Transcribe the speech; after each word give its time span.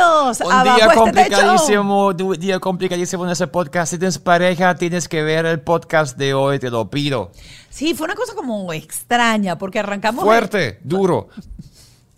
Bienvenidos 0.00 0.40
Un 0.40 0.52
a 0.52 0.62
día 0.64 0.86
Bajo 0.86 1.06
este 1.06 1.24
Techo. 1.24 1.36
complicadísimo, 1.36 2.06
un 2.06 2.40
día 2.40 2.58
complicadísimo 2.58 3.24
en 3.26 3.32
ese 3.32 3.46
podcast. 3.46 3.92
Si 3.92 3.98
tienes 3.98 4.18
pareja, 4.18 4.74
tienes 4.74 5.08
que 5.08 5.22
ver 5.22 5.44
el 5.44 5.60
podcast 5.60 6.16
de 6.16 6.32
hoy, 6.32 6.58
te 6.58 6.70
lo 6.70 6.88
pido. 6.88 7.32
Sí, 7.68 7.92
fue 7.92 8.06
una 8.06 8.14
cosa 8.14 8.34
como 8.34 8.72
extraña 8.72 9.58
porque 9.58 9.78
arrancamos. 9.78 10.24
Fuerte, 10.24 10.80
duro. 10.84 11.28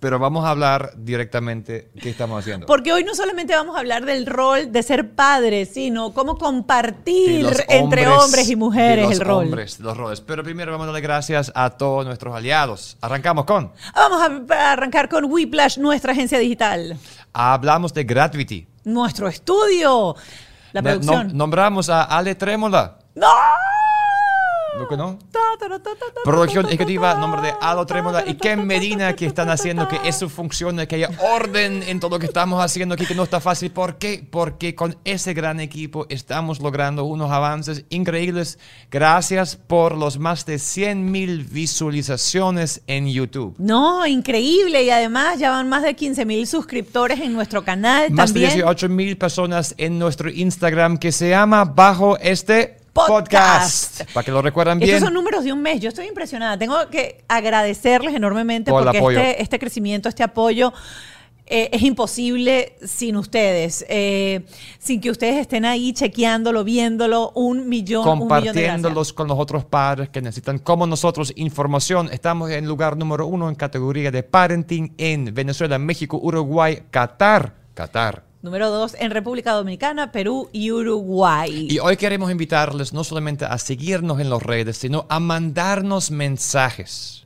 Pero 0.03 0.19
vamos 0.19 0.45
a 0.45 0.51
hablar 0.51 0.95
directamente 0.97 1.93
qué 2.03 2.11
estamos 2.11 2.41
haciendo. 2.41 2.67
Porque 2.67 2.93
hoy 2.93 3.05
no 3.05 3.15
solamente 3.15 3.55
vamos 3.55 3.77
a 3.77 3.79
hablar 3.79 4.05
del 4.05 4.27
rol 4.27 4.73
de 4.73 4.83
ser 4.83 5.13
padre, 5.13 5.65
sino 5.65 6.13
cómo 6.13 6.37
compartir 6.39 7.47
entre 7.69 8.09
hombres 8.09 8.51
y 8.51 8.57
mujeres 8.57 9.05
los 9.05 9.13
el 9.15 9.21
rol. 9.21 9.45
hombres, 9.45 9.79
los 9.79 9.97
roles. 9.97 10.21
Pero 10.21 10.43
primero 10.43 10.73
vamos 10.73 10.85
a 10.85 10.87
darle 10.89 11.03
gracias 11.03 11.53
a 11.55 11.71
todos 11.71 12.05
nuestros 12.05 12.35
aliados. 12.35 12.97
Arrancamos 13.01 13.45
con. 13.45 13.71
Vamos 13.95 14.21
a 14.51 14.73
arrancar 14.73 15.09
con 15.09 15.27
Whiplash, 15.27 15.79
nuestra 15.79 16.11
agencia 16.13 16.41
digital. 16.41 16.99
Hablamos 17.33 17.95
de 17.95 18.03
Gravity. 18.03 18.67
Nuestro 18.83 19.29
estudio. 19.29 20.17
La 20.73 20.83
producción. 20.83 21.29
nom- 21.29 21.33
nombramos 21.33 21.89
a 21.89 22.03
Ale 22.03 22.35
Trémola. 22.35 22.99
¡No! 23.15 23.29
¿Lo 24.79 24.89
que 24.89 24.97
no? 24.97 25.19
Producción 26.25 26.67
ejecutiva, 26.67 27.15
nombre 27.15 27.43
de 27.43 27.55
Alo 27.61 27.85
Trémola 27.85 28.25
y 28.27 28.35
Ken 28.35 28.67
Medina, 28.67 29.15
que 29.15 29.27
están 29.27 29.51
haciendo 29.51 29.87
que 29.87 29.99
eso 30.05 30.29
funcione, 30.29 30.87
que 30.89 30.97
haya 30.97 31.11
orden 31.35 31.83
en 31.83 32.01
todo 32.01 32.13
lo 32.13 32.19
que 32.19 32.27
estamos 32.27 32.63
haciendo 32.65 32.95
aquí, 32.95 33.05
que 33.05 33.15
no 33.15 33.25
está 33.25 33.41
fácil. 33.41 33.71
¿Por 33.71 33.99
qué? 33.99 34.27
Porque 34.29 34.75
con 34.75 34.97
ese 35.05 35.35
gran 35.35 35.61
equipo 35.61 36.07
estamos 36.09 36.61
logrando 36.61 37.05
unos 37.05 37.31
avances 37.31 37.85
increíbles. 37.91 38.59
Gracias 38.91 39.57
por 39.57 39.97
los 39.97 40.19
más 40.19 40.47
de 40.47 40.59
100 40.59 41.11
mil 41.11 41.45
visualizaciones 41.45 42.83
en 42.87 43.09
YouTube. 43.09 43.55
No, 43.59 44.07
increíble. 44.07 44.85
Y 44.85 44.91
además 44.91 45.39
ya 45.39 45.51
van 45.51 45.69
más 45.69 45.83
de 45.83 45.95
15 45.95 46.25
mil 46.25 46.47
suscriptores 46.47 47.21
en 47.21 47.35
nuestro 47.35 47.63
canal. 47.63 48.11
Más 48.11 48.31
también. 48.31 48.51
de 48.51 48.55
18 48.57 48.89
mil 48.89 49.19
personas 49.19 49.75
en 49.77 49.99
nuestro 49.99 50.31
Instagram 50.31 50.97
que 50.97 51.13
se 51.13 51.29
llama 51.29 51.65
Bajo 51.65 52.17
este 52.19 52.82
Podcast. 52.93 54.03
Para 54.13 54.25
que 54.25 54.31
lo 54.31 54.43
recuerdan 54.43 54.79
bien. 54.79 54.91
Estos 54.91 55.07
son 55.07 55.15
números 55.15 55.45
de 55.45 55.53
un 55.53 55.63
mes. 55.63 55.81
Yo 55.81 55.89
estoy 55.89 56.07
impresionada. 56.07 56.59
Tengo 56.59 56.77
que 56.91 57.25
agradecerles 57.29 58.15
enormemente 58.15 58.71
Por 58.71 58.83
el 58.83 58.87
porque 58.87 58.99
apoyo. 58.99 59.19
este, 59.21 59.43
este 59.43 59.59
crecimiento, 59.59 60.09
este 60.09 60.23
apoyo. 60.23 60.73
eh, 61.47 61.69
es 61.73 61.83
imposible 61.83 62.77
sin 62.85 63.17
ustedes, 63.17 63.85
eh, 63.89 64.47
sin 64.79 65.01
que 65.01 65.11
ustedes 65.11 65.37
estén 65.37 65.65
ahí 65.65 65.93
chequeándolo, 65.93 66.65
viéndolo, 66.65 67.31
un 67.35 67.69
millón, 67.69 68.09
un 68.09 68.19
millón 68.19 68.19
de 68.19 68.21
compartiéndolos 68.43 69.13
con 69.13 69.29
los 69.29 69.39
otros 69.39 69.65
padres 69.65 70.09
que 70.09 70.23
necesitan, 70.23 70.59
como 70.59 70.87
nosotros, 70.87 71.33
información. 71.37 72.09
Estamos 72.13 72.51
en 72.51 72.67
lugar 72.67 72.97
número 72.97 73.27
uno 73.27 73.49
en 73.49 73.55
categoría 73.55 74.11
de 74.11 74.23
parenting 74.23 74.95
en 74.97 75.35
Venezuela, 75.35 75.79
México, 75.79 76.19
Uruguay, 76.23 76.85
Qatar. 76.91 77.55
Qatar. 77.75 78.32
Número 78.43 78.71
dos, 78.71 78.95
en 78.99 79.11
República 79.13 79.53
Dominicana, 79.53 80.11
Perú 80.11 80.51
y 80.53 80.73
Uruguay. 80.73 81.69
Y 81.71 81.79
hoy 81.79 81.97
queremos 81.97 82.29
invitarles 82.29 82.93
no 82.93 83.05
solamente 83.05 83.45
a 83.45 83.57
seguirnos 83.57 84.19
en 84.19 84.31
las 84.31 84.43
redes, 84.43 84.79
sino 84.79 85.07
a 85.09 85.21
mandarnos 85.21 86.11
mensajes. 86.11 87.25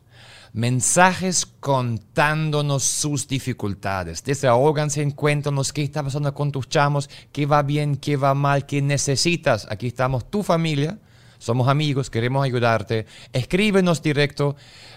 Mensajes 0.52 1.46
contándonos 1.46 2.82
sus 2.82 3.26
dificultades. 3.26 4.22
Desahóganse, 4.24 5.10
cuéntanos 5.14 5.72
qué 5.72 5.84
está 5.84 6.02
pasando 6.02 6.34
con 6.34 6.52
tus 6.52 6.68
chamos, 6.68 7.08
qué 7.32 7.46
va 7.46 7.62
bien, 7.62 7.96
qué 7.96 8.18
va 8.18 8.34
mal, 8.34 8.66
qué 8.66 8.82
necesitas. 8.82 9.66
Aquí 9.70 9.86
estamos, 9.86 10.30
tu 10.30 10.42
familia. 10.42 10.98
Somos 11.38 11.68
amigos, 11.68 12.10
queremos 12.10 12.44
ayudarte. 12.44 13.06
Escríbenos 13.32 14.02
directo 14.02 14.54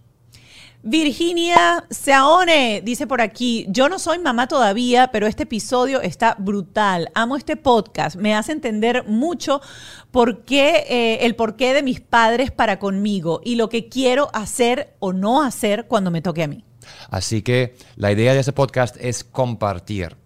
Virginia 0.85 1.85
Seaone 1.89 2.81
dice 2.83 3.07
por 3.07 3.21
aquí, 3.21 3.65
yo 3.69 3.87
no 3.87 3.99
soy 3.99 4.19
mamá 4.19 4.49
todavía, 4.49 5.11
pero 5.13 5.27
este 5.27 5.43
episodio 5.43 6.01
está 6.01 6.35
brutal. 6.37 7.09
Amo 7.15 7.37
este 7.37 7.55
podcast. 7.55 8.17
Me 8.17 8.35
hace 8.35 8.51
entender 8.51 9.05
mucho 9.07 9.61
por 10.11 10.43
qué, 10.43 10.83
eh, 10.89 11.25
el 11.25 11.35
porqué 11.35 11.73
de 11.73 11.83
mis 11.83 12.01
padres 12.01 12.51
para 12.51 12.79
conmigo 12.79 13.39
y 13.45 13.55
lo 13.55 13.69
que 13.69 13.87
quiero 13.87 14.29
hacer 14.33 14.95
o 14.99 15.13
no 15.13 15.41
hacer 15.41 15.87
cuando 15.87 16.11
me 16.11 16.21
toque 16.21 16.43
a 16.43 16.47
mí. 16.47 16.65
Así 17.09 17.41
que 17.41 17.77
la 17.95 18.11
idea 18.11 18.33
de 18.33 18.41
ese 18.41 18.51
podcast 18.51 18.97
es 18.99 19.23
compartir, 19.23 20.17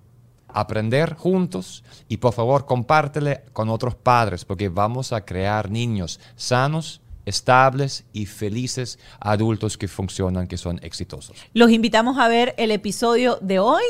aprender 0.47 1.13
juntos 1.13 1.83
y 2.07 2.17
por 2.17 2.33
favor 2.33 2.65
compártele 2.65 3.43
con 3.53 3.69
otros 3.69 3.93
padres 3.93 4.43
porque 4.43 4.69
vamos 4.69 5.13
a 5.13 5.23
crear 5.23 5.69
niños 5.69 6.19
sanos, 6.35 7.01
estables 7.27 8.05
y 8.13 8.25
felices 8.25 8.97
adultos 9.19 9.77
que 9.77 9.87
funcionan, 9.89 10.47
que 10.47 10.57
son 10.57 10.79
exitosos. 10.81 11.37
Los 11.53 11.71
invitamos 11.71 12.17
a 12.17 12.27
ver 12.29 12.55
el 12.57 12.71
episodio 12.71 13.37
de 13.41 13.59
hoy. 13.59 13.83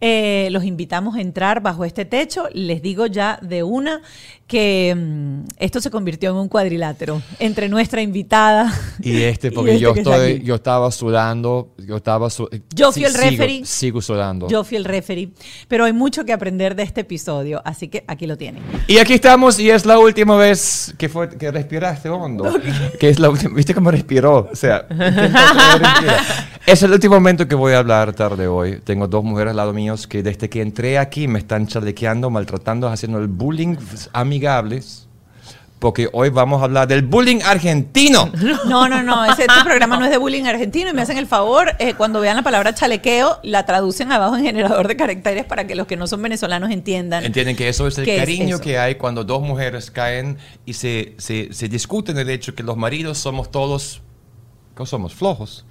Eh, 0.00 0.48
los 0.50 0.64
invitamos 0.64 1.14
a 1.16 1.20
entrar 1.20 1.60
bajo 1.60 1.84
este 1.84 2.06
techo. 2.06 2.48
Les 2.54 2.80
digo 2.80 3.06
ya 3.06 3.38
de 3.42 3.62
una 3.62 4.00
que 4.50 4.92
mm, 4.96 5.44
esto 5.58 5.80
se 5.80 5.90
convirtió 5.90 6.30
en 6.30 6.36
un 6.36 6.48
cuadrilátero 6.48 7.22
entre 7.38 7.68
nuestra 7.68 8.02
invitada 8.02 8.72
Y 9.00 9.22
este, 9.22 9.46
y 9.48 9.50
porque 9.52 9.70
este 9.74 9.82
yo 9.82 9.94
estoy, 9.94 10.32
aquí. 10.32 10.42
yo 10.44 10.56
estaba 10.56 10.90
sudando, 10.90 11.72
yo 11.86 11.96
estaba 11.96 12.28
su- 12.30 12.48
Yo 12.74 12.90
fui 12.90 13.04
el 13.04 13.12
sigo- 13.14 13.30
referee. 13.30 13.64
Sigo, 13.64 14.02
sudando. 14.02 14.48
Yo 14.48 14.64
fui 14.64 14.76
el 14.76 14.84
referee, 14.84 15.30
pero 15.68 15.84
hay 15.84 15.92
mucho 15.92 16.24
que 16.24 16.32
aprender 16.32 16.74
de 16.74 16.82
este 16.82 17.02
episodio, 17.02 17.62
así 17.64 17.86
que 17.86 18.02
aquí 18.08 18.26
lo 18.26 18.36
tienen. 18.36 18.62
Y 18.88 18.98
aquí 18.98 19.14
estamos 19.14 19.60
y 19.60 19.70
es 19.70 19.86
la 19.86 19.98
última 20.00 20.36
vez 20.36 20.92
que 20.98 21.08
fue 21.08 21.28
que 21.28 21.50
respiraste 21.52 22.08
hondo. 22.08 22.52
Que 22.98 23.08
es 23.10 23.20
la 23.20 23.30
última, 23.30 23.54
¿viste 23.54 23.72
cómo 23.72 23.92
respiró? 23.92 24.48
O 24.52 24.56
sea. 24.56 24.84
es 26.72 26.84
el 26.84 26.92
último 26.92 27.16
momento 27.16 27.48
que 27.48 27.56
voy 27.56 27.72
a 27.72 27.78
hablar 27.78 28.12
tarde 28.12 28.46
hoy. 28.46 28.80
Tengo 28.84 29.08
dos 29.08 29.24
mujeres 29.24 29.50
al 29.50 29.56
lado 29.56 29.72
míos 29.72 30.06
que 30.06 30.22
desde 30.22 30.48
que 30.48 30.62
entré 30.62 30.98
aquí 30.98 31.26
me 31.26 31.40
están 31.40 31.66
chalequeando, 31.66 32.30
maltratando, 32.30 32.86
haciendo 32.86 33.18
el 33.18 33.26
bullying 33.26 33.76
amigables. 34.12 35.08
Porque 35.80 36.08
hoy 36.12 36.28
vamos 36.28 36.60
a 36.60 36.66
hablar 36.66 36.86
del 36.86 37.02
bullying 37.02 37.40
argentino. 37.44 38.30
No, 38.68 38.88
no, 38.88 39.02
no, 39.02 39.24
ese, 39.24 39.46
este 39.48 39.64
programa 39.64 39.96
no 39.96 40.04
es 40.04 40.12
de 40.12 40.18
bullying 40.18 40.44
argentino 40.44 40.90
y 40.90 40.92
me 40.92 41.02
hacen 41.02 41.16
el 41.18 41.26
favor, 41.26 41.74
eh, 41.78 41.94
cuando 41.94 42.20
vean 42.20 42.36
la 42.36 42.42
palabra 42.42 42.72
chalequeo, 42.72 43.40
la 43.42 43.66
traducen 43.66 44.12
abajo 44.12 44.36
en 44.36 44.44
generador 44.44 44.86
de 44.86 44.96
caracteres 44.96 45.46
para 45.46 45.66
que 45.66 45.74
los 45.74 45.88
que 45.88 45.96
no 45.96 46.06
son 46.06 46.22
venezolanos 46.22 46.70
entiendan. 46.70 47.24
Entienden 47.24 47.56
que 47.56 47.68
eso 47.68 47.88
es 47.88 47.98
el 47.98 48.04
¿Qué 48.04 48.16
es 48.16 48.20
cariño 48.20 48.60
que 48.60 48.78
hay 48.78 48.94
cuando 48.94 49.24
dos 49.24 49.42
mujeres 49.42 49.90
caen 49.90 50.36
y 50.66 50.74
se, 50.74 51.14
se, 51.18 51.52
se 51.52 51.68
discuten 51.68 52.16
el 52.18 52.30
hecho 52.30 52.54
que 52.54 52.62
los 52.62 52.76
maridos 52.76 53.18
somos 53.18 53.50
todos, 53.50 54.02
¿cómo 54.74 54.86
somos? 54.86 55.14
Flojos. 55.14 55.64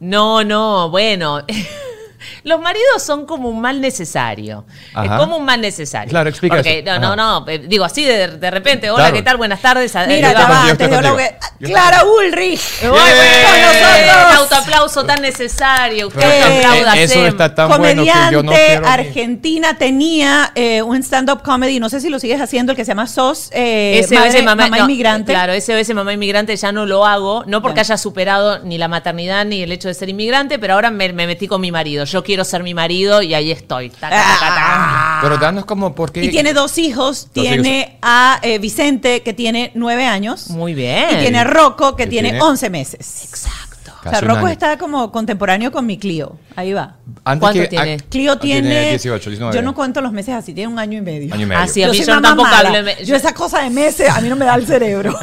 No, 0.00 0.44
no, 0.44 0.90
bueno. 0.90 1.44
Los 2.44 2.60
maridos 2.60 3.02
son 3.02 3.26
como 3.26 3.48
un 3.48 3.60
mal 3.60 3.80
necesario. 3.80 4.64
Ajá. 4.94 5.04
Es 5.14 5.20
como 5.20 5.36
un 5.36 5.44
mal 5.44 5.60
necesario. 5.60 6.10
Claro, 6.10 6.28
explica 6.30 6.56
Porque, 6.56 6.78
eso. 6.80 6.86
No, 6.86 6.98
no, 6.98 7.06
Ajá. 7.34 7.44
no. 7.44 7.48
eh, 7.48 7.58
Digo 7.58 7.84
así 7.84 8.04
de, 8.04 8.28
de 8.38 8.50
repente. 8.50 8.90
Hola, 8.90 9.04
Claro. 9.04 9.16
¿qué 9.16 9.22
tal? 9.22 9.36
Buenas 9.36 9.60
tardes. 9.60 9.94
Mira, 10.06 10.30
antes 10.70 10.90
de 10.90 11.36
que- 11.60 11.66
Clara 11.66 12.04
Ulrich. 12.04 12.60
Muy 12.82 12.90
Con 12.90 12.98
bien. 12.98 13.62
nosotros. 13.62 14.48
La 14.50 14.58
aplauso 14.58 15.04
tan 15.04 15.22
necesario. 15.22 16.08
Usted 16.08 16.20
eh, 16.22 16.64
aplauda 16.64 16.96
eso 16.96 17.26
está 17.26 17.54
tan 17.54 17.68
bueno 17.68 17.84
que 18.04 18.10
comediante 18.10 18.32
yo 18.34 18.42
no 18.42 18.52
quiero 18.52 18.80
ni- 18.82 18.86
argentina 18.88 19.74
tenía 19.78 20.52
eh, 20.54 20.82
un 20.82 21.02
stand-up 21.02 21.42
comedy, 21.42 21.80
no 21.80 21.88
sé 21.88 22.00
si 22.00 22.08
lo 22.08 22.18
sigues 22.18 22.40
haciendo, 22.40 22.72
el 22.72 22.76
que 22.76 22.84
se 22.84 22.90
llama 22.90 23.06
SOS, 23.06 23.50
eh, 23.52 24.00
SOS 24.04 24.12
madre- 24.18 24.42
mamá, 24.42 24.62
mamá 24.64 24.78
no, 24.78 24.84
inmigrante. 24.84 25.32
Claro, 25.32 25.52
SOS 25.54 25.94
mamá 25.94 26.12
inmigrante 26.12 26.54
ya 26.56 26.72
no 26.72 26.86
lo 26.86 27.06
hago, 27.06 27.44
no 27.46 27.62
porque 27.62 27.76
Ya. 27.76 27.82
haya 27.82 27.96
superado 27.98 28.58
ni 28.60 28.78
la 28.78 28.88
maternidad 28.88 29.44
ni 29.44 29.62
el 29.62 29.72
hecho 29.72 29.88
de 29.88 29.94
ser 29.94 30.08
inmigrante, 30.08 30.58
pero 30.58 30.74
ahora 30.74 30.90
me, 30.90 31.12
me 31.12 31.26
metí 31.26 31.46
con 31.48 31.60
mi 31.60 31.72
marido. 31.72 32.04
Yo 32.10 32.24
quiero 32.24 32.44
ser 32.44 32.62
mi 32.62 32.74
marido 32.74 33.22
y 33.22 33.34
ahí 33.34 33.50
estoy. 33.50 33.90
Ta, 33.90 34.08
ta, 34.08 34.10
ta, 34.10 34.38
ta, 34.40 34.54
ta. 34.54 35.18
Pero 35.22 35.38
danos 35.38 35.64
como 35.64 35.94
por 35.94 36.12
qué. 36.12 36.24
Y 36.24 36.30
tiene 36.30 36.52
dos 36.52 36.78
hijos, 36.78 37.28
Dos 37.34 37.44
tiene 37.44 37.98
a 38.02 38.40
eh, 38.42 38.58
Vicente 38.58 39.22
que 39.22 39.32
tiene 39.32 39.72
nueve 39.74 40.06
años. 40.06 40.50
Muy 40.50 40.74
bien. 40.74 41.18
Y 41.18 41.20
tiene 41.22 41.38
a 41.38 41.44
Rocco 41.44 41.96
que 41.96 42.04
Que 42.04 42.10
tiene 42.10 42.40
11 42.40 42.70
meses. 42.70 43.24
Exacto. 43.24 43.67
O 44.08 44.10
sea, 44.10 44.20
Casi 44.20 44.32
Rocco 44.32 44.48
está 44.48 44.76
como 44.78 45.10
contemporáneo 45.12 45.70
con 45.72 45.86
mi 45.86 45.98
Clio. 45.98 46.36
Ahí 46.56 46.72
va. 46.72 46.96
Antes 47.24 47.40
¿Cuánto 47.40 47.60
que- 47.60 47.68
tiene? 47.68 47.96
ah, 48.00 48.04
Clio 48.10 48.32
ah, 48.32 48.38
tiene, 48.40 48.90
18, 48.90 49.30
19. 49.30 49.56
Yo 49.56 49.62
no 49.62 49.74
cuento 49.74 50.00
los 50.00 50.12
meses 50.12 50.34
así, 50.34 50.52
tiene 50.54 50.72
un 50.72 50.78
año 50.78 50.98
y 50.98 51.02
medio. 51.02 51.32
Año 51.34 51.42
y 51.44 51.46
medio. 51.46 51.60
Ah, 51.62 51.68
sí, 51.68 51.82
a 51.82 51.86
Yo 51.86 51.92
mí 51.92 51.98
soy 51.98 52.06
yo 52.06 52.14
mamá 52.14 52.28
tampoco 52.28 52.48
hablo. 52.48 52.82
me- 52.82 53.04
Yo 53.04 53.14
esa 53.16 53.32
cosa 53.32 53.62
de 53.62 53.70
meses, 53.70 54.08
a 54.10 54.20
mí 54.20 54.28
no 54.28 54.36
me 54.36 54.44
da 54.44 54.54
el 54.56 54.66
cerebro. 54.66 55.14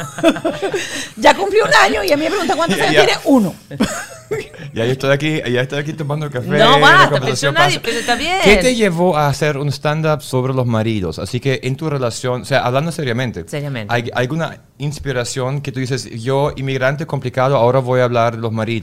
ya 1.16 1.34
cumplí 1.34 1.58
un 1.60 1.74
año 1.74 2.02
y 2.04 2.12
a 2.12 2.16
mí 2.16 2.24
me 2.24 2.30
pregunta 2.30 2.56
cuántos 2.56 2.80
años 2.80 3.04
tiene. 3.04 3.12
Uno. 3.24 3.54
Ya 4.74 4.84
estoy 4.84 5.12
aquí, 5.12 5.40
ya 5.50 5.60
estoy 5.60 5.78
aquí 5.78 5.92
tomando 5.92 6.28
café. 6.30 6.48
No, 6.48 6.80
basta, 6.80 7.20
pero 7.20 7.52
nadie- 7.52 7.80
pero 7.80 7.98
está 8.00 8.16
bien. 8.16 8.38
¿Qué 8.42 8.56
te 8.56 8.74
llevó 8.74 9.16
a 9.16 9.28
hacer 9.28 9.56
un 9.56 9.68
stand-up 9.68 10.20
sobre 10.20 10.52
los 10.52 10.66
maridos? 10.66 11.20
Así 11.20 11.38
que 11.38 11.60
en 11.62 11.76
tu 11.76 11.88
relación, 11.88 12.42
o 12.42 12.44
sea, 12.44 12.64
hablando 12.66 12.90
seriamente. 12.90 13.44
Seriamente. 13.48 13.94
¿Hay 13.94 14.10
alguna 14.12 14.58
inspiración 14.78 15.60
que 15.60 15.70
tú 15.72 15.78
dices, 15.80 16.10
yo, 16.22 16.52
inmigrante 16.56 17.06
complicado, 17.06 17.56
ahora 17.56 17.78
voy 17.78 18.00
a 18.00 18.04
hablar 18.04 18.34
de 18.34 18.42
los 18.42 18.52
maridos? 18.52 18.75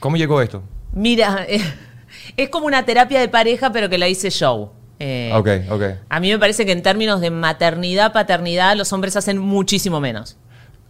¿Cómo 0.00 0.16
llegó 0.16 0.40
esto? 0.42 0.62
Mira, 0.92 1.46
es 2.36 2.48
como 2.50 2.66
una 2.66 2.84
terapia 2.84 3.20
de 3.20 3.28
pareja, 3.28 3.70
pero 3.72 3.88
que 3.88 3.98
la 3.98 4.08
hice 4.08 4.30
show. 4.30 4.70
Eh, 4.98 5.32
ok, 5.34 5.48
ok. 5.72 5.82
A 6.08 6.20
mí 6.20 6.30
me 6.30 6.38
parece 6.38 6.64
que 6.64 6.72
en 6.72 6.82
términos 6.82 7.20
de 7.20 7.30
maternidad, 7.30 8.12
paternidad, 8.12 8.76
los 8.76 8.92
hombres 8.92 9.16
hacen 9.16 9.38
muchísimo 9.38 10.00
menos. 10.00 10.36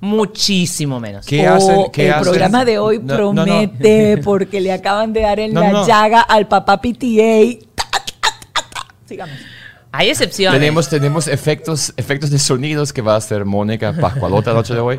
Muchísimo 0.01 0.99
menos. 1.01 1.25
¿Qué 1.27 1.49
Oh, 1.49 1.55
hacen? 1.55 1.77
¿Qué 1.93 2.07
el 2.09 2.13
hacen? 2.15 2.25
programa 2.25 2.65
de 2.65 2.79
hoy 2.79 2.99
No, 2.99 3.05
no, 3.05 3.33
no. 3.33 3.45
promete 3.45 4.17
porque 4.25 4.61
le 4.61 4.73
acaban 4.73 5.13
de 5.13 5.21
dar 5.23 5.39
en 5.41 5.55
No, 5.55 5.61
la 5.61 5.71
no. 5.71 5.87
llaga 5.87 6.21
al 6.23 6.49
papá 6.49 6.81
PTA. 6.81 7.61
Ta, 7.75 7.85
ta, 7.91 8.05
ta, 8.21 8.69
ta. 8.75 8.87
Sigamos. 9.07 9.35
Hay 9.93 10.09
excepciones. 10.11 10.59
Tenemos, 10.59 10.89
tenemos 10.89 11.29
efectos, 11.29 11.95
efectos 11.97 12.31
de 12.31 12.39
sonidos 12.39 12.93
que 12.93 13.01
va 13.03 13.15
a 13.15 13.19
hacer 13.19 13.45
Mónica 13.45 13.95
Pascualota 13.99 14.51
la 14.51 14.57
noche 14.57 14.75
de 14.75 14.81
hoy. 14.81 14.99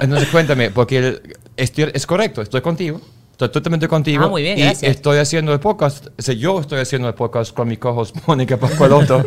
Entonces 0.00 0.28
cuéntame, 0.30 0.70
porque 0.70 0.98
el- 0.98 1.22
estoy- 1.56 1.90
es 1.94 2.06
correcto, 2.06 2.42
estoy 2.42 2.60
contigo. 2.60 3.00
Estoy 3.32 3.48
totalmente 3.48 3.88
contigo. 3.88 4.24
Ah, 4.24 4.28
muy 4.28 4.42
bien, 4.42 4.58
y 4.58 4.62
gracias. 4.62 4.90
estoy 4.90 5.16
haciendo 5.18 5.54
el 5.54 5.60
podcast. 5.60 6.08
O 6.18 6.22
sea, 6.22 6.34
yo 6.34 6.60
estoy 6.60 6.78
haciendo 6.80 7.08
el 7.08 7.14
podcast 7.14 7.54
con 7.54 7.68
mi 7.68 7.78
cojos 7.78 8.12
Mónica 8.26 8.58
Pascualotto. 8.58 9.24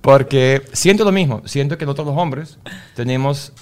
porque 0.00 0.62
siento 0.72 1.04
lo 1.04 1.12
mismo. 1.12 1.42
Siento 1.46 1.78
que 1.78 1.84
nosotros 1.86 2.08
los 2.08 2.16
hombres 2.18 2.58
tenemos 2.94 3.52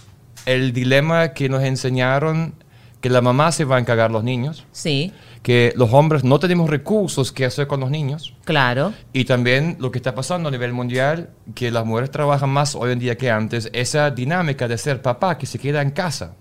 el 0.45 0.73
dilema 0.73 1.29
que 1.35 1.49
nos 1.49 1.63
enseñaron 1.63 2.55
que 3.01 3.11
la 3.11 3.21
mamá 3.21 3.53
se 3.53 3.65
va 3.65 3.77
a 3.77 3.79
encargar 3.79 4.11
los 4.11 4.25
niños. 4.25 4.65
Sí, 4.73 5.13
Que 5.43 5.73
los 5.77 5.93
hombres 5.93 6.25
no 6.25 6.41
tenemos 6.41 6.69
recursos 6.69 7.31
que 7.31 7.45
hacer 7.45 7.69
con 7.69 7.79
los 7.79 7.89
niños. 7.91 8.35
claro. 8.45 8.93
Y 9.13 9.25
también 9.27 9.77
lo 9.79 9.93
que 9.93 9.99
está 9.99 10.13
pasando 10.17 10.49
a 10.49 10.53
nivel 10.53 10.73
mundial, 10.73 11.31
que 11.55 11.71
las 11.71 11.87
mujeres 11.87 12.11
trabajan 12.11 12.51
más 12.51 12.75
hoy 12.75 12.91
en 12.93 12.99
día 12.99 13.17
que 13.17 13.31
antes, 13.31 13.71
esa 13.73 14.11
dinámica 14.11 14.67
de 14.67 14.77
ser 14.79 15.03
papá 15.03 15.39
que 15.39 15.47
se 15.47 15.61
queda 15.61 15.83
en 15.83 15.91
casa. 15.93 16.35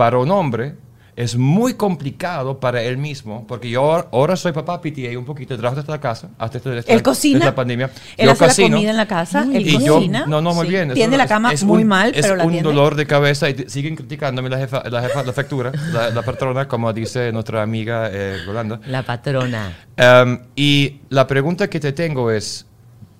Para 0.00 0.16
un 0.16 0.30
hombre 0.30 0.76
es 1.14 1.36
muy 1.36 1.74
complicado 1.74 2.58
para 2.58 2.80
él 2.80 2.96
mismo, 2.96 3.46
porque 3.46 3.68
yo 3.68 3.82
ahora- 3.82 4.08
ahora 4.12 4.34
soy 4.36 4.52
papá 4.52 4.80
PTA 4.80 5.18
un 5.18 5.26
poquito, 5.26 5.54
trabajo 5.58 5.76
desde 5.82 5.92
la 5.92 6.00
casa, 6.00 6.30
hasta 6.38 6.56
esta, 6.56 6.74
esta- 6.74 6.90
Él 6.90 7.02
cocina. 7.02 7.34
desde 7.40 7.50
la 7.50 7.54
pandemia. 7.54 7.90
Él 8.16 8.24
yo 8.24 8.32
hace 8.32 8.62
la 8.62 8.68
comida 8.70 8.90
en 8.92 8.96
la 8.96 9.06
casa. 9.06 9.46
Él 9.52 9.68
y 9.68 9.84
yo, 9.84 9.96
cocina. 9.96 10.24
no, 10.26 10.40
no, 10.40 10.54
muy 10.54 10.64
Sí. 10.64 10.70
bien. 10.72 10.84
eso 10.86 10.94
Tiende 10.94 11.18
la 11.18 11.24
es- 11.24 11.28
cama 11.28 11.52
es 11.52 11.64
muy 11.64 11.82
un- 11.82 11.88
mal, 11.88 12.12
es 12.14 12.22
pero 12.22 12.36
la 12.36 12.44
un 12.46 12.50
tiende. 12.52 12.66
dolor 12.70 12.94
de 12.94 13.06
cabeza 13.06 13.50
y 13.50 13.52
te- 13.54 13.68
siguen 13.68 13.94
criticándome 13.94 14.48
la 14.48 14.56
jefa, 14.56 14.82
la 14.88 15.02
jefa 15.02 15.22
de 15.22 15.32
factura, 15.34 15.70
la, 15.92 16.08
la 16.08 16.22
patrona, 16.22 16.66
como 16.66 16.90
dice 16.94 17.30
nuestra 17.30 17.60
amiga 17.60 18.08
eh, 18.10 18.38
Rolanda. 18.46 18.80
La 18.86 19.02
patrona. 19.02 19.76
Um, 19.98 20.38
y 20.56 21.00
la 21.10 21.26
pregunta 21.26 21.68
que 21.68 21.78
te 21.78 21.92
tengo 21.92 22.30
es, 22.30 22.64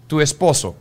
tu 0.07 0.23
esposo, 0.23 0.77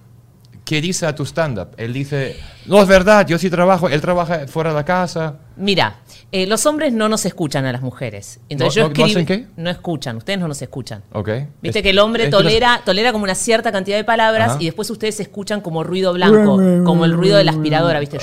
¿qué 0.70 0.82
dice 0.82 1.08
a 1.08 1.16
tu 1.16 1.26
stand-up? 1.26 1.70
Él 1.78 1.92
dice, 1.94 2.40
no 2.68 2.80
es 2.80 2.88
verdad, 2.88 3.26
yo 3.26 3.40
sí 3.40 3.50
trabajo, 3.50 3.90
él 3.90 4.00
trabaja 4.02 4.46
fuera 4.48 4.70
de 4.70 4.76
la 4.76 4.86
casa. 4.86 5.38
Mira, 5.58 5.96
eh, 6.32 6.46
los 6.46 6.64
hombres 6.68 6.94
no 6.94 7.10
nos 7.10 7.26
escuchan 7.26 7.66
a 7.66 7.72
las 7.72 7.82
mujeres. 7.82 8.40
Entonces 8.50 8.84
¿No- 8.84 8.90
yo 8.90 8.94
no- 8.94 9.00
no 9.00 9.06
hacen 9.06 9.26
qué? 9.26 9.48
No 9.58 9.72
escuchan, 9.72 10.18
ustedes 10.18 10.38
no 10.40 10.48
nos 10.48 10.62
escuchan. 10.62 11.02
Ok. 11.12 11.30
Viste 11.60 11.80
Es- 11.80 11.84
que 11.84 11.90
el 11.90 11.98
hombre 11.98 12.28
tolera, 12.28 12.84
tolera 12.86 13.12
como 13.12 13.24
una 13.24 13.34
cierta 13.34 13.72
cantidad 13.72 13.98
de 13.98 14.04
palabras 14.04 14.52
Ajá. 14.52 14.58
y 14.62 14.66
después 14.66 14.88
ustedes 14.92 15.20
escuchan 15.20 15.60
como 15.62 15.84
ruido 15.84 16.14
blanco, 16.14 16.58
como 16.86 17.04
el 17.06 17.14
ruido 17.14 17.38
de 17.38 17.46
la 17.46 17.52
aspiradora, 17.52 18.00
¿viste? 18.00 18.20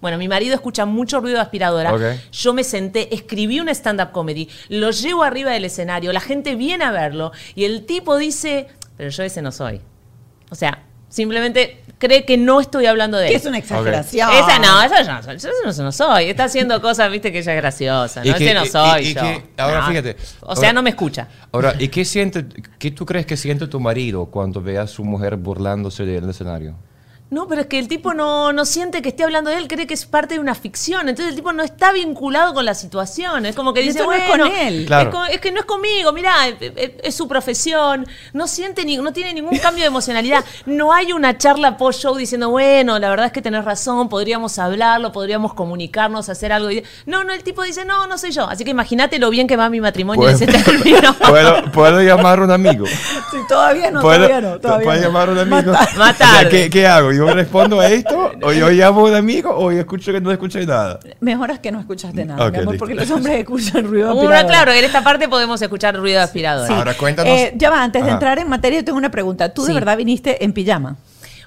Bueno, 0.00 0.16
mi 0.18 0.28
marido 0.28 0.54
escucha 0.54 0.86
mucho 0.86 1.18
ruido 1.20 1.38
de 1.38 1.42
aspiradora. 1.42 2.16
Yo 2.30 2.52
me 2.54 2.62
senté, 2.62 3.12
escribí 3.12 3.58
un 3.58 3.68
stand-up 3.70 4.12
comedy, 4.12 4.48
lo 4.68 4.92
llevo 4.92 5.24
arriba 5.24 5.50
del 5.50 5.64
escenario, 5.64 6.12
la 6.12 6.20
gente 6.20 6.54
viene 6.54 6.84
a 6.84 6.92
verlo 6.92 7.32
y 7.56 7.64
el 7.64 7.86
tipo 7.86 8.16
dice, 8.18 8.68
pero 8.96 9.10
yo 9.10 9.24
ese 9.24 9.42
no 9.42 9.50
soy. 9.50 9.80
O 10.50 10.54
sea, 10.54 10.78
simplemente 11.14 11.80
cree 11.98 12.24
que 12.24 12.36
no 12.36 12.60
estoy 12.60 12.86
hablando 12.86 13.16
de 13.16 13.28
Que 13.28 13.34
él. 13.34 13.40
es 13.40 13.46
una 13.46 13.58
exageración. 13.58 14.28
Esa 14.32 14.58
no, 14.58 14.82
esa 14.82 15.02
yo 15.02 15.12
no 15.12 15.22
soy. 15.22 15.38
Yo 15.38 15.70
eso 15.70 15.82
no 15.84 15.92
soy. 15.92 16.24
Está 16.30 16.44
haciendo 16.44 16.82
cosas, 16.82 17.10
viste, 17.10 17.30
que 17.32 17.38
ella 17.38 17.52
es 17.54 17.60
graciosa. 17.60 18.24
¿no? 18.24 18.34
que- 18.34 18.44
Ese 18.44 18.54
no 18.54 18.66
soy 18.66 19.02
y- 19.04 19.08
y 19.10 19.14
yo. 19.14 19.20
que- 19.22 19.44
ahora 19.56 19.80
No. 19.82 19.88
fíjate, 19.88 20.16
O 20.40 20.56
sea, 20.56 20.68
ahora- 20.68 20.72
no 20.72 20.82
me 20.82 20.90
escucha. 20.90 21.28
Ahora, 21.52 21.74
¿y 21.78 21.88
qué, 21.88 22.04
siente, 22.04 22.44
qué 22.78 22.90
tú 22.90 23.06
crees 23.06 23.26
que 23.26 23.36
siente 23.36 23.68
tu 23.68 23.78
marido 23.78 24.26
cuando 24.26 24.60
ve 24.60 24.76
a 24.78 24.86
su 24.88 25.04
mujer 25.04 25.36
burlándose 25.36 26.04
de 26.04 26.12
él 26.12 26.18
en 26.18 26.24
el 26.24 26.30
escenario? 26.30 26.74
No, 27.30 27.48
pero 27.48 27.62
es 27.62 27.66
que 27.66 27.80
el 27.80 27.88
tipo 27.88 28.14
no, 28.14 28.52
no 28.52 28.64
siente 28.64 29.02
que 29.02 29.08
esté 29.08 29.24
hablando 29.24 29.50
de 29.50 29.56
él, 29.56 29.66
cree 29.66 29.88
que 29.88 29.94
es 29.94 30.06
parte 30.06 30.34
de 30.34 30.40
una 30.40 30.54
ficción. 30.54 31.08
Entonces 31.08 31.30
el 31.30 31.34
tipo 31.34 31.52
no 31.52 31.64
está 31.64 31.90
vinculado 31.90 32.54
con 32.54 32.64
la 32.64 32.74
situación. 32.74 33.44
Es 33.44 33.56
como 33.56 33.72
que 33.74 33.80
dice, 33.80 33.98
eso 34.00 34.06
no 34.06 34.12
es 34.12 34.28
bueno, 34.28 34.44
con 34.44 34.54
él. 34.54 34.84
Claro. 34.86 35.24
es, 35.28 35.40
que 35.40 35.50
no 35.50 35.58
es 35.58 35.64
conmigo, 35.66 36.12
mirá, 36.12 36.46
es, 36.46 36.54
es- 36.76 36.90
es 37.02 37.14
su 37.16 37.26
profesión. 37.26 38.06
No 38.34 38.46
siente 38.46 38.84
ni, 38.84 38.98
no 38.98 39.12
tiene 39.12 39.34
ningún 39.34 39.58
cambio 39.58 39.82
de 39.82 39.88
emocionalidad. 39.88 40.44
No 40.66 40.92
hay 40.92 41.12
una 41.12 41.36
charla 41.36 41.76
post-show 41.76 42.14
diciendo, 42.14 42.50
bueno, 42.50 43.00
la 43.00 43.08
verdad 43.10 43.26
es 43.26 43.32
que 43.32 43.42
tenés 43.42 43.64
razón, 43.64 44.08
podríamos 44.08 44.56
hablarlo, 44.60 45.10
podríamos 45.10 45.54
comunicarnos, 45.54 46.28
hacer 46.28 46.52
algo. 46.52 46.68
No, 47.06 47.24
no, 47.24 47.32
el 47.32 47.42
tipo 47.42 47.62
dice, 47.64 47.84
no, 47.84 48.06
no 48.06 48.16
soy 48.16 48.30
yo. 48.30 48.46
Así 48.46 48.62
que 48.64 48.70
imagínate 48.70 49.18
lo 49.18 49.30
bien 49.30 49.48
que 49.48 49.56
va 49.56 49.68
mi 49.70 49.80
matrimonio 49.80 50.28
en 50.28 50.34
ese 50.36 50.46
término. 50.46 51.14
¿Puedo, 51.14 51.72
puedo 51.72 52.00
llamar 52.00 52.38
a 52.38 52.44
un 52.44 52.50
amigo? 52.52 52.86
Sí, 52.86 53.38
todavía 53.48 53.90
no, 53.90 54.02
¿Puedo, 54.02 54.28
todavía 54.28 54.40
no. 54.40 54.60
Todavía 54.60 54.84
¿puedo 54.84 55.00
no. 55.00 55.06
llamar 55.06 55.28
a 55.30 55.32
un 55.32 55.38
amigo? 55.38 55.72
O 55.72 56.12
sea, 56.16 56.48
¿qué, 56.48 56.70
qué 56.70 56.86
hago? 56.86 57.10
¿Yo 57.14 57.32
respondo 57.32 57.80
a 57.80 57.88
esto? 57.88 58.32
¿O 58.42 58.52
yo 58.52 58.68
llamo 58.70 59.00
a 59.00 59.10
un 59.10 59.14
amigo? 59.14 59.50
¿O 59.56 59.70
yo 59.72 59.78
escucho 59.80 60.12
que 60.12 60.20
no 60.20 60.30
escuché 60.32 60.66
nada? 60.66 60.98
Mejor 61.20 61.50
es 61.50 61.58
que 61.60 61.70
no 61.72 61.80
escuchaste 61.80 62.24
nada, 62.24 62.46
Ok, 62.46 62.52
mi 62.52 62.58
amor, 62.58 62.72
listo. 62.74 62.78
porque 62.78 62.94
los 62.94 63.10
hombres 63.10 63.38
escuchan 63.38 63.84
ruido 63.84 64.14
de 64.14 64.46
claro, 64.46 64.72
en 64.72 64.84
esta 64.84 65.02
parte 65.02 65.28
podemos 65.28 65.60
escuchar 65.62 65.96
ruido 65.96 66.18
de 66.18 66.24
aspiradora. 66.24 66.66
Sí. 66.68 66.74
Ahora 66.74 66.94
cuéntanos. 66.94 67.32
Eh, 67.32 67.52
ya 67.56 67.70
va, 67.70 67.82
antes 67.82 68.04
de 68.04 68.10
entrar 68.10 68.38
en 68.38 68.48
materia, 68.48 68.80
yo 68.80 68.84
tengo 68.84 68.98
una 68.98 69.10
pregunta. 69.10 69.52
¿Tú 69.52 69.64
de 69.64 69.74
verdad 69.74 69.96
viniste 69.96 70.44
en 70.44 70.52
pijama? 70.52 70.96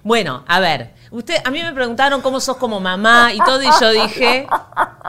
Bueno, 0.04 0.46
a 0.48 0.60
ver, 0.62 0.94
usted, 1.12 1.36
a 1.44 1.52
mí 1.52 1.62
me 1.62 1.74
preguntaron 1.74 2.22
cómo 2.22 2.40
sos 2.40 2.56
como 2.58 2.80
mamá 2.80 3.34
y 3.34 3.40
todo, 3.40 3.62
y 3.62 3.68
yo 3.82 3.92
dije, 3.92 4.48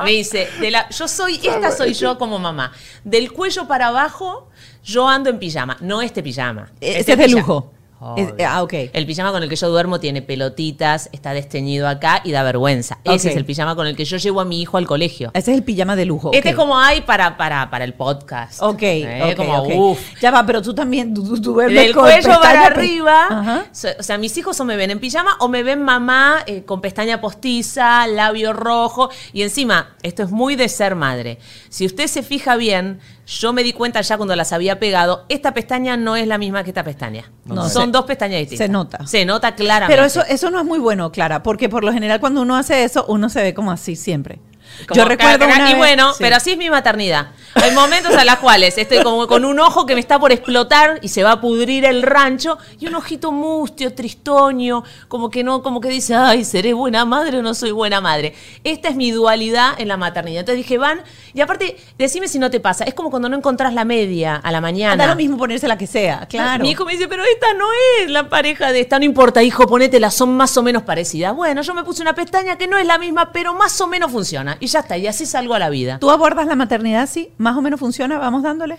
me 0.02 0.10
dice, 0.10 0.48
de 0.60 0.70
la, 0.72 0.88
yo 0.88 1.06
soy, 1.06 1.34
esta 1.36 1.70
soy 1.70 1.92
yo 1.94 2.18
como 2.18 2.38
mamá. 2.40 2.72
Del 3.04 3.30
cuello 3.32 3.68
para 3.68 3.88
abajo, 3.88 4.48
yo 4.82 5.08
ando 5.08 5.30
en 5.30 5.38
pijama, 5.38 5.76
no 5.80 6.02
este 6.02 6.20
pijama. 6.22 6.70
Ese 6.80 7.00
Este 7.00 7.12
es 7.12 7.18
de 7.18 7.24
pijama. 7.26 7.40
lujo. 7.40 7.72
Es- 8.16 8.32
ah, 8.46 8.62
ok. 8.62 8.72
El 8.92 9.06
pijama 9.06 9.32
con 9.32 9.42
el 9.42 9.48
que 9.48 9.56
yo 9.56 9.68
duermo 9.68 9.98
tiene 10.00 10.22
pelotitas, 10.22 11.08
está 11.12 11.32
desteñido 11.32 11.88
acá 11.88 12.20
y 12.24 12.30
da 12.32 12.42
vergüenza. 12.42 12.98
Ese 13.04 13.30
es 13.30 13.36
el 13.36 13.44
pijama 13.44 13.74
con 13.74 13.86
el 13.86 13.96
que 13.96 14.04
yo 14.04 14.16
llevo 14.18 14.40
a 14.40 14.44
mi 14.44 14.60
hijo 14.62 14.76
al 14.76 14.86
colegio. 14.86 15.30
Ese 15.34 15.50
es 15.52 15.56
el 15.58 15.64
pijama 15.64 15.96
de 15.96 16.04
lujo. 16.04 16.30
Este 16.32 16.50
es 16.50 16.54
como 16.54 16.78
hay 16.78 17.00
para, 17.00 17.36
para, 17.36 17.68
para 17.70 17.84
el 17.84 17.94
podcast. 17.94 18.62
Ok, 18.62 18.82
Eh, 18.82 19.30
ok, 19.32 19.36
como, 19.36 19.58
ok. 19.62 19.70
uf. 19.74 20.00
Ya 20.20 20.30
va, 20.30 20.46
pero 20.46 20.62
tú 20.62 20.74
también, 20.74 21.12
tú, 21.12 21.24
tú- 21.40 21.52
duermes 21.52 21.82
Del 21.82 21.94
con 21.94 22.04
cuello 22.04 22.40
para 22.40 22.66
arriba. 22.66 23.26
Ajá. 23.30 23.64
O 23.98 24.02
sea, 24.02 24.16
mis 24.18 24.36
hijos 24.36 24.58
o 24.60 24.64
me 24.64 24.76
ven 24.76 24.90
en 24.90 25.00
pijama 25.00 25.36
o 25.40 25.48
me 25.48 25.62
ven 25.62 25.82
mamá 25.82 26.44
eh, 26.46 26.62
con 26.64 26.80
pestaña 26.80 27.20
postiza, 27.20 28.06
labio 28.06 28.52
rojo. 28.52 29.10
Y 29.32 29.42
encima, 29.42 29.96
esto 30.02 30.22
es 30.22 30.30
muy 30.30 30.54
de 30.56 30.68
ser 30.68 30.94
madre. 30.94 31.38
Si 31.68 31.84
usted 31.86 32.06
se 32.06 32.22
fija 32.22 32.56
bien, 32.56 33.00
yo 33.28 33.52
me 33.52 33.62
di 33.62 33.74
cuenta 33.74 34.00
ya 34.00 34.16
cuando 34.16 34.34
las 34.34 34.52
había 34.54 34.78
pegado, 34.80 35.26
esta 35.28 35.52
pestaña 35.52 35.96
no 35.98 36.16
es 36.16 36.26
la 36.26 36.38
misma 36.38 36.64
que 36.64 36.70
esta 36.70 36.82
pestaña. 36.82 37.30
No, 37.44 37.68
Son 37.68 37.86
se- 37.86 37.90
dos 37.92 38.04
pestañas 38.06 38.40
distintas. 38.40 38.66
se 38.66 38.72
nota. 38.72 39.06
Se 39.06 39.24
nota 39.26 39.54
claramente. 39.54 39.94
Pero 39.94 40.06
eso, 40.06 40.22
eso 40.28 40.50
no 40.50 40.58
es 40.58 40.64
muy 40.64 40.78
bueno, 40.78 41.12
Clara, 41.12 41.42
porque 41.42 41.68
por 41.68 41.84
lo 41.84 41.92
general 41.92 42.20
cuando 42.20 42.40
uno 42.40 42.56
hace 42.56 42.84
eso, 42.84 43.04
uno 43.08 43.28
se 43.28 43.42
ve 43.42 43.52
como 43.52 43.70
así 43.70 43.96
siempre. 43.96 44.40
Como 44.86 44.96
Yo 44.98 45.04
recuerdo 45.04 45.46
una 45.46 45.58
Y 45.70 45.72
vez- 45.72 45.76
bueno, 45.76 46.12
sí. 46.12 46.18
pero 46.20 46.36
así 46.36 46.52
es 46.52 46.58
mi 46.58 46.70
maternidad. 46.70 47.28
Hay 47.54 47.72
momentos 47.72 48.14
a 48.14 48.24
los 48.24 48.36
cuales 48.36 48.76
estoy 48.78 49.02
como 49.02 49.26
con 49.26 49.44
un 49.44 49.58
ojo 49.58 49.86
que 49.86 49.94
me 49.94 50.00
está 50.00 50.18
por 50.18 50.30
explotar 50.32 50.98
y 51.02 51.08
se 51.08 51.22
va 51.24 51.32
a 51.32 51.40
pudrir 51.40 51.84
el 51.84 52.02
rancho 52.02 52.58
y 52.78 52.86
un 52.86 52.94
ojito 52.94 53.32
mustio, 53.32 53.92
tristoño, 53.94 54.84
como 55.08 55.30
que 55.30 55.42
no, 55.42 55.62
como 55.62 55.80
que 55.80 55.88
dice, 55.88 56.14
ay, 56.14 56.44
¿seré 56.44 56.72
buena 56.74 57.04
madre 57.04 57.38
o 57.38 57.42
no 57.42 57.54
soy 57.54 57.70
buena 57.72 58.00
madre? 58.00 58.34
Esta 58.64 58.88
es 58.88 58.96
mi 58.96 59.10
dualidad 59.10 59.72
en 59.78 59.88
la 59.88 59.96
maternidad. 59.96 60.40
Entonces 60.40 60.58
dije, 60.64 60.78
van, 60.78 61.02
y 61.34 61.40
aparte, 61.40 61.76
decime 61.96 62.28
si 62.28 62.38
no 62.38 62.50
te 62.50 62.60
pasa, 62.60 62.84
es 62.84 62.94
como 62.94 63.10
cuando 63.10 63.28
no 63.28 63.36
encontrás 63.36 63.72
la 63.74 63.84
media 63.84 64.36
a 64.36 64.52
la 64.52 64.60
mañana. 64.60 64.96
Da 64.96 65.10
lo 65.10 65.16
mismo 65.16 65.36
ponerse 65.38 65.66
la 65.66 65.78
que 65.78 65.86
sea, 65.86 66.26
claro. 66.28 66.62
Mi 66.62 66.70
hijo 66.70 66.84
me 66.84 66.92
dice, 66.92 67.08
pero 67.08 67.24
esta 67.24 67.54
no 67.54 67.66
es 68.02 68.10
la 68.10 68.28
pareja 68.28 68.72
de 68.72 68.80
esta. 68.80 68.98
No 68.98 69.04
importa, 69.04 69.42
hijo, 69.42 69.66
ponétela, 69.66 70.10
son 70.10 70.36
más 70.36 70.56
o 70.56 70.62
menos 70.62 70.82
parecidas. 70.82 71.34
Bueno, 71.34 71.62
yo 71.62 71.74
me 71.74 71.82
puse 71.82 72.02
una 72.02 72.14
pestaña 72.14 72.56
que 72.56 72.68
no 72.68 72.76
es 72.78 72.86
la 72.86 72.98
misma, 72.98 73.32
pero 73.32 73.54
más 73.54 73.80
o 73.80 73.86
menos 73.86 74.12
funciona. 74.12 74.56
Y 74.60 74.66
ya 74.66 74.80
está, 74.80 74.96
y 74.96 75.06
así 75.06 75.26
salgo 75.26 75.54
a 75.54 75.58
la 75.58 75.70
vida. 75.70 75.98
¿Tú 75.98 76.10
abordas 76.10 76.46
la 76.46 76.56
maternidad 76.56 77.02
así? 77.02 77.32
¿Más 77.38 77.56
o 77.56 77.62
menos 77.62 77.78
funciona? 77.80 78.18
¿Vamos 78.18 78.42
dándole? 78.42 78.78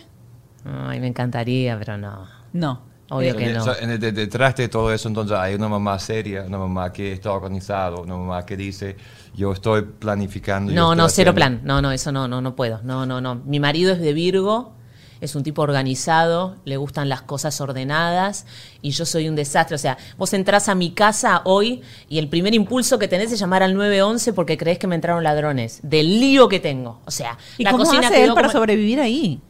Ay, 0.66 1.00
me 1.00 1.08
encantaría, 1.08 1.78
pero 1.80 1.98
no. 1.98 2.28
No. 2.54 2.82
Obvio 3.12 3.36
que 3.36 3.52
no. 3.54 3.66
Detrás 3.98 4.56
de 4.56 4.68
todo 4.70 4.94
eso, 4.94 5.08
entonces 5.08 5.36
hay 5.36 5.56
una 5.56 5.68
mamá 5.68 5.98
seria, 5.98 6.44
una 6.44 6.60
mamá 6.60 6.94
que 6.94 7.12
está 7.14 7.32
organizada, 7.32 7.96
una 7.98 8.16
mamá 8.16 8.46
que 8.46 8.56
dice, 8.56 8.98
yo 9.34 9.52
estoy 9.52 9.82
planificando. 9.82 10.72
yo 10.72 10.76
No, 10.76 10.92
estoy 10.92 10.98
no, 10.98 11.10
cero 11.10 11.32
haciendo". 11.32 11.36
plan. 11.36 11.62
No, 11.64 11.82
no, 11.82 11.92
eso 11.92 12.12
no, 12.12 12.28
no, 12.28 12.40
no 12.42 12.56
puedo. 12.56 12.82
No, 12.84 13.08
no, 13.08 13.20
no. 13.20 13.36
Mi 13.36 13.60
marido 13.60 13.94
es 13.94 14.00
de 14.00 14.14
Virgo, 14.14 14.74
es 15.22 15.36
un 15.36 15.44
tipo 15.44 15.62
organizado, 15.62 16.56
le 16.66 16.78
gustan 16.78 17.10
las 17.10 17.22
cosas 17.22 17.60
ordenadas 17.62 18.46
y 18.82 18.92
yo 18.92 19.06
soy 19.06 19.28
un 19.30 19.36
desastre. 19.36 19.76
O 19.76 19.80
sea, 19.80 19.98
vos 20.18 20.34
entrás 20.34 20.70
a 20.70 20.76
mi 20.76 20.92
casa 20.92 21.42
hoy 21.46 21.82
y 22.08 22.20
el 22.20 22.28
primer 22.30 22.54
impulso 22.54 23.00
que 23.00 23.08
tenés 23.08 23.32
es 23.32 23.40
llamar 23.40 23.64
al 23.64 23.74
911 23.76 24.34
porque 24.34 24.58
crees 24.58 24.80
que 24.80 24.88
me 24.88 24.96
entraron 24.96 25.24
ladrones. 25.24 25.80
Del 25.84 26.20
lío 26.20 26.48
que 26.48 26.60
tengo. 26.60 27.00
O 27.06 27.12
sea, 27.12 27.38
¿Y 27.58 27.64
la 27.64 27.72
cómo 27.72 27.84
cocina 27.84 28.08
hace 28.08 28.24
él 28.24 28.34
para 28.34 28.48
como- 28.48 28.60
sobrevivir 28.60 29.00
ahí? 29.00 29.42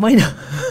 Bueno, 0.00 0.24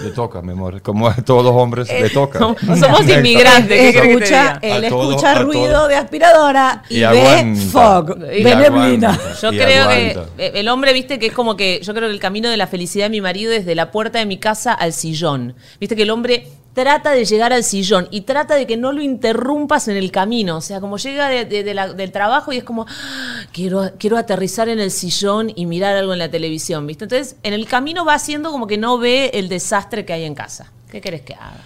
Le 0.04 0.10
toca, 0.10 0.42
mi 0.42 0.54
amor. 0.54 0.82
Como 0.82 1.08
a 1.08 1.14
todos 1.16 1.44
los 1.44 1.54
hombres, 1.54 1.88
le 1.88 2.10
toca. 2.10 2.40
somos- 2.40 3.08
inmigrantes. 3.08 3.78
¿qué 3.80 3.92
querés 3.94 3.94
que 3.94 4.02
te 4.02 4.12
escucha, 4.14 4.60
diga? 4.62 4.76
él 4.78 4.90
todo- 4.90 5.10
escucha 5.12 5.36
ruido 5.36 5.72
todo. 5.74 5.88
de 5.88 5.96
aspiradora 5.98 6.84
y, 6.90 6.96
Y 6.96 7.00
ve 7.02 7.06
aguanta. 7.06 7.62
fog, 7.72 8.16
Y 8.34 8.44
ve 8.44 8.56
neblina. 8.56 9.10
aguanta. 9.14 9.40
Yo 9.40 9.54
Y 9.54 9.58
creo 9.58 9.84
aguanta. 9.84 10.26
que 10.36 10.46
eh, 10.48 10.52
el 10.56 10.68
hombre, 10.68 10.94
viste, 10.94 11.20
que 11.20 11.28
es 11.28 11.34
como 11.34 11.56
que 11.56 11.80
yo 11.84 11.94
creo 11.94 12.08
que 12.08 12.14
el 12.14 12.20
camino 12.20 12.50
de 12.50 12.58
la 12.58 12.66
felicidad 12.66 13.06
de 13.06 13.10
mi 13.12 13.22
marido 13.22 13.52
es 13.54 13.66
de 13.68 13.76
la 13.76 13.92
puerta 13.92 14.18
de 14.18 14.26
mi 14.26 14.38
casa 14.40 14.74
al 14.74 14.94
sillón. 14.94 15.54
Viste 15.80 15.96
que 15.96 16.02
el 16.04 16.10
hombre 16.10 16.48
trata 16.82 17.12
de 17.12 17.26
llegar 17.26 17.52
al 17.52 17.64
sillón 17.64 18.08
y 18.12 18.22
trata 18.22 18.56
de 18.56 18.66
que 18.66 18.78
no 18.78 18.92
lo 18.94 19.02
interrumpas 19.02 19.88
en 19.90 19.98
el 19.98 20.12
camino. 20.12 20.58
O 20.58 20.62
sea, 20.62 20.80
como 20.80 20.98
llega 20.98 21.28
de- 21.28 21.44
de- 21.46 21.64
de 21.64 21.74
la- 21.74 21.92
del 21.94 22.12
trabajo 22.12 22.54
y 22.54 22.58
es 22.58 22.64
como, 22.64 22.86
"Ah, 22.88 23.42
quiero, 23.52 23.92
quiero 23.98 24.18
aterrizar 24.18 24.70
en 24.70 24.80
el 24.80 24.92
sillón 24.92 25.52
y 25.56 25.66
mirar 25.66 25.96
algo 25.96 26.14
en 26.14 26.20
la 26.20 26.30
televisión, 26.32 26.88
¿viste? 26.88 27.04
Entonces, 27.06 27.36
en 27.44 27.54
el 27.54 27.68
camino 27.68 28.06
va 28.06 28.14
haciendo 28.14 28.52
como 28.52 28.66
que 28.68 28.78
no 28.78 28.98
ve 28.98 29.32
el 29.34 29.50
desastre 29.50 30.06
que 30.06 30.14
hay 30.14 30.24
en 30.24 30.36
casa. 30.36 30.72
¿Qué 30.90 31.02
querés 31.02 31.22
que 31.22 31.34
haga? 31.34 31.58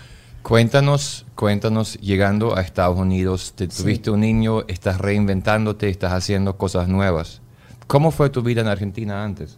Cuéntanos, 0.41 1.25
cuéntanos, 1.36 1.93
llegando 2.01 2.58
a 2.58 2.62
Estados 2.62 2.98
Unidos, 2.98 3.53
te 3.55 3.67
tuviste 3.70 4.12
un 4.12 4.20
niño, 4.20 4.63
estás 4.67 4.98
reinventándote, 5.00 5.88
estás 5.89 6.12
haciendo 6.12 6.58
cosas 6.58 6.88
nuevas. 6.89 7.41
¿Cómo 7.88 8.12
fue 8.12 8.29
tu 8.29 8.41
vida 8.41 8.60
en 8.62 8.67
Argentina 8.67 9.24
antes? 9.24 9.58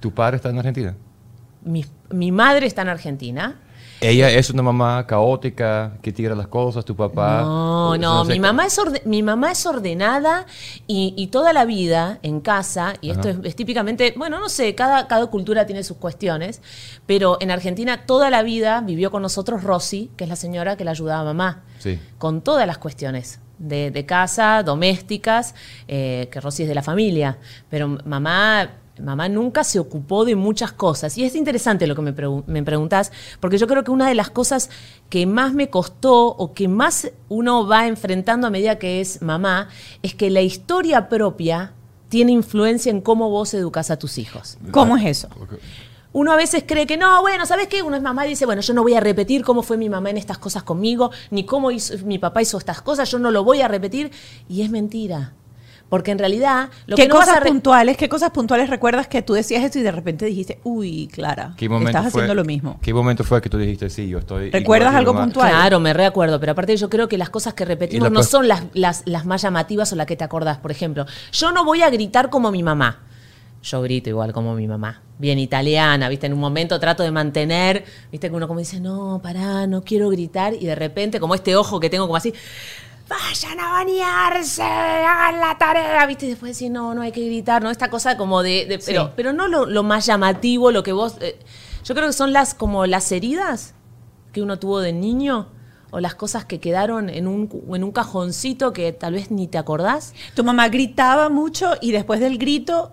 ¿Tu 0.00 0.12
padre 0.12 0.36
está 0.36 0.50
en 0.50 0.58
Argentina? 0.58 0.94
Mi, 1.62 1.84
mi 2.10 2.30
madre 2.30 2.66
está 2.66 2.82
en 2.82 2.88
Argentina. 2.88 3.58
Ella 4.00 4.30
es 4.30 4.48
una 4.50 4.62
mamá 4.62 5.04
caótica 5.06 5.94
que 6.02 6.12
tira 6.12 6.34
las 6.36 6.46
cosas, 6.46 6.84
tu 6.84 6.94
papá. 6.94 7.40
No, 7.42 7.96
no, 7.96 8.24
sé 8.24 8.32
mi 8.32 8.38
mamá, 8.40 8.66
es 8.66 8.78
orde- 8.78 9.02
mi 9.04 9.22
mamá 9.24 9.50
es 9.50 9.66
ordenada 9.66 10.46
y, 10.86 11.14
y 11.16 11.26
toda 11.28 11.52
la 11.52 11.64
vida 11.64 12.20
en 12.22 12.40
casa, 12.40 12.94
y 13.00 13.10
esto 13.10 13.28
es, 13.42 13.56
típicamente, 13.56 14.14
bueno, 14.16 14.38
no 14.38 14.48
sé, 14.48 14.74
cada, 14.76 15.08
cada 15.08 15.26
cultura 15.26 15.66
tiene 15.66 15.82
sus 15.82 15.96
cuestiones, 15.96 16.62
pero 17.06 17.38
en 17.40 17.50
Argentina 17.50 18.06
toda 18.06 18.30
la 18.30 18.42
vida 18.44 18.80
vivió 18.82 19.10
con 19.10 19.22
nosotros 19.22 19.64
Rosy, 19.64 20.10
que 20.16 20.24
es 20.24 20.30
la 20.30 20.36
señora 20.36 20.76
que 20.76 20.84
la 20.84 20.92
ayudaba 20.92 21.22
a 21.22 21.24
mamá, 21.24 21.64
Sí. 21.80 21.98
con 22.18 22.40
todas 22.42 22.66
las 22.66 22.78
cuestiones. 22.78 23.40
De, 23.58 23.90
de 23.90 24.06
casa, 24.06 24.62
domésticas, 24.62 25.56
eh, 25.88 26.28
que 26.30 26.40
Rosy 26.40 26.62
es 26.62 26.68
de 26.68 26.76
la 26.76 26.82
familia, 26.84 27.38
pero 27.68 27.98
mamá 28.04 28.70
Mamá 29.00 29.28
nunca 29.28 29.64
se 29.64 29.78
ocupó 29.78 30.24
de 30.24 30.36
muchas 30.36 30.72
cosas. 30.72 31.16
Y 31.18 31.24
es 31.24 31.34
interesante 31.34 31.86
lo 31.86 31.94
que 31.94 32.02
me, 32.02 32.14
pregu- 32.14 32.44
me 32.46 32.62
preguntás, 32.62 33.12
porque 33.40 33.58
yo 33.58 33.66
creo 33.66 33.84
que 33.84 33.90
una 33.90 34.08
de 34.08 34.14
las 34.14 34.30
cosas 34.30 34.70
que 35.08 35.26
más 35.26 35.54
me 35.54 35.70
costó 35.70 36.26
o 36.26 36.52
que 36.54 36.68
más 36.68 37.10
uno 37.28 37.66
va 37.66 37.86
enfrentando 37.86 38.46
a 38.46 38.50
medida 38.50 38.78
que 38.78 39.00
es 39.00 39.22
mamá, 39.22 39.68
es 40.02 40.14
que 40.14 40.30
la 40.30 40.40
historia 40.42 41.08
propia 41.08 41.72
tiene 42.08 42.32
influencia 42.32 42.90
en 42.90 43.00
cómo 43.00 43.28
vos 43.30 43.52
educas 43.54 43.90
a 43.90 43.98
tus 43.98 44.18
hijos. 44.18 44.58
¿Cómo 44.70 44.96
es 44.96 45.04
eso? 45.04 45.28
Uno 46.14 46.32
a 46.32 46.36
veces 46.36 46.64
cree 46.66 46.86
que 46.86 46.96
no, 46.96 47.20
bueno, 47.20 47.44
¿sabes 47.44 47.68
qué? 47.68 47.82
Uno 47.82 47.94
es 47.94 48.02
mamá 48.02 48.24
y 48.26 48.30
dice, 48.30 48.46
bueno, 48.46 48.62
yo 48.62 48.72
no 48.72 48.82
voy 48.82 48.94
a 48.94 49.00
repetir 49.00 49.44
cómo 49.44 49.62
fue 49.62 49.76
mi 49.76 49.90
mamá 49.90 50.08
en 50.08 50.16
estas 50.16 50.38
cosas 50.38 50.62
conmigo, 50.62 51.10
ni 51.30 51.44
cómo 51.44 51.70
hizo, 51.70 51.94
mi 52.06 52.18
papá 52.18 52.40
hizo 52.40 52.56
estas 52.56 52.80
cosas, 52.80 53.10
yo 53.10 53.18
no 53.18 53.30
lo 53.30 53.44
voy 53.44 53.60
a 53.60 53.68
repetir. 53.68 54.10
Y 54.48 54.62
es 54.62 54.70
mentira. 54.70 55.34
Porque 55.88 56.10
en 56.10 56.18
realidad, 56.18 56.68
lo 56.86 56.96
¿Qué 56.96 57.04
que 57.04 57.08
no 57.08 57.14
vas 57.14 57.26
cosas 57.28 57.42
a 57.42 57.44
puntuales, 57.46 57.96
qué 57.96 58.08
cosas 58.10 58.30
puntuales 58.30 58.68
recuerdas 58.68 59.08
que 59.08 59.22
tú 59.22 59.32
decías 59.32 59.64
esto 59.64 59.78
y 59.78 59.82
de 59.82 59.90
repente 59.90 60.26
dijiste, 60.26 60.60
uy, 60.64 61.08
Clara, 61.10 61.54
¿Qué 61.56 61.66
momento 61.68 61.88
estás 61.88 62.12
fue- 62.12 62.22
haciendo 62.22 62.34
lo 62.34 62.44
mismo? 62.44 62.78
¿Qué 62.82 62.92
momento 62.92 63.24
fue 63.24 63.40
que 63.40 63.48
tú 63.48 63.56
dijiste, 63.56 63.88
sí, 63.88 64.06
yo 64.06 64.18
estoy... 64.18 64.50
¿Recuerdas 64.50 64.94
algo 64.94 65.14
mamá"? 65.14 65.24
puntual? 65.24 65.48
Claro, 65.50 65.80
me 65.80 65.94
reacuerdo, 65.94 66.38
pero 66.40 66.52
aparte 66.52 66.76
yo 66.76 66.90
creo 66.90 67.08
que 67.08 67.16
las 67.16 67.30
cosas 67.30 67.54
que 67.54 67.64
repetimos 67.64 68.10
no 68.10 68.22
son 68.22 68.48
las, 68.48 68.64
las, 68.74 69.02
las 69.06 69.24
más 69.24 69.40
llamativas 69.40 69.90
o 69.92 69.96
las 69.96 70.06
que 70.06 70.16
te 70.16 70.24
acordás. 70.24 70.58
Por 70.58 70.70
ejemplo, 70.70 71.06
yo 71.32 71.52
no 71.52 71.64
voy 71.64 71.80
a 71.80 71.88
gritar 71.88 72.28
como 72.28 72.50
mi 72.50 72.62
mamá. 72.62 73.00
Yo 73.62 73.82
grito 73.82 74.08
igual 74.10 74.32
como 74.32 74.54
mi 74.54 74.68
mamá. 74.68 75.02
Bien 75.18 75.38
italiana, 75.38 76.08
¿viste? 76.08 76.26
En 76.26 76.32
un 76.34 76.38
momento 76.38 76.78
trato 76.78 77.02
de 77.02 77.10
mantener, 77.10 77.84
¿viste? 78.12 78.28
Que 78.30 78.36
uno 78.36 78.46
como 78.46 78.60
dice, 78.60 78.78
no, 78.78 79.20
pará, 79.22 79.66
no 79.66 79.82
quiero 79.82 80.10
gritar. 80.10 80.54
Y 80.54 80.66
de 80.66 80.74
repente, 80.76 81.18
como 81.18 81.34
este 81.34 81.56
ojo 81.56 81.80
que 81.80 81.90
tengo 81.90 82.04
como 82.06 82.14
así, 82.16 82.32
vayan 83.08 83.58
a 83.60 83.70
bañarse, 83.70 84.62
hagan 84.62 85.40
la 85.40 85.56
tarea, 85.58 86.04
¿viste? 86.06 86.26
Y 86.26 86.30
después 86.30 86.50
decir, 86.50 86.70
no, 86.70 86.94
no 86.94 87.02
hay 87.02 87.12
que 87.12 87.24
gritar, 87.24 87.62
¿no? 87.62 87.70
Esta 87.70 87.88
cosa 87.90 88.16
como 88.16 88.42
de... 88.42 88.66
de- 88.66 88.78
pero, 88.84 89.04
Sí. 89.06 89.10
pero 89.16 89.32
no 89.32 89.48
lo, 89.48 89.66
lo 89.66 89.82
más 89.82 90.06
llamativo, 90.06 90.70
lo 90.70 90.82
que 90.82 90.92
vos... 90.92 91.16
eh, 91.20 91.38
yo 91.84 91.94
creo 91.94 92.06
que 92.08 92.12
son 92.12 92.32
las 92.32 92.54
como 92.54 92.84
las 92.86 93.10
heridas 93.12 93.74
que 94.32 94.42
uno 94.42 94.58
tuvo 94.58 94.80
de 94.80 94.92
niño 94.92 95.48
o 95.90 96.00
las 96.00 96.14
cosas 96.14 96.44
que 96.44 96.60
quedaron 96.60 97.08
en 97.08 97.26
un, 97.26 97.48
en 97.72 97.82
un 97.82 97.92
cajoncito 97.92 98.74
que 98.74 98.92
tal 98.92 99.14
vez 99.14 99.30
ni 99.30 99.46
te 99.48 99.56
acordás. 99.56 100.12
Tu 100.34 100.44
mamá 100.44 100.68
gritaba 100.68 101.30
mucho 101.30 101.72
y 101.80 101.92
después 101.92 102.20
del 102.20 102.36
grito, 102.36 102.92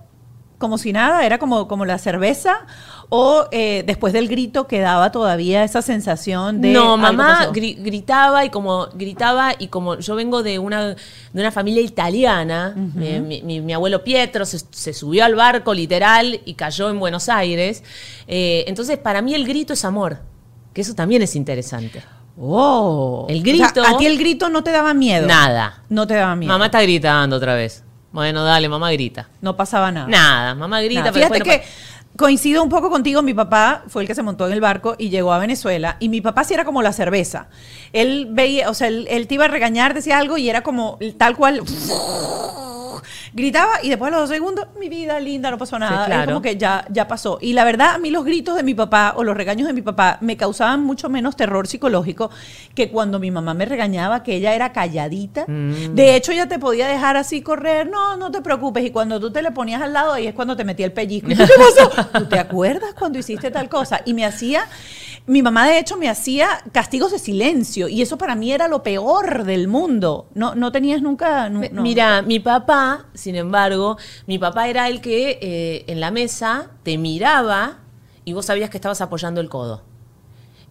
como 0.59 0.77
si 0.77 0.93
nada, 0.93 1.25
era 1.25 1.39
como, 1.39 1.67
como 1.67 1.83
la 1.83 1.97
cerveza, 1.97 2.65
o 3.09 3.45
eh, 3.51 3.83
después 3.85 4.13
del 4.13 4.27
grito 4.27 4.67
quedaba 4.67 5.11
todavía 5.11 5.63
esa 5.63 5.81
sensación 5.81 6.59
de... 6.61 6.71
no, 6.73 6.97
mamá 6.97 7.51
gri- 7.51 7.77
gritaba 7.81 8.45
y 8.45 8.49
como 8.49 8.87
gritaba 8.95 9.53
y 9.59 9.67
como 9.67 9.99
yo 9.99 10.15
vengo 10.15 10.41
de 10.43 10.57
una, 10.59 10.89
de 10.89 10.95
una 11.33 11.51
familia 11.51 11.81
italiana, 11.81 12.73
eh, 12.99 13.19
mi, 13.19 13.41
mi- 13.43 13.61
mi 13.61 13.73
abuelo 13.73 14.03
Pietro 14.03 14.45
se, 14.45 14.59
se 14.71 14.93
subió 14.93 15.23
al 15.25 15.35
barco 15.35 15.73
literal 15.73 16.41
y 16.45 16.53
cayó 16.55 16.89
en 16.89 16.99
Buenos 16.99 17.29
Aires. 17.29 17.83
Eh, 18.27 18.63
entonces 18.67 18.97
para 18.97 19.21
mí 19.21 19.33
el 19.35 19.45
grito 19.45 19.73
es 19.73 19.85
amor, 19.85 20.19
que 20.73 20.81
eso 20.81 20.95
también 20.95 21.21
es 21.21 21.35
interesante. 21.35 22.01
Oh. 22.37 23.25
El 23.29 23.39
O 23.41 23.43
sea, 23.43 23.53
grito- 23.71 23.83
a 23.85 23.97
ti 23.97 24.05
el 24.05 24.17
grito 24.17 24.49
no 24.49 24.63
te 24.63 24.71
daba 24.71 24.93
miedo. 24.93 25.27
Nada. 25.27 25.83
No 25.89 26.05
te 26.05 26.15
daba 26.15 26.35
miedo. 26.35 26.51
Mamá 26.51 26.65
está 26.65 26.81
gritando 26.81 27.35
otra 27.37 27.55
vez. 27.55 27.83
Bueno, 28.11 28.43
dale, 28.45 28.69
mamá 28.69 28.91
grita. 28.93 29.27
No 29.41 29.57
pasaba 29.57 29.91
nada. 29.91 30.07
Nada, 30.07 30.55
mamá 30.55 30.81
grita, 30.81 31.01
Nada. 31.01 31.11
pero 31.11 31.27
Fíjate 31.27 31.39
no 31.39 31.45
que 31.45 31.63
coincido 32.17 32.63
un 32.63 32.69
poco 32.69 32.89
contigo. 32.89 33.21
Mi 33.21 33.33
papá 33.33 33.83
fue 33.87 34.03
el 34.03 34.07
que 34.07 34.15
se 34.15 34.23
montó 34.23 34.47
en 34.47 34.53
el 34.53 34.61
barco 34.61 34.95
y 34.97 35.09
llegó 35.09 35.33
a 35.33 35.39
Venezuela. 35.39 35.97
Y 35.99 36.09
mi 36.09 36.21
papá 36.21 36.43
sí 36.43 36.53
era 36.53 36.65
como 36.65 36.81
la 36.81 36.93
cerveza. 36.93 37.47
Él 37.93 38.27
veía, 38.31 38.69
o 38.69 38.73
sea, 38.73 38.87
él, 38.87 39.07
él 39.09 39.27
te 39.27 39.35
iba 39.35 39.45
a 39.45 39.49
regañar, 39.49 39.93
decía 39.93 40.17
algo 40.17 40.37
y 40.37 40.49
era 40.49 40.61
como 40.61 40.97
tal 41.17 41.35
cual. 41.35 41.61
Gritaba 43.33 43.73
y 43.83 43.89
después 43.89 44.09
a 44.11 44.17
los 44.17 44.29
dos 44.29 44.35
segundos, 44.35 44.65
mi 44.79 44.89
vida 44.89 45.19
linda, 45.19 45.51
no 45.51 45.57
pasó 45.57 45.77
nada. 45.79 45.95
Sí, 45.97 46.01
Es 46.01 46.05
claro. 46.07 46.25
como 46.27 46.41
que 46.41 46.57
ya, 46.57 46.85
ya 46.89 47.07
pasó. 47.07 47.37
Y 47.41 47.53
la 47.53 47.63
verdad, 47.63 47.95
a 47.95 47.97
mí 47.97 48.09
los 48.09 48.25
gritos 48.25 48.55
de 48.55 48.63
mi 48.63 48.73
papá 48.73 49.13
o 49.15 49.23
los 49.23 49.35
regaños 49.35 49.67
de 49.67 49.73
mi 49.73 49.81
papá 49.81 50.17
me 50.21 50.37
causaban 50.37 50.83
mucho 50.83 51.09
menos 51.09 51.35
terror 51.35 51.67
psicológico 51.67 52.29
que 52.73 52.89
cuando 52.89 53.19
mi 53.19 53.31
mamá 53.31 53.53
me 53.53 53.65
regañaba, 53.65 54.23
que 54.23 54.35
ella 54.35 54.53
era 54.53 54.71
calladita. 54.73 55.45
Mm. 55.47 55.95
De 55.95 56.15
hecho, 56.15 56.31
ella 56.31 56.47
te 56.47 56.59
podía 56.59 56.87
dejar 56.87 57.17
así 57.17 57.41
correr, 57.41 57.89
no, 57.89 58.17
no 58.17 58.31
te 58.31 58.41
preocupes. 58.41 58.83
Y 58.85 58.91
cuando 58.91 59.19
tú 59.19 59.31
te 59.31 59.41
le 59.41 59.51
ponías 59.51 59.81
al 59.81 59.93
lado, 59.93 60.13
ahí 60.13 60.27
es 60.27 60.33
cuando 60.33 60.55
te 60.55 60.63
metía 60.63 60.85
el 60.85 60.91
pellizco. 60.93 61.31
¿Y 61.31 61.35
tú, 61.35 61.43
¿Qué 61.45 61.53
pasó? 61.57 62.07
¿Tú 62.19 62.25
te 62.25 62.39
acuerdas 62.39 62.93
cuando 62.97 63.19
hiciste 63.19 63.51
tal 63.51 63.69
cosa? 63.69 64.01
Y 64.05 64.13
me 64.13 64.25
hacía, 64.25 64.67
mi 65.27 65.41
mamá 65.41 65.67
de 65.67 65.79
hecho 65.79 65.97
me 65.97 66.09
hacía 66.09 66.47
castigos 66.71 67.11
de 67.11 67.19
silencio. 67.19 67.87
Y 67.87 68.01
eso 68.01 68.17
para 68.17 68.35
mí 68.35 68.51
era 68.51 68.67
lo 68.67 68.83
peor 68.83 69.43
del 69.43 69.67
mundo. 69.67 70.27
No, 70.33 70.55
no 70.55 70.71
tenías 70.71 71.01
nunca... 71.01 71.49
nu- 71.49 71.61
no. 71.71 71.81
Mira, 71.81 72.21
mi 72.21 72.39
papá, 72.39 72.84
sin 73.13 73.35
embargo, 73.35 73.97
mi 74.27 74.39
papá 74.39 74.67
era 74.67 74.87
el 74.89 75.01
que 75.01 75.39
eh, 75.41 75.85
en 75.87 75.99
la 75.99 76.11
mesa 76.11 76.71
te 76.83 76.97
miraba 76.97 77.79
y 78.23 78.33
vos 78.33 78.45
sabías 78.45 78.69
que 78.69 78.77
estabas 78.77 79.01
apoyando 79.01 79.41
el 79.41 79.49
codo. 79.49 79.83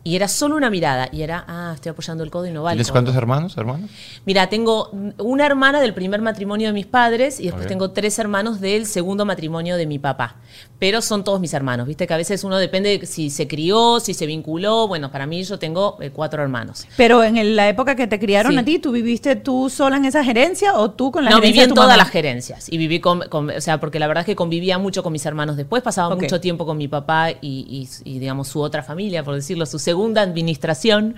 Y 0.06 0.16
era 0.16 0.28
solo 0.28 0.54
una 0.56 0.68
mirada. 0.68 1.08
Y 1.11 1.23
era, 1.23 1.44
ah, 1.49 1.73
estoy 1.75 1.90
apoyando 1.90 2.23
el 2.23 2.30
codo 2.30 2.46
y 2.46 2.50
no 2.52 2.62
va 2.62 2.73
el 2.73 2.76
¿Tienes 2.76 2.92
cuántos 2.92 3.16
hermanos, 3.16 3.56
hermanos? 3.56 3.88
Mira, 4.26 4.49
tengo 4.50 4.90
una 5.18 5.46
hermana 5.46 5.80
del 5.80 5.94
primer 5.94 6.20
matrimonio 6.20 6.66
de 6.68 6.75
mis 6.75 6.84
padres 6.87 7.40
y 7.40 7.44
después 7.44 7.66
tengo 7.66 7.90
tres 7.92 8.18
hermanos 8.18 8.61
del 8.61 8.84
segundo 8.87 9.25
matrimonio 9.25 9.76
de 9.78 9.87
mi 9.87 9.99
papá. 9.99 10.37
Pero 10.78 11.00
son 11.00 11.25
todos 11.25 11.40
mis 11.40 11.54
hermanos, 11.54 11.87
viste 11.87 12.06
que 12.06 12.12
a 12.12 12.18
veces 12.18 12.44
uno 12.44 12.58
depende 12.58 12.99
de 12.99 13.06
si 13.06 13.30
se 13.30 13.49
crió, 13.49 13.99
si 13.99 14.12
se 14.12 14.26
vinculó. 14.26 14.87
Bueno, 14.87 15.11
para 15.11 15.26
mí 15.26 15.42
yo 15.42 15.58
tengo 15.58 15.96
eh, 16.00 16.11
cuatro 16.11 16.42
hermanos. 16.42 16.87
Pero 16.99 17.25
en 17.25 17.38
el- 17.38 17.56
la 17.56 17.68
época 17.70 17.96
que 17.96 18.06
te 18.06 18.18
criaron 18.20 18.52
Sí. 18.52 18.58
a 18.58 18.64
ti, 18.64 18.78
¿tú 18.78 18.92
viviste 18.92 19.37
tú 19.37 19.70
sola 19.70 19.96
en 19.96 20.04
esa 20.04 20.23
gerencia 20.23 20.75
o 20.75 20.90
tú 20.90 21.11
con 21.12 21.25
la 21.25 21.30
no, 21.30 21.37
gerencia 21.37 21.52
viví 21.52 21.58
de 21.61 21.64
en 21.64 21.68
tu 21.70 21.75
todas 21.76 21.88
mamá? 21.88 21.96
las 21.96 22.11
gerencias. 22.11 22.70
Y 22.70 22.76
viví 22.76 23.00
con, 23.00 23.20
con- 23.30 23.49
O 23.50 23.61
sea, 23.62 23.80
porque 23.80 23.99
la 23.99 24.06
verdad 24.06 24.20
es 24.20 24.26
que 24.26 24.37
convivía 24.37 24.76
mucho 24.76 25.02
con 25.02 25.12
mis 25.14 25.25
hermanos 25.25 25.56
después. 25.56 25.82
Pasaba 25.82 26.14
mucho 26.14 26.40
tiempo 26.42 26.66
con 26.66 26.76
mi 26.76 26.88
papá 26.88 27.30
y, 27.30 27.37
y- 27.40 27.88
y, 28.04 28.18
digamos, 28.18 28.49
su 28.49 28.61
otra 28.61 28.82
familia, 28.82 29.23
por 29.25 29.34
decirlo, 29.34 29.64
su 29.64 29.78
segunda 29.94 30.22
administración. 30.22 31.14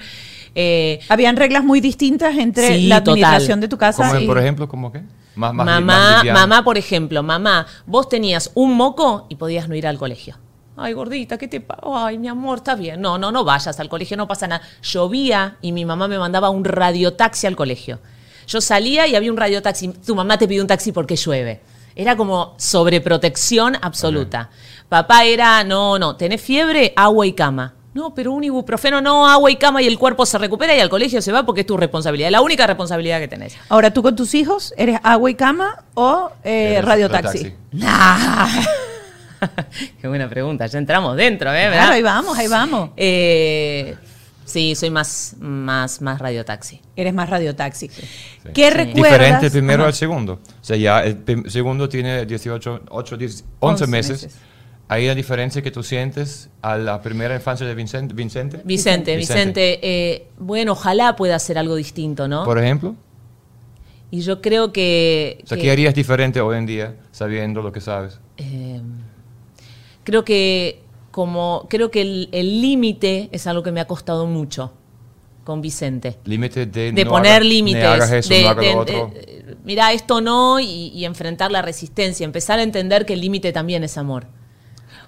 Eh, 0.55 1.01
Habían 1.09 1.37
reglas 1.37 1.65
muy 1.65 1.81
distintas 1.81 2.37
entre 2.37 2.77
Sí, 2.77 2.87
la 2.89 3.01
total. 3.03 3.25
administración 3.25 3.61
de 3.61 3.69
tu 3.69 3.79
casa 3.79 4.09
Como, 4.09 4.21
y... 4.21 4.27
Por 4.27 4.39
ejemplo, 4.39 4.69
¿cómo 4.69 4.93
qué? 4.93 5.01
Más, 5.35 5.53
más, 5.53 5.67
mamá, 5.67 6.23
más 6.25 6.25
mamá, 6.33 6.65
por 6.65 6.79
ejemplo, 6.79 7.23
mamá, 7.23 7.67
vos 7.87 8.09
tenías 8.09 8.51
un 8.55 8.75
moco 8.75 9.27
y 9.29 9.37
podías 9.37 9.69
no 9.69 9.75
ir 9.75 9.87
al 9.87 9.99
colegio. 9.99 10.39
Ay, 10.79 10.93
gordita, 10.93 11.39
¿qué 11.39 11.49
te 11.49 11.61
pasa? 11.61 11.81
Ay, 12.07 12.19
mi 12.19 12.29
amor, 12.29 12.59
está 12.59 12.75
bien. 12.75 13.01
No, 13.01 13.17
no, 13.19 13.33
no 13.33 13.45
vayas 13.45 13.79
al 13.81 13.89
colegio, 13.89 14.17
no 14.17 14.27
pasa 14.29 14.47
nada. 14.47 14.63
Llovía 14.83 15.57
y 15.63 15.73
mi 15.73 15.85
mamá 15.87 16.07
me 16.09 16.19
mandaba 16.19 16.51
un 16.51 16.65
radiotaxi 16.65 17.47
al 17.47 17.57
colegio. 17.57 17.99
Yo 18.47 18.61
salía 18.61 19.07
y 19.07 19.15
había 19.15 19.31
un 19.31 19.39
radiotaxi. 19.39 19.89
Tu 19.89 20.15
mamá 20.15 20.39
te 20.39 20.47
pidió 20.47 20.63
un 20.63 20.69
taxi 20.69 20.93
porque 20.93 21.17
llueve. 21.17 21.61
Era 21.95 22.15
como 22.15 22.55
sobreprotección 22.59 23.77
absoluta. 23.81 24.51
Papá 24.89 25.25
era, 25.25 25.65
no, 25.65 25.99
no, 25.99 26.17
tenés 26.17 26.41
fiebre, 26.43 26.93
agua 26.95 27.27
y 27.27 27.33
cama. 27.33 27.75
No, 27.97 28.15
pero 28.15 28.31
un 28.33 28.45
ibuprofeno, 28.45 29.01
no, 29.01 29.27
agua 29.27 29.51
y 29.51 29.57
cama 29.57 29.81
y 29.81 29.87
el 29.87 29.99
cuerpo 29.99 30.27
se 30.27 30.37
recupera 30.37 30.77
y 30.77 30.81
al 30.81 30.91
colegio 30.91 31.23
se 31.23 31.33
va 31.33 31.47
porque 31.47 31.63
es 31.63 31.67
tu 31.67 31.79
responsabilidad. 31.79 32.31
La 32.31 32.43
única 32.43 32.67
responsabilidad 32.67 33.21
que 33.21 33.27
tenés. 33.27 33.57
Ahora, 33.71 33.91
¿tú 33.91 34.03
con 34.03 34.15
tus 34.15 34.35
hijos 34.35 34.75
eres 34.77 35.01
agua 35.03 35.31
y 35.31 35.35
cama 35.35 35.83
o 35.95 36.31
eh, 36.45 36.83
radiotaxi? 36.83 37.55
Nah. 37.73 38.49
Qué 39.99 40.09
buena 40.09 40.29
pregunta, 40.29 40.67
ya 40.67 40.79
entramos 40.79 41.17
dentro, 41.17 41.51
¿eh? 41.55 41.55
Claro, 41.69 41.71
¿Verdad? 41.71 41.91
ahí 41.93 42.03
vamos, 42.03 42.39
ahí 42.39 42.49
vamos. 42.49 42.91
Eh, 42.99 43.97
sí, 44.45 44.75
soy 44.75 44.91
más, 44.91 45.35
más, 45.41 46.03
más 46.03 46.19
radiotaxi. 46.19 46.83
Eres 46.97 47.15
más 47.15 47.31
radiotaxi. 47.31 47.89
¿Qué 47.89 48.03
Sí. 48.69 48.71
recuerdas? 48.71 48.95
Diferente 48.95 49.47
el 49.47 49.53
primero 49.53 49.83
Ajá. 49.85 49.89
al 49.89 49.95
segundo. 49.95 50.35
O 50.35 50.65
sea, 50.65 50.77
ya 50.77 51.01
el 51.03 51.23
segundo 51.51 51.89
tiene 51.89 52.27
18, 52.27 52.83
8, 52.91 53.17
10, 53.17 53.33
11, 53.33 53.45
11 53.61 53.87
meses. 53.87 54.23
meses. 54.23 54.39
¿Hay 54.89 55.05
una 55.05 55.15
diferencia 55.17 55.63
que 55.63 55.71
tú 55.73 55.83
sientes 55.83 56.49
a 56.63 56.77
la 56.77 57.03
primera 57.03 57.35
infancia 57.35 57.67
de 57.67 57.75
Vincent- 57.75 58.15
Vicente? 58.15 58.61
Vicente, 58.65 59.17
Vicente. 59.17 59.17
Vicente, 59.17 59.81
eh, 59.83 60.29
bueno, 60.39 60.73
ojalá 60.73 61.17
pueda 61.17 61.35
hacer 61.37 61.59
algo 61.59 61.75
distinto, 61.75 62.29
¿no? 62.29 62.45
Por 62.45 62.59
ejemplo. 62.59 62.95
y 64.11 64.21
yo 64.21 64.41
creo 64.41 64.73
que... 64.73 65.41
O 65.43 65.47
sea, 65.49 65.57
que- 65.57 65.65
¿qué 65.65 65.71
harías 65.73 65.93
diferente 65.95 66.41
hoy 66.41 66.57
en 66.57 66.67
día 66.67 66.95
sabiendo 67.11 67.61
lo 67.63 67.73
que 67.73 67.81
sabes? 67.81 68.21
eh, 68.37 68.81
creo 70.05 70.25
que 70.25 70.81
como 71.11 71.67
creo 71.69 71.91
que 71.91 72.03
el 72.31 72.61
límite 72.61 73.29
es 73.33 73.47
algo 73.49 73.63
que 73.63 73.73
me 73.73 73.81
ha 73.81 73.87
costado 73.87 74.27
mucho 74.27 74.73
con 75.45 75.61
Vicente. 75.63 76.19
Límite 76.25 76.67
de, 76.67 76.93
de 76.93 77.05
no 77.05 77.11
poner 77.11 77.45
límites. 77.45 78.29
De- 78.29 78.43
no 78.43 78.55
de- 78.85 78.93
de- 78.93 79.57
mira, 79.65 79.93
esto 79.93 80.21
no, 80.21 80.61
y, 80.61 80.89
y 80.89 81.05
enfrentar 81.05 81.51
la 81.51 81.63
resistencia, 81.63 82.25
empezar 82.25 82.59
a 82.59 82.63
entender 82.63 83.07
que 83.07 83.15
el 83.15 83.21
límite 83.21 83.53
también 83.53 83.83
es 83.83 83.97
amor. 83.99 84.27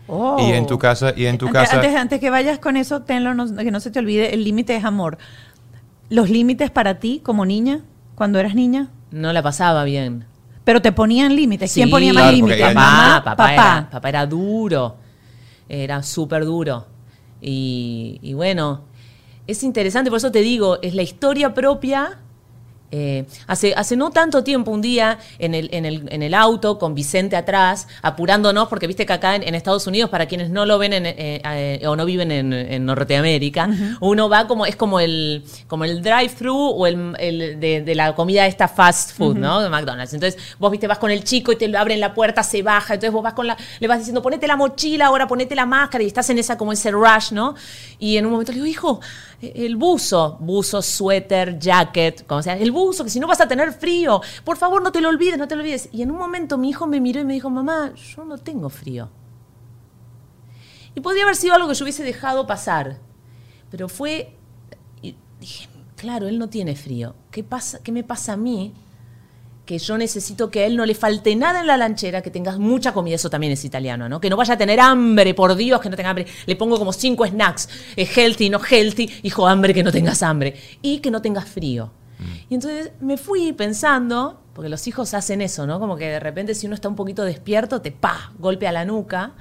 Oh. 0.08 0.36
Y 0.40 0.52
en 0.52 0.66
tu 0.66 0.78
casa, 0.78 1.12
y 1.16 1.26
en 1.26 1.38
tu 1.38 1.46
antes, 1.46 1.62
casa. 1.62 1.76
antes, 1.76 1.94
antes 1.94 2.18
que 2.20 2.30
vayas 2.30 2.58
con 2.58 2.76
eso, 2.76 3.02
tenlo, 3.02 3.34
no- 3.34 3.54
que 3.56 3.70
no 3.70 3.78
se 3.80 3.90
te 3.90 3.98
olvide, 3.98 4.34
el 4.34 4.42
límite 4.42 4.74
es 4.74 4.84
amor. 4.84 5.18
¿Los 6.08 6.30
límites 6.30 6.70
para 6.70 6.98
ti 6.98 7.20
como 7.22 7.44
niña, 7.44 7.80
cuando 8.14 8.38
eras 8.38 8.54
niña? 8.54 8.88
No 9.10 9.32
la 9.32 9.42
pasaba 9.42 9.84
bien. 9.84 10.24
Pero 10.64 10.80
te 10.82 10.92
ponían 10.92 11.36
límites. 11.36 11.72
¿Quién 11.72 11.90
ponía 11.90 12.12
más 12.12 12.22
Claro, 12.24 12.36
límites? 12.36 12.60
Papá, 12.60 12.74
¿Mamá? 12.74 13.22
papá, 13.24 13.36
papá. 13.36 13.52
Era, 13.52 13.90
papá 13.90 14.08
era 14.08 14.26
duro, 14.26 14.96
era 15.68 16.02
súper 16.02 16.44
duro. 16.44 16.86
Y, 17.40 18.18
y 18.22 18.32
bueno, 18.34 18.82
es 19.46 19.62
interesante, 19.62 20.10
por 20.10 20.16
eso 20.18 20.32
te 20.32 20.40
digo, 20.40 20.78
es 20.82 20.94
la 20.94 21.02
historia 21.02 21.54
propia. 21.54 22.18
Eh, 22.90 23.26
hace, 23.46 23.74
hace 23.74 23.96
no 23.96 24.10
tanto 24.10 24.44
tiempo, 24.44 24.70
un 24.70 24.80
día 24.80 25.18
en 25.38 25.54
el, 25.54 25.68
en, 25.72 25.84
el, 25.84 26.08
en 26.10 26.22
el 26.22 26.34
auto 26.34 26.78
con 26.78 26.94
Vicente 26.94 27.36
atrás, 27.36 27.88
apurándonos, 28.02 28.68
porque 28.68 28.86
viste 28.86 29.04
que 29.04 29.12
acá 29.12 29.36
en, 29.36 29.42
en 29.42 29.54
Estados 29.54 29.86
Unidos, 29.86 30.10
para 30.10 30.26
quienes 30.26 30.50
no 30.50 30.66
lo 30.66 30.78
ven 30.78 30.92
en, 30.92 31.06
eh, 31.06 31.42
eh, 31.44 31.86
o 31.86 31.96
no 31.96 32.04
viven 32.04 32.32
en, 32.32 32.52
en 32.52 32.86
Norteamérica, 32.86 33.68
uno 34.00 34.28
va 34.28 34.46
como, 34.46 34.66
es 34.66 34.76
como 34.76 35.00
el, 35.00 35.44
como 35.66 35.84
el 35.84 36.02
drive-thru 36.02 36.56
o 36.56 36.86
el, 36.86 37.14
el 37.18 37.60
de, 37.60 37.82
de 37.82 37.94
la 37.94 38.14
comida 38.14 38.46
esta 38.46 38.68
fast 38.68 39.16
food, 39.16 39.36
¿no? 39.36 39.60
De 39.60 39.68
McDonald's. 39.68 40.14
Entonces, 40.14 40.40
vos 40.58 40.70
viste, 40.70 40.86
vas 40.86 40.98
con 40.98 41.10
el 41.10 41.24
chico 41.24 41.52
y 41.52 41.56
te 41.56 41.76
abren 41.76 42.00
la 42.00 42.14
puerta, 42.14 42.42
se 42.42 42.62
baja, 42.62 42.94
entonces 42.94 43.12
vos 43.12 43.22
vas 43.22 43.34
con 43.34 43.46
la, 43.46 43.56
le 43.80 43.88
vas 43.88 43.98
diciendo, 43.98 44.22
ponete 44.22 44.46
la 44.46 44.56
mochila, 44.56 45.06
ahora 45.06 45.26
ponete 45.26 45.54
la 45.54 45.66
máscara, 45.66 46.02
y 46.02 46.06
estás 46.06 46.28
en 46.30 46.38
esa 46.38 46.56
como 46.56 46.72
ese 46.72 46.90
rush, 46.90 47.32
¿no? 47.32 47.54
Y 47.98 48.16
en 48.16 48.26
un 48.26 48.32
momento 48.32 48.52
le 48.52 48.56
digo, 48.56 48.66
hijo, 48.66 49.00
el 49.40 49.76
buzo, 49.76 50.36
buzo, 50.40 50.82
suéter, 50.82 51.58
jacket, 51.58 52.26
como 52.26 52.42
sea, 52.42 52.56
el 52.56 52.70
que 53.04 53.10
si 53.10 53.21
no 53.21 53.26
vas 53.26 53.41
a 53.41 53.49
tener 53.49 53.73
frío, 53.73 54.21
por 54.45 54.56
favor 54.56 54.82
no 54.82 54.93
te 54.93 55.00
lo 55.00 55.08
olvides, 55.08 55.38
no 55.38 55.49
te 55.49 55.56
lo 55.56 55.62
olvides. 55.62 55.88
Y 55.93 56.02
en 56.02 56.10
un 56.10 56.19
momento 56.19 56.58
mi 56.58 56.71
hijo 56.71 56.86
me 56.86 57.00
miró 57.00 57.21
y 57.21 57.25
me 57.25 57.34
dijo, 57.34 57.50
mamá, 57.50 57.93
yo 57.95 58.25
no 58.25 58.38
tengo 58.38 58.69
frío. 58.69 59.10
Y 60.95 61.00
podría 61.00 61.25
haber 61.25 61.36
sido 61.36 61.54
algo 61.54 61.69
que 61.69 61.75
yo 61.75 61.84
hubiese 61.84 62.02
dejado 62.02 62.47
pasar, 62.47 62.99
pero 63.71 63.88
fue, 63.88 64.36
dije, 65.41 65.69
claro, 65.97 66.28
él 66.28 66.38
no 66.38 66.49
tiene 66.49 66.75
frío. 66.75 67.14
¿Qué, 67.30 67.45
pasa, 67.45 67.80
¿Qué 67.82 67.93
me 67.93 68.04
pasa 68.04 68.32
a 68.32 68.36
mí? 68.36 68.75
que 69.69 69.78
yo 69.78 69.99
necesito 69.99 70.50
que 70.50 70.60
a 70.60 70.67
él 70.67 70.76
no 70.76 70.86
le 70.86 70.95
falte 70.95 71.36
nada 71.36 71.60
en 71.60 71.67
la 71.67 71.76
lanchera, 71.76 72.23
que 72.23 72.30
tengas 72.30 72.58
mucha 72.58 72.95
comida, 72.95 73.17
eso 73.17 73.28
también 73.28 73.52
es 73.52 73.67
italiano, 73.67 74.08
¿no? 74.08 74.19
Que 74.19 74.30
no 74.30 74.36
vaya 74.38 74.54
a 74.54 74.56
tener 74.56 74.80
hambre, 74.80 75.34
por 75.34 75.54
Dios, 75.54 75.78
que 75.82 75.91
no 75.91 75.97
tenga 75.97 76.08
hambre. 76.08 76.26
Le 76.47 76.56
pongo 76.56 76.78
como 76.78 76.91
cinco 76.91 77.26
snacks, 77.26 77.69
eh, 77.95 78.06
healthy, 78.06 78.49
no 78.49 78.60
healthy, 78.64 79.10
hijo, 79.25 79.47
hambre, 79.47 79.75
que 79.75 79.82
no 79.82 79.93
tengas 79.93 80.23
hambre. 80.23 80.58
Y 80.80 81.00
que 81.00 81.10
no 81.10 81.21
tengas 81.21 81.47
frío. 81.47 81.93
Y 82.49 82.54
entonces 82.54 82.93
me 83.00 83.17
fui 83.17 83.52
pensando, 83.52 84.41
porque 84.54 84.69
los 84.69 84.87
hijos 84.87 85.15
hacen 85.15 85.41
eso, 85.41 85.67
¿no? 85.67 85.78
Como 85.78 85.97
que 85.97 86.09
de 86.09 86.21
repente 86.21 86.54
si 86.54 86.67
uno 86.67 86.75
está 86.75 86.89
un 86.89 86.97
poquito 86.97 87.25
despierto, 87.25 87.81
te 87.81 87.93
pa, 87.93 88.33
golpe 88.39 88.67
a 88.67 88.73
la 88.73 88.85
nuca. 88.85 89.33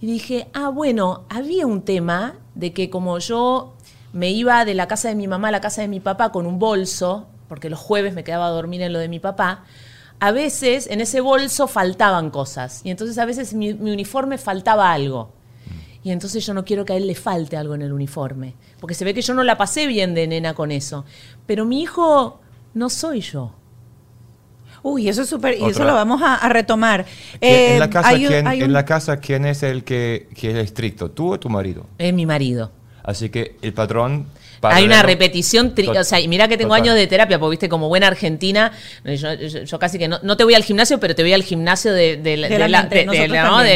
Y 0.00 0.06
dije, 0.06 0.48
ah, 0.52 0.68
bueno, 0.68 1.24
había 1.28 1.66
un 1.66 1.82
tema 1.82 2.34
de 2.54 2.72
que 2.72 2.90
como 2.90 3.18
yo 3.18 3.74
me 4.12 4.30
iba 4.30 4.64
de 4.64 4.74
la 4.74 4.88
casa 4.88 5.08
de 5.08 5.14
mi 5.14 5.28
mamá 5.28 5.48
a 5.48 5.52
la 5.52 5.60
casa 5.60 5.82
de 5.82 5.88
mi 5.88 6.00
papá 6.00 6.32
con 6.32 6.46
un 6.46 6.58
bolso, 6.58 7.28
porque 7.48 7.70
los 7.70 7.78
jueves 7.78 8.14
me 8.14 8.24
quedaba 8.24 8.46
a 8.46 8.50
dormir 8.50 8.82
en 8.82 8.92
lo 8.92 8.98
de 8.98 9.08
mi 9.08 9.20
papá, 9.20 9.64
a 10.18 10.32
veces 10.32 10.86
en 10.90 11.00
ese 11.00 11.20
bolso 11.20 11.68
faltaban 11.68 12.30
cosas. 12.30 12.80
Y 12.84 12.90
entonces 12.90 13.18
a 13.18 13.26
veces 13.26 13.54
mi, 13.54 13.74
mi 13.74 13.90
uniforme 13.90 14.38
faltaba 14.38 14.92
algo. 14.92 15.32
Y 16.02 16.12
entonces 16.12 16.46
yo 16.46 16.54
no 16.54 16.64
quiero 16.64 16.84
que 16.84 16.92
a 16.92 16.96
él 16.96 17.08
le 17.08 17.16
falte 17.16 17.56
algo 17.56 17.74
en 17.74 17.82
el 17.82 17.92
uniforme. 17.92 18.54
Porque 18.78 18.94
se 18.94 19.04
ve 19.04 19.12
que 19.12 19.22
yo 19.22 19.34
no 19.34 19.42
la 19.42 19.58
pasé 19.58 19.88
bien 19.88 20.14
de 20.14 20.28
nena 20.28 20.54
con 20.54 20.70
eso. 20.70 21.04
Pero 21.46 21.64
mi 21.64 21.82
hijo 21.82 22.40
no 22.74 22.88
soy 22.90 23.20
yo. 23.20 23.52
Uy, 24.82 25.08
eso 25.08 25.22
es 25.22 25.28
súper, 25.28 25.58
y 25.58 25.64
eso 25.64 25.84
lo 25.84 25.94
vamos 25.94 26.22
a, 26.22 26.36
a 26.36 26.48
retomar. 26.48 27.04
¿Quién- 27.40 27.52
Eh, 27.52 27.72
en 27.74 27.80
la 27.80 27.90
casa, 27.90 28.08
hay 28.08 28.26
un- 28.26 28.32
¿quién, 28.32 28.46
hay 28.46 28.62
en 28.62 28.72
la 28.72 28.84
casa, 28.84 29.16
¿quién 29.18 29.44
es 29.44 29.62
el 29.64 29.82
que, 29.82 30.28
que 30.34 30.50
es 30.50 30.56
estricto? 30.56 31.10
¿Tú 31.10 31.32
o 31.32 31.40
tu 31.40 31.48
marido? 31.48 31.86
Es 31.98 32.12
mi 32.14 32.24
marido. 32.26 32.70
Así 33.02 33.28
que 33.30 33.56
el 33.62 33.72
patrón... 33.72 34.26
Hay 34.74 34.84
una 34.84 35.02
repetición, 35.02 35.74
tri- 35.74 35.96
o 35.98 36.04
sea, 36.04 36.20
y 36.20 36.28
mira 36.28 36.48
que 36.48 36.56
tengo 36.56 36.70
total. 36.70 36.82
años 36.82 36.94
de 36.96 37.06
terapia, 37.06 37.38
porque 37.38 37.50
viste, 37.52 37.68
como 37.68 37.88
buena 37.88 38.06
argentina, 38.06 38.72
yo, 39.04 39.34
yo- 39.34 39.62
yo 39.64 39.78
casi 39.78 39.98
que 39.98 40.08
no, 40.08 40.18
no 40.22 40.36
te 40.36 40.44
voy 40.44 40.54
al 40.54 40.64
gimnasio, 40.64 40.98
pero 41.00 41.14
te 41.14 41.22
voy 41.22 41.32
al 41.32 41.42
gimnasio 41.42 41.92
de, 41.92 42.16
de, 42.16 42.36
la- 42.36 42.48
De 42.48 42.58
de 42.58 42.68
la 42.68 42.82
nosotros 42.82 43.06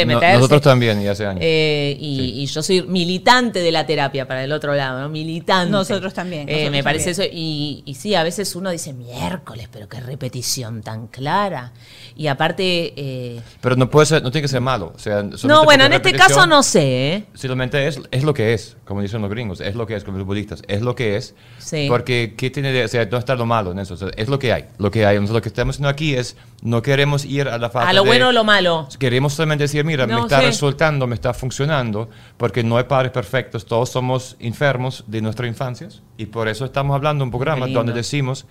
¿no? 0.07 0.33
nosotros 0.35 0.63
también, 0.63 1.03
y 1.03 1.07
hace 1.09 1.27
años. 1.27 1.41
Eh, 1.43 1.97
y, 1.99 2.17
Sí. 2.21 2.33
y 2.43 2.47
yo 2.47 2.63
soy 2.63 2.83
militante 2.83 3.61
de 3.61 3.73
la 3.73 3.87
terapia 3.87 4.27
para 4.27 4.45
el 4.45 4.53
otro 4.53 4.75
lado, 4.75 5.01
¿no? 5.01 5.09
Militante. 5.09 5.71
Nosotros 5.71 6.13
también, 6.15 6.49
Eh, 6.49 6.53
nosotros 6.53 6.71
me 6.73 6.83
parece 6.83 7.13
también. 7.15 7.31
eso. 7.31 7.37
Y, 7.37 7.83
y 7.87 7.95
sí, 7.95 8.15
a 8.15 8.23
veces 8.23 8.55
uno 8.57 8.71
dice 8.71 8.93
miércoles, 8.93 9.69
pero 9.73 9.89
qué 9.89 10.01
repetición 10.01 10.83
tan 10.83 11.07
clara. 11.09 11.73
Y 12.17 12.27
aparte. 12.27 12.93
eh, 12.97 13.41
Pero 13.61 13.77
no 13.77 13.89
puede 13.91 14.07
ser, 14.07 14.23
no 14.23 14.31
tiene 14.31 14.43
que 14.43 14.49
ser 14.49 14.61
malo. 14.61 14.93
O 14.95 14.99
sea, 14.99 15.23
no, 15.45 15.65
bueno, 15.65 15.85
en 15.85 15.93
este 15.95 16.13
caso 16.13 16.47
no 16.47 16.63
sé, 16.63 17.15
¿eh? 17.15 17.25
Simplemente 17.35 17.87
es, 17.87 18.01
es 18.11 18.25
lo 18.25 18.35
que 18.35 18.53
es, 18.55 18.77
como 18.85 19.01
dicen 19.03 19.21
los 19.23 19.31
gringos, 19.31 19.61
es 19.61 19.75
lo 19.75 19.87
que 19.87 19.95
es, 19.97 20.05
como 20.05 20.19
los 20.19 20.27
budistas, 20.27 20.63
es 20.69 20.80
lo 20.83 20.95
que 20.95 21.17
es. 21.17 21.35
Sí. 21.59 21.87
Porque, 21.89 22.35
¿qué 22.37 22.51
tiene 22.51 22.73
de, 22.73 22.85
o 22.85 22.89
sea, 22.89 23.05
no 23.07 23.19
está 23.19 23.35
lo 23.35 23.47
malo 23.47 23.73
en 23.73 23.79
eso? 23.79 23.95
O 23.95 23.97
sea, 23.97 24.09
es 24.17 24.29
lo 24.29 24.39
que 24.39 24.53
hay, 24.53 24.65
lo 24.79 24.91
que 24.91 25.05
hay. 25.07 25.17
Entonces, 25.17 25.35
lo 25.35 25.43
que 25.43 25.49
estamos 25.49 25.77
haciendo 25.77 25.89
aquí 25.89 26.15
es, 26.15 26.37
no 26.63 26.83
queremos 26.83 27.25
ir 27.25 27.49
a 27.49 27.59
la 27.59 27.71
falta 27.71 27.89
A 27.91 27.93
lo 27.93 28.03
de- 28.03 28.09
bueno 28.09 28.29
o 28.29 28.33
lo 28.33 28.45
malo. 28.45 28.89
Queremos 28.99 29.35
solamente 29.35 29.65
decir, 29.65 29.85
mira, 29.85 30.07
me 30.07 30.15
No, 30.15 30.23
está 30.25 30.41
sí. 30.41 30.47
resultando, 30.47 31.07
me 31.07 31.15
está 31.15 31.33
funcionando, 31.35 32.09
porque 32.37 32.63
no 32.65 32.77
hay 32.79 32.85
padres 32.85 33.13
perfectos, 33.13 33.67
todos 33.67 33.91
somos 33.91 34.37
enfermos 34.41 35.05
de 35.07 35.21
nuestras 35.23 35.49
infancias, 35.49 36.03
y 36.17 36.27
por 36.27 36.49
eso 36.49 36.65
estamos 36.65 36.95
hablando 36.95 37.23
de 37.23 37.27
un 37.27 37.31
programa 37.31 37.67
donde 37.67 37.93
decimos, 37.93 38.47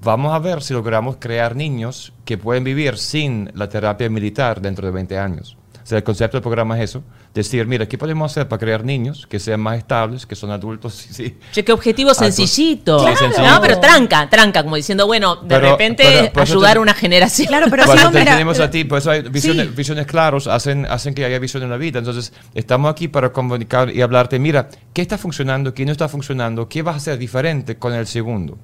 vamos 0.00 0.32
a 0.34 0.38
ver 0.38 0.62
si 0.62 0.72
logramos 0.74 1.16
crear 1.18 1.54
niños 1.54 2.12
que 2.24 2.38
pueden 2.38 2.64
vivir 2.64 2.96
sin 2.98 3.50
la 3.54 3.68
terapia 3.68 4.08
militar 4.10 4.60
dentro 4.60 4.86
de 4.86 4.92
20 4.92 5.18
años. 5.18 5.56
O 5.82 5.86
sea, 5.86 5.98
el 5.98 6.04
concepto 6.04 6.36
del 6.36 6.42
programa 6.42 6.76
es 6.78 6.90
eso, 6.90 7.02
decir, 7.34 7.66
mira, 7.66 7.86
¿qué 7.88 7.96
podemos 7.96 8.30
hacer 8.30 8.46
para 8.48 8.60
crear 8.60 8.84
niños 8.84 9.26
que 9.26 9.38
sean 9.38 9.60
más 9.60 9.78
estables, 9.78 10.26
que 10.26 10.34
son 10.34 10.50
adultos? 10.50 10.92
Sí, 11.02 11.08
sí. 11.14 11.36
Che, 11.52 11.64
qué 11.64 11.72
objetivo 11.72 12.12
sencillito. 12.14 12.98
Claro. 12.98 13.16
sencillo. 13.16 13.48
No, 13.48 13.60
pero 13.60 13.80
tranca, 13.80 14.28
tranca, 14.28 14.62
como 14.62 14.76
diciendo, 14.76 15.06
bueno, 15.06 15.36
de 15.36 15.48
Pero- 15.48 15.70
repente 15.72 16.04
pero- 16.06 16.32
por 16.32 16.42
ayudar 16.42 16.76
a 16.76 16.80
una 16.80 16.94
generación. 16.94 17.48
Claro, 17.48 17.66
pero 17.70 17.84
Cuando 17.84 18.00
si 18.02 18.06
no, 18.06 18.12
te 18.12 18.18
mira, 18.20 18.32
tenemos 18.32 18.60
a 18.60 18.70
ti, 18.70 18.84
por 18.84 18.98
eso 18.98 19.10
hay 19.10 19.22
visiones, 19.22 19.66
Sí. 19.68 19.72
visiones 19.76 20.06
claros, 20.06 20.46
hacen, 20.46 20.86
hacen 20.86 21.14
que 21.14 21.24
haya 21.24 21.38
visión 21.38 21.62
en 21.62 21.70
la 21.70 21.76
vida. 21.76 21.98
Entonces, 21.98 22.32
estamos 22.54 22.90
aquí 22.90 23.08
para 23.08 23.32
comunicar 23.32 23.90
y 23.90 24.02
hablarte, 24.02 24.38
mira, 24.38 24.68
¿qué 24.92 25.02
está 25.02 25.16
funcionando, 25.18 25.72
qué 25.74 25.84
no 25.86 25.92
está 25.92 26.08
funcionando, 26.08 26.68
qué 26.68 26.82
vas 26.82 26.94
a 26.94 26.96
hacer 26.98 27.18
diferente 27.18 27.76
con 27.78 27.92
el 27.94 28.06
segundo? 28.06 28.58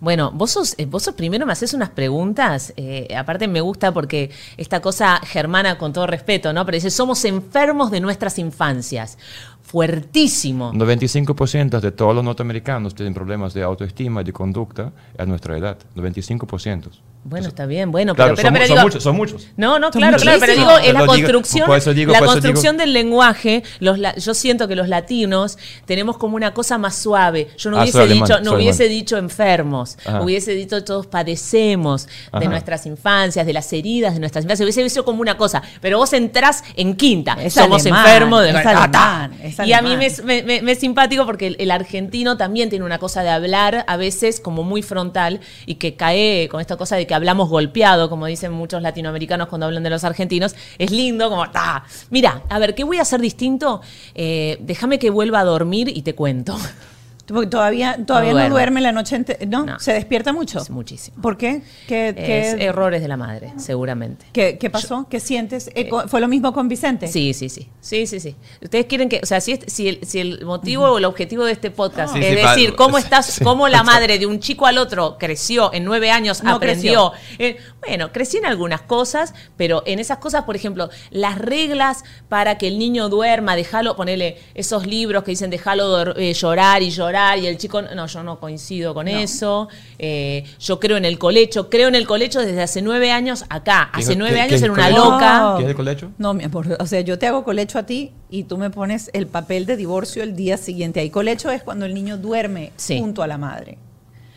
Bueno, 0.00 0.30
vos 0.32 0.52
sos, 0.52 0.74
eh, 0.78 0.86
vos 0.86 1.10
primero 1.16 1.44
me 1.44 1.52
haces 1.52 1.74
unas 1.74 1.90
preguntas, 1.90 2.72
eh, 2.76 3.08
aparte 3.16 3.48
me 3.48 3.60
gusta 3.60 3.92
porque 3.92 4.30
esta 4.56 4.80
cosa 4.80 5.18
germana 5.24 5.76
con 5.76 5.92
todo 5.92 6.06
respeto, 6.06 6.52
¿no? 6.52 6.64
Pero 6.64 6.76
dice, 6.76 6.90
somos 6.90 7.24
enfermos 7.24 7.90
de 7.90 8.00
nuestras 8.00 8.38
infancias. 8.38 9.18
Fuertísimo. 9.62 10.72
95% 10.72 11.80
de 11.80 11.92
todos 11.92 12.14
los 12.14 12.24
norteamericanos 12.24 12.94
tienen 12.94 13.12
problemas 13.12 13.52
de 13.52 13.62
autoestima 13.62 14.22
y 14.22 14.24
de 14.24 14.32
conducta 14.32 14.92
a 15.18 15.26
nuestra 15.26 15.58
edad. 15.58 15.76
95%. 15.94 16.88
Bueno, 17.24 17.48
está 17.48 17.66
bien, 17.66 17.90
bueno, 17.90 18.14
Claro, 18.14 18.34
pero, 18.36 18.36
pero, 18.36 18.48
son, 18.48 18.54
pero 18.54 18.66
son 18.66 18.74
digo- 18.76 18.82
muchos, 18.86 19.02
son 19.02 19.16
muchos. 19.16 19.46
No, 19.56 19.78
no, 19.78 19.90
claro, 19.90 20.16
claro, 20.16 20.38
pero 20.40 20.54
digo, 20.54 20.70
es 20.78 20.92
la 20.94 21.00
digo- 21.00 21.06
construcción, 21.12 21.66
por 21.66 21.76
eso 21.76 21.92
digo- 21.92 22.10
la 22.12 22.20
construcción 22.20 22.78
del 22.78 22.94
lenguaje, 22.94 23.62
los, 23.80 23.98
la- 23.98 24.14
yo 24.16 24.32
siento 24.32 24.66
que 24.66 24.74
los 24.74 24.88
latinos 24.88 25.58
tenemos 25.84 26.16
como 26.16 26.36
una 26.36 26.54
cosa 26.54 26.78
más 26.78 26.96
suave. 26.96 27.48
Yo 27.58 27.70
no 27.70 27.76
Ah, 27.78 27.82
hubiese 27.82 28.00
alemán, 28.00 28.28
dicho, 28.28 28.40
no 28.40 28.52
hubiese 28.54 28.84
alemán. 28.84 28.98
dicho 29.00 29.16
enfermos, 29.18 29.98
Ajá. 30.06 30.22
hubiese 30.22 30.52
dicho 30.52 30.82
todos 30.84 31.06
padecemos 31.06 32.08
de 32.38 32.46
nuestras 32.48 32.86
infancias, 32.86 33.44
de 33.44 33.52
las 33.52 33.70
heridas 33.72 34.14
de 34.14 34.20
nuestras 34.20 34.44
infancias, 34.44 34.64
hubiese 34.64 34.82
visto 34.82 35.04
como 35.04 35.20
una 35.20 35.36
cosa, 35.36 35.62
pero 35.82 35.98
vos 35.98 36.12
entrás 36.14 36.64
en 36.76 36.94
quinta, 36.96 37.36
Es 37.42 37.54
somos 37.54 37.82
alemán, 37.82 38.06
enfermos 38.06 38.42
de 38.42 38.50
alemán, 38.50 39.32
Y 39.66 39.72
a 39.72 39.82
mí 39.82 39.96
me- 39.96 40.42
me- 40.44 40.62
me 40.62 40.72
es 40.72 40.78
simpático 40.78 41.26
porque 41.26 41.48
el, 41.48 41.56
el 41.58 41.70
argentino 41.72 42.36
también 42.38 42.70
tiene 42.70 42.84
una 42.86 42.98
cosa 42.98 43.22
de 43.22 43.28
hablar 43.28 43.84
a 43.86 43.96
veces 43.96 44.40
como 44.40 44.62
muy 44.62 44.82
frontal 44.82 45.40
y 45.66 45.74
que 45.74 45.94
cae 45.94 46.48
con 46.50 46.60
esta 46.60 46.76
cosa 46.76 46.96
de 46.96 47.06
que 47.08 47.14
hablamos 47.14 47.48
golpeado, 47.48 48.08
como 48.08 48.26
dicen 48.26 48.52
muchos 48.52 48.80
latinoamericanos 48.80 49.48
cuando 49.48 49.66
hablan 49.66 49.82
de 49.82 49.90
los 49.90 50.04
argentinos. 50.04 50.54
Es 50.78 50.92
lindo, 50.92 51.28
como, 51.28 51.50
¡ta! 51.50 51.84
Mira, 52.10 52.44
a 52.48 52.60
ver, 52.60 52.76
¿qué 52.76 52.84
voy 52.84 52.98
a 52.98 53.02
hacer 53.02 53.20
distinto? 53.20 53.80
Eh, 54.14 54.58
déjame 54.60 55.00
que 55.00 55.10
vuelva 55.10 55.40
a 55.40 55.44
dormir 55.44 55.88
y 55.88 56.02
te 56.02 56.14
cuento. 56.14 56.56
Porque 57.28 57.46
todavía, 57.46 57.98
todavía 58.06 58.30
no, 58.32 58.38
duerme. 58.38 58.50
duerme 58.50 58.80
la 58.80 58.92
noche 58.92 59.16
entera. 59.16 59.38
¿No? 59.46 59.64
No. 59.64 59.78
¿Se 59.78 59.92
despierta 59.92 60.32
mucho? 60.32 60.58
Es 60.60 60.70
muchísimo. 60.70 61.20
¿Por 61.20 61.36
qué? 61.36 61.62
¿Qué, 61.86 62.08
Es 62.10 62.54
qué- 62.56 62.64
errores 62.64 63.02
de 63.02 63.08
la 63.08 63.16
madre, 63.16 63.52
seguramente. 63.58 64.26
qué- 64.32 64.58
qué 64.58 64.70
pasó? 64.70 65.06
¿Qué 65.10 65.20
sientes? 65.20 65.70
Eh, 65.74 65.88
co- 65.88 66.08
¿Fue 66.08 66.20
lo 66.20 66.28
mismo 66.28 66.52
con 66.52 66.68
Vicente? 66.68 67.06
Sí, 67.06 67.34
sí, 67.34 67.48
sí. 67.48 67.68
Sí, 67.80 68.06
sí, 68.06 68.18
sí. 68.20 68.34
Ustedes 68.62 68.86
quieren 68.86 69.08
que, 69.08 69.20
o 69.22 69.26
sea, 69.26 69.40
si, 69.40 69.52
es- 69.52 69.60
si, 69.72 69.88
el, 69.88 70.00
si 70.06 70.20
el 70.20 70.44
motivo 70.44 70.84
o 70.86 70.98
el 70.98 71.04
objetivo 71.04 71.44
de 71.44 71.52
este 71.52 71.70
podcast 71.70 72.14
Sí, 72.14 72.20
es 72.20 72.26
sí, 72.28 72.34
decir, 72.46 72.74
cómo 72.76 72.98
estás, 72.98 73.26
sí. 73.26 73.44
cómo 73.44 73.68
la 73.68 73.82
madre 73.82 74.18
de 74.18 74.26
un 74.26 74.40
chico 74.40 74.66
al 74.66 74.78
otro 74.78 75.16
creció 75.18 75.72
en 75.74 75.84
nueve 75.84 76.10
años, 76.10 76.42
No 76.42 76.54
aprendió. 76.56 77.12
Eh, 77.38 77.56
bueno, 77.86 78.10
crecí 78.12 78.38
en 78.38 78.46
algunas 78.46 78.82
cosas, 78.82 79.34
pero 79.56 79.82
en 79.86 79.98
esas 79.98 80.18
cosas, 80.18 80.44
por 80.44 80.56
ejemplo, 80.56 80.88
las 81.10 81.38
reglas 81.38 82.04
para 82.28 82.58
que 82.58 82.68
el 82.68 82.78
niño 82.78 83.08
duerma, 83.08 83.54
déjalo, 83.56 83.96
ponele 83.96 84.38
esos 84.54 84.86
libros 84.86 85.24
que 85.24 85.32
dicen 85.32 85.50
déjalo 85.50 86.16
eh, 86.16 86.32
llorar 86.34 86.82
y 86.82 86.90
llorar, 86.90 87.17
y 87.36 87.46
el 87.46 87.56
chico, 87.58 87.82
no, 87.82 88.06
yo 88.06 88.22
no 88.22 88.38
coincido 88.40 88.94
con 88.94 89.08
eso. 89.08 89.68
Eh, 89.98 90.44
yo 90.60 90.78
creo 90.80 90.96
en 90.96 91.04
el 91.04 91.18
colecho, 91.18 91.68
creo 91.70 91.88
en 91.88 91.94
el 91.94 92.06
colecho 92.06 92.40
desde 92.40 92.62
hace 92.62 92.82
nueve 92.82 93.10
años 93.10 93.44
acá. 93.48 93.90
¿Qué- 93.94 94.00
Hace 94.00 94.16
nueve 94.16 94.36
qué- 94.36 94.40
años 94.42 94.58
qué 94.60 94.64
era 94.64 94.72
una 94.72 94.82
colecho? 94.84 95.04
loca. 95.10 95.54
¿Qué 95.58 95.62
es 95.64 95.68
el 95.70 95.74
colecho? 95.76 96.10
No, 96.18 96.34
mi 96.34 96.44
amor. 96.44 96.76
O 96.80 96.86
sea, 96.86 97.00
yo 97.00 97.18
te 97.18 97.26
hago 97.26 97.44
colecho 97.44 97.78
a 97.78 97.84
ti 97.84 98.12
y 98.30 98.44
tú 98.44 98.56
me 98.58 98.70
pones 98.70 99.10
el 99.12 99.26
papel 99.26 99.66
de 99.66 99.76
divorcio 99.76 100.22
el 100.22 100.36
día 100.36 100.56
siguiente. 100.56 101.00
Ahí 101.00 101.10
colecho 101.10 101.50
es 101.50 101.62
cuando 101.62 101.86
el 101.86 101.94
niño 101.94 102.16
duerme 102.18 102.72
Sí. 102.76 102.98
junto 102.98 103.22
a 103.22 103.26
la 103.26 103.38
madre. 103.38 103.78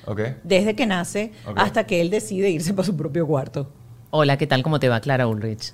Ok. 0.05 0.21
Desde 0.43 0.75
que 0.75 0.85
nace 0.87 1.31
hasta 1.55 1.85
que 1.85 2.01
él 2.01 2.09
decide 2.09 2.49
irse 2.49 2.73
para 2.73 2.85
su 2.85 2.97
propio 2.97 3.27
cuarto. 3.27 3.69
Hola, 4.09 4.37
¿qué 4.37 4.47
tal? 4.47 4.63
¿Cómo 4.63 4.79
te 4.79 4.89
va, 4.89 4.99
Clara 4.99 5.27
Ulrich? 5.27 5.73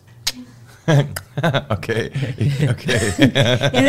ok. 1.69 1.89
ok. 2.71 2.83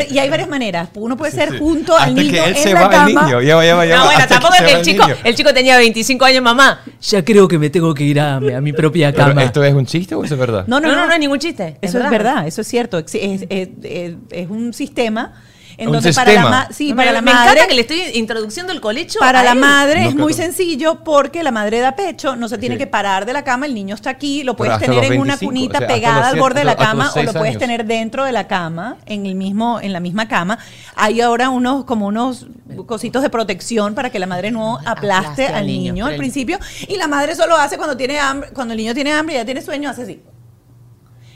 y 0.10 0.18
hay 0.18 0.28
varias 0.30 0.48
maneras. 0.48 0.88
Uno 0.94 1.16
puede 1.16 1.32
ser 1.32 1.50
sí. 1.52 1.58
junto 1.58 1.96
al 1.96 2.14
niño 2.14 2.32
que 2.32 2.44
él 2.44 2.56
en 2.56 2.62
se 2.62 2.72
la 2.74 2.82
va, 2.82 2.90
cama. 2.90 3.06
niño. 3.26 3.40
Ya 3.40 3.56
va, 3.56 3.64
ya 3.64 3.74
va, 3.76 3.86
ya 3.86 3.94
No, 3.96 4.00
va, 4.00 4.04
bueno, 4.06 4.20
hasta 4.20 4.34
tampoco 4.40 4.54
que 4.66 4.72
el 4.72 4.82
chico, 4.82 5.04
niño. 5.06 5.16
el 5.24 5.34
chico 5.34 5.54
tenía 5.54 5.76
25 5.78 6.24
años, 6.24 6.42
mamá. 6.42 6.80
Ya 7.00 7.24
creo 7.24 7.46
que 7.46 7.58
me 7.58 7.70
tengo 7.70 7.94
que 7.94 8.04
ir 8.04 8.18
a, 8.20 8.36
a 8.36 8.60
mi 8.60 8.72
propia 8.72 9.12
Pero, 9.12 9.26
cama. 9.28 9.44
¿Esto 9.44 9.62
es 9.64 9.72
un 9.74 9.86
chiste 9.86 10.14
o 10.14 10.24
eso 10.24 10.34
es 10.34 10.40
verdad? 10.40 10.64
No, 10.66 10.80
no, 10.80 10.88
no, 10.88 10.94
no, 10.94 11.00
no, 11.02 11.06
no 11.06 11.12
es 11.14 11.20
ningún 11.20 11.38
chiste. 11.38 11.76
Eso 11.80 11.98
es 12.00 12.10
verdad, 12.10 12.46
eso 12.46 12.60
es 12.62 12.66
cierto. 12.66 12.98
Ex- 12.98 13.14
Es, 13.14 13.42
es- 13.48 13.68
es- 13.82 14.14
es 14.30 14.50
un 14.50 14.72
sistema 14.74 15.34
en 15.78 15.88
Un 15.88 15.94
donde 15.94 16.12
para 16.12 16.32
la, 16.32 16.42
ma- 16.42 16.68
sí, 16.72 16.90
No, 16.90 16.96
para 16.96 17.10
me, 17.10 17.14
la 17.14 17.22
me 17.22 17.32
madre, 17.32 17.50
encanta 17.52 17.68
que 17.68 17.74
le 17.74 17.80
estoy 17.82 18.02
introduciendo 18.14 18.72
el 18.72 18.80
colecho. 18.80 19.20
para 19.20 19.40
a 19.40 19.44
la 19.44 19.52
él. 19.52 19.58
madre 19.60 20.02
No, 20.02 20.08
es 20.08 20.14
muy 20.16 20.32
claro. 20.34 20.52
sencillo 20.52 21.04
porque 21.04 21.42
la 21.44 21.52
madre 21.52 21.78
da 21.78 21.94
pecho, 21.94 22.34
no 22.36 22.48
se 22.48 22.58
tiene 22.58 22.74
Sí. 22.74 22.80
que 22.80 22.86
parar 22.88 23.26
de 23.26 23.32
la 23.32 23.44
cama, 23.44 23.64
el 23.66 23.74
niño 23.74 23.94
está 23.94 24.10
aquí, 24.10 24.42
lo 24.42 24.56
puedes 24.56 24.76
tener 24.80 25.04
en 25.04 25.20
una 25.20 25.36
25, 25.36 25.48
cunita 25.50 25.78
o 25.78 25.78
sea, 25.78 25.86
hasta 25.86 25.94
pegada 25.94 26.14
los 26.16 26.24
al 26.24 26.30
siete- 26.32 26.40
borde 26.40 26.58
de 26.60 26.64
la 26.64 26.76
cama 26.76 27.10
o 27.14 27.22
lo 27.22 27.32
puedes 27.32 27.48
años. 27.50 27.58
tener 27.60 27.84
dentro 27.86 28.24
de 28.24 28.32
la 28.32 28.46
cama, 28.48 28.96
en 29.06 29.24
el 29.24 29.34
mismo 29.36 29.78
en 29.80 29.92
la 29.92 30.00
misma 30.00 30.26
cama. 30.28 30.58
Hay 30.96 31.20
ahora 31.20 31.48
unos 31.50 31.84
como 31.84 32.06
unos 32.08 32.46
cositos 32.86 33.22
de 33.22 33.30
protección 33.30 33.94
para 33.94 34.10
que 34.10 34.18
la 34.18 34.26
madre 34.26 34.50
no 34.50 34.78
aplaste, 34.84 35.46
Aplaste 35.46 35.46
al 35.48 35.66
niño, 35.66 35.92
niño, 35.92 36.06
al 36.06 36.16
principio 36.16 36.58
y 36.88 36.96
la 36.96 37.06
madre 37.06 37.34
solo 37.36 37.56
hace 37.56 37.76
cuando 37.76 37.96
tiene 37.96 38.18
hambre, 38.18 38.50
cuando 38.52 38.72
el 38.74 38.78
niño 38.78 38.94
tiene 38.94 39.12
hambre 39.12 39.36
y 39.36 39.38
ya 39.38 39.44
tiene 39.44 39.62
sueño, 39.62 39.90
hace 39.90 40.02
así. 40.02 40.20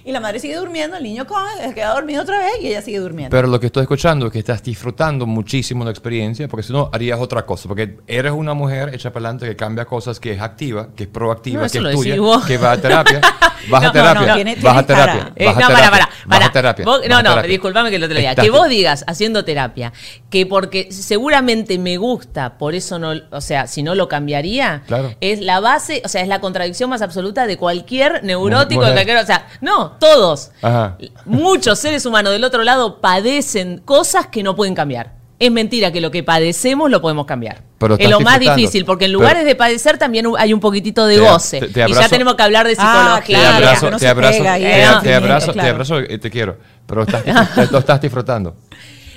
Y 0.04 0.10
la 0.12 0.18
madre 0.20 0.40
sigue 0.40 0.56
durmiendo, 0.56 0.96
el 0.96 1.02
niño 1.04 1.26
come, 1.26 1.48
se 1.60 1.74
queda 1.74 1.94
dormido 1.94 2.22
otra 2.22 2.38
vez 2.38 2.52
y 2.60 2.68
ella 2.68 2.82
sigue 2.82 2.98
durmiendo. 2.98 3.30
Pero 3.30 3.46
lo 3.46 3.60
que 3.60 3.66
estoy 3.66 3.82
escuchando 3.82 4.26
es 4.26 4.32
que 4.32 4.40
estás 4.40 4.62
disfrutando 4.62 5.26
muchísimo 5.26 5.84
la 5.84 5.90
experiencia, 5.90 6.48
porque 6.48 6.64
si 6.66 6.72
no 6.72 6.90
harías 6.92 7.20
otra 7.20 7.46
cosa. 7.46 7.68
Porque 7.68 7.98
eres 8.06 8.32
una 8.32 8.52
mujer 8.54 8.92
hecha 8.94 9.12
para 9.12 9.26
adelante 9.28 9.46
que 9.46 9.54
cambia 9.56 9.84
cosas, 9.84 10.18
que 10.18 10.32
es 10.32 10.40
activa, 10.40 10.88
que 10.96 11.04
es 11.04 11.08
proactiva, 11.08 11.62
No, 11.62 11.68
que 11.70 11.78
es 11.78 11.94
tuya, 11.94 12.16
que 12.46 12.58
va 12.58 12.72
a 12.72 12.80
terapia. 12.80 13.20
Vas 13.70 13.80
No, 13.82 13.88
a 13.88 13.92
no, 13.92 13.92
terapia. 13.92 14.44
no, 14.44 14.62
vas 14.62 14.76
a 14.76 14.86
terapia. 14.86 15.32
Eh, 15.36 15.46
vas 15.46 15.56
a 15.56 15.60
no, 15.60 15.66
para, 15.68 15.76
terapia, 15.78 15.90
para, 15.90 16.06
vas 16.06 16.21
para. 16.28 16.52
terapia. 16.52 16.85
Vos- 16.85 17.00
no, 17.08 17.22
no, 17.22 17.42
disculpame 17.42 17.90
que 17.90 17.98
lo 17.98 18.08
te 18.08 18.14
lo 18.14 18.20
diga. 18.20 18.35
Que 18.35 18.50
vos 18.50 18.68
digas, 18.68 19.04
haciendo 19.06 19.44
terapia, 19.44 19.92
que 20.30 20.46
porque 20.46 20.88
seguramente 20.90 21.78
me 21.78 21.96
gusta, 21.96 22.58
por 22.58 22.74
eso 22.74 22.98
no, 22.98 23.12
o 23.30 23.40
sea, 23.40 23.66
si 23.66 23.82
no 23.82 23.94
lo 23.94 24.08
cambiaría, 24.08 24.82
Claro. 24.87 25.14
es 25.20 25.40
la 25.40 25.61
base, 25.61 26.02
o 26.04 26.08
sea, 26.08 26.22
es 26.22 26.28
la 26.28 26.40
contradicción 26.40 26.90
más 26.90 27.02
absoluta 27.02 27.46
de 27.46 27.56
cualquier 27.56 28.24
neurótico, 28.24 28.85
de 28.85 28.92
cualquier, 28.92 29.16
o 29.18 29.26
sea, 29.26 29.46
no, 29.61 29.92
todos. 29.92 30.50
Ajá. 30.62 30.96
Muchos 31.24 31.78
seres 31.78 32.04
humanos 32.06 32.32
del 32.32 32.44
otro 32.44 32.62
lado 32.62 33.00
padecen 33.00 33.78
cosas 33.78 34.26
que 34.26 34.42
no 34.42 34.56
pueden 34.56 34.74
cambiar. 34.74 35.21
Es 35.44 35.50
mentira 35.50 35.90
que 35.90 36.00
lo 36.00 36.11
que 36.11 36.22
padecemos 36.22 36.90
lo 36.90 37.00
podemos 37.00 37.26
cambiar. 37.26 37.62
Pero 37.78 37.96
es 37.98 38.09
lo 38.09 38.20
más 38.20 38.38
difícil, 38.38 38.85
porque 38.85 39.07
en 39.07 39.11
Pero- 39.11 39.20
lugares 39.20 39.44
de 39.44 39.55
padecer 39.57 39.98
también 39.98 40.26
hay 40.38 40.52
un 40.52 40.61
poquitito 40.61 41.05
de 41.07 41.16
Te- 41.16 41.20
goce. 41.20 41.61
te- 41.61 41.68
te 41.68 41.90
y 41.90 41.92
ya 41.94 42.09
tenemos 42.09 42.35
que 42.37 42.42
hablar 42.44 42.66
de 42.68 42.76
Ah, 42.78 43.20
psicología. 43.20 43.37
Te 43.38 43.42
Claro, 43.42 43.57
abrazo, 43.66 43.90
te 43.90 43.98
se 43.98 44.09
abrazo, 44.09 44.38
pega 44.38 44.55
te, 44.55 44.61
sentimiento, 44.62 45.16
abrazo, 45.16 45.52
claro. 45.52 45.66
te 45.66 45.70
abrazo 45.72 46.00
y 46.14 46.18
te 46.18 46.31
quiero. 46.31 46.59
Pero 46.87 47.02
estás, 47.02 47.70
lo 47.72 47.78
estás 47.78 48.00
disfrutando. 48.00 48.57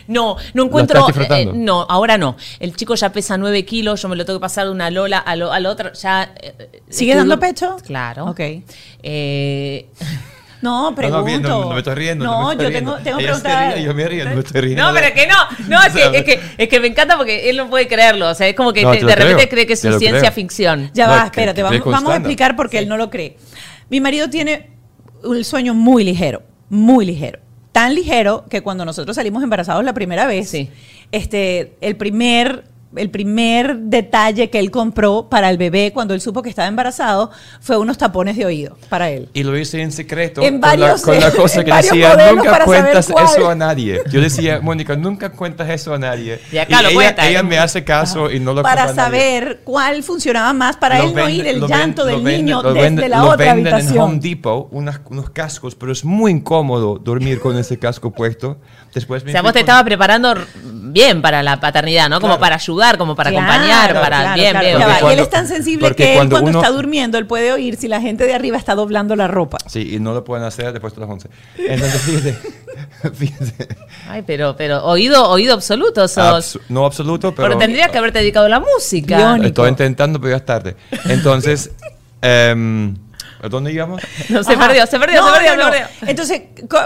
No, 0.07 0.35
no 0.53 0.63
encuentro. 0.65 0.99
estás 0.99 1.15
disfrutando? 1.15 1.51
eh, 1.51 1.57
no, 1.57 1.81
ahora 1.89 2.17
no. 2.17 2.37
El 2.59 2.75
chico 2.75 2.95
ya 2.95 3.11
pesa 3.11 3.37
9 3.37 3.65
kilos, 3.65 4.01
yo 4.01 4.07
me 4.09 4.15
lo 4.15 4.25
tengo 4.25 4.39
que 4.39 4.41
pasar 4.41 4.65
de 4.65 4.71
una 4.71 4.89
Lola 4.89 5.17
a, 5.19 5.35
lo, 5.35 5.51
a 5.53 5.59
la 5.59 5.69
otra. 5.69 5.93
Ya, 5.93 6.31
eh, 6.41 6.81
¿Sigue 6.89 7.13
dando 7.15 7.39
pecho? 7.39 7.77
Claro. 7.85 8.25
Ok. 8.25 8.39
Eh, 9.03 9.87
No, 10.61 10.93
pregunto. 10.95 11.21
No, 11.21 11.39
no, 11.39 11.59
no, 11.59 11.63
no 11.65 11.73
me 11.73 11.77
estoy 11.79 11.95
riendo. 11.95 12.25
No, 12.25 12.45
me 12.47 12.51
estoy 12.53 12.65
yo 12.65 12.69
riendo. 12.69 12.91
tengo, 12.93 13.03
tengo 13.03 13.17
preguntas. 13.17 13.79
yo 13.83 13.93
me 13.93 14.07
río, 14.07 14.25
no 14.25 14.33
me 14.35 14.39
estoy 14.41 14.61
riendo. 14.61 14.83
no, 14.83 14.93
pero 14.93 15.13
que 15.13 15.27
no. 15.27 15.35
No, 15.67 15.81
es 15.83 15.93
que, 15.93 16.17
es, 16.17 16.23
que, 16.23 16.39
es 16.57 16.69
que 16.69 16.79
me 16.79 16.87
encanta 16.87 17.17
porque 17.17 17.49
él 17.49 17.57
no 17.57 17.69
puede 17.69 17.87
creerlo. 17.87 18.29
O 18.29 18.33
sea, 18.33 18.47
es 18.47 18.55
como 18.55 18.73
que 18.73 18.81
te- 18.85 19.05
de 19.05 19.15
repente 19.15 19.35
creo, 19.35 19.49
cree 19.49 19.67
que 19.67 19.73
es 19.73 19.79
ciencia 19.81 20.11
creo. 20.19 20.31
ficción. 20.31 20.89
Ya 20.93 21.07
No, 21.07 21.13
va, 21.13 21.25
espérate, 21.25 21.57
que 21.57 21.63
vamos, 21.63 21.81
vamos 21.85 22.11
a 22.11 22.15
explicar 22.17 22.55
por 22.55 22.69
qué 22.69 22.79
él 22.79 22.87
no 22.87 22.97
lo 22.97 23.09
cree. 23.09 23.37
Mi 23.89 23.99
marido 24.01 24.29
tiene 24.29 24.71
un 25.23 25.43
sueño 25.43 25.73
muy 25.73 26.03
ligero, 26.03 26.43
muy 26.69 27.05
ligero. 27.05 27.39
Tan 27.71 27.93
ligero 27.93 28.45
que 28.49 28.61
cuando 28.61 28.85
nosotros 28.85 29.15
salimos 29.15 29.43
embarazados 29.43 29.83
la 29.83 29.93
primera 29.93 30.25
vez, 30.25 30.49
Sí. 30.49 30.69
este, 31.11 31.75
el 31.81 31.95
primer 31.97 32.63
el 32.97 33.09
primer 33.09 33.77
detalle 33.77 34.49
que 34.49 34.59
él 34.59 34.71
compró 34.71 35.27
para 35.29 35.49
el 35.49 35.57
bebé 35.57 35.91
cuando 35.93 36.13
él 36.13 36.21
supo 36.21 36.41
que 36.41 36.49
estaba 36.49 36.67
embarazado 36.67 37.31
fue 37.61 37.77
unos 37.77 37.97
tapones 37.97 38.37
de 38.37 38.45
oído 38.45 38.77
para 38.89 39.09
él. 39.09 39.29
Y 39.33 39.43
lo 39.43 39.57
hice 39.57 39.81
en 39.81 39.91
secreto 39.91 40.41
En 40.41 40.59
con, 40.59 40.61
la, 40.61 40.67
varios- 40.87 41.01
con 41.01 41.19
la 41.19 41.31
cosa 41.35 41.63
que 41.63 41.73
decía, 41.73 42.15
nunca 42.31 42.49
saber 42.51 42.63
cuentas 42.65 43.07
cuál". 43.11 43.25
eso 43.25 43.49
a 43.49 43.55
nadie. 43.55 44.01
Yo 44.11 44.21
decía, 44.21 44.59
Mónica, 44.63 44.95
nunca 44.95 45.31
cuentas 45.31 45.69
eso 45.69 45.93
a 45.93 45.97
nadie. 45.99 46.39
Y 46.51 46.57
acá 46.57 46.81
lo 46.81 46.89
ella, 46.89 46.95
cuenta, 46.95 47.27
ella 47.27 47.39
¿eh? 47.39 47.43
me 47.43 47.57
hace 47.57 47.83
caso 47.83 48.31
y 48.31 48.39
no 48.39 48.53
lo 48.53 48.61
para 48.63 48.83
a 48.83 48.85
nadie. 48.87 48.95
saber 48.95 49.61
cuál 49.63 50.03
funcionaba 50.03 50.53
más 50.53 50.77
para 50.77 50.99
Lo 50.99 51.05
él 51.05 51.09
no 51.15 51.21
venden- 51.25 51.35
ir 51.35 51.47
el 51.47 51.59
lo 51.59 51.67
llanto 51.67 52.05
del 52.05 52.17
lo 52.17 52.23
venden- 52.23 52.45
niño 52.45 52.61
desde 52.63 52.81
venden- 52.81 53.09
la 53.09 53.17
lo 53.19 53.29
otra 53.31 53.53
venden 53.53 53.73
habitación. 53.73 53.95
en 53.97 54.01
Home 54.01 54.19
Depot 54.19 54.67
unas- 54.71 55.01
unos 55.09 55.29
cascos, 55.31 55.75
pero 55.75 55.91
es 55.91 56.03
muy 56.05 56.31
incómodo 56.31 56.99
dormir 56.99 57.39
con 57.39 57.57
ese 57.57 57.79
casco 57.79 58.11
puesto. 58.11 58.57
Después 58.93 59.23
me 59.23 59.31
O 59.31 59.33
sea, 59.33 59.41
vos 59.41 59.51
te 59.51 59.59
con- 59.59 59.61
estabas 59.61 59.83
preparando 59.83 60.35
bien 60.63 61.21
para 61.21 61.43
la 61.43 61.59
paternidad, 61.59 62.07
¿no? 62.09 62.17
Como 62.21 62.33
Claro. 62.33 62.39
para 62.41 62.55
ayudar 62.55 62.84
ayudar, 62.85 62.97
como 62.97 63.15
para 63.15 63.31
Claro, 63.31 63.45
acompañar, 63.51 63.93
para 63.93 64.07
claro, 64.21 64.33
bien, 64.35 64.51
claro. 64.51 64.65
bien. 64.67 64.89
Y 65.09 65.13
él 65.13 65.19
es 65.19 65.29
tan 65.29 65.47
sensible 65.47 65.95
que 65.95 66.11
él 66.13 66.17
cuando 66.17 66.35
cuando 66.35 66.49
uno- 66.51 66.59
está 66.61 66.71
durmiendo, 66.73 67.17
él 67.17 67.25
puede 67.27 67.51
oír 67.51 67.77
si 67.77 67.87
la 67.87 68.01
gente 68.01 68.25
de 68.25 68.33
arriba 68.33 68.57
está 68.57 68.75
doblando 68.75 69.15
la 69.15 69.27
ropa. 69.27 69.57
Sí, 69.67 69.95
y 69.95 69.99
no 69.99 70.13
lo 70.13 70.23
pueden 70.23 70.45
hacer 70.45 70.71
después 70.71 70.93
de 70.95 71.01
las 71.01 71.09
11. 71.09 71.29
Entonces, 71.57 72.01
fíjate, 72.01 72.35
fíjate. 73.15 73.67
Ay, 74.07 74.23
pero, 74.25 74.55
pero 74.55 74.83
oído, 74.85 75.29
oído 75.29 75.53
absoluto 75.53 76.07
sos. 76.07 76.17
Absu- 76.57 76.61
no 76.69 76.85
absoluto, 76.85 77.33
pero... 77.33 77.47
Pero 77.49 77.59
tendrías 77.59 77.89
que 77.91 77.97
haberte 77.97 78.19
dedicado 78.19 78.45
a 78.45 78.49
la 78.49 78.59
música. 78.59 79.17
Biónico. 79.17 79.47
Estoy 79.47 79.69
intentando, 79.69 80.19
pero 80.19 80.31
ya 80.31 80.37
es 80.37 80.45
tarde. 80.45 80.75
Entonces, 81.05 81.71
em, 82.21 82.95
¿a 83.41 83.47
dónde 83.49 83.71
íbamos? 83.73 84.01
No, 84.29 84.43
se 84.43 84.53
Ajá. 84.53 84.67
perdió, 84.67 84.85
se 84.87 84.99
perdió, 84.99 85.21
No, 85.21 85.27
se 85.27 85.33
perdió, 85.39 85.55
no, 85.55 85.63
se 85.63 85.65
no. 85.65 85.71
perdió. 85.87 86.09
Entonces, 86.09 86.41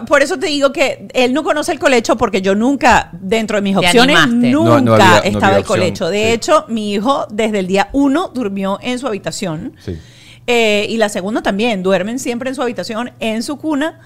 por 0.07 0.21
eso 0.21 0.37
te 0.39 0.47
digo 0.47 0.71
que 0.73 1.07
él 1.13 1.33
no 1.33 1.43
conoce 1.43 1.71
el 1.71 1.79
colecho 1.79 2.17
porque 2.17 2.41
yo 2.41 2.55
nunca, 2.55 3.09
dentro 3.13 3.57
de 3.57 3.61
mis 3.61 3.73
Te 3.77 3.85
opciones, 3.85 4.15
animaste. 4.17 4.51
nunca 4.51 4.69
No, 4.69 4.81
no 4.81 4.93
había- 4.95 5.19
estaba 5.19 5.57
el 5.57 5.63
colecho. 5.65 6.09
De 6.09 6.23
sí. 6.27 6.31
hecho, 6.33 6.65
mi 6.67 6.93
hijo 6.93 7.27
desde 7.31 7.59
el 7.59 7.67
día 7.67 7.89
uno 7.93 8.29
durmió 8.33 8.79
en 8.81 8.99
su 8.99 9.07
habitación. 9.07 9.75
Sí. 9.83 9.97
Eh, 10.47 10.87
y 10.89 10.97
la 10.97 11.09
segunda 11.09 11.41
también, 11.41 11.83
duermen 11.83 12.17
siempre 12.19 12.49
en 12.49 12.55
su 12.55 12.61
habitación, 12.61 13.11
en 13.19 13.43
su 13.43 13.57
cuna. 13.57 13.99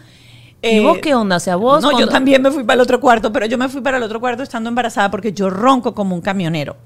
¿Y 0.62 0.78
Eh, 0.78 0.80
vos 0.82 0.98
qué 1.00 1.14
onda? 1.16 1.38
O 1.38 1.40
sea, 1.40 1.56
vos. 1.58 1.82
No, 1.82 1.98
yo 2.00 2.08
también 2.08 2.42
me 2.42 2.50
fui 2.52 2.64
para 2.64 2.76
el 2.76 2.82
otro 2.82 3.00
cuarto, 3.02 3.32
pero 3.34 3.46
yo 3.46 3.58
me 3.58 3.68
fui 3.70 3.82
para 3.82 3.98
el 3.98 4.04
otro 4.04 4.20
cuarto 4.20 4.44
estando 4.44 4.70
embarazada 4.70 5.12
porque 5.12 5.34
yo 5.34 5.50
ronco 5.50 5.94
como 5.94 6.16
un 6.16 6.22
camionero. 6.22 6.78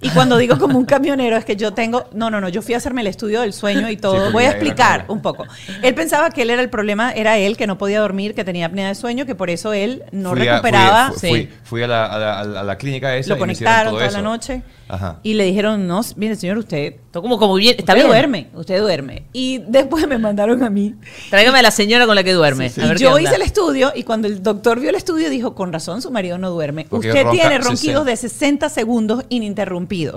Y 0.00 0.08
cuando 0.10 0.36
digo 0.36 0.58
como 0.58 0.78
un 0.78 0.84
camionero 0.84 1.36
es 1.36 1.44
que 1.44 1.54
yo 1.56 1.72
tengo, 1.74 2.04
no, 2.12 2.28
no, 2.30 2.40
no, 2.40 2.48
yo 2.48 2.60
fui 2.62 2.74
a 2.74 2.78
hacerme 2.78 3.02
el 3.02 3.06
estudio 3.06 3.42
del 3.42 3.52
sueño 3.52 3.88
y 3.88 3.96
todo. 3.96 4.14
porque 4.16 4.32
Voy 4.32 4.44
a 4.44 4.50
explicar 4.50 5.04
un 5.08 5.22
poco. 5.22 5.46
Él 5.82 5.94
pensaba 5.94 6.30
que 6.30 6.42
él 6.42 6.50
era 6.50 6.60
el 6.60 6.70
problema, 6.70 7.12
era 7.12 7.38
él 7.38 7.56
que 7.56 7.66
no 7.68 7.78
podía 7.78 8.00
dormir, 8.00 8.34
que 8.34 8.44
tenía 8.44 8.66
apnea 8.66 8.88
de 8.88 8.94
sueño, 8.96 9.26
que 9.26 9.34
por 9.34 9.48
eso 9.50 9.72
él 9.72 10.02
no 10.10 10.30
Fui 10.30 10.46
a- 10.48 10.52
recuperaba. 10.54 11.12
Fui, 11.12 11.18
Sí. 11.20 11.28
fui- 11.28 11.48
fui 11.64 11.82
a, 11.84 11.86
la, 11.86 12.06
a, 12.06 12.18
la, 12.44 12.60
a 12.60 12.62
la 12.64 12.76
clínica 12.78 13.16
esa 13.16 13.30
lo 13.36 13.36
y 13.44 13.46
me 13.46 13.52
hicieron 13.52 13.74
conectaron 13.74 13.90
todo 13.92 13.98
toda 13.98 14.08
eso. 14.08 14.16
la 14.18 14.22
noche 14.22 14.62
Ajá. 14.88 15.20
y 15.22 15.34
le 15.34 15.44
dijeron, 15.44 15.86
no, 15.86 16.00
mire 16.16 16.34
señor, 16.36 16.58
usted, 16.58 16.94
como, 17.12 17.38
como 17.38 17.54
bien. 17.54 17.76
Está 17.78 17.92
usted 17.92 17.94
bien. 17.94 18.06
duerme, 18.08 18.48
usted 18.54 18.80
duerme. 18.80 19.24
Y 19.32 19.58
después 19.68 20.06
me 20.08 20.18
mandaron 20.18 20.62
a 20.64 20.70
mí. 20.70 20.94
Tráigame 21.30 21.60
a 21.60 21.62
la 21.62 21.70
señora 21.70 22.06
con 22.06 22.14
la 22.16 22.24
que 22.24 22.32
duerme. 22.32 22.68
Sí, 22.70 22.76
sí. 22.76 22.80
A 22.82 22.88
ver 22.88 22.98
yo 22.98 23.18
hice 23.18 23.36
el 23.36 23.42
estudio 23.42 23.92
y 23.94 24.02
cuando 24.02 24.26
el 24.26 24.42
doctor 24.42 24.80
vio 24.80 24.90
el 24.90 24.96
estudio 24.96 25.30
dijo, 25.30 25.54
con 25.54 25.72
razón 25.72 26.02
su 26.02 26.10
marido 26.10 26.38
no 26.38 26.50
duerme. 26.50 26.86
Porque 26.90 27.08
Usted 27.08 27.22
ronca 27.22 27.32
tiene 27.40 27.56
60. 27.56 27.68
ronquidos 27.68 28.06
de 28.06 28.16
60 28.16 28.68
segundos 28.68 29.24
ininterrumpidos. 29.28 29.61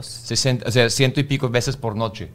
60, 0.05 0.67
o 0.67 0.71
sea, 0.71 0.89
ciento 0.89 1.19
y 1.19 1.23
pico 1.23 1.49
veces 1.49 1.77
por 1.77 1.95
noche. 1.95 2.29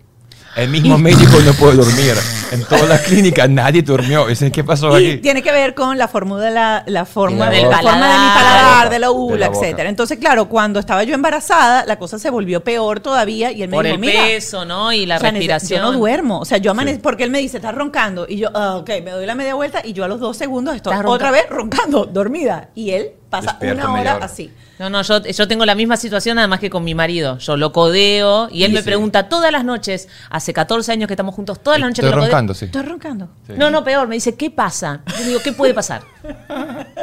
El 0.56 0.68
mismo 0.68 0.98
médico 0.98 1.38
no 1.44 1.52
puede 1.52 1.76
dormir. 1.76 2.12
En 2.50 2.64
toda 2.64 2.82
la 2.86 3.00
clínica 3.00 3.46
nadie 3.46 3.82
durmió. 3.82 4.26
Dicen, 4.26 4.50
¿qué 4.50 4.64
pasó 4.64 4.98
Y 4.98 5.06
aquí? 5.12 5.16
tiene 5.18 5.42
que 5.44 5.52
ver 5.52 5.76
con 5.76 5.96
la 5.96 6.08
fórmula 6.08 6.42
de 6.42 6.50
la, 6.50 6.82
la 6.88 7.04
forma, 7.04 7.48
De 7.48 7.62
la 7.62 7.68
la 7.68 7.76
boca. 7.78 7.82
forma 7.92 8.06
de 8.08 8.18
mi 8.18 8.24
Paladar. 8.24 8.34
paladar, 8.34 8.90
de 8.90 8.98
la 8.98 9.10
ula, 9.12 9.46
etcétera. 9.46 9.88
Entonces, 9.88 10.18
claro, 10.18 10.48
cuando 10.48 10.80
estaba 10.80 11.04
yo 11.04 11.14
embarazada, 11.14 11.86
la 11.86 12.00
cosa 12.00 12.18
se 12.18 12.30
volvió 12.30 12.64
peor 12.64 12.98
todavía 12.98 13.52
y 13.52 13.62
él 13.62 13.68
me 13.68 13.76
Por 13.76 13.84
dijo, 13.84 13.94
el 13.94 14.00
mira, 14.00 14.24
peso, 14.24 14.64
¿no? 14.64 14.92
Y 14.92 15.06
la 15.06 15.18
o 15.18 15.20
sea, 15.20 15.30
respiración. 15.30 15.82
Yo 15.82 15.92
no 15.92 15.96
duermo. 15.96 16.40
O 16.40 16.44
sea, 16.44 16.58
yo 16.58 16.72
amanezco, 16.72 16.96
Sí. 16.96 17.02
porque 17.04 17.22
él 17.22 17.30
me 17.30 17.38
dice, 17.38 17.58
estás 17.58 17.74
roncando. 17.76 18.26
Y 18.28 18.38
yo, 18.38 18.48
ah, 18.52 18.74
ok, 18.78 18.90
me 19.04 19.12
doy 19.12 19.26
la 19.26 19.36
media 19.36 19.54
vuelta 19.54 19.82
y 19.84 19.92
yo 19.92 20.02
a 20.04 20.08
los 20.08 20.18
dos 20.18 20.36
segundos 20.36 20.74
estoy 20.74 20.96
otra 21.04 21.30
vez 21.30 21.44
roncando, 21.48 22.06
dormida. 22.06 22.70
Y 22.74 22.90
él 22.90 23.12
pasa 23.30 23.52
Despierta 23.52 23.88
una 23.88 24.00
hora 24.00 24.16
hora. 24.16 24.24
así. 24.26 24.52
No, 24.78 24.88
no, 24.90 25.02
yo, 25.02 25.22
yo 25.22 25.46
tengo 25.46 25.64
la 25.66 25.74
misma 25.74 25.96
situación 25.96 26.36
nada 26.36 26.48
más 26.48 26.58
que 26.58 26.68
con 26.70 26.82
mi 26.84 26.94
marido. 26.94 27.36
Yo 27.38 27.56
lo 27.56 27.70
codeo 27.72 28.48
y 28.50 28.64
él 28.64 28.70
Sí, 28.70 28.74
me 28.74 28.80
sí. 28.80 28.84
pregunta 28.86 29.28
todas 29.28 29.52
las 29.52 29.62
noches, 29.64 30.08
hace 30.30 30.52
14 30.54 30.90
años 30.92 31.06
que 31.06 31.12
estamos 31.14 31.34
juntos, 31.34 31.62
todas 31.62 31.78
las 31.78 31.88
noches 31.90 31.98
Estoy 32.04 32.10
que 32.12 32.16
lo 32.16 32.20
codeo. 32.22 32.30
roncando, 32.32 32.54
sí. 32.54 32.64
Estoy 32.66 32.82
roncando. 32.82 33.28
Sí. 33.46 33.52
No, 33.56 33.70
no, 33.70 33.84
peor, 33.84 34.08
me 34.08 34.14
dice, 34.16 34.34
¿qué 34.36 34.50
pasa? 34.50 35.00
Yo 35.18 35.24
digo, 35.24 35.40
¿qué 35.44 35.52
puede 35.52 35.74
pasar? 35.74 36.02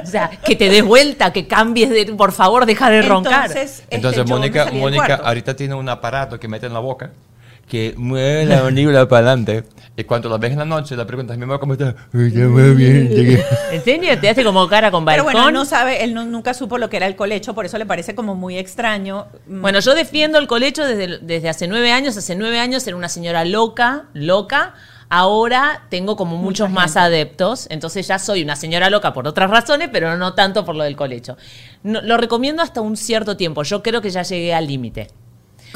O 0.03 0.05
sea, 0.05 0.29
que 0.29 0.55
te 0.55 0.69
des 0.69 0.83
vuelta, 0.83 1.31
que 1.31 1.47
cambies 1.47 1.89
de, 1.89 2.05
por 2.13 2.31
favor, 2.31 2.65
deja 2.65 2.89
de 2.89 3.01
roncar. 3.03 3.45
Entonces, 3.47 3.79
este, 3.81 3.95
Entonces, 3.95 4.27
Mónica, 4.27 4.71
Mónica 4.73 5.15
ahorita 5.23 5.55
tiene 5.55 5.75
un 5.75 5.87
aparato 5.87 6.39
que 6.39 6.47
mete 6.47 6.65
en 6.65 6.73
la 6.73 6.79
boca 6.79 7.11
que 7.67 7.93
mueve 7.97 8.45
la 8.45 8.63
mandíbula 8.63 9.07
para 9.07 9.27
adelante. 9.31 9.63
Y 9.95 10.03
cuando 10.03 10.29
la 10.29 10.37
ves 10.37 10.51
en 10.51 10.59
la 10.59 10.65
noche, 10.65 10.95
le 10.95 11.05
preguntas, 11.05 11.35
mi 11.37 11.45
mamá, 11.45 11.59
¿cómo 11.59 11.73
está? 11.73 11.95
"Uy, 12.13 12.27
Está 12.27 12.41
muy 12.47 12.75
bien. 12.75 13.09
llegué". 13.15 13.43
¿En 13.71 13.83
serio? 13.83 14.19
¿Te 14.19 14.29
hace 14.29 14.43
como 14.43 14.67
cara 14.67 14.91
con 14.91 15.03
Pero 15.05 15.23
balcón? 15.23 15.33
bueno, 15.33 15.47
él 15.49 15.53
no 15.55 15.65
sabe, 15.65 16.03
él 16.03 16.13
no- 16.13 16.23
nunca 16.25 16.53
supo 16.53 16.77
lo 16.77 16.87
que 16.89 16.97
era 16.97 17.07
el 17.07 17.15
colecho, 17.15 17.55
por 17.55 17.65
eso 17.65 17.77
le 17.79 17.85
parece 17.87 18.13
como 18.15 18.35
muy 18.35 18.57
extraño. 18.57 19.25
Mm, 19.47 19.61
Bueno, 19.61 19.79
yo 19.79 19.95
defiendo 19.95 20.37
el 20.37 20.47
colecho 20.47 20.85
desde, 20.85 21.17
desde 21.19 21.49
hace 21.49 21.67
nueve 21.67 21.91
años. 21.91 22.15
Hace 22.15 22.35
nueve 22.35 22.59
años 22.59 22.85
era 22.87 22.95
una 22.95 23.09
señora 23.09 23.43
loca, 23.43 24.05
loca. 24.13 24.75
Ahora 25.09 25.83
tengo 25.89 26.15
como 26.15 26.37
muchos 26.37 26.69
más 26.69 26.95
adeptos. 26.97 27.65
Entonces 27.71 28.07
ya 28.07 28.19
soy 28.19 28.43
una 28.43 28.55
señora 28.55 28.89
loca 28.89 29.13
por 29.13 29.27
otras 29.27 29.49
razones, 29.49 29.89
pero 29.91 30.15
no 30.17 30.33
tanto 30.35 30.63
por 30.63 30.75
lo 30.75 30.83
del 30.83 30.95
colecho. 30.95 31.37
No- 31.83 32.01
lo 32.01 32.17
recomiendo 32.17 32.61
hasta 32.61 32.81
un 32.81 32.97
cierto 32.97 33.35
tiempo. 33.37 33.63
Yo 33.63 33.81
creo 33.81 34.01
que 34.01 34.09
ya 34.11 34.21
llegué 34.23 34.53
al 34.53 34.67
límite. 34.67 35.07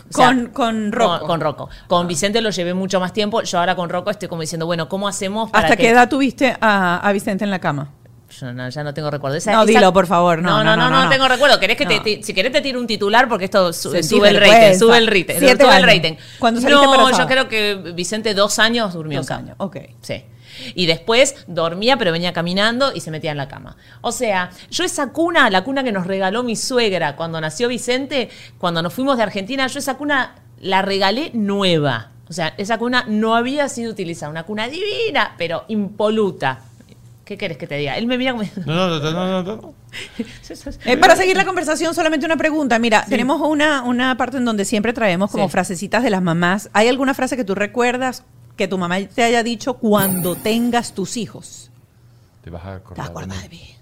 O 0.09 0.13
sea, 0.13 0.27
con, 0.27 0.47
con 0.47 0.91
Rocco. 0.91 1.19
Con, 1.19 1.27
con 1.27 1.39
Rocco. 1.41 1.69
Con 1.87 2.07
Vicente 2.07 2.41
lo 2.41 2.49
llevé 2.49 2.73
mucho 2.73 2.99
más 2.99 3.13
tiempo. 3.13 3.41
Yo 3.43 3.59
ahora 3.59 3.75
con 3.75 3.89
Rocco 3.89 4.09
estoy 4.09 4.27
como 4.29 4.41
diciendo, 4.41 4.65
bueno, 4.65 4.87
¿cómo 4.89 5.07
hacemos 5.07 5.49
para 5.51 5.65
¿Hasta 5.65 5.77
que- 5.77 5.83
qué 5.83 5.89
edad 5.89 6.09
tuviste 6.09 6.55
a, 6.61 6.97
a 6.97 7.11
Vicente 7.11 7.43
en 7.43 7.51
la 7.51 7.59
cama? 7.59 7.89
Yo 8.39 8.53
no- 8.53 8.69
ya 8.69 8.83
no 8.83 8.93
tengo 8.93 9.11
recuerdo. 9.11 9.35
Esa- 9.37 9.51
No, 9.51 9.63
esa- 9.63 9.71
dilo, 9.79 9.91
por 9.91 10.07
favor. 10.07 10.41
No, 10.41 10.63
No, 10.63 10.63
no, 10.63 10.75
no, 10.77 10.89
no, 10.89 11.03
no. 11.03 11.09
tengo 11.09 11.27
recuerdo. 11.27 11.59
¿Querés 11.59 11.75
que 11.75 11.85
te- 11.85 12.23
si 12.23 12.33
querés 12.33 12.51
te 12.53 12.61
tiro 12.61 12.79
un 12.79 12.87
titular 12.87 13.27
porque 13.27 13.45
esto 13.45 13.73
su- 13.73 13.91
Sí, 13.91 14.03
sube 14.03 14.29
el 14.29 14.39
rating, 14.39 14.79
sube 14.79 14.97
el 14.97 15.07
rating, 15.07 15.35
sube 15.39 15.77
el 15.77 15.83
rating. 15.83 16.13
¿Cuándo 16.39 16.61
saliste 16.61 16.85
no, 16.85 16.93
embarazada? 16.93 17.23
yo 17.23 17.27
creo 17.27 17.47
que 17.49 17.91
Vicente 17.93 18.33
dos 18.33 18.57
años 18.59 18.93
durmió 18.93 19.19
Dos 19.19 19.31
años, 19.31 19.55
ok. 19.59 19.77
Sí. 20.01 20.23
Y 20.75 20.85
después 20.85 21.35
dormía, 21.47 21.97
pero 21.97 22.11
venía 22.11 22.33
caminando 22.33 22.91
y 22.93 22.99
se 23.01 23.11
metía 23.11 23.31
en 23.31 23.37
la 23.37 23.47
cama. 23.47 23.77
O 24.01 24.11
sea, 24.11 24.49
yo 24.69 24.83
esa 24.83 25.07
cuna, 25.11 25.49
la 25.49 25.63
cuna 25.63 25.83
que 25.83 25.91
nos 25.91 26.07
regaló 26.07 26.43
mi 26.43 26.55
suegra 26.55 27.15
cuando 27.15 27.39
nació 27.41 27.67
Vicente, 27.67 28.29
cuando 28.57 28.81
nos 28.81 28.93
fuimos 28.93 29.17
de 29.17 29.23
Argentina, 29.23 29.67
yo 29.67 29.79
esa 29.79 29.95
cuna 29.97 30.35
la 30.59 30.81
regalé 30.81 31.31
nueva. 31.33 32.11
O 32.29 32.33
sea, 32.33 32.53
esa 32.57 32.77
cuna 32.77 33.03
no 33.07 33.35
había 33.35 33.67
sido 33.67 33.91
utilizada. 33.91 34.29
Una 34.31 34.43
cuna 34.43 34.67
divina, 34.67 35.35
pero 35.37 35.65
impoluta. 35.67 36.59
¿Qué 37.25 37.37
querés 37.37 37.57
que 37.57 37.67
te 37.67 37.75
diga? 37.75 37.97
Él 37.97 38.07
me 38.07 38.17
mira 38.17 38.31
como... 38.33 38.43
No, 38.65 38.87
no, 38.89 38.99
no, 38.99 39.11
no, 39.11 39.43
no, 39.43 39.55
no. 39.57 39.73
Eh, 40.85 40.97
para 40.97 41.15
seguir 41.15 41.35
la 41.37 41.45
conversación, 41.45 41.93
solamente 41.93 42.25
una 42.25 42.35
pregunta. 42.37 42.77
Mira, 42.79 43.05
tenemos 43.07 43.41
una, 43.41 43.83
una 43.83 44.15
parte 44.17 44.37
en 44.37 44.45
donde 44.45 44.65
siempre 44.65 44.91
traemos 44.93 45.31
como 45.31 45.45
Sí. 45.47 45.51
frasecitas 45.51 46.03
de 46.03 46.09
las 46.09 46.21
mamás. 46.21 46.69
¿Hay 46.73 46.87
alguna 46.87 47.13
frase 47.13 47.35
que 47.37 47.43
tú 47.43 47.55
recuerdas 47.55 48.23
que 48.61 48.67
tu 48.67 48.77
mamá 48.77 48.99
te 49.07 49.23
haya 49.23 49.41
dicho 49.41 49.73
cuando 49.73 50.35
tengas 50.35 50.93
tus 50.93 51.17
hijos? 51.17 51.71
Te 52.43 52.51
vas 52.51 52.63
a 52.63 52.69
¿Te 52.69 52.75
acordar. 52.75 53.07
acuerdas 53.07 53.41
de 53.41 53.49
mí? 53.49 53.75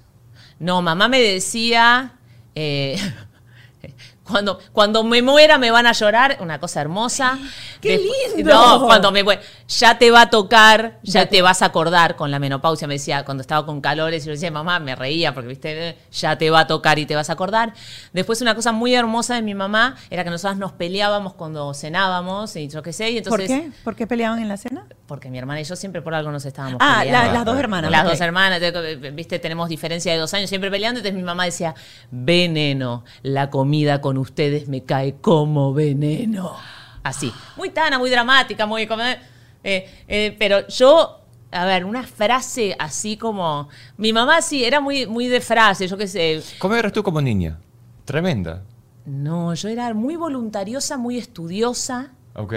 No, 0.58 0.82
mamá 0.82 1.10
me 1.10 1.20
decía, 1.20 2.14
eh, 2.56 2.98
cuando, 4.30 4.60
cuando 4.72 5.04
me 5.04 5.22
muera 5.22 5.58
me 5.58 5.72
van 5.72 5.88
a 5.88 5.92
llorar, 5.94 6.38
una 6.42 6.60
cosa 6.60 6.82
hermosa. 6.82 7.38
¡Qué 7.82 7.98
Después- 7.98 8.36
lindo! 8.38 8.54
No, 8.54 8.86
cuando 8.86 9.12
me 9.12 9.24
ya 9.68 9.98
te 9.98 10.10
va 10.12 10.22
a 10.22 10.30
tocar, 10.30 11.00
ya, 11.04 11.24
Ya 11.24 11.30
te 11.30 11.42
vas 11.42 11.62
a 11.62 11.66
acordar 11.66 12.16
con 12.16 12.32
la 12.32 12.40
menopausia, 12.40 12.88
me 12.88 12.96
decía, 12.96 13.24
cuando 13.26 13.42
estaba 13.42 13.66
con 13.66 13.82
calores, 13.82 14.24
y 14.24 14.28
yo 14.28 14.32
decía, 14.32 14.50
mamá, 14.52 14.80
me 14.80 14.96
reía 14.96 15.34
porque, 15.34 15.50
viste, 15.50 15.98
ya 16.12 16.38
te 16.38 16.50
va 16.50 16.62
a 16.62 16.68
tocar 16.68 16.98
y 17.00 17.06
te 17.06 17.16
vas 17.16 17.30
a 17.30 17.34
acordar. 17.34 17.74
Después 18.14 18.42
una 18.42 18.56
cosa 18.56 18.72
muy 18.72 18.94
hermosa 18.96 19.36
de 19.36 19.42
mi 19.42 19.54
mamá 19.56 19.96
era 20.10 20.24
que 20.24 20.30
nosotras 20.30 20.58
nos 20.58 20.72
peleábamos 20.72 21.34
cuando 21.34 21.74
cenábamos 21.74 22.56
y 22.56 22.68
yo 22.70 22.82
qué 22.82 22.94
sé, 22.94 23.12
y 23.12 23.18
entonces... 23.18 23.48
¿Por 23.50 23.60
qué? 23.62 23.72
¿Por 23.84 23.96
qué 23.96 24.08
peleaban 24.08 24.40
en 24.40 24.48
la 24.48 24.58
cena? 24.58 24.86
Porque 25.08 25.30
mi 25.30 25.38
hermana 25.38 25.62
y 25.62 25.64
yo 25.64 25.76
siempre 25.76 26.02
por 26.02 26.14
algo 26.14 26.32
nos 26.32 26.46
estábamos 26.46 26.78
Ah, 26.82 26.98
la- 26.98 27.04
peleando. 27.04 27.34
las 27.34 27.46
dos 27.46 27.58
hermanas. 27.60 27.92
Las 27.92 28.04
dos 28.06 28.22
hermanas, 28.22 28.60
te- 28.60 28.96
viste, 29.12 29.40
tenemos 29.40 29.68
diferencia 29.70 30.12
de 30.14 30.18
dos 30.20 30.34
años, 30.34 30.50
siempre 30.50 30.70
peleando. 30.72 31.00
Entonces 31.00 31.16
mi 31.18 31.24
mamá 31.24 31.46
decía, 31.46 31.74
veneno, 32.12 33.04
la 33.24 33.50
comida 33.50 34.02
con 34.02 34.18
ustedes 34.20 34.68
me 34.68 34.84
cae 34.84 35.16
como 35.22 35.74
veneno. 35.74 36.56
Así, 37.04 37.32
muy 37.58 37.70
tana, 37.70 37.98
muy 37.98 38.10
dramática, 38.10 38.66
muy... 38.66 38.86
como- 38.88 39.02
eh, 39.04 39.90
eh, 40.08 40.36
pero 40.38 40.68
yo, 40.68 41.22
a 41.52 41.66
ver, 41.66 41.86
una 41.86 42.04
frase 42.04 42.76
así 42.78 43.18
como... 43.18 43.70
Mi 43.98 44.14
mamá 44.14 44.42
sí, 44.42 44.64
era 44.64 44.80
muy, 44.80 45.08
muy 45.08 45.28
de 45.28 45.42
frase, 45.42 45.88
yo 45.88 45.98
qué 45.98 46.08
sé. 46.08 46.42
¿Cómo 46.60 46.76
eras 46.76 46.92
tú 46.94 47.02
como 47.04 47.22
niña? 47.22 47.60
Tremenda. 48.06 48.64
No, 49.06 49.54
yo 49.54 49.70
era 49.70 49.94
muy 49.94 50.16
voluntariosa, 50.18 50.98
muy 50.98 51.18
estudiosa. 51.18 52.12
¿Ok? 52.36 52.54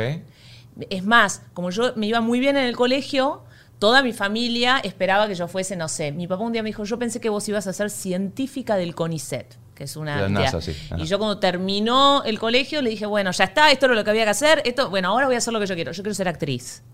Es 0.90 1.04
más, 1.04 1.42
como 1.54 1.70
yo 1.70 1.92
me 1.96 2.06
iba 2.06 2.20
muy 2.20 2.40
bien 2.40 2.56
en 2.56 2.64
el 2.64 2.76
colegio, 2.76 3.42
toda 3.78 4.02
mi 4.02 4.12
familia 4.12 4.78
esperaba 4.82 5.28
que 5.28 5.34
yo 5.34 5.48
fuese, 5.48 5.76
no 5.76 5.88
sé, 5.88 6.12
mi 6.12 6.26
papá 6.26 6.42
un 6.44 6.52
día 6.52 6.62
me 6.62 6.68
dijo, 6.70 6.84
yo 6.84 6.98
pensé 6.98 7.20
que 7.20 7.28
vos 7.28 7.48
ibas 7.48 7.66
a 7.66 7.72
ser 7.72 7.90
científica 7.90 8.76
del 8.76 8.94
CONICET, 8.94 9.56
que 9.82 9.86
es 9.86 9.96
una... 9.96 10.14
De 10.14 10.20
la 10.22 10.26
entidad". 10.28 10.44
NASA, 10.52 10.60
sí. 10.60 10.76
Ajá. 10.92 11.02
Y 11.02 11.06
yo 11.06 11.18
cuando 11.18 11.38
terminó 11.38 12.22
el 12.22 12.38
colegio 12.38 12.80
le 12.82 12.90
dije, 12.90 13.04
bueno, 13.04 13.32
ya 13.32 13.44
está, 13.44 13.72
esto 13.72 13.86
era 13.86 13.96
lo 13.96 14.04
que 14.04 14.10
había 14.10 14.22
que 14.22 14.30
hacer, 14.30 14.62
esto, 14.64 14.90
bueno, 14.90 15.08
ahora 15.08 15.26
voy 15.26 15.34
a 15.34 15.38
hacer 15.38 15.52
lo 15.52 15.58
que 15.58 15.66
yo 15.66 15.74
quiero, 15.74 15.90
yo 15.90 16.02
quiero 16.04 16.14
ser 16.14 16.28
actriz. 16.28 16.84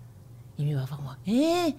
Y 0.57 0.65
mi 0.65 0.75
papá 0.75 0.97
como, 0.97 1.15
¿eh? 1.27 1.75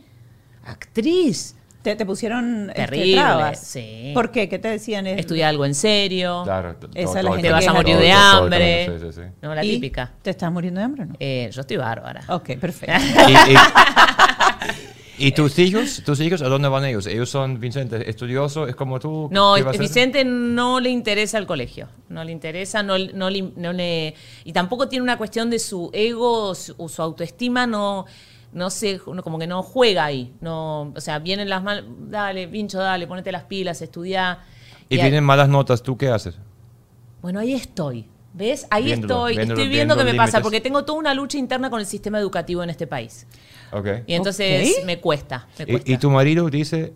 ¿Actriz? 0.66 1.56
¿Te, 1.82 1.96
te 1.96 2.06
pusieron 2.06 2.70
este, 2.70 2.82
Terrible, 2.86 3.14
trabas? 3.22 3.60
sí. 3.60 4.12
¿Por 4.14 4.32
qué? 4.32 4.48
¿Qué 4.50 4.60
te 4.60 4.68
decían? 4.68 5.08
Estudia 5.08 5.48
algo 5.50 5.66
en 5.66 5.74
serio, 5.74 6.42
Claro. 6.44 6.76
Esa 6.94 7.24
la 7.24 7.32
gente 7.32 7.48
te 7.48 7.54
vas 7.54 7.68
a 7.68 7.74
morir 7.74 7.96
de 7.98 8.10
todo- 8.12 8.20
todo- 8.32 8.44
hambre. 8.44 8.86
Sí, 8.86 9.06
sí, 9.08 9.14
sí. 9.14 9.22
No, 9.42 9.56
la 9.56 9.64
¿Y 9.66 9.72
típica. 9.72 10.12
¿Te 10.22 10.30
estás 10.30 10.52
muriendo 10.52 10.80
de 10.80 10.86
hambre 10.86 11.04
o 11.04 11.06
no? 11.08 11.14
Eh, 11.20 11.50
yo 11.52 11.62
estoy 11.62 11.78
bárbara. 11.78 12.22
Ok, 12.28 12.58
perfecto. 12.60 12.94
Y- 13.30 13.32
y- 13.54 13.56
¿Y 15.20 15.32
tus 15.34 15.60
hijos? 15.60 16.02
¿Tus 16.06 16.20
hijos 16.22 16.42
a 16.42 16.48
dónde 16.48 16.68
van 16.70 16.86
ellos? 16.86 17.06
¿Ellos 17.08 17.30
son, 17.30 17.60
Vicente, 17.60 18.10
estudiosos? 18.10 18.70
¿Es 18.70 18.76
como 18.76 19.00
tú? 19.00 19.28
No. 19.32 19.56
Vicente 19.78 20.24
no 20.26 20.80
le 20.80 20.90
interesa 20.90 21.38
el 21.38 21.46
colegio. 21.46 21.88
No 22.10 22.24
le 22.24 22.32
interesa, 22.32 22.82
no, 22.84 22.98
no, 22.98 23.30
le- 23.30 23.52
no 23.56 23.74
le. 23.74 24.16
Y 24.44 24.54
tampoco 24.54 24.88
tiene 24.88 25.04
una 25.04 25.18
cuestión 25.18 25.50
de 25.50 25.60
su 25.60 25.90
ego 25.94 26.50
o 26.50 26.56
su, 26.56 26.74
o 26.78 26.90
su 26.90 27.02
autoestima, 27.02 27.68
no. 27.68 28.06
No 28.52 28.72
sé, 28.72 28.98
como 29.00 29.38
que 29.38 29.46
no 29.46 29.62
juega 29.62 30.06
ahí. 30.06 30.34
No, 30.42 30.92
o 30.96 31.02
sea, 31.02 31.20
vienen 31.20 31.50
las 31.50 31.62
manos. 31.62 31.84
Dale, 32.10 32.48
pincho, 32.48 32.80
dale, 32.80 33.06
ponete 33.06 33.32
las 33.32 33.44
pilas, 33.44 33.82
estudia. 33.82 34.40
Y 34.90 34.96
vienen 34.96 35.24
malas 35.24 35.50
notas, 35.50 35.84
¿tú 35.84 35.96
qué 35.98 36.08
haces? 36.10 36.36
Bueno, 37.22 37.40
ahí 37.40 37.54
estoy. 37.54 38.08
¿Ves? 38.40 38.66
Ahí 38.70 38.86
Viéndolo, 38.86 39.28
estoy. 39.28 39.36
viéndolo, 39.36 39.60
estoy 39.62 39.70
viendo 39.70 39.94
qué 39.96 40.00
me 40.00 40.12
viendo 40.12 40.24
pasa, 40.24 40.42
porque 40.42 40.62
tengo 40.62 40.86
toda 40.86 40.98
una 40.98 41.14
lucha 41.14 41.38
interna 41.38 41.70
con 41.70 41.80
el 41.82 41.86
sistema 41.86 42.18
educativo 42.20 42.64
en 42.64 42.70
este 42.70 42.88
país. 42.88 43.28
Ok. 43.72 43.88
Y 44.08 44.14
entonces 44.16 44.76
Ok. 44.80 44.86
me 44.86 45.00
cuesta. 45.00 45.46
me 45.60 45.66
cuesta. 45.68 45.92
¿Y, 45.92 45.94
y 45.94 45.98
tu 45.98 46.10
marido 46.10 46.50
dice, 46.50 46.94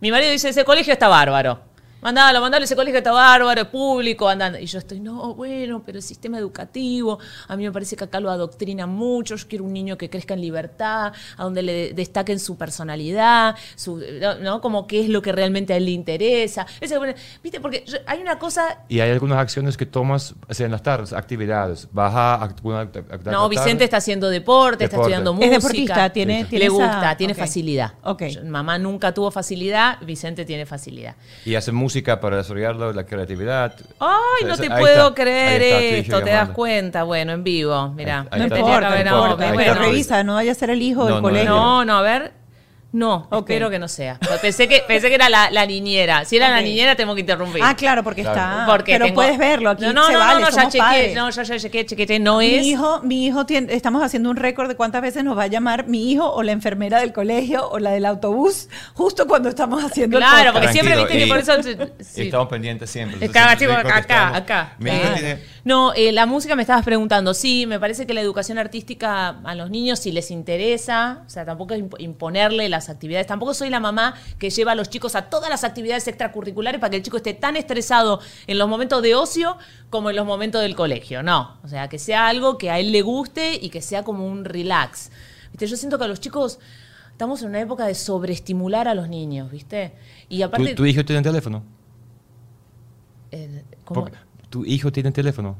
Mi 0.00 0.10
marido 0.10 0.30
dice, 0.30 0.50
ese 0.50 0.64
colegio 0.64 0.92
está 0.92 1.08
bárbaro. 1.08 1.60
Mandalo, 2.02 2.40
mandalo, 2.40 2.64
ese 2.64 2.74
colegio 2.74 2.98
está 2.98 3.12
bárbaro, 3.12 3.60
es 3.60 3.66
público, 3.68 4.28
andando. 4.28 4.58
Y 4.58 4.66
yo 4.66 4.78
estoy, 4.78 4.98
no, 4.98 5.34
bueno, 5.34 5.82
pero 5.86 5.98
el 5.98 6.02
sistema 6.02 6.36
educativo, 6.36 7.20
a 7.46 7.56
mí 7.56 7.62
me 7.64 7.70
parece 7.70 7.94
que 7.94 8.02
acá 8.04 8.18
lo 8.18 8.28
adoctrina 8.30 8.86
mucho. 8.86 9.36
Yo 9.36 9.46
quiero 9.46 9.64
un 9.64 9.72
niño 9.72 9.96
que 9.96 10.10
crezca 10.10 10.34
en 10.34 10.40
libertad, 10.40 11.12
a 11.36 11.44
donde 11.44 11.62
le 11.62 11.92
destaquen 11.92 12.40
su 12.40 12.56
personalidad, 12.56 13.54
su, 13.76 14.02
¿no? 14.40 14.60
Como 14.60 14.86
qué 14.88 15.02
es 15.02 15.08
lo 15.08 15.22
que 15.22 15.30
realmente 15.30 15.72
a 15.72 15.76
él 15.76 15.84
le 15.84 15.92
interesa. 15.92 16.66
Ese- 16.80 16.98
¿Viste? 17.42 17.60
Porque 17.60 17.84
yo- 17.86 17.98
hay 18.06 18.20
una 18.20 18.38
cosa 18.38 18.80
y 18.88 18.98
hay 19.00 19.10
algunas 19.12 19.38
acciones 19.38 19.76
que 19.76 19.86
tomas 19.86 20.34
o 20.48 20.54
sea, 20.54 20.66
en 20.66 20.72
las 20.72 20.82
tardes, 20.82 21.12
actividades? 21.12 21.88
¿Vas 21.92 22.12
a 22.14 22.34
alguna 22.42 22.82
act- 22.82 22.96
actividad 22.98 23.32
No, 23.32 23.48
Vicente 23.48 23.84
está 23.84 23.98
haciendo 23.98 24.28
deporte, 24.28 24.84
está 24.84 24.96
estudiando 24.96 25.30
Es 25.30 25.36
música. 25.36 25.54
deportista, 25.56 26.10
tiene- 26.12 26.44
tiene 26.46 26.64
le 26.68 26.74
esa- 26.74 26.74
gusta, 26.74 27.16
tiene 27.16 27.34
facilidad. 27.34 27.92
Ok. 28.02 28.22
Yo- 28.24 28.44
mamá 28.44 28.76
nunca 28.78 29.14
tuvo 29.14 29.30
facilidad, 29.30 29.98
Vicente 30.04 30.44
tiene 30.44 30.66
facilidad. 30.66 31.14
Y 31.44 31.54
hace 31.54 31.70
música 31.92 32.18
para 32.20 32.38
desarrollarlo, 32.38 32.90
la 32.94 33.04
creatividad. 33.04 33.74
Ay, 34.00 34.44
O 34.44 34.46
no 34.46 34.56
te 34.56 34.72
ahí 34.72 34.80
puedo 34.80 35.08
está, 35.08 35.14
creer 35.22 35.60
está 35.62 35.78
esto, 35.80 36.22
te 36.22 36.30
das 36.30 36.48
cuenta. 36.48 37.02
Bueno, 37.02 37.32
en 37.32 37.44
vivo, 37.44 37.90
mira. 37.90 38.26
No 38.34 38.44
importa, 38.44 38.88
A 38.88 38.90
ver, 38.94 39.04
no 39.06 39.22
importa. 39.24 39.52
bueno. 39.52 39.74
revisa, 39.74 40.24
no 40.24 40.34
vaya 40.34 40.52
a 40.52 40.54
ser 40.54 40.70
el 40.70 40.80
hijo 40.80 41.00
No, 41.00 41.06
del 41.06 41.14
no, 41.16 41.22
colegio. 41.22 41.50
No, 41.50 41.84
no, 41.84 41.98
a 41.98 42.00
ver. 42.02 42.32
No, 42.92 43.26
Ok. 43.30 43.48
espero 43.48 43.70
que 43.70 43.78
no 43.78 43.88
sea. 43.88 44.18
Pensé 44.42 44.68
que, 44.68 44.82
pensé 44.86 45.08
que 45.08 45.14
era 45.14 45.30
la, 45.30 45.50
la 45.50 45.64
niñera. 45.64 46.26
Si 46.26 46.36
era 46.36 46.50
la 46.50 46.60
niñera, 46.60 46.94
tengo 46.94 47.14
que 47.14 47.22
interrumpir. 47.22 47.62
Ah, 47.64 47.74
claro, 47.74 48.04
porque 48.04 48.20
Claro. 48.20 48.38
está. 48.38 48.66
Porque 48.66 48.92
pero 48.92 49.06
tengo- 49.06 49.14
puedes 49.14 49.38
verlo 49.38 49.70
aquí. 49.70 49.82
No, 49.86 49.94
no, 49.94 50.06
se 50.08 50.12
no, 50.12 50.18
vale, 50.18 50.40
no, 50.42 50.50
ya 50.50 50.64
chequeé. 50.64 50.78
padres. 50.80 51.14
No, 51.14 51.30
ya, 51.30 51.42
ya 51.42 51.58
chequeé, 51.58 51.86
chequeé. 51.86 52.18
No 52.20 52.38
mi 52.38 52.54
es. 52.54 52.66
hijo, 52.66 53.00
mi 53.02 53.24
hijo 53.26 53.46
tiene, 53.46 53.72
estamos 53.72 54.02
haciendo 54.02 54.28
un 54.28 54.36
récord 54.36 54.68
de 54.68 54.76
cuántas 54.76 55.00
veces 55.00 55.24
nos 55.24 55.38
va 55.38 55.44
a 55.44 55.46
llamar 55.46 55.88
mi 55.88 56.12
hijo 56.12 56.30
o 56.30 56.42
la 56.42 56.52
enfermera 56.52 57.00
del 57.00 57.14
colegio 57.14 57.66
o 57.70 57.78
la 57.78 57.92
del 57.92 58.04
autobús 58.04 58.68
justo 58.92 59.26
cuando 59.26 59.48
estamos 59.48 59.82
haciendo 59.82 60.18
el 60.18 60.24
Claro, 60.24 60.52
porque 60.52 60.68
siempre 60.68 60.94
viste 60.96 61.16
que 61.18 61.26
por 61.28 61.38
eso. 61.38 61.52
sí. 62.00 62.22
Estamos 62.24 62.48
pendientes 62.48 62.90
siempre. 62.90 63.24
Acá, 63.26 63.56
chico, 63.56 63.72
acá, 63.72 64.36
acá. 64.36 64.76
Claro. 64.78 65.38
No, 65.64 65.94
eh, 65.94 66.10
la 66.12 66.26
música 66.26 66.56
me 66.56 66.62
estabas 66.62 66.84
preguntando. 66.84 67.32
Sí, 67.34 67.66
me 67.66 67.78
parece 67.78 68.04
que 68.06 68.12
la 68.14 68.20
educación 68.20 68.58
artística 68.58 69.28
a 69.44 69.54
los 69.54 69.70
niños, 69.70 70.00
si 70.00 70.10
les 70.12 70.30
interesa, 70.30 71.22
o 71.24 71.30
sea, 71.30 71.44
tampoco 71.44 71.72
es 71.74 71.80
imp- 71.84 71.94
imponerle 72.00 72.68
las 72.82 72.94
actividades. 72.94 73.26
Tampoco 73.26 73.54
soy 73.54 73.70
la 73.70 73.80
mamá 73.80 74.14
que 74.38 74.50
lleva 74.50 74.72
a 74.72 74.74
los 74.74 74.90
chicos 74.90 75.14
a 75.14 75.30
todas 75.30 75.48
las 75.48 75.64
actividades 75.64 76.06
extracurriculares 76.08 76.80
para 76.80 76.90
que 76.90 76.96
el 76.96 77.02
chico 77.02 77.16
esté 77.16 77.34
tan 77.34 77.56
estresado 77.56 78.20
en 78.46 78.58
los 78.58 78.68
momentos 78.68 79.02
de 79.02 79.14
ocio 79.14 79.56
como 79.90 80.10
en 80.10 80.16
los 80.16 80.26
momentos 80.26 80.60
del 80.62 80.74
colegio. 80.74 81.22
No, 81.22 81.58
o 81.62 81.68
sea, 81.68 81.88
que 81.88 81.98
sea 81.98 82.28
algo 82.28 82.58
que 82.58 82.70
a 82.70 82.78
él 82.78 82.92
le 82.92 83.02
guste 83.02 83.54
y 83.60 83.70
que 83.70 83.80
sea 83.80 84.02
como 84.02 84.26
un 84.26 84.44
relax. 84.44 85.10
¿Viste? 85.52 85.66
Yo 85.66 85.76
siento 85.76 85.98
que 85.98 86.04
a 86.04 86.08
los 86.08 86.20
chicos 86.20 86.58
estamos 87.10 87.42
en 87.42 87.48
una 87.48 87.60
época 87.60 87.86
de 87.86 87.94
sobreestimular 87.94 88.88
a 88.88 88.94
los 88.94 89.08
niños, 89.08 89.50
¿viste? 89.50 89.94
Y 90.28 90.42
aparte... 90.42 90.70
¿Tu, 90.70 90.76
tu 90.76 90.86
hijo 90.86 91.04
tiene 91.04 91.22
teléfono? 91.22 91.62
eh, 93.30 93.64
¿cómo? 93.84 94.06
¿Tu 94.50 94.64
hijo 94.64 94.92
tiene 94.92 95.10
teléfono? 95.12 95.56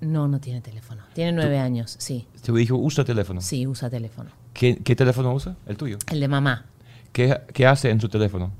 No, 0.00 0.28
no 0.28 0.40
tiene 0.40 0.60
teléfono. 0.60 1.02
Tiene 1.14 1.32
nueve 1.32 1.58
años, 1.58 1.96
sí. 1.98 2.28
¿Tu 2.44 2.56
hijo 2.58 2.76
usa 2.76 3.04
teléfono? 3.04 3.40
Sí, 3.40 3.66
usa 3.66 3.90
teléfono. 3.90 4.30
¿Qué, 4.56 4.78
qué 4.82 4.96
teléfono 4.96 5.34
usa? 5.34 5.54
El 5.66 5.76
tuyo. 5.76 5.98
El 6.10 6.20
de 6.20 6.28
mamá 6.28 6.64
¿Qué, 7.12 7.38
qué 7.52 7.66
hace 7.66 7.90
en 7.90 8.00
su 8.00 8.08
teléfono? 8.08 8.52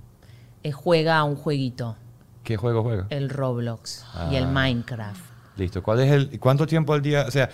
eh, 0.63 0.73
juega 0.73 1.17
a 1.19 1.25
un 1.25 1.37
jueguito, 1.37 1.97
¿Qué 2.45 2.57
juego 2.57 2.83
juega? 2.83 3.07
el 3.11 3.31
Roblox 3.31 4.05
y 4.31 4.37
el 4.37 4.45
Ah. 4.45 4.51
Minecraft. 4.51 5.21
Listo. 5.57 5.83
¿Cuál 5.83 6.01
es 6.01 6.11
el, 6.13 6.39
¿Cuánto 6.39 6.67
tiempo 6.67 6.93
al 6.93 7.01
día? 7.01 7.25
O 7.27 7.31
sea, 7.31 7.49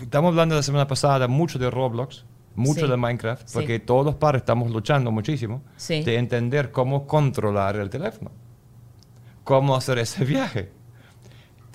estamos 0.00 0.30
hablando 0.30 0.56
la 0.56 0.62
semana 0.64 0.86
pasada 0.88 1.28
mucho 1.28 1.58
de 1.60 1.70
Roblox, 1.70 2.24
mucho 2.56 2.86
Sí. 2.86 2.90
de 2.90 2.96
Minecraft, 2.96 3.46
Sí. 3.46 3.54
porque 3.54 3.78
todos 3.78 4.04
los 4.04 4.16
padres 4.16 4.42
estamos 4.42 4.70
luchando 4.72 5.12
muchísimo 5.12 5.62
Sí. 5.76 6.02
de 6.02 6.16
entender 6.18 6.72
cómo 6.72 7.06
controlar 7.06 7.76
el 7.76 7.88
teléfono, 7.88 8.32
cómo 9.44 9.76
hacer 9.76 9.98
ese 9.98 10.24
viaje. 10.24 10.72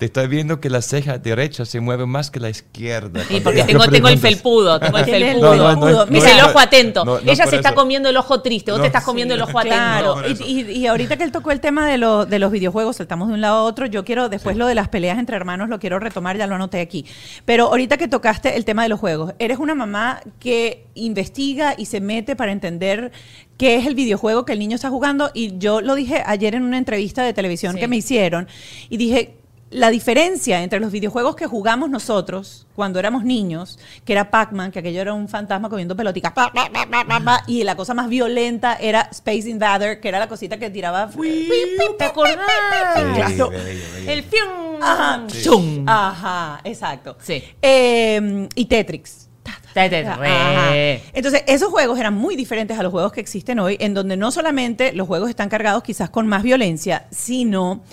Te 0.00 0.06
estoy 0.06 0.28
viendo 0.28 0.60
que 0.60 0.70
la 0.70 0.80
ceja 0.80 1.18
derecha 1.18 1.66
se 1.66 1.78
mueve 1.78 2.06
más 2.06 2.30
que 2.30 2.40
la 2.40 2.48
izquierda. 2.48 3.20
Y 3.28 3.42
cuando 3.42 3.44
porque 3.50 3.64
tengo, 3.64 3.86
tengo 3.86 4.08
el 4.08 4.18
felpudo, 4.18 4.80
tengo 4.80 4.96
el 4.98 5.04
felpudo. 5.04 5.54
No, 5.56 5.76
no, 5.76 5.90
no, 5.90 6.06
Dice 6.06 6.28
no 6.28 6.34
el 6.38 6.44
ojo 6.46 6.58
atento. 6.58 7.04
no, 7.04 7.20
no 7.20 7.30
Ella 7.30 7.46
se 7.46 7.56
está 7.56 7.68
eso. 7.68 7.74
comiendo 7.76 8.08
el 8.08 8.16
ojo 8.16 8.40
triste, 8.40 8.70
vos 8.70 8.78
No. 8.78 8.84
te 8.84 8.86
estás 8.86 9.04
comiendo 9.04 9.34
el 9.34 9.42
ojo 9.42 9.58
atento. 9.58 9.74
Claro, 9.76 10.22
y, 10.26 10.42
y- 10.42 10.70
y 10.78 10.86
ahorita 10.86 11.18
que 11.18 11.24
él 11.24 11.32
tocó 11.32 11.50
el 11.50 11.60
tema 11.60 11.86
de, 11.86 11.98
lo- 11.98 12.24
de 12.24 12.38
los 12.38 12.50
videojuegos, 12.50 12.96
saltamos 12.96 13.28
de 13.28 13.34
un 13.34 13.42
lado 13.42 13.56
a 13.58 13.62
otro, 13.64 13.84
yo 13.84 14.02
quiero, 14.06 14.30
después 14.30 14.56
lo 14.56 14.66
de 14.66 14.74
las 14.74 14.88
peleas 14.88 15.18
entre 15.18 15.36
hermanos, 15.36 15.68
lo 15.68 15.78
quiero 15.78 15.98
retomar, 15.98 16.38
ya 16.38 16.46
lo 16.46 16.54
anoté 16.54 16.80
aquí. 16.80 17.04
Pero 17.44 17.66
ahorita 17.66 17.98
que 17.98 18.08
tocaste 18.08 18.56
el 18.56 18.64
tema 18.64 18.84
de 18.84 18.88
los 18.88 18.98
juegos, 18.98 19.34
eres 19.38 19.58
una 19.58 19.74
mamá 19.74 20.22
que 20.38 20.86
investiga 20.94 21.74
y 21.76 21.84
se 21.84 22.00
mete 22.00 22.36
para 22.36 22.52
entender 22.52 23.12
qué 23.58 23.76
es 23.76 23.86
el 23.86 23.94
videojuego 23.94 24.46
que 24.46 24.54
el 24.54 24.60
niño 24.60 24.76
está 24.76 24.88
jugando, 24.88 25.30
y 25.34 25.58
yo 25.58 25.82
lo 25.82 25.94
dije 25.94 26.22
ayer 26.24 26.54
en 26.54 26.62
una 26.62 26.78
entrevista 26.78 27.22
de 27.22 27.34
televisión 27.34 27.74
Sí. 27.74 27.80
que 27.80 27.88
me 27.88 27.96
hicieron, 27.98 28.48
y 28.88 28.96
dije, 28.96 29.34
la 29.70 29.90
diferencia 29.90 30.62
entre 30.62 30.80
los 30.80 30.90
videojuegos 30.90 31.36
que 31.36 31.46
jugamos 31.46 31.88
nosotros 31.90 32.66
cuando 32.74 32.98
éramos 32.98 33.22
niños, 33.24 33.78
que 34.04 34.12
era 34.12 34.30
Pac-Man, 34.30 34.72
que 34.72 34.80
aquello 34.80 35.00
era 35.00 35.14
un 35.14 35.28
fantasma 35.28 35.68
comiendo 35.68 35.94
peloticas, 35.96 36.32
pa, 36.32 36.52
pa, 36.52 36.68
pa, 36.72 36.86
pa, 36.90 37.04
pa, 37.06 37.20
pa, 37.20 37.44
y 37.46 37.62
la 37.62 37.76
cosa 37.76 37.94
más 37.94 38.08
violenta 38.08 38.74
era 38.80 39.02
Space 39.12 39.48
Invader, 39.48 40.00
que 40.00 40.08
era 40.08 40.18
la 40.18 40.28
cosita 40.28 40.58
que 40.58 40.70
tiraba. 40.70 41.08
¿Te 41.98 42.04
acordás? 42.04 42.36
Sí, 42.96 43.02
Claro. 43.14 43.50
bello, 43.50 43.50
bello. 43.50 44.10
El 44.10 44.22
fium. 44.24 44.82
Ajá, 44.82 45.26
Chum. 45.42 45.84
Ajá, 45.86 46.60
exacto. 46.64 47.16
Sí. 47.22 47.42
Eh, 47.62 48.48
y 48.54 48.64
Tetris. 48.64 49.28
Ajá. 50.08 50.74
Entonces, 51.12 51.44
esos 51.46 51.68
juegos 51.68 51.96
eran 51.98 52.14
muy 52.14 52.34
diferentes 52.34 52.76
a 52.76 52.82
los 52.82 52.90
juegos 52.90 53.12
que 53.12 53.20
existen 53.20 53.60
hoy, 53.60 53.76
en 53.78 53.94
donde 53.94 54.16
no 54.16 54.32
solamente 54.32 54.92
los 54.92 55.06
juegos 55.06 55.30
están 55.30 55.48
cargados 55.48 55.84
quizás 55.84 56.10
con 56.10 56.26
más 56.26 56.42
violencia, 56.42 57.06
sino 57.12 57.84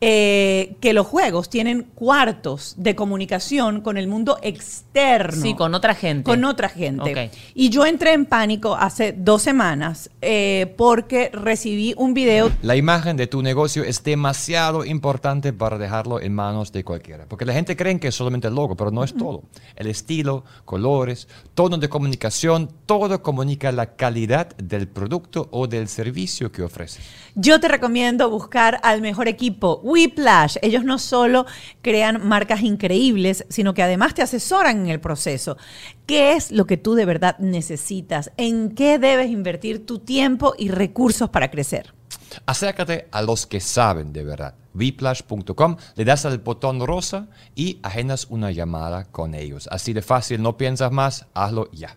eh, 0.00 0.76
que 0.80 0.92
los 0.92 1.06
juegos 1.06 1.48
tienen 1.48 1.84
cuartos 1.94 2.74
de 2.76 2.94
comunicación 2.94 3.80
con 3.80 3.96
el 3.96 4.08
mundo 4.08 4.38
externo. 4.42 5.42
Sí, 5.42 5.54
con 5.54 5.74
otra 5.74 5.94
gente. 5.94 6.24
Con 6.24 6.44
otra 6.44 6.68
gente. 6.68 7.12
Ok. 7.12 7.32
Y 7.54 7.70
yo 7.70 7.86
entré 7.86 8.12
en 8.12 8.26
pánico 8.26 8.74
hace 8.74 9.12
dos 9.12 9.42
semanas 9.42 10.10
eh, 10.20 10.74
porque 10.76 11.30
recibí 11.32 11.94
un 11.96 12.12
video 12.12 12.50
La 12.62 12.76
imagen 12.76 13.16
de 13.16 13.26
tu 13.26 13.42
negocio 13.42 13.84
es 13.84 14.02
demasiado 14.02 14.84
importante 14.84 15.52
para 15.52 15.78
dejarlo 15.78 16.20
en 16.20 16.34
manos 16.34 16.72
de 16.72 16.84
cualquiera. 16.84 17.26
Porque 17.26 17.44
la 17.46 17.54
gente 17.54 17.76
cree 17.76 17.98
que 17.98 18.08
es 18.08 18.14
solamente 18.14 18.48
el 18.48 18.54
logo, 18.54 18.76
pero 18.76 18.90
no 18.90 19.02
es 19.02 19.14
todo. 19.14 19.44
El 19.76 19.86
estilo, 19.86 20.44
colores, 20.64 21.28
tono 21.54 21.78
de 21.78 21.88
comunicación, 21.88 22.70
todo 22.84 23.22
comunica 23.22 23.72
la 23.72 23.96
calidad 23.96 24.54
del 24.56 24.88
producto 24.88 25.48
o 25.52 25.66
del 25.66 25.88
servicio 25.88 26.52
que 26.52 26.62
ofrece. 26.62 27.00
Yo 27.34 27.60
te 27.60 27.68
recomiendo 27.68 28.28
buscar 28.30 28.80
al 28.82 29.00
mejor 29.02 29.28
equipo, 29.28 29.80
Whiplash. 29.86 30.56
Ellos 30.62 30.84
no 30.84 30.98
solo 30.98 31.46
crean 31.80 32.26
marcas 32.26 32.62
increíbles, 32.62 33.46
sino 33.48 33.72
que 33.72 33.84
además 33.84 34.14
te 34.14 34.22
asesoran 34.22 34.80
en 34.80 34.88
el 34.88 35.00
proceso. 35.00 35.56
¿Qué 36.06 36.32
es 36.32 36.50
lo 36.50 36.66
que 36.66 36.76
tú 36.76 36.94
de 36.94 37.04
verdad 37.04 37.38
necesitas? 37.38 38.32
¿En 38.36 38.74
qué 38.74 38.98
debes 38.98 39.30
invertir 39.30 39.86
tu 39.86 40.00
tiempo 40.00 40.54
y 40.58 40.70
recursos 40.70 41.30
para 41.30 41.50
crecer? 41.50 41.94
Acércate 42.46 43.06
a 43.12 43.22
los 43.22 43.46
que 43.46 43.60
saben 43.60 44.12
de 44.12 44.24
verdad. 44.24 44.54
Vplash.com, 44.74 45.76
le 45.94 46.04
das 46.04 46.26
al 46.26 46.38
botón 46.38 46.84
rosa 46.84 47.28
y 47.54 47.78
agendas 47.82 48.26
una 48.28 48.50
llamada 48.50 49.04
con 49.04 49.34
ellos. 49.34 49.68
Así 49.70 49.92
de 49.92 50.02
fácil, 50.02 50.42
no 50.42 50.56
piensas 50.56 50.92
más, 50.92 51.26
hazlo 51.32 51.70
ya. 51.72 51.96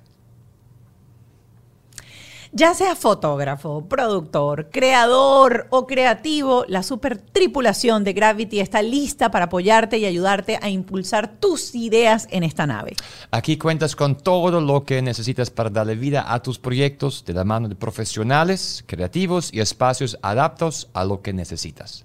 Ya 2.51 2.73
sea 2.73 2.95
fotógrafo, 2.95 3.85
productor, 3.87 4.69
creador 4.71 5.67
o 5.69 5.85
creativo, 5.85 6.65
la 6.67 6.81
super 6.81 7.21
tripulación 7.21 8.03
de 8.03 8.13
Gravity 8.13 8.59
está 8.59 8.81
lista 8.81 9.29
para 9.29 9.45
apoyarte 9.45 9.99
y 9.99 10.05
ayudarte 10.05 10.57
a 10.59 10.67
impulsar 10.67 11.27
tus 11.39 11.75
ideas 11.75 12.27
en 12.31 12.41
esta 12.43 12.65
nave. 12.65 12.95
Aquí 13.29 13.57
cuentas 13.57 13.95
con 13.95 14.15
todo 14.15 14.61
lo 14.61 14.83
que 14.83 15.03
necesitas 15.03 15.51
para 15.51 15.69
darle 15.69 15.93
vida 15.95 16.33
a 16.33 16.41
tus 16.41 16.57
proyectos 16.57 17.23
de 17.23 17.33
la 17.33 17.43
mano 17.43 17.69
de 17.69 17.75
profesionales, 17.75 18.83
creativos 18.87 19.53
y 19.53 19.59
espacios 19.59 20.17
adaptados 20.23 20.89
a 20.93 21.05
lo 21.05 21.21
que 21.21 21.33
necesitas. 21.33 22.03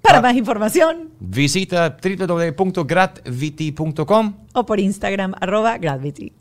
Para 0.00 0.18
Ah. 0.18 0.22
más 0.22 0.36
información 0.36 1.10
Visita 1.20 1.98
www.gratviti.com. 2.02 4.34
o 4.54 4.64
por 4.66 4.80
Instagram 4.80 5.34
arroba 5.38 5.76
Gravity. 5.76 6.32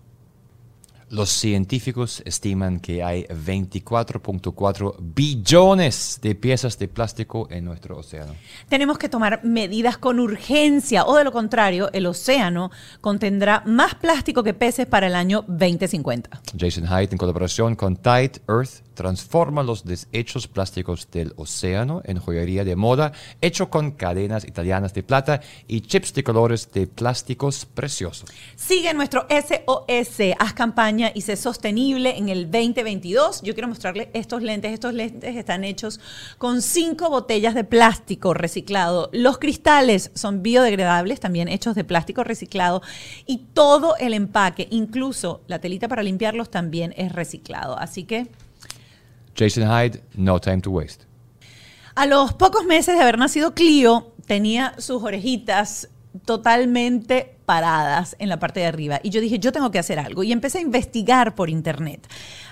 Los 1.13 1.29
científicos 1.29 2.23
estiman 2.25 2.79
que 2.79 3.03
hay 3.03 3.25
24.4 3.25 4.95
billones 4.99 6.17
de 6.23 6.33
piezas 6.33 6.79
de 6.79 6.87
plástico 6.87 7.47
en 7.51 7.65
nuestro 7.65 7.99
océano. 7.99 8.33
Tenemos 8.67 8.97
que 8.97 9.09
tomar 9.09 9.41
medidas 9.43 9.99
con 9.99 10.19
urgencia 10.19 11.05
o 11.05 11.15
de 11.15 11.23
lo 11.23 11.31
contrario, 11.31 11.91
el 11.93 12.07
océano 12.07 12.71
contendrá 12.99 13.61
más 13.67 13.93
plástico 13.93 14.41
que 14.41 14.55
peces 14.55 14.87
para 14.87 15.05
el 15.05 15.13
año 15.13 15.45
2050. 15.47 16.41
Jason 16.57 16.87
Hyde, 16.87 17.09
en 17.11 17.17
colaboración 17.19 17.75
con 17.75 17.95
Tide 17.95 18.41
Earth, 18.49 18.81
transforma 18.93 19.63
los 19.63 19.85
desechos 19.85 20.47
plásticos 20.47 21.07
del 21.11 21.33
océano 21.35 22.01
en 22.05 22.19
joyería 22.19 22.63
de 22.63 22.75
moda, 22.75 23.11
hecho 23.41 23.69
con 23.69 23.91
cadenas 23.91 24.45
italianas 24.45 24.93
de 24.93 25.03
plata 25.03 25.41
y 25.67 25.81
chips 25.81 26.13
de 26.13 26.23
colores 26.23 26.71
de 26.71 26.87
plásticos 26.87 27.65
preciosos. 27.65 28.29
Sigue 28.55 28.93
nuestro 28.93 29.27
SOS, 29.29 30.35
haz 30.39 30.53
campaña 30.53 31.11
y 31.13 31.21
sé 31.21 31.35
sostenible 31.35 32.17
en 32.17 32.29
el 32.29 32.49
2022. 32.51 33.41
Yo 33.41 33.53
quiero 33.53 33.67
mostrarle 33.67 34.09
estos 34.13 34.41
lentes. 34.41 34.73
Estos 34.73 34.93
lentes 34.93 35.35
están 35.35 35.63
hechos 35.63 35.99
con 36.37 36.61
cinco 36.61 37.09
botellas 37.09 37.55
de 37.55 37.63
plástico 37.63 38.33
reciclado. 38.33 39.09
Los 39.13 39.37
cristales 39.37 40.11
son 40.13 40.43
biodegradables, 40.43 41.19
también 41.19 41.47
hechos 41.47 41.75
de 41.75 41.83
plástico 41.83 42.23
reciclado. 42.23 42.81
Y 43.25 43.39
todo 43.53 43.95
el 43.97 44.13
empaque, 44.13 44.67
incluso 44.71 45.41
la 45.47 45.59
telita 45.59 45.87
para 45.87 46.03
limpiarlos, 46.03 46.49
también 46.49 46.93
es 46.97 47.11
reciclado. 47.11 47.77
Así 47.77 48.03
que 48.03 48.27
Jason 49.35 49.63
Hyde, 49.67 50.01
No 50.15 50.39
Time 50.39 50.61
to 50.61 50.71
Waste. 50.71 51.05
A 51.95 52.05
los 52.05 52.33
pocos 52.33 52.65
meses 52.65 52.95
de 52.95 53.01
haber 53.01 53.17
nacido 53.17 53.53
Clio, 53.53 54.13
tenía 54.25 54.73
sus 54.79 55.03
orejitas 55.03 55.89
totalmente 56.25 57.37
paradas 57.45 58.15
en 58.19 58.29
la 58.29 58.39
parte 58.39 58.61
de 58.61 58.67
arriba. 58.67 58.99
Y 59.03 59.09
yo 59.09 59.21
dije, 59.21 59.39
yo 59.39 59.51
tengo 59.51 59.71
que 59.71 59.79
hacer 59.79 59.99
algo. 59.99 60.23
Y 60.23 60.31
empecé 60.31 60.59
a 60.59 60.61
investigar 60.61 61.35
por 61.35 61.49
internet. 61.49 62.07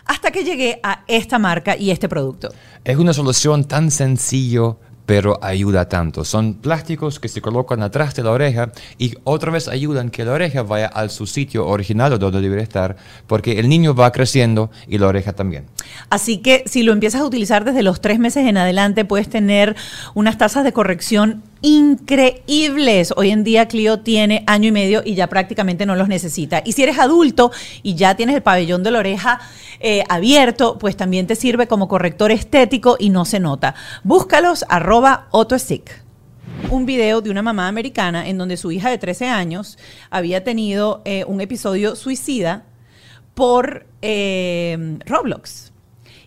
Hasta 0.06 0.32
que 0.32 0.44
llegué 0.44 0.80
a 0.84 1.04
esta 1.08 1.40
marca 1.40 1.78
y 1.78 1.92
este 1.92 2.10
producto. 2.10 2.50
Es 2.84 2.98
una 2.98 3.14
solución 3.14 3.66
tan 3.66 3.92
sencillo 3.92 4.80
pero 5.12 5.38
ayuda 5.42 5.90
tanto. 5.90 6.24
Son 6.24 6.54
plásticos 6.54 7.20
que 7.20 7.28
se 7.28 7.42
colocan 7.42 7.84
atrás 7.84 8.16
de 8.16 8.24
la 8.24 8.32
oreja 8.32 8.72
y 8.98 9.14
otra 9.26 9.52
vez 9.52 9.68
ayudan 9.68 10.10
que 10.10 10.24
la 10.24 10.32
oreja 10.32 10.64
vaya 10.64 10.88
al 10.88 11.10
su 11.10 11.28
sitio 11.28 11.68
original 11.68 12.14
o 12.14 12.18
donde 12.18 12.40
debería 12.40 12.64
estar, 12.64 12.96
porque 13.28 13.60
el 13.60 13.68
niño 13.68 13.94
va 13.94 14.14
creciendo 14.14 14.72
y 14.88 15.00
la 15.00 15.08
oreja 15.08 15.34
también. 15.34 15.66
Así 16.10 16.38
que 16.38 16.64
si 16.66 16.84
lo 16.84 16.94
empiezas 16.94 17.20
a 17.20 17.26
utilizar 17.26 17.66
desde 17.66 17.84
los 17.84 18.00
tres 18.00 18.20
meses 18.20 18.48
en 18.48 18.56
adelante, 18.56 19.04
puedes 19.04 19.28
tener 19.28 19.76
unas 20.14 20.38
tasas 20.38 20.64
de 20.64 20.72
corrección 20.72 21.44
increíbles. 21.62 23.14
Hoy 23.16 23.32
en 23.32 23.44
día 23.44 23.68
Clio 23.68 24.00
tiene 24.00 24.44
año 24.48 24.70
y 24.70 24.72
medio 24.72 25.02
y 25.06 25.16
ya 25.16 25.28
prácticamente 25.28 25.86
no 25.86 25.96
los 25.96 26.08
necesita. 26.08 26.62
Y 26.66 26.74
si 26.74 26.84
eres 26.84 27.00
adulto 27.00 27.52
y 27.84 27.96
ya 27.96 28.16
tienes 28.16 28.36
el 28.36 28.42
pabellón 28.42 28.84
de 28.84 28.92
la 28.92 29.00
oreja 29.00 29.40
eh, 29.80 30.04
abierto, 30.10 30.78
pues 30.80 30.98
también 30.98 31.28
te 31.28 31.36
sirve 31.36 31.68
como 31.68 31.88
corrector 31.88 32.32
estético 32.32 32.98
y 33.00 33.10
no 33.10 33.26
se 33.26 33.40
nota. 33.40 33.76
Búscalos 34.04 34.66
arroba 34.70 35.28
un 36.70 36.86
video 36.86 37.22
de 37.22 37.30
una 37.30 37.42
mamá 37.42 37.68
americana 37.68 38.28
en 38.28 38.38
donde 38.38 38.58
su 38.58 38.72
hija 38.72 38.90
de 38.90 38.98
13 38.98 39.28
años 39.28 39.78
había 40.10 40.44
tenido 40.44 41.02
eh, 41.06 41.26
un 41.26 41.42
episodio 41.42 41.96
suicida 41.96 42.66
por 43.34 43.86
eh, 44.02 44.98
Roblox. 45.06 45.72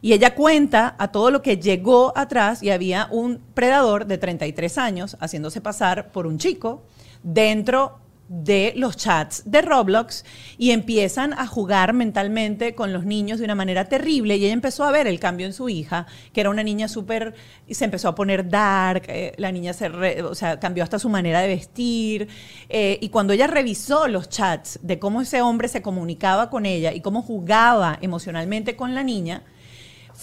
Y 0.05 0.13
ella 0.13 0.35
cuenta 0.35 0.97
a 0.99 1.11
todo 1.13 1.31
lo 1.31 1.41
que 1.41 1.57
llegó 1.57 2.13
atrás 2.15 2.63
y 2.63 2.69
había 2.69 3.09
un 3.11 3.41
predador 3.55 4.05
de 4.05 4.19
33 4.19 4.77
años 4.77 5.17
haciéndose 5.19 5.63
pasar 5.63 6.13
por 6.13 6.27
un 6.27 6.37
chico 6.37 6.83
dentro 7.23 8.01
de 8.29 8.75
los 8.77 8.99
chats 8.99 9.45
de 9.47 9.63
Roblox 9.63 10.27
y 10.59 10.73
empiezan 10.73 11.33
a 11.33 11.47
jugar 11.47 11.95
mentalmente 11.95 12.75
con 12.75 12.93
los 12.93 13.07
niños 13.07 13.39
de 13.39 13.47
una 13.47 13.55
manera 13.55 13.87
terrible. 13.87 14.37
Y 14.37 14.45
ella 14.45 14.53
empezó 14.53 14.85
a 14.85 14.93
ver 14.93 15.07
el 15.07 15.19
cambio 15.19 15.47
en 15.47 15.55
su 15.55 15.71
hija, 15.71 16.07
que 16.35 16.43
era 16.43 16.51
una 16.51 16.63
niña 16.63 16.87
súper, 16.87 17.33
se 17.71 17.87
empezó 17.87 18.09
a 18.09 18.15
poner 18.15 18.47
dark, 18.47 19.05
eh, 19.09 19.33
la 19.39 19.53
niña 19.53 19.73
se, 19.73 19.89
o 20.23 20.35
sea, 20.35 20.61
cambió 20.61 20.85
hasta 20.85 20.99
su 20.99 21.09
manera 21.09 21.41
de 21.41 21.49
vestir 21.49 22.29
eh, 22.69 22.99
y 23.01 23.09
cuando 23.09 23.33
ella 23.33 23.47
revisó 23.47 24.07
los 24.07 24.29
chats 24.29 24.81
de 24.83 24.99
cómo 24.99 25.23
ese 25.23 25.41
hombre 25.41 25.69
se 25.69 25.81
comunicaba 25.81 26.51
con 26.51 26.67
ella 26.67 26.93
y 26.93 27.01
cómo 27.01 27.23
jugaba 27.23 27.99
emocionalmente 28.03 28.77
con 28.77 28.95
la 28.95 29.03
niña, 29.03 29.45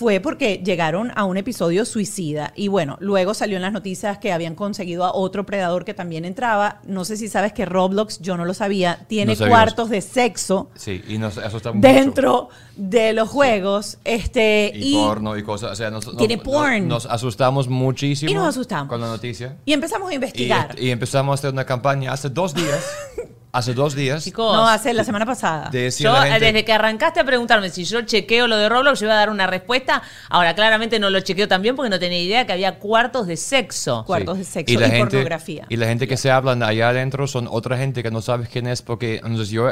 fue 0.01 0.19
porque 0.19 0.63
llegaron 0.65 1.11
a 1.13 1.25
un 1.25 1.37
episodio 1.37 1.85
suicida. 1.85 2.53
Y 2.55 2.69
bueno, 2.69 2.97
luego 3.01 3.35
salió 3.35 3.57
en 3.57 3.61
las 3.61 3.71
noticias 3.71 4.17
que 4.17 4.31
habían 4.31 4.55
conseguido 4.55 5.05
a 5.05 5.13
otro 5.13 5.45
predador 5.45 5.85
que 5.85 5.93
también 5.93 6.25
entraba. 6.25 6.81
No 6.87 7.05
sé 7.05 7.17
si 7.17 7.27
sabes 7.27 7.53
que 7.53 7.67
Roblox, 7.67 8.19
yo 8.19 8.35
no 8.35 8.43
lo 8.43 8.55
sabía, 8.55 9.05
tiene 9.07 9.37
cuartos 9.37 9.91
de 9.91 10.01
sexo. 10.01 10.71
Sí, 10.73 11.03
y 11.07 11.19
nos 11.19 11.39
Dentro 11.75 12.49
de 12.75 13.13
los 13.13 13.29
juegos. 13.29 13.99
Este, 14.03 14.71
y, 14.73 14.95
porno 14.95 15.37
y 15.37 15.43
cosas. 15.43 15.73
O 15.73 15.75
sea, 15.75 15.91
nos, 15.91 16.17
tiene 16.17 16.39
porn. 16.39 16.87
Nos, 16.87 17.05
asustamos 17.05 17.67
muchísimo. 17.67 18.31
Y 18.31 18.33
nos 18.33 18.47
asustamos. 18.47 18.89
Con 18.89 19.01
la 19.01 19.07
noticia. 19.07 19.57
Y 19.65 19.73
empezamos 19.73 20.09
a 20.09 20.15
investigar. 20.15 20.75
Y, 20.79 20.87
y 20.87 20.89
empezamos 20.89 21.31
a 21.31 21.35
hacer 21.35 21.53
una 21.53 21.65
campaña 21.65 22.11
hace 22.11 22.31
dos 22.31 22.55
días. 22.55 22.83
Hace 23.53 23.73
dos 23.73 23.95
días. 23.95 24.23
Chicos, 24.23 24.55
no, 24.55 24.67
hace 24.67 24.93
la 24.93 25.03
semana 25.03 25.25
pasada. 25.25 25.69
yo, 25.71 26.21
desde 26.39 26.63
que 26.63 26.71
arrancaste 26.71 27.19
a 27.19 27.23
preguntarme 27.25 27.69
si 27.69 27.83
yo 27.83 28.01
chequeo 28.01 28.47
lo 28.47 28.55
de 28.57 28.69
Roblox, 28.69 28.99
yo 28.99 29.07
iba 29.07 29.13
a 29.13 29.17
dar 29.17 29.29
una 29.29 29.45
respuesta. 29.45 30.01
Ahora, 30.29 30.55
claramente 30.55 30.99
no 30.99 31.09
lo 31.09 31.19
chequeo 31.19 31.47
también 31.47 31.75
porque 31.75 31.89
no 31.89 31.99
tenía 31.99 32.21
idea 32.21 32.45
que 32.45 32.53
había 32.53 32.79
cuartos 32.79 33.27
de 33.27 33.35
sexo. 33.35 34.05
Cuartos 34.05 34.37
de 34.37 34.43
sexo 34.45 34.73
y, 34.73 34.77
la 34.77 34.89
gente, 34.89 35.05
pornografía. 35.05 35.65
Y 35.67 35.75
la 35.75 35.87
gente 35.87 36.07
que 36.07 36.15
se 36.15 36.31
hablan 36.31 36.63
allá 36.63 36.89
adentro 36.89 37.27
son 37.27 37.47
otra 37.49 37.77
gente 37.77 38.03
que 38.03 38.11
no 38.11 38.21
sabes 38.21 38.47
quién 38.47 38.67
es 38.67 38.81
porque 38.81 39.15
entonces 39.17 39.49
yo 39.49 39.69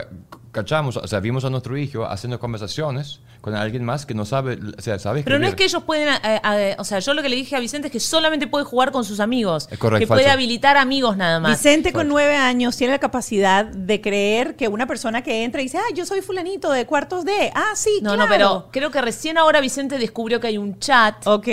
cachamos, 0.51 0.97
o 0.97 1.07
sea, 1.07 1.19
vimos 1.19 1.45
a 1.45 1.49
nuestro 1.49 1.77
hijo 1.77 2.05
haciendo 2.05 2.39
conversaciones 2.39 3.21
con 3.49 3.59
alguien 3.59 3.83
más 3.83 4.05
que 4.05 4.13
no 4.13 4.25
sabe, 4.25 4.59
o 4.77 4.81
sea, 4.81 4.99
sabe 4.99 5.23
Pero 5.23 5.39
no 5.39 5.47
es 5.47 5.55
que 5.55 5.63
ellos 5.63 5.83
pueden, 5.83 6.09
eh, 6.09 6.41
eh, 6.43 6.75
o 6.77 6.83
sea, 6.83 6.99
yo 6.99 7.13
lo 7.13 7.21
que 7.21 7.29
le 7.29 7.35
dije 7.35 7.55
a 7.55 7.59
Vicente 7.59 7.87
es 7.87 7.91
que 7.91 7.99
solamente 7.99 8.47
puede 8.47 8.63
jugar 8.65 8.91
con 8.91 9.03
sus 9.03 9.19
amigos. 9.19 9.67
Es 9.71 9.79
correcto, 9.79 9.99
que 9.99 10.07
puede 10.07 10.29
habilitar 10.29 10.77
amigos 10.77 11.17
nada 11.17 11.39
más. 11.39 11.57
Vicente 11.57 11.91
con 11.91 12.07
nueve 12.07 12.35
años 12.35 12.77
tiene 12.77 12.93
la 12.93 12.99
capacidad 12.99 13.65
de 13.65 14.01
creer 14.01 14.55
que 14.55 14.67
una 14.67 14.85
persona 14.85 15.23
que 15.23 15.43
entra 15.43 15.61
y 15.61 15.65
dice, 15.65 15.79
ah, 15.79 15.93
yo 15.95 16.05
soy 16.05 16.21
fulanito 16.21 16.71
de 16.71 16.85
cuartos 16.85 17.25
de, 17.25 17.51
ah, 17.55 17.71
sí, 17.75 17.99
No, 18.01 18.15
no, 18.15 18.27
pero 18.27 18.69
creo 18.71 18.91
que 18.91 19.01
recién 19.01 19.37
ahora 19.37 19.61
Vicente 19.61 19.97
descubrió 19.97 20.39
que 20.39 20.47
hay 20.47 20.57
un 20.57 20.79
chat. 20.79 21.25
Ok. 21.25 21.47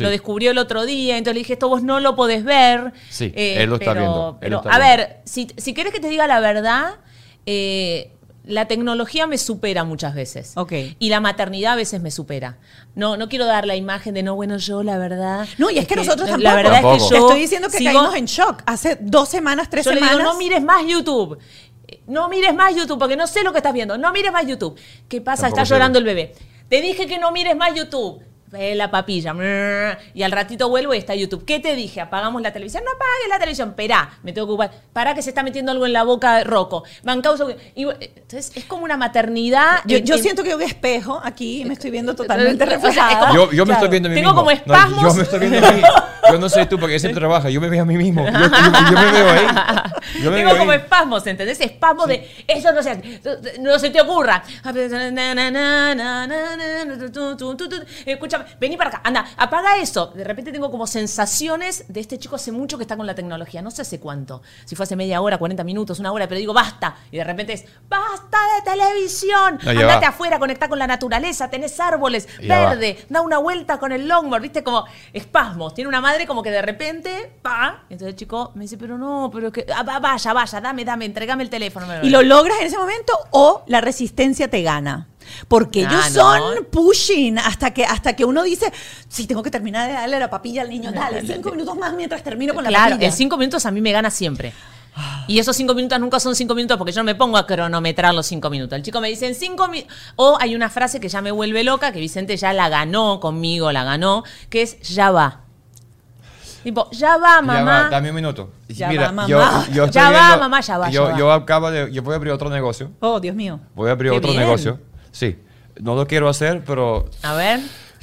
Lo 0.00 0.10
descubrió 0.10 0.50
el 0.50 0.58
otro 0.58 0.84
día, 0.84 1.16
entonces 1.16 1.34
le 1.34 1.40
dije, 1.40 1.52
esto 1.54 1.68
vos 1.68 1.82
no 1.82 2.00
lo 2.00 2.16
podés 2.16 2.44
ver. 2.44 2.92
Sí, 3.10 3.32
eh, 3.34 3.62
él 3.62 3.70
lo 3.70 3.76
está 3.76 3.94
viendo. 3.94 4.38
a 4.68 4.78
ver, 4.78 5.20
si, 5.24 5.48
si 5.56 5.72
querés 5.72 5.92
que 5.92 6.00
te 6.00 6.08
diga 6.08 6.26
la 6.26 6.40
verdad, 6.40 6.96
eh, 7.46 8.17
la 8.48 8.66
tecnología 8.66 9.26
me 9.26 9.36
supera 9.36 9.84
muchas 9.84 10.14
veces. 10.14 10.52
Ok. 10.56 10.72
Y 10.98 11.10
la 11.10 11.20
maternidad 11.20 11.74
a 11.74 11.76
veces 11.76 12.00
me 12.00 12.10
supera. 12.10 12.56
No, 12.94 13.16
no 13.16 13.28
quiero 13.28 13.44
dar 13.44 13.66
la 13.66 13.76
imagen 13.76 14.14
de 14.14 14.22
no, 14.22 14.34
bueno, 14.34 14.56
yo 14.56 14.82
la 14.82 14.96
verdad. 14.96 15.46
No, 15.58 15.70
y 15.70 15.78
es, 15.78 15.86
que, 15.86 15.96
nosotros 15.96 16.28
tampoco. 16.28 16.42
La 16.42 16.54
verdad 16.54 16.78
es 16.78 17.02
que 17.02 17.10
yo. 17.10 17.26
estoy 17.26 17.40
diciendo 17.40 17.68
que 17.68 17.84
caímos 17.84 18.14
en 18.14 18.24
shock. 18.24 18.62
Hace 18.64 18.96
dos 19.00 19.28
semanas, 19.28 19.68
tres 19.68 19.84
semanas. 19.84 20.12
Le 20.12 20.18
digo, 20.18 20.32
no 20.32 20.38
mires 20.38 20.62
más 20.62 20.84
YouTube. 20.86 21.38
No 22.06 22.28
mires 22.28 22.54
más 22.54 22.74
YouTube 22.74 22.98
porque 22.98 23.16
no 23.16 23.26
sé 23.26 23.42
lo 23.42 23.52
que 23.52 23.58
estás 23.58 23.74
viendo. 23.74 23.98
No 23.98 24.12
mires 24.12 24.32
más 24.32 24.46
YouTube. 24.46 24.78
¿Qué 25.08 25.20
pasa? 25.20 25.48
está 25.48 25.64
llorando 25.64 25.98
el 25.98 26.04
bebé. 26.06 26.34
Te 26.70 26.80
dije 26.80 27.06
que 27.06 27.18
no 27.18 27.30
mires 27.32 27.54
más 27.54 27.74
YouTube 27.74 28.22
la 28.50 28.90
papilla. 28.90 29.34
Y 30.14 30.22
al 30.22 30.32
ratito 30.32 30.68
vuelvo 30.68 30.94
y 30.94 30.98
está 30.98 31.14
YouTube. 31.14 31.44
¿Qué 31.44 31.60
te 31.60 31.74
dije? 31.74 32.00
Apagamos 32.00 32.42
la 32.42 32.52
televisión. 32.52 32.82
No 32.84 32.90
apagues 32.90 33.28
la 33.28 33.38
televisión. 33.38 33.70
Esperá, 33.70 34.10
me 34.22 34.32
tengo 34.32 34.46
que 34.46 34.52
ocupar. 34.52 34.70
Para 34.92 35.14
que 35.14 35.22
se 35.22 35.30
está 35.30 35.42
metiendo 35.42 35.72
algo 35.72 35.86
en 35.86 35.92
la 35.92 36.04
boca 36.04 36.36
de 36.36 36.44
Rocco. 36.44 36.84
entonces 37.04 38.52
es 38.54 38.64
como 38.64 38.84
una 38.84 38.96
maternidad. 38.96 39.82
Yo, 39.86 40.18
siento 40.18 40.42
que 40.42 40.50
hay 40.50 40.56
un 40.56 40.62
espejo 40.62 41.20
aquí 41.22 41.62
y 41.62 41.64
me 41.64 41.74
estoy 41.74 41.90
viendo 41.90 42.14
totalmente 42.16 42.64
reflejada. 42.64 43.32
yo, 43.32 43.66
me 43.66 43.72
estoy 43.72 43.88
viendo 43.88 44.08
a 44.08 44.10
mí 44.10 44.16
tengo 44.16 44.34
como 44.34 44.50
espasmos. 44.50 45.02
yo 45.02 45.14
me 45.14 45.22
estoy 45.22 45.40
viendo 45.40 45.66
a 45.66 45.72
mí. 45.72 45.82
Yo 46.32 46.38
no 46.38 46.48
sé 46.48 46.66
tú 46.66 46.78
porque 46.78 46.98
siempre 46.98 47.20
trabaja. 47.20 47.50
Yo 47.50 47.60
me 47.60 47.68
veo 47.68 47.82
a 47.82 47.86
mí 47.86 47.96
mismo. 47.96 48.24
Yo, 48.24 48.32
me 48.32 49.12
veo 49.12 49.30
ahí. 49.30 49.46
tengo 50.22 50.58
como 50.58 50.72
espasmos, 50.72 51.26
¿entendés? 51.26 51.60
Espasmos 51.60 52.06
de 52.08 52.28
eso 52.46 52.72
no 52.72 52.82
se, 52.82 53.20
no 53.60 53.78
se 53.78 53.90
te 53.90 54.00
ocurra. 54.00 54.42
Escucha 58.06 58.46
vení 58.60 58.76
para 58.76 58.90
acá, 58.90 59.00
anda, 59.04 59.26
apaga 59.36 59.76
eso. 59.78 60.12
De 60.14 60.24
repente 60.24 60.52
tengo 60.52 60.70
como 60.70 60.86
sensaciones 60.86 61.84
de 61.88 62.00
este 62.00 62.18
chico 62.18 62.36
hace 62.36 62.52
mucho 62.52 62.78
que 62.78 62.84
está 62.84 62.96
con 62.96 63.06
la 63.06 63.14
tecnología, 63.14 63.62
no 63.62 63.70
sé 63.70 63.82
hace 63.82 64.00
cuánto, 64.00 64.42
si 64.64 64.76
fue 64.76 64.84
hace 64.84 64.96
media 64.96 65.20
hora, 65.20 65.38
40 65.38 65.64
minutos, 65.64 65.98
una 65.98 66.12
hora, 66.12 66.28
pero 66.28 66.38
digo, 66.38 66.52
basta. 66.52 66.96
Y 67.10 67.16
de 67.16 67.24
repente 67.24 67.52
es, 67.52 67.64
basta 67.88 68.38
de 68.56 68.70
televisión, 68.70 69.58
andate 69.64 70.06
afuera, 70.06 70.38
conecta 70.38 70.68
con 70.68 70.78
la 70.78 70.86
naturaleza, 70.86 71.48
tenés 71.48 71.78
árboles, 71.80 72.28
verde, 72.40 73.04
da 73.08 73.20
una 73.20 73.38
vuelta 73.38 73.78
con 73.78 73.92
el 73.92 74.08
longboard, 74.08 74.42
viste, 74.42 74.62
como 74.62 74.84
espasmos. 75.12 75.74
Tiene 75.74 75.88
una 75.88 76.00
madre 76.00 76.17
como 76.26 76.42
que 76.42 76.50
de 76.50 76.62
repente, 76.62 77.32
pa, 77.42 77.84
entonces 77.84 78.08
el 78.08 78.16
chico 78.16 78.52
me 78.54 78.62
dice, 78.62 78.76
pero 78.76 78.98
no, 78.98 79.30
pero 79.32 79.52
que, 79.52 79.66
ah, 79.74 79.82
vaya, 79.82 80.32
vaya, 80.32 80.60
dame, 80.60 80.84
dame, 80.84 81.04
entregame 81.04 81.42
el 81.42 81.50
teléfono. 81.50 81.86
¿Y 82.02 82.10
lo 82.10 82.22
logras 82.22 82.58
en 82.60 82.66
ese 82.66 82.78
momento 82.78 83.12
o 83.30 83.62
la 83.66 83.80
resistencia 83.80 84.48
te 84.48 84.62
gana? 84.62 85.08
Porque 85.46 85.80
ellos 85.80 86.02
ah, 86.04 86.10
son 86.10 86.66
pushing 86.70 87.38
hasta 87.38 87.72
que, 87.72 87.84
hasta 87.84 88.14
que 88.14 88.24
uno 88.24 88.42
dice, 88.42 88.72
sí, 89.08 89.26
tengo 89.26 89.42
que 89.42 89.50
terminar 89.50 89.86
de 89.86 89.94
darle 89.94 90.18
la 90.18 90.30
papilla 90.30 90.62
al 90.62 90.70
niño, 90.70 90.90
dale, 90.92 91.22
cinco 91.26 91.50
minutos 91.50 91.76
más 91.76 91.92
mientras 91.94 92.22
termino 92.22 92.54
con 92.54 92.64
la 92.64 92.70
claro, 92.70 92.90
papilla. 92.92 93.08
en 93.08 93.12
cinco 93.12 93.36
minutos 93.36 93.66
a 93.66 93.70
mí 93.70 93.80
me 93.80 93.92
gana 93.92 94.10
siempre. 94.10 94.52
Y 95.26 95.38
esos 95.38 95.56
cinco 95.56 95.74
minutos 95.74 96.00
nunca 96.00 96.18
son 96.20 96.34
cinco 96.34 96.54
minutos 96.54 96.76
porque 96.76 96.92
yo 96.92 97.00
no 97.00 97.04
me 97.04 97.14
pongo 97.14 97.36
a 97.36 97.46
cronometrar 97.46 98.14
los 98.14 98.26
cinco 98.26 98.50
minutos. 98.50 98.76
El 98.76 98.82
chico 98.82 99.00
me 99.00 99.08
dice 99.08 99.26
en 99.26 99.34
cinco 99.34 99.68
minutos. 99.68 99.94
O 100.16 100.38
hay 100.40 100.54
una 100.54 100.70
frase 100.70 101.00
que 101.00 101.08
ya 101.08 101.20
me 101.20 101.30
vuelve 101.30 101.64
loca, 101.64 101.92
que 101.92 102.00
Vicente 102.00 102.36
ya 102.36 102.52
la 102.52 102.68
ganó 102.68 103.20
conmigo, 103.20 103.70
la 103.70 103.84
ganó, 103.84 104.24
que 104.48 104.62
es 104.62 104.80
ya 104.80 105.10
va. 105.10 105.42
Tipo, 106.62 106.90
ya 106.90 107.16
va, 107.16 107.36
Ya 107.36 107.42
mamá. 107.42 107.82
va, 107.84 107.88
dame 107.88 108.10
un 108.10 108.16
minuto. 108.16 108.50
Ya 108.68 108.88
Mira, 108.88 109.06
va, 109.06 109.12
mamá. 109.12 109.28
Yo, 109.28 109.38
yo 109.72 109.84
estoy 109.86 110.02
Ya 110.02 110.10
va, 110.10 110.18
viendo- 110.28 110.38
mamá, 110.40 110.60
ya 110.60 110.78
va, 110.78 110.90
Yo, 110.90 111.06
ya 111.06 111.12
va. 111.12 111.18
yo 111.18 111.32
acabo 111.32 111.70
de, 111.70 111.92
yo 111.92 112.02
voy 112.02 112.12
a 112.14 112.16
abrir 112.16 112.32
otro 112.32 112.50
negocio. 112.50 112.90
Oh, 113.00 113.20
Dios 113.20 113.34
mío. 113.36 113.60
Voy 113.74 113.88
a 113.88 113.92
abrir 113.92 114.10
Qué 114.12 114.18
otro 114.18 114.30
bien. 114.30 114.42
negocio. 114.42 114.80
Sí. 115.10 115.38
No 115.80 115.94
lo 115.94 116.06
quiero 116.06 116.28
hacer, 116.28 116.62
pero 116.66 117.08
A 117.22 117.34
ver. 117.34 117.60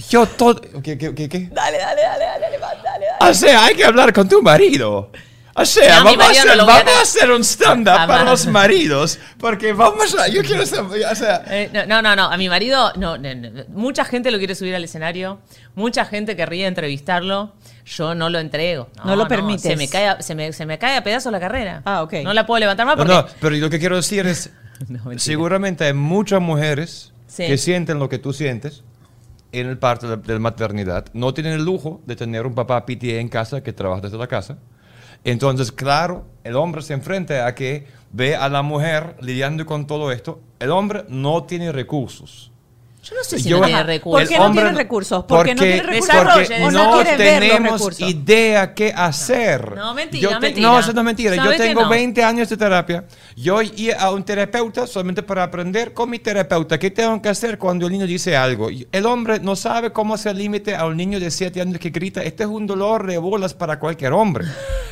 yo 0.10 0.26
todo. 0.26 0.62
¿Qué, 0.82 0.97
qué, 0.97 1.14
qué, 1.14 1.28
qué? 1.30 1.49
Dale, 1.51 1.78
dale, 1.78 2.01
dale, 2.01 2.26
dale, 2.26 2.41
dale, 2.41 2.58
dale, 2.84 3.06
dale. 3.20 3.32
O 3.32 3.34
sea, 3.34 3.66
hay 3.66 3.76
que 3.76 3.84
hablar 3.84 4.14
con 4.14 4.28
tu 4.30 4.41
marido. 4.41 5.12
O 5.58 5.64
sea, 5.66 5.99
No, 5.99 6.06
vamos, 6.06 6.14
a 6.14 6.18
no 6.18 6.32
hacer, 6.32 6.51
a 6.60 6.66
vamos 6.66 6.93
a 6.97 7.01
hacer. 7.01 7.32
un 7.32 7.41
stand-up 7.43 8.08
para 8.08 8.26
los 8.26 8.45
maridos. 8.47 9.20
Porque 9.38 9.72
vamos 9.72 10.14
a. 10.16 10.28
Yo 10.28 10.43
quiero 10.43 10.66
saber. 10.66 11.06
O 11.10 11.16
sea. 11.16 11.43
Eh, 11.47 11.70
no, 11.74 11.86
no, 11.86 12.01
no, 12.01 12.14
no, 12.16 12.26
a 12.26 12.36
mi 12.36 12.49
marido, 12.49 12.91
no, 12.97 13.18
no, 13.18 13.34
no, 13.34 13.64
mucha 13.70 14.03
gente 14.03 14.32
lo 14.32 14.38
quiere 14.38 14.53
subir 14.53 14.76
al 14.76 14.84
escenario, 14.84 15.39
mucha 15.76 16.03
gente 16.03 16.36
querría 16.36 16.68
entrevistarlo, 16.68 17.53
yo 17.86 18.16
no 18.16 18.30
lo 18.30 18.39
entrego. 18.39 18.89
No 19.06 19.16
lo 19.16 19.30
permites. 19.30 19.62
Se 19.62 19.78
me, 19.78 19.88
cae 19.88 20.10
a, 20.10 20.22
se, 20.22 20.36
me, 20.36 20.51
se 20.51 20.66
me 20.66 20.78
cae 20.78 20.97
a 20.97 21.03
pedazos 21.06 21.32
la 21.32 21.39
carrera. 21.39 21.82
Ah, 21.86 22.03
ok. 22.03 22.14
No 22.24 22.34
la 22.34 22.45
puedo 22.45 22.60
levantar 22.60 22.86
más 22.86 22.97
No, 22.97 23.06
porque... 23.06 23.14
no, 23.14 23.26
pero 23.39 23.56
lo 23.56 23.70
que 23.70 23.80
quiero 23.80 23.95
decir 23.95 24.28
es. 24.28 24.49
No, 24.89 25.18
seguramente 25.18 25.86
hay 25.86 25.93
muchas 25.93 26.41
mujeres 26.41 27.14
Sí. 27.28 27.47
que 27.47 27.58
sienten 27.58 27.97
lo 27.97 28.10
que 28.10 28.18
tú 28.20 28.34
sientes 28.34 28.84
en 29.53 29.68
el 29.68 29.78
parto 29.78 30.10
de, 30.10 30.18
de 30.18 30.34
la 30.34 30.39
maternidad. 30.39 31.06
No 31.14 31.34
tienen 31.34 31.53
el 31.53 31.64
lujo 31.64 32.01
de 32.06 32.18
tener 32.18 32.45
un 32.45 32.53
papá 32.56 32.86
PTA 32.86 33.20
en 33.22 33.30
casa 33.30 33.64
que 33.64 33.72
trabaja 33.72 34.01
desde 34.01 34.18
la 34.18 34.28
casa. 34.28 34.58
Entonces, 35.26 35.72
claro, 35.72 36.24
el 36.44 36.56
hombre 36.56 36.84
se 36.84 36.94
enfrenta 36.94 37.48
a 37.48 37.56
que 37.56 37.88
ve 38.14 38.36
a 38.36 38.48
la 38.48 38.62
mujer 38.62 39.18
lidiando 39.20 39.66
con 39.66 39.88
todo 39.88 40.12
esto. 40.12 40.40
El 40.60 40.72
hombre 40.72 41.04
no 41.10 41.44
tiene 41.44 41.72
recursos. 41.72 42.52
Yo 43.08 43.16
no 43.16 43.24
sé 43.24 43.38
si 43.39 43.49
Yo- 43.49 43.60
no 43.60 43.66
tiene 43.68 43.84
recursos. 43.84 44.22
¿Por 44.22 44.28
qué 44.30 44.38
no 44.39 44.45
hombre 44.45 44.64
tiene 44.64 44.78
recursos? 44.80 45.24
¿Por 45.26 45.45
qué 45.45 45.53
no 45.56 45.62
tiene 45.62 45.84
recursos? 45.84 46.16
Porque 46.24 46.56
o 46.64 46.72
no 46.72 46.84
no 46.91 46.97
ver 46.97 47.18
tenemos 47.18 47.72
recursos. 47.74 48.10
idea 48.10 48.74
qué 48.74 48.91
hacer. 48.95 49.76
No, 49.76 49.93
mentira, 49.93 50.22
Yo 50.32 50.39
te- 50.39 50.47
mentira. 50.47 50.68
No, 50.70 50.80
eso 50.80 50.91
no 50.93 51.01
es 51.01 51.06
mentira. 51.06 51.36
Yo 51.36 51.43
¿Sabe 51.43 51.58
que 51.58 51.64
tengo 51.64 51.82
no? 51.84 51.89
20 51.89 52.24
años 52.24 52.49
de 52.49 52.58
terapia. 52.58 53.03
Yo 53.36 53.62
iba 53.62 53.95
a 53.97 54.12
un 54.12 54.24
terapeuta 54.24 54.88
solamente 54.88 55.22
para 55.22 55.43
aprender 55.43 55.93
con 55.93 56.10
mi 56.10 56.18
terapeuta 56.18 56.80
qué 56.80 56.89
tengo 56.89 57.22
que 57.22 57.30
hacer 57.30 57.60
cuando 57.60 57.86
el 57.86 57.91
niño 57.91 58.08
dice 58.08 58.36
algo. 58.36 58.70
El 58.91 59.06
hombre 59.06 59.39
no 59.39 59.56
sabe 59.56 59.91
cómo 59.91 60.16
hacer 60.16 60.36
límite 60.36 60.76
a 60.76 60.86
un 60.88 60.97
niño 60.97 61.20
de 61.20 61.30
7 61.30 61.62
años 61.62 61.78
que 61.80 61.91
grita. 61.91 62.24
Este 62.24 62.41
es 62.43 62.49
un 62.49 62.66
dolor 62.66 63.06
de 63.06 63.20
bolas 63.20 63.53
para 63.53 63.78
cualquier 63.78 64.14
hombre. 64.14 64.45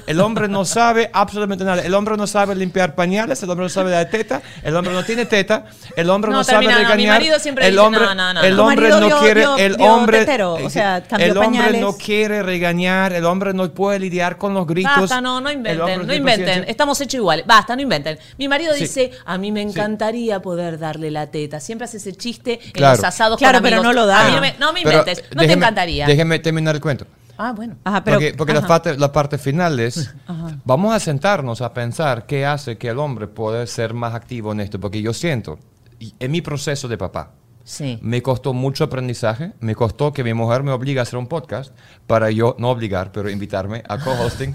El 0.05 0.19
hombre 0.19 0.47
no 0.47 0.65
sabe 0.65 1.09
absolutamente 1.13 1.63
nada. 1.63 1.81
El 1.81 1.93
hombre 1.95 2.15
no 2.17 2.27
sabe 2.27 2.53
limpiar 2.55 2.93
pañales. 2.93 3.41
El 3.41 3.49
hombre 3.49 3.65
no 3.65 3.69
sabe 3.69 3.89
dar 3.89 4.07
teta. 4.09 4.41
El 4.61 4.75
hombre 4.75 4.93
no 4.93 5.03
tiene 5.03 5.25
teta. 5.25 5.65
El 5.95 6.09
hombre 6.09 6.29
no, 6.29 6.37
No, 6.37 6.43
sabe 6.43 6.59
termina, 6.67 6.73
no, 6.73 6.79
mi 6.79 6.85
regañar. 6.91 7.13
marido 7.19 7.39
siempre 7.39 7.65
el 7.65 7.71
dice, 7.71 7.81
hombre, 8.03 8.15
no, 8.15 8.33
no, 8.33 8.33
no, 8.33 8.43
el 8.43 8.55
no. 8.55 8.65
Hombre 8.67 8.89
no 8.89 8.99
dio- 9.07 9.19
quiere. 9.19 9.39
dio- 9.41 9.57
el 9.57 9.75
dio 9.77 9.85
hombre, 9.93 10.19
tetero, 10.19 10.53
o 10.53 10.69
sea, 10.69 11.03
cambió 11.03 11.27
el 11.31 11.37
hombre 11.37 11.59
pañales. 11.59 11.81
no 11.81 11.97
quiere 11.97 12.43
regañar. 12.43 13.13
El 13.13 13.25
hombre 13.25 13.53
no 13.53 13.69
puede 13.71 13.99
lidiar 13.99 14.37
con 14.37 14.53
los 14.53 14.65
gritos. 14.67 14.93
Basta, 14.95 15.21
no, 15.21 15.41
no 15.41 15.51
inventen, 15.51 16.05
no 16.07 16.13
inventen. 16.13 16.65
Estamos 16.67 16.99
hechos 17.01 17.15
iguales. 17.15 17.45
Basta, 17.45 17.75
no 17.75 17.81
inventen. 17.81 18.17
Mi 18.37 18.47
marido 18.47 18.73
Sí. 18.73 18.81
dice, 18.81 19.11
a 19.25 19.37
mí 19.37 19.51
me 19.51 19.61
encantaría 19.61 20.41
poder 20.41 20.79
darle 20.79 21.11
la 21.11 21.27
teta. 21.31 21.59
Siempre 21.59 21.85
hace 21.85 21.97
ese 21.97 22.13
chiste 22.13 22.59
en 22.63 22.71
Claro. 22.71 22.95
los 22.97 23.03
asados 23.03 23.37
Claro, 23.37 23.57
con 23.59 23.63
pero 23.63 23.77
amigos. 23.77 23.95
no 23.95 24.01
lo 24.01 24.05
da. 24.07 24.25
A 24.25 24.29
mí 24.29 24.35
no 24.35 24.41
me, 24.41 24.55
no 24.59 24.73
me 24.73 24.81
Pero, 24.83 24.99
inventes, 24.99 25.23
no 25.33 25.41
te 25.41 25.47
déjeme- 25.47 25.53
encantaría. 25.57 26.05
Déjeme 26.07 26.39
terminar 26.39 26.75
el 26.75 26.81
cuento. 26.81 27.05
Ah, 27.35 27.51
bueno. 27.51 27.75
Ajá, 27.83 28.03
pero. 28.03 28.17
porque 28.17 28.33
porque 28.37 28.53
la, 28.53 28.59
ajá. 28.59 28.67
parte, 28.67 28.97
la 28.97 29.11
parte 29.11 29.37
final 29.39 29.79
es, 29.79 30.13
vamos 30.65 30.93
a 30.93 30.99
sentarnos 30.99 31.61
a 31.61 31.73
pensar 31.73 32.27
qué 32.27 32.45
hace 32.45 32.77
que 32.77 32.89
el 32.89 32.99
hombre 32.99 33.27
pueda 33.27 33.65
ser 33.65 33.93
más 33.95 34.13
activo 34.13 34.51
en 34.51 34.59
esto, 34.59 34.79
porque 34.79 35.01
yo 35.01 35.13
siento, 35.13 35.57
en 35.99 36.31
mi 36.31 36.41
proceso 36.41 36.87
de 36.87 36.97
papá, 36.97 37.31
Sí. 37.65 37.97
me 38.01 38.21
costó 38.21 38.53
mucho 38.53 38.83
aprendizaje, 38.83 39.53
me 39.61 39.73
costó 39.73 40.11
que 40.11 40.23
mi 40.23 40.33
mujer 40.33 40.63
me 40.63 40.71
obligue 40.71 40.99
a 40.99 41.03
hacer 41.03 41.17
un 41.17 41.27
podcast 41.27 41.73
para 42.07 42.29
yo, 42.29 42.55
no 42.59 42.69
obligar, 42.69 43.11
pero 43.13 43.29
invitarme 43.29 43.83
a 43.87 43.97
co-hosting, 43.99 44.53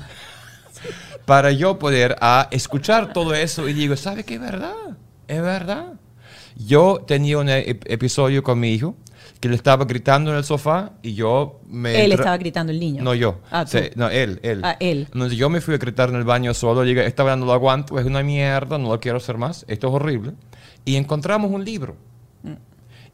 para 1.25 1.51
yo 1.53 1.79
poder 1.79 2.17
a 2.21 2.49
escuchar 2.51 3.13
todo 3.13 3.35
eso 3.35 3.69
y 3.69 3.73
digo, 3.73 3.97
¿sabe 3.97 4.25
qué 4.25 4.35
es 4.35 4.41
verdad? 4.41 4.75
Es 5.27 5.41
verdad. 5.43 5.95
Yo 6.57 7.05
tenía 7.07 7.39
un 7.39 7.49
ep- 7.49 7.83
episodio 7.87 8.43
con 8.43 8.59
mi 8.61 8.73
hijo 8.73 8.97
que 9.41 9.49
le 9.49 9.55
estaba 9.55 9.85
gritando 9.85 10.31
en 10.33 10.37
el 10.39 10.45
sofá 10.45 10.93
y 11.03 11.15
yo 11.15 11.61
me... 11.69 12.05
Él 12.05 12.13
estaba 12.13 12.37
gritando 12.37 12.73
el 12.73 12.81
niño. 12.81 13.03
No, 13.05 13.15
yo. 13.15 13.41
Ah. 13.51 13.65
Sí, 13.67 13.79
no, 13.95 14.09
él, 14.11 14.41
él. 14.43 14.61
Ah, 14.65 14.77
él. 14.81 15.09
Entonces 15.13 15.39
yo 15.39 15.49
me 15.49 15.61
fui 15.61 15.75
a 15.75 15.79
gritar 15.79 16.09
en 16.09 16.17
el 16.17 16.25
baño 16.25 16.53
solo, 16.55 16.85
llegué, 16.85 17.07
esta 17.07 17.23
vez 17.23 17.37
no 17.37 17.47
lo 17.47 17.53
aguanto, 17.53 17.99
es 18.01 18.07
una 18.07 18.23
mierda, 18.23 18.79
no 18.79 18.89
lo 18.89 18.99
quiero 19.01 19.19
hacer 19.19 19.39
más, 19.39 19.65
esto 19.69 19.89
es 19.89 19.95
horrible. 19.95 20.33
Y 20.85 20.97
encontramos 20.97 21.51
un 21.51 21.65
libro. 21.65 21.97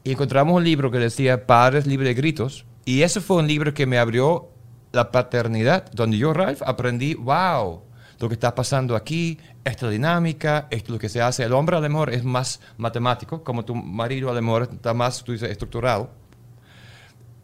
Y 0.05 0.11
encontramos 0.11 0.55
un 0.55 0.63
libro 0.63 0.91
que 0.91 0.99
decía 0.99 1.47
Padres 1.47 1.87
libres 1.87 2.09
de 2.09 2.13
gritos. 2.13 2.65
Y 2.85 3.01
ese 3.01 3.21
fue 3.21 3.37
un 3.37 3.47
libro 3.47 3.73
que 3.73 3.87
me 3.87 3.97
abrió 3.97 4.49
la 4.91 5.11
paternidad, 5.11 5.91
donde 5.91 6.19
yo, 6.19 6.31
Ralph, 6.31 6.61
aprendí, 6.63 7.15
wow, 7.15 7.81
lo 8.19 8.27
que 8.27 8.35
está 8.35 8.53
pasando 8.53 8.95
aquí, 8.95 9.39
esta 9.63 9.89
dinámica, 9.89 10.67
esto 10.69 10.89
es 10.89 10.89
lo 10.91 10.99
que 10.99 11.09
se 11.09 11.23
hace. 11.23 11.43
El 11.43 11.53
hombre 11.53 11.75
a 11.75 11.79
lo 11.79 11.89
mejor 11.89 12.13
es 12.13 12.23
más 12.23 12.59
matemático, 12.77 13.43
como 13.43 13.65
tu 13.65 13.73
marido 13.73 14.29
a 14.29 14.35
lo 14.35 14.41
mejor 14.43 14.69
está 14.71 14.93
más, 14.93 15.23
tú 15.23 15.31
dices, 15.31 15.49
estructurado. 15.49 16.11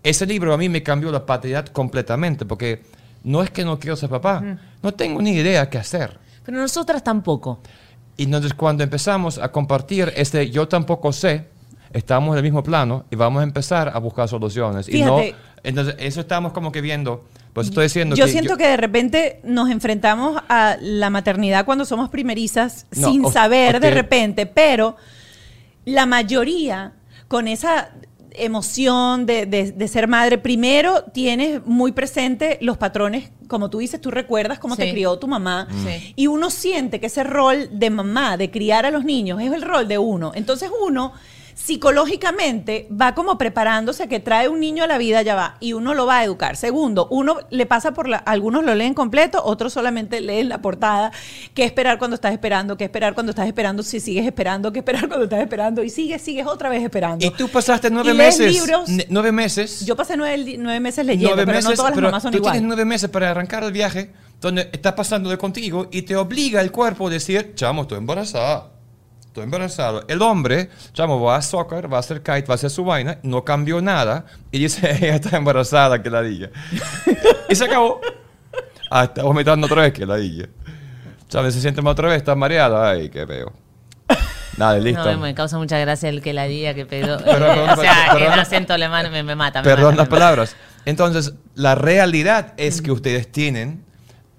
Ese 0.04 0.28
libro 0.28 0.54
a 0.54 0.58
mí 0.58 0.70
me 0.70 0.84
cambió 0.84 1.12
la 1.12 1.26
paternidad 1.26 1.66
completamente, 1.66 2.46
porque 2.46 2.84
no 3.24 3.42
es 3.42 3.50
que 3.50 3.66
no 3.66 3.80
quiero 3.80 3.96
ser 3.96 4.10
papá, 4.10 4.60
no 4.84 4.94
tengo 4.94 5.20
ni 5.20 5.32
idea 5.32 5.68
qué 5.68 5.80
hacer. 5.80 6.20
Pero 6.46 6.60
nosotras 6.60 7.04
tampoco. 7.04 7.60
Y 8.18 8.26
entonces 8.26 8.54
cuando 8.54 8.84
empezamos 8.84 9.40
a 9.40 9.52
compartir 9.52 10.14
este 10.16 10.52
yo 10.52 10.68
tampoco 10.68 11.12
sé, 11.12 11.50
estamos 11.94 12.34
en 12.34 12.38
el 12.38 12.44
mismo 12.44 12.64
plano 12.64 13.06
y 13.12 13.16
vamos 13.16 13.42
a 13.42 13.44
empezar 13.44 13.92
a 13.94 14.00
buscar 14.00 14.28
soluciones. 14.28 14.88
Y 14.90 15.02
no, 15.02 15.18
Fíjate. 15.20 15.36
entonces 15.64 15.96
eso 16.00 16.22
estamos 16.22 16.52
como 16.54 16.72
que 16.72 16.82
viendo, 16.82 17.26
pues 17.54 17.68
estoy 17.68 17.84
diciendo 17.86 18.16
Yo 18.16 18.26
que 18.26 18.32
siento 18.32 18.58
que 18.58 18.68
de 18.68 18.78
repente 18.78 19.40
nos 19.44 19.70
enfrentamos 19.70 20.42
a 20.50 20.78
la 20.82 21.10
maternidad 21.10 21.66
cuando 21.66 21.86
somos 21.86 22.10
primerizas 22.10 22.86
No, 22.96 23.10
sin 23.12 23.26
o- 23.26 23.32
saber 23.32 23.80
de 23.80 23.92
repente, 23.92 24.46
pero 24.46 24.96
la 25.86 26.06
mayoría 26.06 26.94
con 27.28 27.48
esa 27.48 27.90
emoción 28.34 29.26
de, 29.26 29.46
de- 29.46 29.72
de 29.74 29.88
ser 29.90 30.08
madre, 30.08 30.38
primero 30.38 31.04
tienes 31.14 31.66
muy 31.66 31.92
presente 31.92 32.58
los 32.62 32.78
patrones, 32.78 33.30
como 33.48 33.70
tú 33.70 33.80
dices, 33.80 34.00
tú 34.00 34.10
recuerdas 34.10 34.58
cómo 34.58 34.78
te 34.78 34.90
crió 34.92 35.20
tu 35.20 35.28
mamá, 35.28 35.68
Sí. 35.86 36.14
y 36.16 36.28
uno 36.28 36.50
siente 36.50 37.02
que 37.02 37.08
ese 37.08 37.24
rol 37.26 37.70
de 37.74 37.90
mamá, 37.90 38.38
de 38.38 38.50
criar 38.50 38.86
a 38.86 38.92
los 38.92 39.04
niños, 39.04 39.42
es 39.42 39.52
el 39.52 39.62
rol 39.62 39.88
de 39.90 39.98
uno. 39.98 40.32
Entonces 40.34 40.70
uno 40.88 41.12
psicológicamente 41.54 42.88
va 42.90 43.14
como 43.16 43.38
preparándose 43.38 44.04
a 44.04 44.08
que 44.08 44.20
trae 44.20 44.50
un 44.50 44.60
niño 44.60 44.84
a 44.84 44.88
la 44.88 44.98
vida, 44.98 45.22
ya 45.22 45.36
va, 45.36 45.58
y 45.60 45.74
uno 45.74 45.94
lo 45.94 46.06
va 46.06 46.20
a 46.20 46.24
educar. 46.24 46.56
Segundo, 46.56 47.08
uno 47.12 47.38
le 47.50 47.66
pasa 47.66 47.94
por 47.94 48.08
la, 48.08 48.18
algunos 48.18 48.64
lo 48.64 48.76
leen 48.76 48.94
completo, 48.94 49.42
otros 49.44 49.74
solamente 49.74 50.22
leen 50.22 50.50
la 50.50 50.62
portada, 50.62 51.12
qué 51.54 51.64
esperar 51.64 51.98
cuando 51.98 52.16
estás 52.16 52.34
esperando, 52.34 52.78
qué 52.78 52.86
esperar 52.86 53.14
cuando 53.14 53.32
estás 53.32 53.48
esperando, 53.48 53.84
si 53.84 54.00
sigues 54.00 54.26
esperando, 54.26 54.72
qué 54.72 54.80
esperar 54.80 55.08
cuando 55.08 55.26
estás 55.26 55.42
esperando, 55.42 55.84
y 55.84 55.90
sigues, 55.90 56.22
sigues 56.22 56.48
otra 56.48 56.70
vez 56.70 56.84
esperando. 56.84 57.26
Y 57.26 57.32
tú 57.32 57.48
pasaste 57.50 57.90
nueve 57.90 58.14
meses. 58.14 58.52
libros. 58.52 58.90
nueve 59.10 59.32
meses. 59.32 59.86
Yo 59.86 59.96
pasé 59.96 60.18
nueve, 60.18 60.56
nueve 60.58 60.80
meses 60.80 61.06
leyendo, 61.06 61.36
nueve 61.36 61.46
pero 61.46 61.56
meses, 61.58 61.70
no 61.70 61.76
todas 61.76 61.92
las 61.92 61.96
pero 61.96 62.08
mamás 62.08 62.24
son 62.24 62.32
tú 62.32 62.38
igual. 62.38 62.54
tienes 62.54 62.68
nueve 62.68 62.86
meses 62.86 63.10
para 63.10 63.32
arrancar 63.32 63.64
el 63.64 63.72
viaje 63.72 64.12
donde 64.40 64.70
está 64.72 64.96
pasando 64.96 65.30
de 65.30 65.38
contigo 65.38 65.88
y 65.92 66.02
te 66.02 66.16
obliga 66.16 66.62
el 66.62 66.72
cuerpo 66.72 67.08
a 67.08 67.12
decir, 67.12 67.54
chamo, 67.56 67.84
estoy 67.84 68.00
embarazada. 68.00 68.72
Estoy 69.32 69.46
embarazado. 69.46 70.04
El 70.10 70.22
hombre, 70.24 70.70
chamo, 70.92 71.22
va 71.22 71.38
a 71.38 71.42
soccer, 71.42 71.92
va 71.92 71.96
a 71.96 72.00
hacer 72.02 72.18
kite, 72.18 72.48
va 72.48 72.54
a 72.54 72.56
hacer 72.56 72.70
su 72.70 72.84
vaina, 72.84 73.18
no 73.24 73.46
cambió 73.46 73.82
nada 73.82 74.26
y 74.52 74.60
dice, 74.60 74.92
ella 75.02 75.16
está 75.16 75.38
embarazada, 75.38 76.04
que 76.04 76.10
la 76.10 76.22
diga. 76.22 76.50
y 77.48 77.56
se 77.56 77.64
acabó. 77.64 78.02
Ah, 78.90 79.06
está 79.06 79.24
vomitando 79.24 79.68
otra 79.68 79.84
vez, 79.84 79.94
que 79.94 80.06
la 80.06 80.18
diga. 80.18 80.50
Chamo, 81.30 81.50
se 81.50 81.62
siente 81.62 81.82
mal 81.82 81.94
otra 81.94 82.10
vez, 82.10 82.18
está 82.18 82.36
mareada. 82.36 82.90
Ay, 82.90 83.08
qué 83.08 83.24
veo. 83.24 83.54
Nada, 84.58 84.78
listo. 84.80 85.10
No, 85.10 85.18
me 85.20 85.34
causa 85.34 85.58
mucha 85.58 85.78
gracia 85.78 86.10
el 86.10 86.22
que 86.22 86.34
la 86.34 86.44
diga 86.44 86.74
que 86.74 86.86
pedo. 86.86 87.18
Perdón, 87.24 87.70
o 87.70 87.76
sea, 87.78 88.10
perdón. 88.12 88.34
el 88.34 88.40
acento 88.42 88.74
alemán 88.74 89.10
me, 89.14 89.24
me 89.24 89.36
mata. 89.36 89.62
me 89.62 89.64
Perdón 89.64 89.92
mata, 89.92 89.96
las 89.96 90.08
me 90.08 90.12
palabras. 90.12 90.56
Entonces, 90.84 91.36
la 91.56 91.76
realidad 91.76 92.54
es 92.58 92.82
que 92.82 92.92
ustedes 92.92 93.32
tienen 93.32 93.86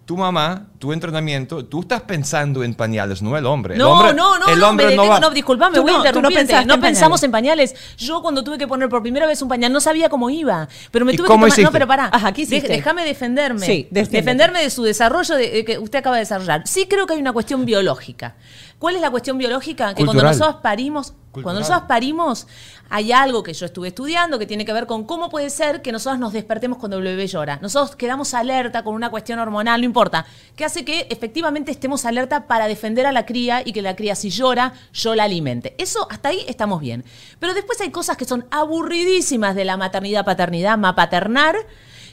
tu 0.05 0.17
mamá, 0.17 0.67
tu 0.81 0.93
entrenamiento, 0.93 1.65
tú 1.65 1.83
estás 1.83 2.03
pensando 2.03 2.65
en 2.65 2.75
pañales, 2.75 3.23
no 3.23 3.37
el 3.39 3.47
hombre. 3.47 3.75
El 3.75 3.79
No, 3.79 3.93
hombre- 3.93 4.15
no, 4.15 4.37
no, 4.39 4.47
el 4.49 4.59
no, 4.59 4.69
hombre 4.71 4.87
me 4.87 4.97
no 4.97 5.03
detengo, 5.03 5.15
va. 5.15 5.21
no, 5.21 5.31
disculpame, 5.31 5.79
voy 5.79 5.91
a 5.91 5.93
no, 5.93 5.99
no 6.03 6.07
interrumpirte. 6.09 6.65
No, 6.67 6.75
en 6.75 6.81
pensamos 6.81 7.21
pañales. 7.21 7.23
en 7.23 7.31
pañales. 7.31 7.75
Yo 7.99 8.21
cuando 8.21 8.43
tuve 8.43 8.59
que 8.59 8.67
poner 8.67 8.89
por 8.89 9.01
primera 9.01 9.27
vez 9.27 9.41
un 9.43 9.49
pañal 9.49 9.73
no 9.73 9.81
sabía 9.81 10.09
cómo 10.09 10.29
iba, 10.29 10.69
pero 10.91 11.05
me 11.05 11.13
¿Y 11.13 11.17
tuve 11.17 11.29
cómo 11.29 11.47
que 11.47 11.53
tomar, 11.53 11.65
no, 11.65 11.73
pero 11.73 11.87
pará. 11.87 12.11
Ajá, 12.13 12.33
¿qué 12.33 12.43
hiciste? 12.43 12.69
Déjame 12.69 13.05
defenderme. 13.05 13.65
Sí, 13.65 13.87
defiéndete. 13.91 14.17
defenderme 14.17 14.63
de 14.63 14.71
su 14.71 14.83
desarrollo 14.83 15.37
de, 15.37 15.51
de 15.51 15.65
que 15.65 15.79
usted 15.79 16.01
acaba 16.01 16.17
de 16.17 16.23
desarrollar. 16.23 16.63
Sí 16.67 16.87
creo 16.87 17.07
que 17.07 17.15
hay 17.15 17.21
una 17.21 17.33
cuestión 17.33 17.65
biológica. 17.65 18.35
¿Cuál 18.83 18.97
es 18.97 19.01
la 19.01 19.13
cuestión 19.13 19.39
biológica? 19.39 19.95
Que 19.95 20.05
cuando 20.05 20.25
nosotros 20.25 20.57
parimos 20.61 21.15
Cuando 21.31 21.61
nosotros 21.61 21.85
parimos, 21.87 22.49
hay 22.91 23.13
algo 23.13 23.45
que 23.45 23.53
yo 23.55 23.67
estuve 23.67 23.87
estudiando 23.87 24.41
que 24.41 24.47
tiene 24.47 24.65
que 24.65 24.73
ver 24.73 24.89
con 24.89 25.05
cómo 25.05 25.31
puede 25.31 25.51
ser 25.51 25.83
que 25.83 25.93
nosotros 25.93 26.19
nos 26.19 26.33
despertemos 26.33 26.79
cuando 26.79 26.99
el 26.99 27.05
bebé 27.05 27.29
llora. 27.29 27.61
Nosotros 27.63 27.95
quedamos 27.95 28.35
alerta 28.35 28.83
con 28.83 28.97
una 28.97 29.09
cuestión 29.09 29.39
hormonal, 29.39 29.83
no 29.83 29.85
importa, 29.85 30.27
que 30.57 30.65
hace 30.65 30.85
que 30.85 31.07
efectivamente 31.11 31.71
estemos 31.71 32.05
alerta 32.05 32.49
para 32.49 32.67
defender 32.67 33.07
a 33.07 33.13
la 33.13 33.25
cría 33.25 33.63
y 33.65 33.73
que 33.73 33.83
la 33.83 33.95
cría 33.95 34.17
si 34.17 34.31
llora, 34.31 34.73
yo 34.93 35.15
la 35.15 35.25
alimente. 35.25 35.77
Eso 35.79 36.09
hasta 36.11 36.31
ahí 36.31 36.45
estamos 36.49 36.81
bien. 36.81 37.05
Pero 37.39 37.55
después 37.55 37.81
hay 37.81 37.93
cosas 37.93 38.17
que 38.17 38.25
son 38.25 38.47
aburridísimas 38.51 39.55
de 39.55 39.65
la 39.65 39.77
maternidad, 39.77 40.25
paternidad, 40.25 40.77
mapaternar 40.77 41.55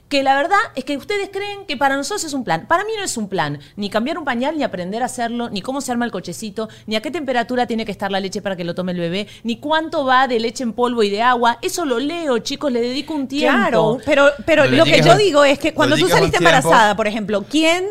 que 0.09 0.23
la 0.23 0.35
verdad 0.35 0.57
es 0.75 0.83
que 0.83 0.97
ustedes 0.97 1.29
creen 1.31 1.65
que 1.67 1.77
para 1.77 1.95
nosotros 1.95 2.23
es 2.23 2.33
un 2.33 2.43
plan. 2.43 2.65
Para 2.67 2.83
mí 2.83 2.91
no 2.97 3.03
es 3.03 3.15
un 3.15 3.29
plan, 3.29 3.59
ni 3.75 3.91
cambiar 3.91 4.17
un 4.17 4.25
pañal, 4.25 4.57
ni 4.57 4.63
aprender 4.63 5.03
a 5.03 5.05
hacerlo, 5.05 5.49
ni 5.49 5.61
cómo 5.61 5.81
se 5.81 5.91
arma 5.91 6.03
el 6.03 6.11
cochecito, 6.11 6.67
ni 6.87 6.95
a 6.95 7.01
qué 7.01 7.11
temperatura 7.11 7.67
tiene 7.67 7.85
que 7.85 7.91
estar 7.91 8.11
la 8.11 8.19
leche 8.19 8.41
para 8.41 8.55
que 8.55 8.63
lo 8.63 8.73
tome 8.73 8.91
el 8.91 8.99
bebé, 8.99 9.27
ni 9.43 9.57
cuánto 9.57 10.05
va 10.05 10.27
de 10.27 10.39
leche 10.39 10.63
en 10.63 10.73
polvo 10.73 11.03
y 11.03 11.11
de 11.11 11.21
agua. 11.21 11.59
Eso 11.61 11.85
lo 11.85 11.99
leo, 11.99 12.39
chicos, 12.39 12.71
le 12.71 12.81
dedico 12.81 13.13
un 13.13 13.27
tiempo. 13.27 13.55
Claro, 13.55 13.97
pero, 14.03 14.31
pero 14.45 14.65
Le 14.65 14.77
lo 14.77 14.83
que 14.83 15.01
yo 15.01 15.15
digo 15.15 15.43
es 15.43 15.59
que 15.59 15.75
cuando 15.75 15.95
tú 15.95 16.09
saliste 16.09 16.37
embarazada, 16.37 16.95
por 16.95 17.05
ejemplo, 17.05 17.45
¿quién, 17.47 17.85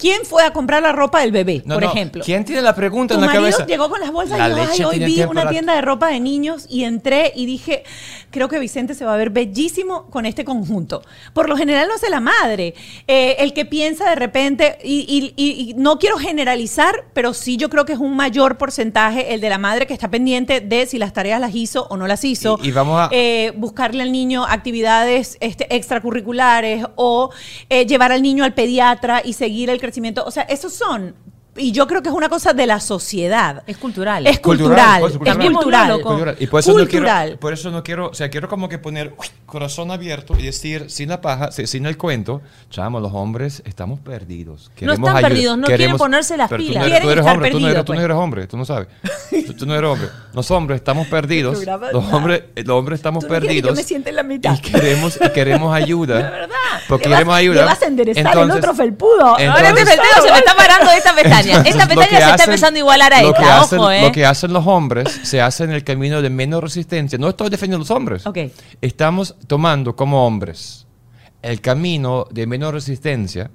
¿quién 0.00 0.24
fue 0.24 0.42
a 0.44 0.52
comprar 0.52 0.82
la 0.82 0.92
ropa 0.92 1.20
del 1.20 1.30
bebé, 1.32 1.62
No, 1.64 1.74
por 1.74 1.84
no, 1.84 1.90
ejemplo? 1.90 2.22
¿Quién 2.24 2.44
tiene 2.44 2.62
la 2.62 2.74
pregunta 2.74 3.14
Tu 3.14 3.20
en 3.20 3.26
la 3.26 3.26
marido 3.28 3.42
cabeza? 3.44 3.66
llegó 3.66 3.88
con 3.90 4.00
las 4.00 4.10
bolsas 4.10 4.38
La 4.38 4.48
y 4.48 4.50
yo, 4.52 4.56
ay, 4.70 4.84
hoy 4.84 4.98
vi 5.04 5.22
una 5.22 5.48
tienda 5.48 5.74
de 5.74 5.80
ropa 5.82 6.08
de 6.08 6.20
niños 6.20 6.66
y 6.68 6.84
entré 6.84 7.32
y 7.36 7.46
dije, 7.46 7.84
creo 8.30 8.48
que 8.48 8.58
Vicente 8.58 8.94
se 8.94 9.04
va 9.04 9.14
a 9.14 9.16
ver 9.16 9.30
bellísimo 9.30 10.06
con 10.10 10.24
este 10.26 10.44
conjunto. 10.44 11.02
Por 11.34 11.48
lo 11.48 11.56
general 11.56 11.88
no 11.88 11.94
hace 11.94 12.08
la 12.10 12.20
madre. 12.20 12.74
Eh, 13.06 13.36
el 13.40 13.52
que 13.52 13.64
piensa 13.66 14.08
de 14.08 14.16
repente, 14.16 14.78
y, 14.82 15.00
y- 15.08 15.34
y- 15.36 15.70
y 15.70 15.74
no 15.74 15.98
quiero 15.98 16.16
generalizar, 16.16 17.04
pero 17.12 17.34
sí 17.34 17.56
yo 17.58 17.68
creo 17.68 17.84
que 17.84 17.92
es 17.92 17.98
un 17.98 18.16
mayor 18.16 18.56
porcentaje 18.56 19.34
el 19.34 19.40
de 19.40 19.48
la 19.50 19.58
madre 19.58 19.86
que 19.86 19.92
está 19.92 20.08
pendiente 20.10 20.60
de 20.60 20.86
si 20.86 20.98
las 20.98 21.12
tareas 21.12 21.40
las 21.40 21.54
hizo 21.54 21.86
o 21.90 21.96
no 21.96 22.06
las 22.06 22.24
hizo. 22.24 22.58
Y- 22.62 22.68
y 22.68 22.72
vamos 22.72 22.98
a- 23.00 23.08
Eh, 23.12 23.52
buscarle 23.56 24.02
al 24.02 24.12
niño 24.12 24.44
actividades 24.46 25.36
este, 25.40 25.66
extracurriculares 25.74 26.84
o 26.96 27.30
eh, 27.68 27.84
llevar 27.86 28.12
al 28.12 28.22
niño 28.22 28.44
al 28.44 28.54
pediatra 28.54 29.20
y 29.24 29.34
seguir 29.34 29.68
el 29.68 29.76
crecimiento. 29.78 29.89
O 30.26 30.30
sea, 30.30 30.42
esos 30.44 30.72
son. 30.72 31.14
Y 31.56 31.72
yo 31.72 31.86
creo 31.88 32.00
que 32.02 32.08
es 32.08 32.14
una 32.14 32.28
cosa 32.28 32.52
de 32.52 32.64
la 32.66 32.78
sociedad. 32.80 33.62
Es 33.66 33.76
cultural. 33.76 34.26
Es 34.26 34.38
Cultural, 34.38 35.00
cultural. 35.00 35.00
pues, 35.00 35.12
Es 35.12 35.18
cultural. 35.18 35.52
cultural. 35.52 35.88
Loco. 35.88 36.08
Cultural. 36.10 36.36
Y 36.38 36.46
por 36.46 36.60
eso, 36.60 36.70
no 36.72 36.78
Cultural. 36.78 37.24
quiero, 37.26 37.40
por 37.40 37.52
eso 37.52 37.70
no 37.70 37.82
quiero, 37.82 38.08
o 38.08 38.14
sea, 38.14 38.30
quiero 38.30 38.48
como 38.48 38.68
que 38.68 38.78
poner 38.78 39.12
uy, 39.18 39.26
corazón 39.46 39.90
abierto 39.90 40.36
y 40.38 40.42
decir, 40.42 40.88
sin 40.90 41.08
la 41.08 41.20
paja, 41.20 41.50
si- 41.50 41.66
sin 41.66 41.86
el 41.86 41.96
cuento, 41.98 42.40
chamo, 42.70 43.00
los 43.00 43.12
hombres 43.12 43.62
estamos 43.66 43.98
perdidos. 43.98 44.70
Queremos 44.76 44.98
están 45.00 45.16
ayuda, 45.16 45.28
perdidos, 45.28 45.58
no 45.58 45.66
quieren 45.66 45.96
ponerse 45.96 46.36
las 46.36 46.48
pero 46.48 46.62
tú 46.62 46.68
pilas. 46.68 46.82
no 46.82 46.86
eres- 46.94 47.02
tú 47.02 47.10
eres 47.10 47.20
estar 47.20 47.34
hombre, 47.34 47.50
tú 47.50 47.60
no 47.60 47.66
eres, 47.66 47.74
perdidos, 47.74 47.84
tú 47.86 47.92
no 47.92 47.96
pues. 47.96 48.04
eres 48.04 48.16
hombre, 48.16 48.46
tú 48.46 48.56
no 48.56 48.64
sabes. 48.64 48.88
Tú, 49.46 49.54
tú 49.54 49.66
no 49.66 49.74
eres 49.76 49.90
hombre. 49.90 50.08
Los 50.32 50.50
hombres 50.52 50.76
estamos 50.76 51.06
perdidos. 51.08 51.64
Los 51.92 52.12
hombres, 52.12 52.44
los 52.54 52.68
hombres 52.78 52.98
estamos 53.00 53.24
no 53.24 53.28
que 53.28 53.34
yo 53.34 53.40
perdidos. 53.40 53.76
me 53.76 53.82
siente 53.82 54.10
en 54.10 54.16
la 54.16 54.22
mitad. 54.22 54.54
Y 54.56 54.60
queremos, 54.60 55.18
y 55.20 55.28
queremos 55.30 55.74
ayuda. 55.74 56.16
De 56.22 56.22
verdad. 56.30 56.56
Porque 56.88 57.08
vas- 57.08 57.18
queremos 57.18 57.34
ayuda. 57.34 57.54
le 57.56 57.64
vas 57.64 57.82
a 57.82 57.86
enderezar 57.86 58.20
el 58.24 58.28
Entonces- 58.32 58.56
otro 58.58 58.74
felpudo. 58.74 59.26
Ahora 59.26 59.52
Ahora 59.52 59.68
este 59.70 59.80
entonces- 59.80 59.96
felpudo 60.00 60.26
se 60.26 60.32
me 60.32 60.38
está 60.38 60.54
parando 60.56 60.90
de 60.92 60.96
esta 60.96 61.12
pestaña. 61.42 61.68
Esta 61.68 61.86
pestaña 61.88 62.08
se 62.10 62.16
está 62.18 62.34
hacen- 62.34 62.44
empezando 62.50 62.76
a 62.76 62.78
igualar 62.80 63.12
a 63.14 63.22
lo 63.22 63.32
que 63.34 63.42
esta. 63.42 63.60
hacen- 63.60 63.78
Ojo, 63.78 63.90
¿eh? 63.90 64.02
Lo 64.02 64.12
que 64.12 64.26
hacen 64.26 64.52
los 64.52 64.66
hombres 64.66 65.20
se 65.22 65.40
hace 65.40 65.64
en 65.64 65.70
el 65.72 65.84
camino 65.84 66.22
de 66.22 66.30
menos 66.30 66.62
resistencia. 66.62 67.18
No 67.18 67.28
estoy 67.28 67.50
defendiendo 67.50 67.76
a 67.84 67.86
los 67.86 67.90
hombres. 67.90 68.26
Ok. 68.26 68.38
Estamos 68.80 69.34
tomando 69.46 69.94
como 69.96 70.26
hombres 70.26 70.86
el 71.42 71.60
camino 71.60 72.26
de 72.30 72.46
menos 72.46 72.72
resistencia 72.74 73.50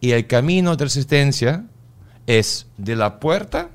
y 0.00 0.12
el 0.12 0.26
camino 0.26 0.76
de 0.76 0.84
resistencia 0.84 1.64
es 2.26 2.66
de 2.76 2.96
la 2.96 3.18
puerta 3.20 3.70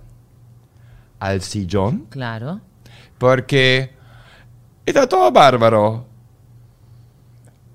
al 1.20 1.42
sillón 1.42 2.06
Claro. 2.10 2.62
porque 3.18 3.94
está 4.86 5.08
todo 5.08 5.32
bárbaro. 5.32 6.06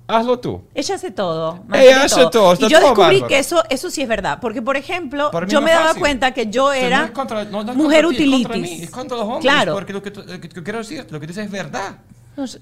Hazlo 0.06 0.38
tú. 0.38 0.62
Ella 0.74 0.96
hace 0.96 1.10
todo. 1.10 1.54
Ella 1.54 1.64
mantiene 1.66 1.94
hace 1.94 2.26
todo, 2.30 2.52
está 2.52 2.66
y 2.66 2.68
yo 2.68 2.78
todo 2.78 2.88
descubrí 2.90 3.14
bárbaro. 3.20 3.28
que 3.28 3.38
eso, 3.38 3.62
eso 3.70 3.90
sí 3.90 4.02
es 4.02 4.08
verdad. 4.08 4.38
Porque, 4.40 4.60
por 4.60 4.76
ejemplo, 4.76 5.30
yo 5.48 5.62
me 5.62 5.70
daba 5.70 5.86
fácil. 5.86 6.00
cuenta 6.00 6.32
que 6.34 6.46
yo 6.50 6.66
O 6.66 6.72
sea, 6.72 6.86
era 6.86 6.98
no 7.00 7.04
es 7.06 7.10
contra- 7.12 7.44
no- 7.44 7.64
no 7.64 7.72
es 7.72 7.76
mujer 7.78 8.04
contra 8.04 8.54
es 8.56 8.60
mí, 8.62 8.78
es 8.82 8.90
contra 8.90 9.16
los 9.16 9.24
hombres. 9.26 9.40
Claro. 9.42 9.72
Porque 9.72 9.92
lo 9.94 10.02
que, 10.02 10.10
lo 10.10 10.40
que- 10.40 10.48
quiero 10.62 10.78
decir, 10.80 11.06
lo 11.08 11.18
que 11.20 11.26
dices 11.26 11.46
es 11.46 11.50
verdad. 11.50 11.96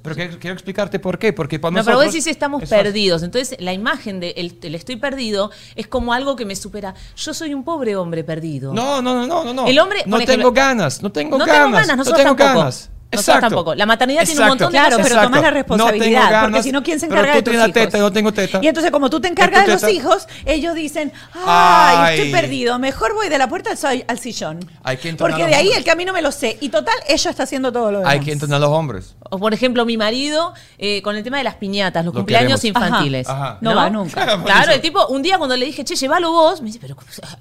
Pero 0.02 0.14
quiero, 0.14 0.38
quiero 0.38 0.52
explicarte 0.52 0.98
por 0.98 1.18
qué. 1.18 1.32
Porque 1.32 1.58
para 1.58 1.70
No, 1.70 1.76
pero 1.76 1.96
nosotros 1.96 2.04
vos 2.04 2.12
decís 2.12 2.26
estamos 2.26 2.62
perdidos. 2.68 3.22
Entonces, 3.22 3.56
la 3.58 3.72
imagen 3.72 4.20
de 4.20 4.34
el, 4.36 4.58
el 4.62 4.74
estoy 4.74 4.96
perdido 4.96 5.50
es 5.74 5.86
como 5.86 6.12
algo 6.12 6.36
que 6.36 6.44
me 6.44 6.54
supera. 6.54 6.94
Yo 7.16 7.32
soy 7.32 7.54
un 7.54 7.64
pobre 7.64 7.96
hombre 7.96 8.22
perdido. 8.22 8.74
No, 8.74 9.00
no, 9.00 9.26
no, 9.26 9.44
no, 9.44 9.54
no. 9.54 9.66
El 9.66 9.78
hombre, 9.78 10.02
no 10.06 10.20
tengo 10.20 10.52
ganas, 10.52 11.02
no 11.02 11.10
tengo 11.10 11.38
no 11.38 11.46
ganas. 11.46 11.62
tengo 11.64 11.70
ganas, 11.74 11.96
no 11.96 12.04
tengo 12.04 12.18
tampoco. 12.36 12.58
ganas. 12.58 12.90
Nosotros 13.12 13.36
Exacto. 13.36 13.40
tampoco. 13.56 13.74
La 13.74 13.86
maternidad 13.86 14.24
tiene 14.24 14.40
un 14.40 14.48
montón 14.48 14.72
de 14.72 14.78
Claro, 14.78 14.96
cosas. 14.96 15.10
pero 15.12 15.22
tomas 15.22 15.42
la 15.42 15.50
responsabilidad. 15.50 16.30
No 16.42 16.48
porque 16.48 16.62
si 16.62 16.72
no, 16.72 16.82
¿quién 16.82 16.98
se 16.98 17.06
pero 17.08 17.20
encarga 17.20 17.32
tú 17.34 17.36
de 17.38 17.42
tus 17.42 17.50
tienes 17.52 17.68
hijos? 17.68 17.74
teta, 17.92 17.98
yo 17.98 18.12
tengo 18.12 18.32
teta. 18.32 18.58
Y 18.62 18.66
entonces, 18.68 18.90
como 18.90 19.10
tú 19.10 19.20
te 19.20 19.28
encargas 19.28 19.66
de 19.66 19.72
los 19.74 19.88
hijos, 19.88 20.26
ellos 20.46 20.74
dicen, 20.74 21.12
ay, 21.34 21.96
Ay. 21.98 22.14
estoy 22.18 22.32
perdido, 22.32 22.78
mejor 22.78 23.14
voy 23.14 23.28
de 23.28 23.38
la 23.38 23.48
puerta 23.48 23.70
al, 24.08 24.18
sillón. 24.18 24.60
Hay 24.82 24.96
que 24.96 25.10
entrenar 25.10 25.32
Porque 25.36 25.46
de 25.48 25.54
ahí 25.54 25.66
hombres. 25.66 25.78
el 25.78 25.84
camino 25.84 26.12
me 26.12 26.22
lo 26.22 26.32
sé. 26.32 26.56
Y 26.60 26.68
total, 26.70 26.94
ella 27.08 27.30
está 27.30 27.42
haciendo 27.42 27.70
todo 27.72 27.92
lo 27.92 27.98
demás. 27.98 28.12
Hay 28.14 28.20
que 28.20 28.32
entrenar 28.32 28.56
a 28.56 28.60
los 28.60 28.70
hombres. 28.70 29.14
O 29.30 29.38
por 29.38 29.52
ejemplo, 29.54 29.84
mi 29.84 29.96
marido 29.96 30.52
eh, 30.78 31.02
con 31.02 31.16
el 31.16 31.22
tema 31.22 31.38
de 31.38 31.44
las 31.44 31.56
piñatas, 31.56 32.04
los 32.04 32.14
Lo 32.14 32.20
cumpleaños 32.20 32.60
queremos. 32.60 32.82
infantiles. 32.82 33.28
Ajá, 33.28 33.44
ajá. 33.44 33.58
No 33.60 33.74
va 33.74 33.90
nunca. 33.90 34.38
Claro, 34.44 34.72
el 34.72 34.80
tipo, 34.80 35.06
un 35.08 35.22
día 35.22 35.38
cuando 35.38 35.56
le 35.56 35.66
dije, 35.66 35.84
che, 35.84 35.96
llévalo 35.96 36.30
vos, 36.32 36.60
me 36.60 36.66
dice, 36.66 36.78
pero 36.80 36.96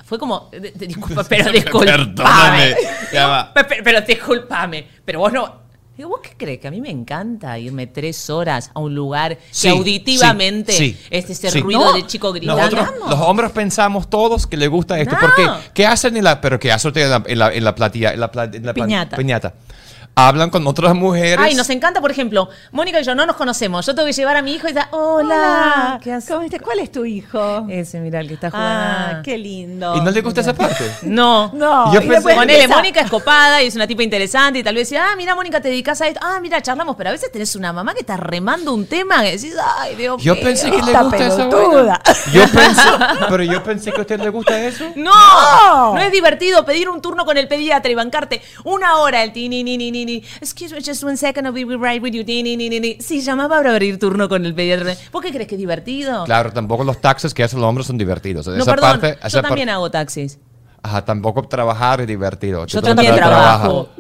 fue 0.06 0.18
como, 0.20 0.50
disculpa, 0.76 1.24
pero 1.30 1.52
disculpame. 1.52 1.92
Perdóname, 1.92 2.76
ya 3.14 3.28
va. 3.28 3.54
Pe- 3.54 3.64
pe- 3.64 3.82
Pero, 3.84 4.02
disculpame, 4.02 4.88
pero 5.06 5.20
vos 5.20 5.32
no. 5.34 5.61
Digo, 6.02 6.10
¿vos 6.10 6.22
qué 6.24 6.32
crees? 6.36 6.60
Que 6.60 6.68
a 6.68 6.72
mí 6.72 6.82
me 6.82 6.90
encanta 6.90 7.60
irme 7.60 7.86
tres 7.86 8.32
horas 8.32 8.72
a 8.74 8.80
un 8.80 8.96
lugar 8.96 9.38
Sí, 9.52 9.68
que 9.68 9.70
auditivamente 9.70 10.74
sí, 10.74 10.98
sí, 11.00 11.08
es 11.12 11.30
ese 11.30 11.60
ruido 11.60 11.80
No, 11.80 11.94
de 11.94 12.08
chico 12.08 12.34
gritando. 12.34 12.60
Nosotros, 12.60 12.90
los 13.08 13.20
hombres 13.20 13.52
pensamos 13.52 14.10
todos 14.10 14.48
que 14.48 14.58
les 14.58 14.68
gusta 14.68 15.00
esto. 15.00 15.14
No. 15.14 15.22
Porque, 15.22 15.48
¿qué 15.76 15.86
hacen 15.86 16.18
en 16.18 16.24
la, 16.24 16.42
pero 16.42 16.60
qué 16.60 16.72
hacen 16.72 16.92
en 16.96 17.10
la, 17.12 17.24
en 17.24 17.38
la, 17.38 17.54
en 17.54 17.64
la 17.64 17.76
platilla, 17.76 18.14
en 18.14 18.20
la, 18.20 18.32
en 18.52 18.66
la 18.66 18.74
piñata? 18.74 19.54
Hablan 20.14 20.50
con 20.50 20.68
otras 20.68 20.94
mujeres. 20.94 21.40
Ay, 21.40 21.56
nos 21.56 21.70
encanta, 21.70 22.02
por 22.02 22.12
ejemplo, 22.12 22.50
Mónica 22.72 23.00
y 23.00 23.04
yo 23.04 23.16
no 23.16 23.26
nos 23.26 23.38
conocemos. 23.38 23.86
Yo 23.86 23.96
tengo 23.96 24.06
que 24.06 24.12
llevar 24.14 24.36
a 24.36 24.42
mi 24.42 24.54
hijo 24.54 24.68
y 24.68 24.74
dice, 24.74 24.86
hola. 24.92 25.22
Hola, 25.36 26.00
¿Qué 26.04 26.12
haces? 26.12 26.30
¿Cómo 26.30 26.42
estás? 26.42 26.62
¿Cuál 26.62 26.80
es 26.80 26.92
tu 26.92 27.06
hijo? 27.06 27.66
Ese, 27.70 28.00
mira, 28.02 28.20
el 28.20 28.28
que 28.28 28.34
está 28.34 28.52
jugando. 28.52 29.18
Ah, 29.18 29.22
qué 29.24 29.38
lindo. 29.38 29.96
¿Y 29.96 30.02
no 30.02 30.12
le 30.12 30.22
gusta 30.22 30.42
esa 30.42 30.54
parte? 30.54 30.84
No. 31.04 31.52
No, 31.54 31.94
Yo 31.94 32.02
y 32.02 32.08
pensé- 32.08 32.36
Ponele, 32.36 32.68
Mónica 32.68 33.00
es 33.02 33.10
copada 33.10 33.64
y 33.64 33.68
es 33.68 33.76
una 33.76 33.88
tipa 33.88 34.04
interesante 34.04 34.60
y 34.60 34.64
tal 34.64 34.76
vez 34.76 34.90
decía, 34.90 35.06
ah, 35.12 35.16
mira, 35.16 35.34
Mónica, 35.34 35.62
te 35.62 35.70
dedicas 35.70 36.02
a 36.02 36.08
esto. 36.08 36.20
Ah, 36.22 36.40
mira, 36.42 36.62
charlamos, 36.62 36.96
pero 36.98 37.10
a 37.10 37.14
veces 37.14 37.32
tenés 37.32 37.56
una 37.56 37.72
mamá 37.72 37.94
que 37.94 38.02
está 38.02 38.18
remando 38.18 38.74
un 38.74 38.86
tema 38.88 39.24
que 39.24 39.32
decís, 39.38 39.56
ay, 39.80 39.96
Dios 39.96 40.22
Yo 40.22 40.36
mío". 40.36 40.44
pensé 40.44 40.70
que 40.72 40.82
le 40.82 40.94
gusta 40.94 41.18
esa. 41.26 41.50
Yo 41.50 42.44
pensé, 42.54 42.82
pero 43.30 43.44
yo 43.44 43.64
pensé 43.64 43.92
que 43.92 43.98
a 43.98 44.02
usted 44.02 44.20
le 44.20 44.30
gusta 44.30 44.62
eso. 44.62 44.86
No, 44.96 45.12
No. 45.12 45.96
no 45.96 46.02
es 46.02 46.12
divertido 46.12 46.66
pedir 46.66 46.90
un 46.90 47.02
turno 47.02 47.24
con 47.26 47.38
el 47.38 47.48
pediatra 47.48 47.90
y 47.90 47.96
bancarte 47.96 48.42
una 48.66 48.98
hora 48.98 49.24
el 49.24 49.32
ti 49.32 49.48
ni 49.50 49.64
ni 49.64 49.78
ni 49.78 50.01
ni. 50.06 50.24
Excuse 50.42 50.74
me, 50.74 50.82
just 50.82 51.04
one 51.04 51.18
second, 51.18 51.46
I'll 51.46 51.54
be 51.54 51.64
right 51.66 52.02
with 52.02 52.14
you. 52.14 52.24
Ti, 52.24 52.44
ni, 52.44 52.56
ni, 52.58 52.70
ni, 52.70 52.80
ni. 52.80 52.98
Sí, 53.02 53.22
llamaba 53.22 53.58
para 53.58 53.72
abrir 53.72 53.98
turno 54.00 54.28
con 54.30 54.46
el 54.46 54.54
pediatra. 54.54 54.96
¿Vos 55.12 55.22
qué 55.22 55.32
crees 55.32 55.48
que 55.48 55.56
es 55.56 55.60
divertido? 55.60 56.24
Claro, 56.26 56.52
tampoco 56.52 56.84
los 56.84 57.00
taxes 57.02 57.34
que 57.34 57.44
hacen 57.44 57.60
los 57.60 57.68
hombres 57.70 57.88
son 57.88 57.98
divertidos. 57.98 58.48
No, 58.48 58.56
esa 58.56 58.66
perdón, 58.66 58.90
parte, 59.00 59.18
yo 59.22 59.28
esa 59.28 59.42
también 59.42 59.68
par- 59.68 59.76
hago 59.76 59.92
taxis. 59.92 60.40
Ajá, 60.84 61.06
tampoco 61.06 61.44
trabajar 61.48 62.02
es 62.02 62.08
divertido. 62.08 62.66
Yo 62.66 62.82
no 62.82 62.88
también 62.88 63.16
trabajas. 63.16 63.60
trabajo. 63.62 63.90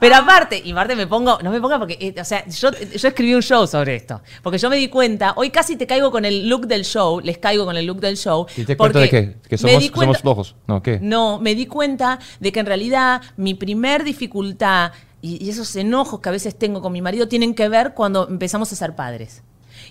Pero 0.00 0.16
aparte, 0.16 0.60
y 0.64 0.72
aparte 0.72 0.96
me 0.96 1.06
pongo, 1.06 1.38
no 1.42 1.50
me 1.50 1.60
ponga 1.60 1.78
porque, 1.78 1.96
eh, 2.00 2.20
o 2.20 2.24
sea, 2.24 2.44
yo, 2.46 2.70
yo 2.72 3.08
escribí 3.08 3.34
un 3.34 3.42
show 3.42 3.66
sobre 3.66 3.94
esto. 3.96 4.20
Porque 4.42 4.58
yo 4.58 4.68
me 4.68 4.76
di 4.76 4.88
cuenta, 4.88 5.34
hoy 5.36 5.50
casi 5.50 5.76
te 5.76 5.86
caigo 5.86 6.10
con 6.10 6.24
el 6.24 6.48
look 6.48 6.66
del 6.66 6.84
show, 6.84 7.20
les 7.20 7.38
caigo 7.38 7.64
con 7.64 7.76
el 7.76 7.86
look 7.86 8.00
del 8.00 8.16
show. 8.16 8.46
¿Y 8.56 8.64
te 8.64 8.76
cuenta 8.76 8.98
de 9.00 9.08
qué? 9.10 9.36
Que 9.48 9.56
somos, 9.58 9.74
cuenta- 9.90 9.92
somos 10.18 10.18
flojos. 10.20 10.56
No, 10.66 10.82
¿qué? 10.82 10.98
No, 11.00 11.38
me 11.38 11.54
di 11.54 11.66
cuenta 11.66 12.18
de 12.40 12.52
que 12.52 12.60
en 12.60 12.66
realidad 12.66 13.22
mi 13.36 13.54
primer 13.54 14.02
dificultad 14.04 14.92
y, 15.20 15.44
y 15.44 15.50
esos 15.50 15.74
enojos 15.76 16.20
que 16.20 16.28
a 16.28 16.32
veces 16.32 16.58
tengo 16.58 16.82
con 16.82 16.92
mi 16.92 17.00
marido 17.02 17.28
tienen 17.28 17.54
que 17.54 17.68
ver 17.68 17.94
cuando 17.94 18.28
empezamos 18.28 18.72
a 18.72 18.76
ser 18.76 18.96
padres. 18.96 19.42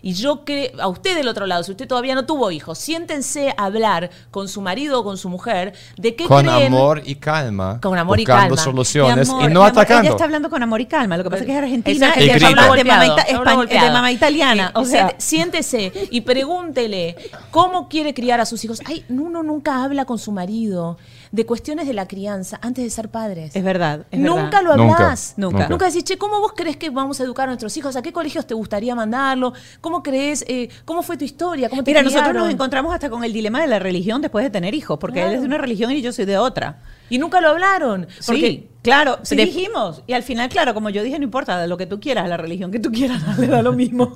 Y 0.03 0.13
yo 0.13 0.43
que 0.45 0.73
a 0.79 0.87
usted 0.87 1.15
del 1.15 1.27
otro 1.27 1.45
lado, 1.45 1.63
si 1.63 1.71
usted 1.71 1.87
todavía 1.87 2.15
no 2.15 2.25
tuvo 2.25 2.49
hijos, 2.51 2.77
siéntense 2.79 3.53
a 3.55 3.65
hablar 3.65 4.09
con 4.31 4.47
su 4.47 4.59
marido 4.61 4.99
o 5.01 5.03
con 5.03 5.17
su 5.17 5.29
mujer 5.29 5.73
de 5.97 6.15
qué 6.15 6.25
Con 6.25 6.45
creen. 6.45 6.73
amor 6.73 7.01
y 7.05 7.15
calma. 7.15 7.79
Con 7.81 7.97
amor 7.97 8.19
y 8.19 8.23
buscando 8.23 8.55
calma. 8.55 8.63
soluciones 8.63 9.29
amor, 9.29 9.43
y 9.49 9.53
no 9.53 9.59
amor, 9.61 9.71
atacando. 9.71 10.01
Ella 10.01 10.09
está 10.11 10.23
hablando 10.23 10.49
con 10.49 10.63
amor 10.63 10.81
y 10.81 10.85
calma. 10.87 11.17
Lo 11.17 11.23
que 11.23 11.29
pasa 11.29 11.41
es 11.43 11.45
que 11.47 11.53
es 11.53 11.57
argentina, 11.63 12.13
Y 12.17 12.27
grita. 12.29 12.49
mamá- 12.51 12.75
de 12.75 12.83
mamá, 12.83 13.03
Habla 13.31 13.65
de 13.85 13.91
mamá 13.91 14.11
italiana. 14.11 14.71
O 14.75 14.85
sea, 14.85 15.13
siéntese 15.17 15.91
y 16.09 16.21
pregúntele 16.21 17.15
cómo 17.51 17.87
quiere 17.87 18.13
criar 18.13 18.39
a 18.39 18.45
sus 18.45 18.63
hijos. 18.65 18.81
Ay, 18.85 19.05
uno 19.09 19.43
nunca 19.43 19.83
habla 19.83 20.05
con 20.05 20.17
su 20.19 20.31
marido 20.31 20.97
de 21.31 21.45
cuestiones 21.45 21.87
de 21.87 21.93
la 21.93 22.07
crianza 22.07 22.59
antes 22.61 22.83
de 22.83 22.89
ser 22.89 23.07
padres. 23.09 23.55
es 23.55 23.63
verdad. 23.63 24.05
es 24.11 24.19
Nunca 24.19 24.61
verdad. 24.61 24.63
lo 24.63 24.75
Nunca, 24.77 24.95
hablás. 25.03 25.33
nunca. 25.37 25.69
Nunca 25.69 25.85
decís, 25.85 26.03
che, 26.03 26.17
¿cómo 26.17 26.39
vos 26.41 26.51
crees 26.55 26.75
que 26.77 26.89
vamos 26.89 27.19
a 27.21 27.23
educar 27.23 27.45
a 27.45 27.47
nuestros 27.47 27.75
hijos? 27.77 27.95
¿A 27.95 28.01
qué 28.01 28.11
colegios 28.11 28.45
te 28.45 28.53
gustaría 28.53 28.95
mandarlo? 28.95 29.53
¿Cómo 29.79 30.03
crees? 30.03 30.43
eh, 30.47 30.69
¿Cómo 30.83 31.03
fue 31.03 31.15
tu 31.17 31.23
historia? 31.23 31.69
¿Cómo 31.69 31.83
te 31.83 31.91
Mira, 31.91 32.03
nosotros 32.03 32.33
nos 32.33 32.49
encontramos 32.49 32.93
hasta 32.93 33.09
con 33.09 33.23
el 33.23 33.31
dilema 33.31 33.61
de 33.61 33.67
la 33.67 33.79
religión 33.79 34.21
después 34.21 34.43
de 34.43 34.49
tener 34.49 34.73
hijos, 34.73 34.97
porque 34.99 35.19
Claro. 35.19 35.29
él 35.29 35.35
es 35.35 35.41
de 35.41 35.47
una 35.47 35.57
religión 35.57 35.91
y 35.91 36.01
yo 36.01 36.11
soy 36.11 36.25
de 36.25 36.37
otra. 36.37 36.81
Y 37.09 37.17
nunca 37.17 37.39
lo 37.41 37.49
hablaron. 37.49 38.07
Porque 38.25 38.41
Sí. 38.41 38.67
Claro, 38.81 39.19
sí 39.21 39.35
De- 39.35 39.45
dijimos. 39.45 40.01
Y 40.07 40.13
al 40.13 40.23
final, 40.23 40.49
claro, 40.49 40.73
como 40.73 40.89
yo 40.89 41.03
dije, 41.03 41.17
no 41.19 41.23
importa, 41.23 41.67
lo 41.67 41.77
que 41.77 41.85
tú 41.85 41.99
quieras, 41.99 42.27
la 42.27 42.37
religión 42.37 42.71
que 42.71 42.79
tú 42.79 42.91
quieras, 42.91 43.21
le 43.37 43.47
da 43.47 43.61
lo 43.61 43.73
mismo. 43.73 44.15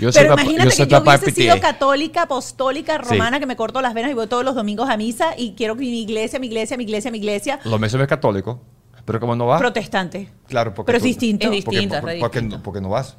Yo 0.00 0.10
Pero 0.12 0.32
imagínate 0.34 0.76
yo 0.76 0.84
que 0.86 0.90
yo 0.90 1.00
hubiese 1.00 1.30
sido 1.30 1.60
católica, 1.60 2.22
apostólica, 2.22 2.98
romana, 2.98 3.38
que 3.38 3.46
me 3.46 3.56
corto 3.56 3.80
las 3.80 3.94
venas 3.94 4.10
y 4.10 4.14
voy 4.14 4.26
todos 4.26 4.44
los 4.44 4.54
domingos 4.54 4.88
a 4.88 4.96
misa 4.96 5.34
y 5.36 5.52
quiero 5.52 5.76
que 5.76 5.82
mi 5.82 6.02
iglesia, 6.02 6.40
mi 6.40 6.48
iglesia, 6.48 6.76
mi 6.76 6.84
iglesia, 6.84 7.10
mi 7.10 7.18
iglesia, 7.18 7.60
Lo 7.64 7.78
mismo 7.78 8.02
es 8.02 8.08
católico, 8.08 8.60
pero 9.04 9.20
como 9.20 9.36
no 9.36 9.46
vas, 9.46 9.60
protestante. 9.60 10.28
claro, 10.48 10.74
porque 10.74 10.86
Pero 10.88 10.98
es 10.98 11.04
distinto. 11.04 11.46
Es 11.46 11.52
distinto, 11.52 12.00
porque, 12.00 12.16
distinto. 12.16 12.62
porque 12.62 12.80
no 12.80 12.88
vas. 12.88 13.16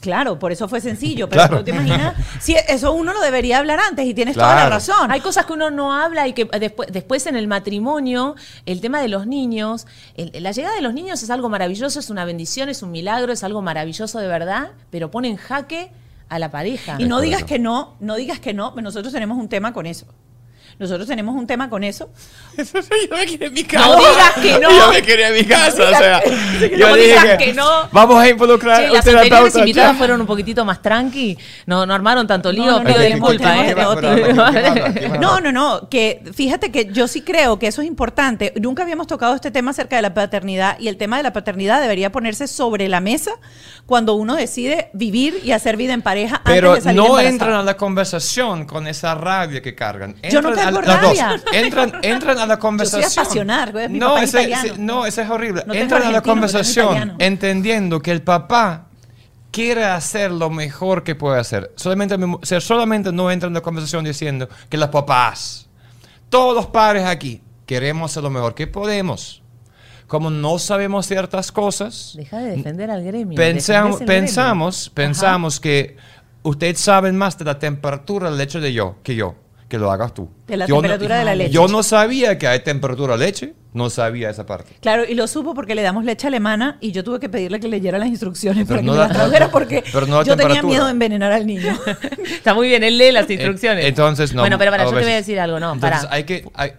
Claro, 0.00 0.38
por 0.38 0.52
eso 0.52 0.68
fue 0.68 0.80
sencillo. 0.80 1.28
Pero 1.28 1.42
Claro. 1.42 1.58
tú 1.58 1.64
te 1.64 1.70
imaginas, 1.70 2.14
si 2.40 2.54
eso 2.68 2.92
uno 2.92 3.12
lo 3.12 3.20
debería 3.20 3.58
hablar 3.58 3.78
antes 3.80 4.06
y 4.06 4.14
tienes 4.14 4.34
toda 4.34 4.54
la 4.54 4.68
razón. 4.68 5.10
Hay 5.10 5.20
cosas 5.20 5.46
que 5.46 5.52
uno 5.52 5.70
no 5.70 5.92
habla 5.92 6.26
y 6.28 6.32
que 6.32 6.44
después, 6.58 6.90
después 6.92 7.26
en 7.26 7.36
el 7.36 7.46
matrimonio, 7.48 8.34
el 8.66 8.80
tema 8.80 9.00
de 9.00 9.08
los 9.08 9.26
niños, 9.26 9.86
el- 10.14 10.30
la 10.42 10.52
llegada 10.52 10.74
de 10.74 10.82
los 10.82 10.94
niños 10.94 11.22
es 11.22 11.30
algo 11.30 11.48
maravilloso, 11.48 12.00
es 12.00 12.10
una 12.10 12.24
bendición, 12.24 12.68
es 12.68 12.82
un 12.82 12.90
milagro, 12.90 13.32
es 13.32 13.44
algo 13.44 13.62
maravilloso 13.62 14.18
de 14.18 14.26
verdad, 14.28 14.70
pero 14.90 15.10
pone 15.10 15.28
en 15.28 15.36
jaque 15.36 15.90
a 16.28 16.38
la 16.38 16.50
pareja. 16.50 16.96
Y 16.98 17.06
no 17.06 17.20
digas 17.20 17.44
que 17.44 17.58
no, 17.58 17.96
no 18.00 18.16
digas 18.16 18.38
que 18.40 18.52
no, 18.54 18.74
nosotros 18.76 19.12
tenemos 19.12 19.38
un 19.38 19.48
tema 19.48 19.72
con 19.72 19.86
eso. 19.86 20.06
Nosotros 20.78 21.08
tenemos 21.08 21.34
un 21.34 21.46
tema 21.46 21.68
con 21.68 21.82
eso. 21.84 22.10
yo 22.56 23.16
me 23.16 23.26
quería 23.26 23.46
en 23.48 23.52
mi 23.54 23.62
No 23.62 23.96
digas 23.96 24.32
que 24.40 24.58
no. 24.60 24.70
Yo 24.70 24.90
me 24.92 25.02
quería 25.02 25.28
en 25.28 25.34
mi 25.34 25.44
casa, 25.44 25.82
o 25.82 25.88
sea. 25.94 26.20
no 26.24 26.68
yo 26.76 26.96
digas 26.96 27.22
dije 27.24 27.36
que 27.38 27.52
no. 27.54 27.68
Vamos 27.92 28.16
a 28.22 28.28
involucrar 28.28 28.84
un 28.84 28.92
las 28.92 29.06
anteriores 29.06 29.56
invitadas 29.56 29.92
ya. 29.92 29.98
fueron 29.98 30.20
un 30.20 30.26
poquitito 30.26 30.64
más 30.64 30.80
tranqui, 30.80 31.36
no, 31.66 31.84
no 31.86 31.94
armaron 31.94 32.26
tanto 32.26 32.52
lío, 32.52 32.64
No, 32.66 32.78
no, 32.78 32.84
no, 32.84 32.90
¿eh? 32.90 32.94
tenemos- 32.94 33.36
Pero, 33.36 33.40
pero, 33.74 33.96
tenemos- 34.00 34.30
¿qué 34.30 34.34
más 34.34 34.54
da? 34.54 34.94
¿Qué 34.94 35.08
más 35.08 35.20
No, 35.20 35.40
no, 35.40 35.52
no, 35.52 35.88
que 35.88 36.22
fíjate 36.34 36.70
que 36.70 36.86
yo 36.92 37.08
sí 37.08 37.22
creo 37.22 37.58
que 37.58 37.66
eso 37.66 37.82
es 37.82 37.88
importante. 37.88 38.52
Nunca 38.60 38.82
habíamos 38.84 39.06
tocado 39.06 39.34
este 39.34 39.50
tema 39.50 39.72
acerca 39.72 39.96
de 39.96 40.02
la 40.02 40.14
paternidad 40.14 40.78
y 40.78 40.88
el 40.88 40.96
tema 40.96 41.16
de 41.16 41.22
la 41.24 41.32
paternidad 41.32 41.80
debería 41.80 42.12
ponerse 42.12 42.46
sobre 42.46 42.88
la 42.88 43.00
mesa 43.00 43.32
cuando 43.86 44.14
uno 44.14 44.34
decide 44.36 44.90
vivir 44.92 45.40
y 45.44 45.52
hacer 45.52 45.76
vida 45.76 45.92
en 45.92 46.02
pareja 46.02 46.40
Pero 46.44 46.70
antes 46.70 46.84
de 46.84 46.90
salir 46.90 47.00
no 47.00 47.06
embarazada. 47.06 47.28
entran 47.32 47.52
a 47.54 47.62
la 47.62 47.76
conversación 47.76 48.66
con 48.66 48.86
esa 48.86 49.14
rabia 49.14 49.60
que 49.62 49.74
cargan. 49.74 50.14
Yo 50.30 50.40
no 50.42 50.48
Entran 50.50 50.54
tengo 50.66 50.67
a, 50.76 50.80
las 50.82 51.02
dos. 51.02 51.18
Entran, 51.52 51.92
entran 52.02 52.38
a 52.38 52.46
la 52.46 52.58
conversación. 52.58 53.24
apasional, 53.24 53.72
güey, 53.72 53.88
mi 53.88 53.98
no, 53.98 54.08
papá 54.08 54.22
es 54.22 54.28
ese, 54.34 54.38
italiano. 54.42 54.66
ese- 54.72 54.78
no, 54.78 55.06
ese 55.06 55.22
es 55.22 55.30
horrible. 55.30 55.64
No 55.66 55.74
entran 55.74 56.02
a 56.04 56.10
la 56.10 56.22
conversación 56.22 57.14
entendiendo 57.18 58.00
que 58.00 58.10
el 58.12 58.22
papá 58.22 58.86
quiere 59.50 59.84
hacer 59.84 60.30
lo 60.30 60.50
mejor 60.50 61.02
que 61.04 61.14
puede 61.14 61.40
hacer. 61.40 61.72
Solamente, 61.76 62.14
o 62.14 62.40
sea, 62.42 62.60
solamente 62.60 63.12
no 63.12 63.30
entran 63.30 63.50
en 63.50 63.54
la 63.54 63.60
conversación 63.62 64.04
diciendo 64.04 64.48
que 64.68 64.76
las 64.76 64.90
papás, 64.90 65.68
todos 66.28 66.54
los 66.54 66.66
padres 66.66 67.04
aquí, 67.06 67.40
queremos 67.66 68.10
hacer 68.10 68.22
lo 68.22 68.30
mejor 68.30 68.54
que 68.54 68.66
podemos. 68.66 69.42
Como 70.06 70.30
no 70.30 70.58
sabemos 70.58 71.06
ciertas 71.06 71.52
cosas, 71.52 72.14
Deja 72.16 72.38
de 72.38 72.56
defender 72.56 72.90
al 72.90 73.04
gremio. 73.04 73.36
Pensamos, 73.36 73.98
gremio. 73.98 74.06
pensamos, 74.06 74.90
pensamos 74.94 75.60
que 75.60 75.96
ustedes 76.42 76.80
saben 76.80 77.14
más 77.16 77.36
de 77.36 77.44
la 77.44 77.58
temperatura 77.58 78.30
del 78.30 78.38
leche 78.38 78.58
de 78.58 78.72
yo 78.72 78.96
que 79.02 79.14
yo, 79.14 79.34
que 79.68 79.78
lo 79.78 79.90
hagas 79.92 80.14
tú. 80.14 80.28
De 80.46 80.56
la 80.56 80.66
Yo 80.66 80.76
no- 80.76 80.80
temperatura 80.82 81.18
de 81.18 81.24
la 81.24 81.34
leche. 81.34 81.50
Yo 81.52 81.68
no 81.68 81.82
sabía 81.82 82.38
que 82.38 82.46
hay 82.48 82.60
temperatura 82.60 83.16
de 83.16 83.26
leche, 83.26 83.54
no 83.74 83.90
sabía 83.90 84.30
esa 84.30 84.46
parte. 84.46 84.76
Claro, 84.80 85.04
y 85.08 85.14
lo 85.14 85.26
supo 85.26 85.54
porque 85.54 85.74
le 85.74 85.82
damos 85.82 86.04
leche 86.04 86.26
alemana 86.26 86.78
y 86.80 86.92
yo 86.92 87.04
tuve 87.04 87.20
que 87.20 87.28
pedirle 87.28 87.60
que 87.60 87.68
leyera 87.68 87.98
las 87.98 88.08
instrucciones 88.08 88.66
Pero 88.66 88.80
para 88.80 88.86
no 88.86 88.92
que 88.92 88.98
la- 88.98 89.04
me 89.08 89.08
las 89.14 89.16
trajera 89.22 89.50
porque 89.50 89.84
pero 89.92 90.06
no 90.06 90.18
la 90.18 90.24
yo 90.24 90.36
tenía 90.36 90.62
miedo 90.62 90.84
de 90.86 90.90
envenenar 90.92 91.32
al 91.32 91.46
niño. 91.46 91.76
Está 92.24 92.54
muy 92.54 92.68
bien, 92.68 92.82
él 92.82 92.96
lee 92.98 93.12
las 93.12 93.28
instrucciones. 93.30 93.84
Eh, 93.84 93.88
Entonces, 93.88 94.32
no. 94.34 94.42
Bueno, 94.42 94.58
pero 94.58 94.70
para, 94.70 94.84
yo 94.84 94.90
te 94.90 95.02
voy 95.02 95.12
a 95.12 95.16
decir 95.16 95.38
algo, 95.38 95.60
no, 95.60 95.74
Entonces, 95.74 96.00
para. 96.04 96.14
hay 96.14 96.24
que, 96.24 96.44
hay- 96.54 96.72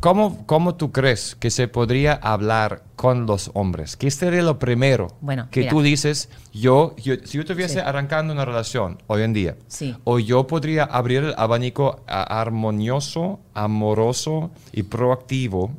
¿cómo, 0.00 0.44
¿Cómo 0.46 0.74
tú 0.74 0.92
crees 0.92 1.34
que 1.36 1.50
se 1.50 1.68
podría 1.68 2.12
hablar 2.14 2.82
con 2.96 3.26
los 3.26 3.50
hombres? 3.54 3.96
¿Qué 3.96 4.10
sería 4.10 4.42
lo 4.42 4.58
primero 4.58 5.08
Bueno, 5.20 5.48
que 5.50 5.60
mira. 5.60 5.72
tú 5.72 5.82
dices, 5.82 6.28
yo, 6.52 6.94
yo- 6.96 7.14
si 7.24 7.38
yo 7.38 7.40
estuviese 7.40 7.74
Sí. 7.74 7.80
arrancando 7.80 8.32
una 8.32 8.44
relación 8.44 8.98
hoy 9.06 9.22
en 9.22 9.32
día, 9.32 9.56
Sí. 9.68 9.94
o 10.04 10.18
yo 10.18 10.46
podría 10.46 10.84
abrir 10.84 11.24
el 11.24 11.34
abanico 11.36 12.00
a- 12.06 12.40
armonioso, 12.40 13.40
amoroso 13.54 14.50
y 14.72 14.82
proactivo, 14.84 15.70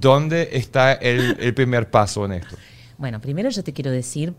¿dónde 0.00 0.50
está 0.52 0.92
el, 0.94 1.36
el 1.38 1.54
primer 1.54 1.90
paso 1.90 2.24
en 2.24 2.32
esto? 2.32 2.56
Bueno, 2.98 3.20
primero 3.20 3.48
yo 3.50 3.62
te 3.62 3.72
quiero 3.72 3.90
decir 3.90 4.34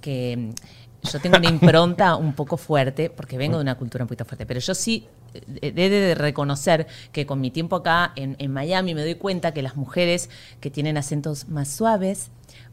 que 0.00 0.36
mm, 0.36 1.08
yo 1.10 1.20
tengo 1.20 1.38
una 1.38 1.48
impronta 1.48 2.16
un 2.16 2.32
poco 2.34 2.56
fuerte, 2.56 3.10
porque 3.10 3.36
vengo 3.36 3.56
de 3.56 3.62
una 3.62 3.76
cultura 3.76 4.04
un 4.04 4.08
poquito 4.08 4.24
fuerte, 4.24 4.46
pero 4.46 4.60
yo 4.60 4.74
sí 4.74 5.06
eh, 5.34 5.72
he 5.74 5.88
de 5.88 6.14
reconocer 6.14 6.86
que 7.12 7.26
con 7.26 7.40
mi 7.40 7.50
tiempo 7.50 7.76
acá 7.76 8.12
en, 8.16 8.36
en 8.38 8.52
Miami 8.52 8.94
me 8.94 9.02
doy 9.02 9.14
cuenta 9.14 9.52
que 9.52 9.62
las 9.62 9.76
mujeres 9.76 10.30
que 10.60 10.70
tienen 10.70 10.96
acentos 10.96 11.48
más 11.48 11.68
suaves, 11.68 12.30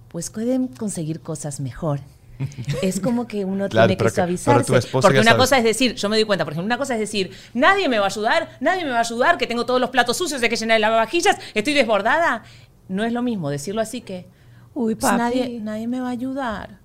pues 0.10 0.30
pueden 0.30 0.68
conseguir 0.68 1.22
cosas 1.22 1.60
mejor. 1.60 2.02
Es 2.82 3.00
como 3.00 3.28
que 3.28 3.46
uno 3.46 3.68
Claro, 3.70 3.88
tiene 3.88 4.02
que 4.02 4.10
suavizarse. 4.10 4.82
Porque 4.92 5.20
una 5.20 5.36
cosa 5.38 5.58
es 5.58 5.64
decir, 5.64 5.96
yo 5.96 6.10
me 6.10 6.16
doy 6.18 6.26
cuenta, 6.26 6.46
por 6.46 6.54
ejemplo, 6.54 6.66
una 6.66 6.78
cosa 6.78 6.94
es 6.94 7.00
decir, 7.00 7.32
nadie 7.54 7.90
me 7.90 8.00
va 8.00 8.06
a 8.06 8.08
ayudar, 8.10 8.50
nadie 8.60 8.86
me 8.86 8.92
va 8.92 8.98
a 8.98 9.02
ayudar, 9.02 9.38
que 9.38 9.46
tengo 9.48 9.66
todos 9.66 9.82
los 9.82 9.90
platos 9.90 10.18
sucios, 10.18 10.42
de 10.42 10.50
que 10.50 10.56
llenar 10.56 10.80
las 10.80 10.90
lavavajillas, 10.90 11.38
estoy 11.54 11.74
desbordada. 11.74 12.44
No 12.88 13.04
es 13.04 13.14
lo 13.14 13.22
mismo 13.22 13.50
decirlo 13.50 13.82
así 13.82 14.02
que, 14.02 14.28
Uy, 14.74 14.96
pues 14.96 15.12
papi. 15.12 15.18
nadie, 15.22 15.60
nadie 15.62 15.88
me 15.88 16.00
va 16.00 16.08
a 16.08 16.12
ayudar. 16.12 16.79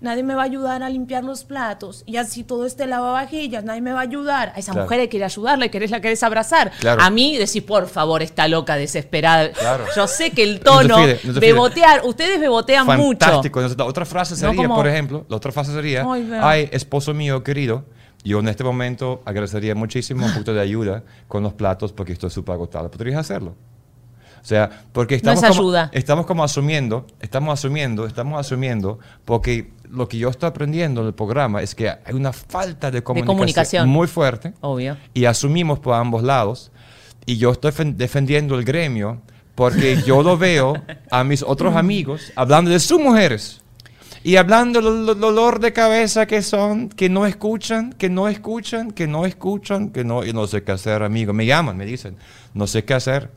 Nadie 0.00 0.22
me 0.22 0.34
va 0.34 0.42
a 0.42 0.44
ayudar 0.44 0.82
a 0.82 0.88
limpiar 0.88 1.24
los 1.24 1.44
platos. 1.44 2.02
Y 2.06 2.16
así 2.16 2.44
todo 2.44 2.66
este 2.66 2.86
lavavajillas, 2.86 3.64
nadie 3.64 3.80
me 3.80 3.92
va 3.92 4.00
a 4.00 4.02
ayudar. 4.02 4.52
A 4.54 4.58
esa 4.58 4.72
Claro. 4.72 4.84
mujer 4.86 5.00
hay 5.00 5.08
que 5.08 5.16
ir 5.16 5.22
a 5.22 5.26
ayudarla 5.26 5.66
y 5.66 5.68
querés 5.70 5.90
la 5.90 6.00
querés 6.00 6.22
abrazar. 6.22 6.70
Claro. 6.80 7.02
A 7.02 7.10
mí 7.10 7.36
decís, 7.36 7.62
por 7.62 7.86
favor, 7.88 8.22
está 8.22 8.48
loca, 8.48 8.76
desesperada. 8.76 9.50
Claro. 9.52 9.84
Yo 9.94 10.06
sé 10.06 10.30
que 10.30 10.42
el 10.42 10.54
No 10.56 10.60
tono, 10.60 10.96
fide, 10.98 11.14
no 11.24 11.32
fide. 11.34 11.40
bebotear, 11.40 12.00
ustedes 12.04 12.40
bebotean 12.40 12.86
mucho. 12.86 13.26
Fantástico. 13.26 13.60
La 13.60 13.84
otra 13.84 14.04
frase 14.04 14.34
No 14.34 14.50
sería, 14.52 14.68
por 14.68 14.86
ejemplo, 14.86 15.26
la 15.28 15.36
otra 15.36 15.52
frase 15.52 15.72
sería, 15.72 16.06
ay, 16.42 16.68
esposo 16.72 17.14
mío 17.14 17.42
querido, 17.42 17.84
yo 18.24 18.40
en 18.40 18.48
este 18.48 18.64
momento 18.64 19.22
agradecería 19.24 19.74
muchísimo 19.74 20.26
un 20.26 20.32
poquito 20.32 20.52
de 20.54 20.60
ayuda 20.60 21.02
con 21.26 21.42
los 21.42 21.54
platos 21.54 21.92
porque 21.92 22.12
estoy 22.12 22.30
súper 22.30 22.54
agotado. 22.54 22.90
¿Podrías 22.90 23.18
hacerlo? 23.18 23.54
O 24.40 24.44
sea, 24.44 24.70
porque 24.92 25.14
No 25.22 25.32
estamos, 25.32 25.42
es 25.42 25.48
como, 25.50 25.60
ayuda. 25.60 25.90
estamos 25.92 26.26
como 26.26 26.42
asumiendo, 26.44 27.06
estamos 27.20 27.52
asumiendo, 27.52 28.06
estamos 28.06 28.40
asumiendo, 28.40 28.98
porque 29.24 29.70
lo 29.90 30.08
que 30.08 30.18
yo 30.18 30.28
estoy 30.30 30.48
aprendiendo 30.48 31.00
en 31.02 31.08
el 31.08 31.14
programa 31.14 31.60
es 31.62 31.74
que 31.74 31.88
hay 31.90 32.14
una 32.14 32.32
falta 32.32 32.90
de 32.90 33.02
comunicación, 33.02 33.36
comunicación. 33.36 33.88
muy 33.88 34.06
fuerte 34.06 34.54
Obvio. 34.60 34.96
y 35.14 35.24
asumimos 35.26 35.78
por 35.78 35.94
ambos 35.94 36.22
lados. 36.22 36.70
Y 37.26 37.36
yo 37.36 37.50
estoy 37.52 37.72
fen- 37.72 37.96
defendiendo 37.96 38.54
el 38.58 38.64
gremio 38.64 39.20
porque 39.54 40.00
yo 40.06 40.22
lo 40.22 40.38
veo 40.38 40.74
a 41.10 41.22
mis 41.22 41.42
otros 41.42 41.76
amigos 41.76 42.32
hablando 42.34 42.70
de 42.70 42.80
sus 42.80 42.98
mujeres 42.98 43.60
y 44.24 44.36
hablando 44.36 44.80
del 44.80 45.04
del 45.06 45.20
dolor 45.20 45.60
de 45.60 45.72
cabeza 45.74 46.24
que 46.26 46.40
son, 46.42 46.88
que 46.88 47.08
no 47.10 47.26
escuchan, 47.26 47.92
que 47.92 48.08
no 48.08 48.26
escuchan, 48.28 48.90
que 48.90 49.06
no 49.06 49.26
escuchan, 49.26 49.90
que 49.90 50.02
no, 50.04 50.24
y 50.24 50.32
no 50.32 50.46
sé 50.46 50.62
qué 50.62 50.72
hacer, 50.72 51.02
amigo. 51.02 51.32
Me 51.34 51.44
llaman, 51.46 51.76
me 51.76 51.84
dicen, 51.84 52.16
no 52.54 52.66
sé 52.66 52.84
qué 52.84 52.94
hacer. 52.94 53.30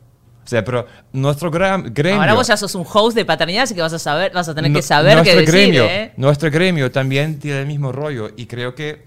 O 0.44 0.46
sea, 0.46 0.62
pero 0.64 0.86
nuestro 1.12 1.50
gremio... 1.50 2.20
Ahora 2.20 2.34
vos 2.34 2.46
ya 2.46 2.56
sos 2.56 2.74
un 2.74 2.84
host 2.90 3.16
de 3.16 3.24
paternidad, 3.24 3.62
así 3.62 3.74
que 3.74 3.80
vas 3.80 3.92
a 3.94 3.98
saber, 3.98 4.30
vas 4.32 4.48
a 4.48 4.54
tener 4.54 4.70
No- 4.70 4.76
que 4.76 4.82
saber 4.82 5.22
qué 5.22 5.30
decir, 5.36 5.46
gremio, 5.50 5.84
¿eh? 5.86 6.12
Nuestro 6.16 6.50
gremio 6.50 6.90
también 6.92 7.38
tiene 7.38 7.60
el 7.60 7.66
mismo 7.66 7.92
rollo 7.92 8.30
y 8.36 8.44
creo 8.46 8.74
que 8.74 9.04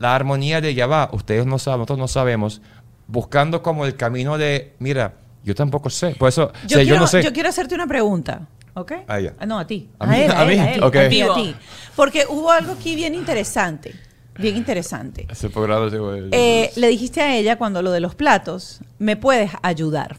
la 0.00 0.14
armonía 0.16 0.60
de 0.60 0.74
ya 0.74 0.86
va, 0.86 1.08
ustedes 1.12 1.46
no 1.46 1.58
saben, 1.58 1.78
nosotros 1.80 1.98
no 1.98 2.08
sabemos, 2.08 2.60
buscando 3.06 3.62
como 3.62 3.84
el 3.86 3.94
camino 3.96 4.36
de, 4.36 4.72
mira, 4.78 5.14
yo 5.44 5.54
tampoco 5.54 5.90
sé, 5.90 6.14
por 6.18 6.28
eso, 6.28 6.52
Yo, 6.52 6.66
o 6.66 6.68
sea, 6.68 6.78
quiero, 6.78 6.84
yo 6.84 7.00
no 7.00 7.06
sé. 7.06 7.22
yo 7.22 7.32
quiero 7.32 7.48
hacerte 7.48 7.74
una 7.74 7.86
pregunta, 7.86 8.48
¿ok? 8.74 8.92
Ah, 9.08 9.18
No, 9.46 9.58
a 9.58 9.66
ti. 9.66 9.88
A 9.98 10.06
mí, 10.06 10.16
él, 10.22 10.30
a 10.30 10.44
mí, 10.44 10.58
a 10.58 10.72
él, 10.74 10.82
ok. 10.82 10.96
A 10.96 11.00
a 11.32 11.34
ti. 11.34 11.54
Porque 11.94 12.24
hubo 12.28 12.50
algo 12.50 12.72
aquí 12.72 12.96
bien 12.96 13.14
interesante, 13.14 13.94
bien 14.40 14.56
interesante. 14.56 15.26
Ese 15.30 15.50
programa 15.50 15.86
es- 15.86 15.92
Eh, 16.32 16.70
le 16.76 16.88
dijiste 16.88 17.20
a 17.20 17.36
ella 17.36 17.56
cuando 17.56 17.82
lo 17.82 17.90
de 17.92 18.00
los 18.00 18.14
platos, 18.14 18.80
¿me 18.98 19.16
puedes 19.16 19.50
ayudar? 19.62 20.16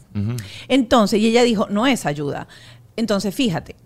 Entonces, 0.68 1.20
y 1.20 1.26
ella 1.26 1.42
dijo, 1.42 1.66
no 1.70 1.86
es 1.86 2.06
ayuda. 2.06 2.48
Entonces, 2.96 3.34
fíjate, 3.34 3.76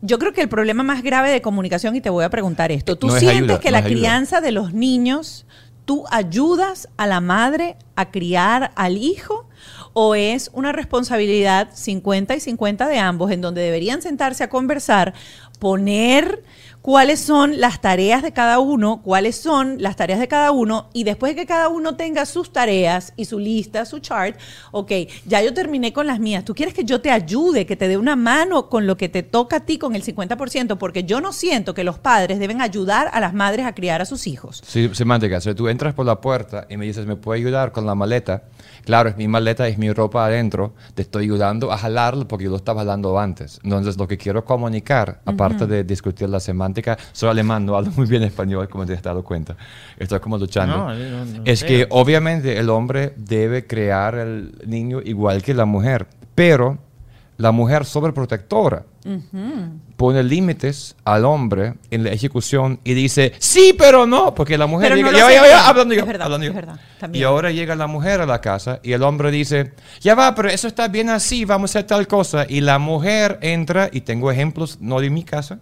yo 0.00 0.18
creo 0.18 0.32
que 0.32 0.40
el 0.42 0.48
problema 0.48 0.82
más 0.82 1.02
grave 1.02 1.30
de 1.30 1.40
comunicación, 1.42 1.94
y 1.96 2.00
te 2.00 2.10
voy 2.10 2.24
a 2.24 2.30
preguntar 2.30 2.72
esto, 2.72 2.96
¿tú 2.96 3.06
No 3.08 3.14
es 3.16 3.20
sientes 3.20 3.38
ayuda, 3.42 3.60
que 3.60 3.70
no 3.70 3.76
la 3.78 3.84
crianza 3.84 4.40
de 4.40 4.52
los 4.52 4.74
niños, 4.74 5.46
tú 5.84 6.04
ayudas 6.10 6.88
a 6.96 7.06
la 7.06 7.20
madre 7.20 7.76
a 7.96 8.10
criar 8.10 8.72
al 8.74 8.96
hijo? 8.96 9.48
¿O 9.94 10.14
es 10.14 10.50
una 10.54 10.72
responsabilidad 10.72 11.68
50 11.74 12.34
y 12.34 12.40
50 12.40 12.88
de 12.88 12.98
ambos 12.98 13.30
en 13.30 13.40
donde 13.42 13.60
deberían 13.60 14.02
sentarse 14.02 14.42
a 14.44 14.48
conversar? 14.48 15.14
poner 15.58 16.42
cuáles 16.82 17.20
son 17.20 17.60
las 17.60 17.80
tareas 17.80 18.22
de 18.22 18.32
cada 18.32 18.58
uno, 18.58 19.02
cuáles 19.02 19.36
son 19.36 19.80
las 19.80 19.96
tareas 19.96 20.18
de 20.18 20.28
cada 20.28 20.50
uno, 20.50 20.90
y 20.92 21.04
después 21.04 21.34
de 21.34 21.40
que 21.40 21.46
cada 21.46 21.68
uno 21.68 21.94
tenga 21.94 22.26
sus 22.26 22.52
tareas 22.52 23.12
y 23.16 23.24
su 23.24 23.38
lista, 23.38 23.84
su 23.84 24.00
chart, 24.00 24.36
ok, 24.72 24.90
ya 25.24 25.40
yo 25.40 25.54
terminé 25.54 25.92
con 25.92 26.06
las 26.08 26.18
mías, 26.18 26.44
tú 26.44 26.54
quieres 26.54 26.74
que 26.74 26.84
yo 26.84 27.00
te 27.00 27.10
ayude, 27.10 27.66
que 27.66 27.76
te 27.76 27.86
dé 27.86 27.96
una 27.96 28.16
mano 28.16 28.68
con 28.68 28.86
lo 28.86 28.96
que 28.96 29.08
te 29.08 29.22
toca 29.22 29.56
a 29.58 29.60
ti 29.60 29.78
con 29.78 29.94
el 29.94 30.02
50%, 30.02 30.76
porque 30.76 31.04
yo 31.04 31.20
no 31.20 31.32
siento 31.32 31.72
que 31.72 31.84
los 31.84 31.98
padres 31.98 32.40
deben 32.40 32.60
ayudar 32.60 33.08
a 33.12 33.20
las 33.20 33.32
madres 33.32 33.64
a 33.64 33.74
criar 33.74 34.02
a 34.02 34.04
sus 34.04 34.26
hijos. 34.26 34.60
Sí, 34.66 34.90
semántica. 34.92 35.40
Si 35.40 35.54
tú 35.54 35.68
entras 35.68 35.94
por 35.94 36.04
la 36.04 36.20
puerta 36.20 36.66
y 36.68 36.76
me 36.76 36.84
dices, 36.84 37.06
¿me 37.06 37.14
puede 37.14 37.40
ayudar 37.40 37.70
con 37.70 37.86
la 37.86 37.94
maleta? 37.94 38.44
Claro, 38.84 39.08
es 39.08 39.16
mi 39.16 39.28
maleta, 39.28 39.68
es 39.68 39.78
mi 39.78 39.92
ropa 39.92 40.26
adentro. 40.26 40.74
Te 40.94 41.02
estoy 41.02 41.24
ayudando 41.24 41.70
a 41.70 41.78
jalarlo 41.78 42.26
porque 42.26 42.44
yo 42.44 42.50
lo 42.50 42.56
estaba 42.56 42.80
jalando 42.80 43.18
antes. 43.20 43.60
Entonces, 43.62 43.96
lo 43.96 44.08
que 44.08 44.18
quiero 44.18 44.44
comunicar, 44.44 45.20
aparte 45.24 45.66
de 45.66 45.84
discutir 45.84 46.28
la 46.28 46.40
semántica, 46.40 46.71
soy 47.12 47.28
alemán, 47.28 47.66
no 47.66 47.76
hablo 47.76 47.90
muy 47.96 48.06
bien 48.06 48.22
español, 48.22 48.68
como 48.68 48.86
te 48.86 48.94
has 48.94 49.02
dado 49.02 49.22
cuenta. 49.22 49.56
Estoy 49.98 50.20
como 50.20 50.38
luchando. 50.38 50.76
No, 50.76 50.94
no, 50.94 51.24
no 51.24 51.42
es 51.44 51.64
que 51.64 51.86
obviamente 51.90 52.58
el 52.58 52.70
hombre 52.70 53.12
debe 53.16 53.66
crear 53.66 54.14
el 54.14 54.54
niño 54.66 55.00
igual 55.04 55.42
que 55.42 55.54
la 55.54 55.64
mujer, 55.64 56.06
pero 56.34 56.78
la 57.42 57.50
mujer 57.50 57.84
sobreprotectora 57.84 58.84
pone 59.96 60.22
límites 60.22 60.94
al 61.04 61.24
hombre 61.24 61.74
en 61.90 62.04
la 62.04 62.10
ejecución 62.10 62.78
y 62.84 62.94
dice, 62.94 63.32
sí, 63.38 63.74
pero 63.76 64.06
no, 64.06 64.32
porque 64.34 64.56
la 64.56 64.66
mujer 64.66 64.94
llega, 64.94 65.10
ya, 65.10 65.30
ya, 65.30 65.48
ya, 65.48 65.68
hablando 65.68 65.92
yo, 65.92 66.02
Es 66.02 66.06
verdad, 66.06 66.26
hablando 66.26 66.46
yo. 66.46 66.52
verdad, 66.52 66.78
Y 67.12 67.24
ahora 67.24 67.50
llega 67.50 67.74
la 67.74 67.88
mujer 67.88 68.20
a 68.20 68.26
la 68.26 68.40
casa 68.40 68.78
y 68.82 68.92
el 68.92 69.02
hombre 69.02 69.32
dice, 69.32 69.72
ya 70.00 70.14
va, 70.14 70.34
pero 70.34 70.50
eso 70.50 70.68
está 70.68 70.86
bien 70.86 71.08
así, 71.10 71.44
vamos 71.44 71.74
a 71.74 71.80
hacer 71.80 71.88
tal 71.88 72.06
cosa. 72.06 72.46
Y 72.48 72.60
la 72.60 72.78
mujer 72.78 73.38
entra, 73.42 73.88
y 73.92 74.02
tengo 74.02 74.30
ejemplos, 74.30 74.78
no 74.80 75.00
de 75.00 75.10
mi 75.10 75.24
casa. 75.24 75.58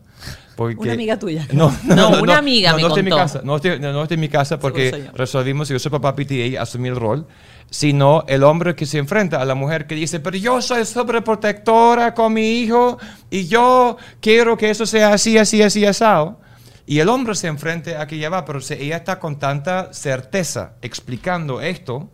Porque, 0.61 0.77
Una 0.79 0.93
amiga 0.93 1.19
tuya. 1.19 1.47
No, 1.55 1.75
no, 1.85 1.97
No, 1.97 2.11
no, 2.11 2.23
una 2.23 2.35
no, 2.35 2.39
amiga 2.39 2.73
no, 2.73 2.77
me 2.77 2.83
no 2.83 2.89
estoy 2.89 3.01
en 3.01 3.05
mi 3.07 3.11
casa, 3.13 3.41
no 3.43 3.57
estoy, 3.57 3.81
no, 3.81 3.95
no 3.95 4.03
estoy 4.03 4.17
en 4.17 4.21
mi 4.21 4.29
casa 4.29 4.61
porque 4.61 5.09
resolvimos, 5.15 5.71
yo 5.71 5.79
soy 5.79 5.91
papá 5.91 6.15
PTA, 6.15 6.61
asumí 6.61 6.91
el 6.91 6.97
rol, 6.97 7.27
sino 7.71 8.25
el 8.29 8.43
hombre 8.43 8.75
que 8.75 8.85
se 8.85 8.99
enfrenta 8.99 9.41
a 9.41 9.47
la 9.47 9.55
mujer 9.55 9.87
que 9.87 9.95
dice, 9.95 10.21
pero 10.21 10.37
yo 10.37 10.61
soy 10.61 10.85
sobreprotectora 10.85 12.13
con 12.13 12.35
mi 12.35 12.61
hijo 12.61 12.99
y 13.31 13.47
yo 13.49 13.97
quiero 14.21 14.59
que 14.59 14.69
eso 14.69 14.85
sea 14.85 15.15
así, 15.15 15.39
así, 15.39 15.63
así, 15.63 15.87
asado. 15.87 16.43
Y 16.85 16.99
el 16.99 17.09
hombre 17.09 17.35
se 17.37 17.47
enfrenta 17.47 17.99
a 17.99 18.07
que 18.07 18.19
ya 18.19 18.29
va, 18.29 18.45
pero 18.45 18.61
si 18.61 18.75
ella 18.75 18.99
está 18.99 19.19
con 19.19 19.39
tanta 19.39 19.95
certeza 19.95 20.75
explicando 20.83 21.63
esto, 21.63 22.11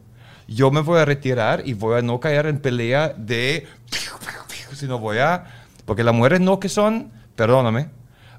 yo 0.47 0.71
me 0.71 0.83
voy 0.83 1.01
a 1.01 1.05
retirar 1.05 1.63
y 1.67 1.73
voy 1.73 1.99
a 1.99 2.03
no 2.03 2.21
caer 2.21 2.47
en 2.47 2.61
pelea 2.61 3.09
de, 3.09 3.67
sino 4.73 5.01
voy 5.01 5.19
a, 5.19 5.47
porque 5.85 6.05
las 6.05 6.15
mujeres 6.15 6.41
no 6.41 6.61
que 6.61 6.69
son, 6.69 7.11
perdóname, 7.35 7.89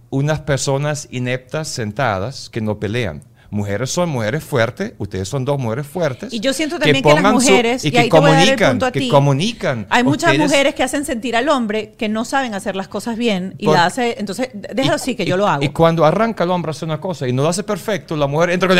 unas 0.09 0.41
personas 0.41 1.07
ineptas 1.11 1.67
sentadas 1.67 2.49
que 2.49 2.61
no 2.61 2.79
pelean. 2.79 3.23
Mujeres 3.49 3.89
son 3.91 4.09
mujeres 4.09 4.43
fuertes, 4.43 4.93
ustedes 4.97 5.27
son 5.29 5.45
dos 5.45 5.57
mujeres 5.57 5.87
fuertes. 5.87 6.33
Y 6.33 6.39
yo 6.39 6.51
siento 6.53 6.77
también 6.79 7.01
que, 7.01 7.09
las 7.09 7.15
pongan 7.17 7.39
su- 7.41 7.49
mujeres, 7.49 7.85
y 7.85 7.87
y, 7.87 7.91
que 7.91 7.99
ahí 7.99 8.09
comunican, 8.09 8.83
a 8.83 8.91
que 8.91 9.07
comunican. 9.09 9.87
Hay 9.89 10.03
muchas 10.03 10.31
Ustedes- 10.31 10.49
mujeres 10.49 10.75
que 10.75 10.83
hacen 10.83 11.05
sentir 11.05 11.35
al 11.35 11.47
hombre 11.49 11.93
que 11.97 12.09
no 12.09 12.25
saben 12.25 12.53
hacer 12.53 12.75
las 12.75 12.87
cosas 12.87 13.17
bien 13.17 13.55
y 13.57 13.65
Por- 13.65 13.75
la 13.75 13.85
hace, 13.85 14.15
entonces 14.19 14.49
déjalo 14.53 14.95
así 14.95 15.15
que 15.15 15.25
yo 15.25 15.37
lo 15.37 15.47
hago. 15.47 15.63
Y 15.63 15.69
cuando 15.69 16.03
arranca 16.05 16.43
el 16.43 16.51
hombre 16.51 16.69
a 16.69 16.71
hacer 16.71 16.87
una 16.87 16.99
cosa 16.99 17.27
y 17.27 17.33
no 17.33 17.43
lo 17.43 17.49
hace 17.49 17.63
perfecto, 17.63 18.15
la 18.17 18.27
mujer 18.27 18.49
entra 18.51 18.67
con 18.67 18.77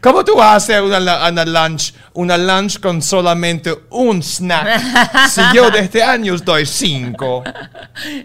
¿Cómo 0.00 0.24
tú 0.24 0.36
vas 0.36 0.48
a 0.52 0.56
hacer 0.56 0.82
una, 0.82 1.28
una 1.28 1.44
lunch, 1.44 1.94
una 2.14 2.36
lunch 2.36 2.80
con 2.80 3.00
solamente 3.02 3.74
un 3.90 4.22
snack? 4.22 5.28
si 5.30 5.40
yo 5.54 5.70
de 5.70 5.80
este 5.80 6.02
año 6.02 6.36
doy 6.38 6.66
cinco. 6.66 7.42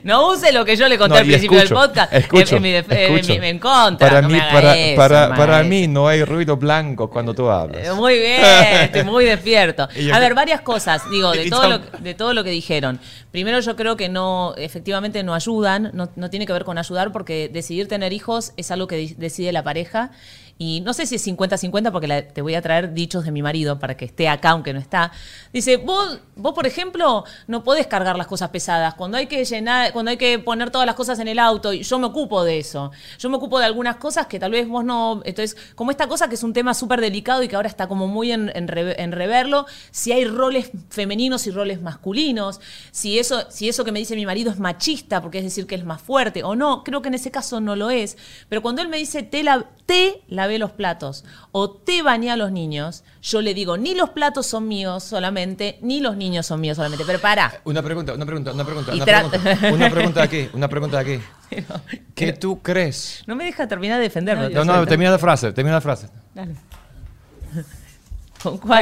No 0.04 0.32
use 0.32 0.52
lo 0.52 0.66
que 0.66 0.76
yo 0.76 0.88
le 0.88 0.98
conté 0.98 1.14
No, 1.16 1.20
al 1.20 1.26
y 1.26 1.30
principio 1.30 1.58
escucho, 1.60 1.80
del 1.80 1.88
podcast. 1.90 2.14
escucho, 2.14 2.56
en, 2.58 2.62
mi 2.62 2.72
def- 2.72 2.92
en 2.92 3.16
escucho. 3.16 3.40
mi- 3.40 3.48
en 3.48 3.60
contra. 3.60 4.08
Para 4.10 4.22
no 4.22 4.30
mí, 4.34 4.40
para, 4.52 4.78
eso, 4.78 4.96
para, 4.98 5.36
para 5.36 5.64
mí 5.64 5.88
no 5.88 6.08
hay 6.08 6.24
ruido 6.24 6.58
blanco 6.58 7.10
cuando 7.10 7.34
tú 7.34 7.50
hablas. 7.50 7.88
Eh, 7.88 7.94
Muy 7.94 8.20
bien, 8.20 8.42
estoy 8.82 9.04
muy 9.06 9.26
despierto. 9.26 9.88
A 10.14 10.20
ver, 10.20 10.34
varias 10.34 10.62
cosas, 10.62 11.10
digo, 11.10 11.32
de 11.34 11.50
todo, 11.50 11.70
lo, 11.70 11.80
de 11.80 12.14
todo 12.14 12.34
lo 12.34 12.44
que 12.44 12.50
dijeron. 12.50 13.00
Primero, 13.32 13.60
yo 13.60 13.76
creo 13.76 13.96
que 13.98 14.10
no, 14.10 14.54
efectivamente 14.58 15.24
no 15.24 15.34
ayudan, 15.34 15.92
no, 15.94 16.10
no 16.16 16.30
tiene 16.30 16.46
que 16.46 16.54
ver 16.54 16.64
con 16.64 16.78
ayudar, 16.78 17.12
porque 17.12 17.50
decidir 17.52 17.88
tener 17.88 18.14
hijos 18.14 18.54
es 18.58 18.72
algo 18.72 18.88
que 18.88 19.16
decide 19.18 19.52
la 19.52 19.64
pareja. 19.64 20.12
Y 20.58 20.82
no 20.82 20.94
sé 20.94 21.06
si 21.06 21.16
es 21.16 21.22
50-50, 21.28 21.92
porque 21.92 22.08
la- 22.08 22.28
te 22.28 22.42
voy 22.42 22.56
a 22.56 22.62
traer 22.62 22.94
dichos 22.94 23.26
de 23.26 23.32
mi 23.32 23.42
marido 23.42 23.80
para 23.80 23.98
que 23.98 24.06
esté 24.06 24.28
acá, 24.30 24.52
aunque 24.52 24.72
no 24.74 24.80
está. 24.80 25.12
Dice, 25.52 25.78
vos, 25.78 26.20
vos, 26.36 26.54
por 26.54 26.68
ejemplo, 26.68 27.24
no 27.48 27.64
podés 27.64 27.88
cargar 27.88 28.18
las 28.18 28.28
cosas 28.28 28.50
pesadas. 28.50 28.94
Cuando 28.94 29.18
hay 29.18 29.28
que 29.28 29.44
llenar, 29.46 29.92
cuando 29.94 30.12
hay 30.12 30.18
que 30.18 30.40
poner 30.40 30.70
todas 30.72 30.86
las 30.86 30.96
cosas 30.96 31.20
en 31.20 31.28
el 31.28 31.40
auto, 31.40 31.74
yo 31.74 32.00
me 32.00 32.06
ocupo 32.06 32.44
de 32.44 32.60
eso. 32.60 32.92
Yo 33.20 33.30
me 33.30 33.38
ocupo 33.38 33.60
de 33.60 33.66
algunas 33.66 33.98
cosas 33.98 34.28
que 34.28 34.40
tal 34.40 34.52
vez 34.52 34.68
vos 34.68 34.86
no. 34.86 35.22
Entonces, 35.26 35.58
como 35.76 35.92
esta 35.92 36.08
cosa 36.08 36.30
que 36.30 36.36
es 36.36 36.44
un 36.44 36.54
tema 36.54 36.74
súper 36.74 37.02
delicado 37.02 37.44
y 37.44 37.48
que 37.48 37.56
ahora 37.56 37.68
está 37.68 37.88
como 37.88 38.08
muy 38.08 38.32
en, 38.32 38.52
en, 38.56 38.68
re- 38.68 39.02
en 39.02 39.12
reverlo, 39.12 39.66
si 39.92 40.12
hay 40.12 40.26
roles 40.26 40.70
femeninos 40.90 41.48
y 41.48 41.52
roles 41.52 41.82
masculinos, 41.82 42.62
si 42.92 43.20
eso, 43.20 43.46
si 43.50 43.70
eso 43.70 43.84
que 43.84 43.92
me 43.92 44.00
dice 44.00 44.16
mi 44.16 44.26
marido 44.26 44.52
es 44.52 44.60
machista, 44.60 45.22
porque 45.22 45.40
es 45.40 45.44
decir 45.44 45.68
que 45.68 45.76
es 45.76 45.84
más 45.84 46.02
fuerte, 46.02 46.44
o 46.44 46.56
no, 46.56 46.84
creo 46.84 47.02
que 47.02 47.08
en 47.10 47.16
ese 47.16 47.32
caso 47.32 47.60
no 47.60 47.76
lo 47.76 47.90
es. 47.90 48.18
Pero 48.50 48.62
cuando 48.62 48.82
él 48.82 48.88
me 48.90 48.98
dice 48.98 49.24
te, 49.24 49.44
la, 49.44 49.66
lavé 50.44 50.60
los 50.60 50.72
platos 50.72 51.24
o 51.52 51.72
te 51.72 52.02
bañé 52.02 52.32
a 52.32 52.36
los 52.36 52.52
niños, 52.52 53.04
yo 53.22 53.42
le 53.42 53.54
digo, 53.54 53.78
ni 53.78 53.96
los 53.96 54.10
platos 54.10 54.46
son 54.46 54.68
míos 54.68 55.04
solamente, 55.04 55.80
ni 55.82 56.02
los 56.02 56.18
niños 56.18 56.46
son 56.46 56.60
míos 56.60 56.76
solamente. 56.76 57.06
Pero 57.06 57.20
para. 57.20 57.62
Una 57.64 57.82
pregunta, 57.82 58.14
una 58.14 58.26
pregunta, 58.26 58.52
una 58.52 58.66
pregunta, 58.66 58.94
una 58.94 59.06
pregunta. 59.06 59.74
Una 59.74 59.90
pregunta 59.90 60.24
aquí, 60.24 60.50
una 60.54 60.68
pregunta 60.68 61.00
aquí. 61.00 61.20
¿Qué 62.16 62.34
tú 62.34 62.62
crees? 62.62 63.24
No 63.26 63.36
me 63.36 63.46
deja 63.46 63.68
terminar 63.68 63.98
de 63.98 64.04
defenderlo. 64.04 64.50
No, 64.50 64.66
no, 64.66 64.86
termina 64.86 65.12
la 65.12 65.20
frase, 65.20 65.54
termina 65.54 65.76
la 65.76 65.82
frase. 65.82 66.10
Dale. 66.34 66.56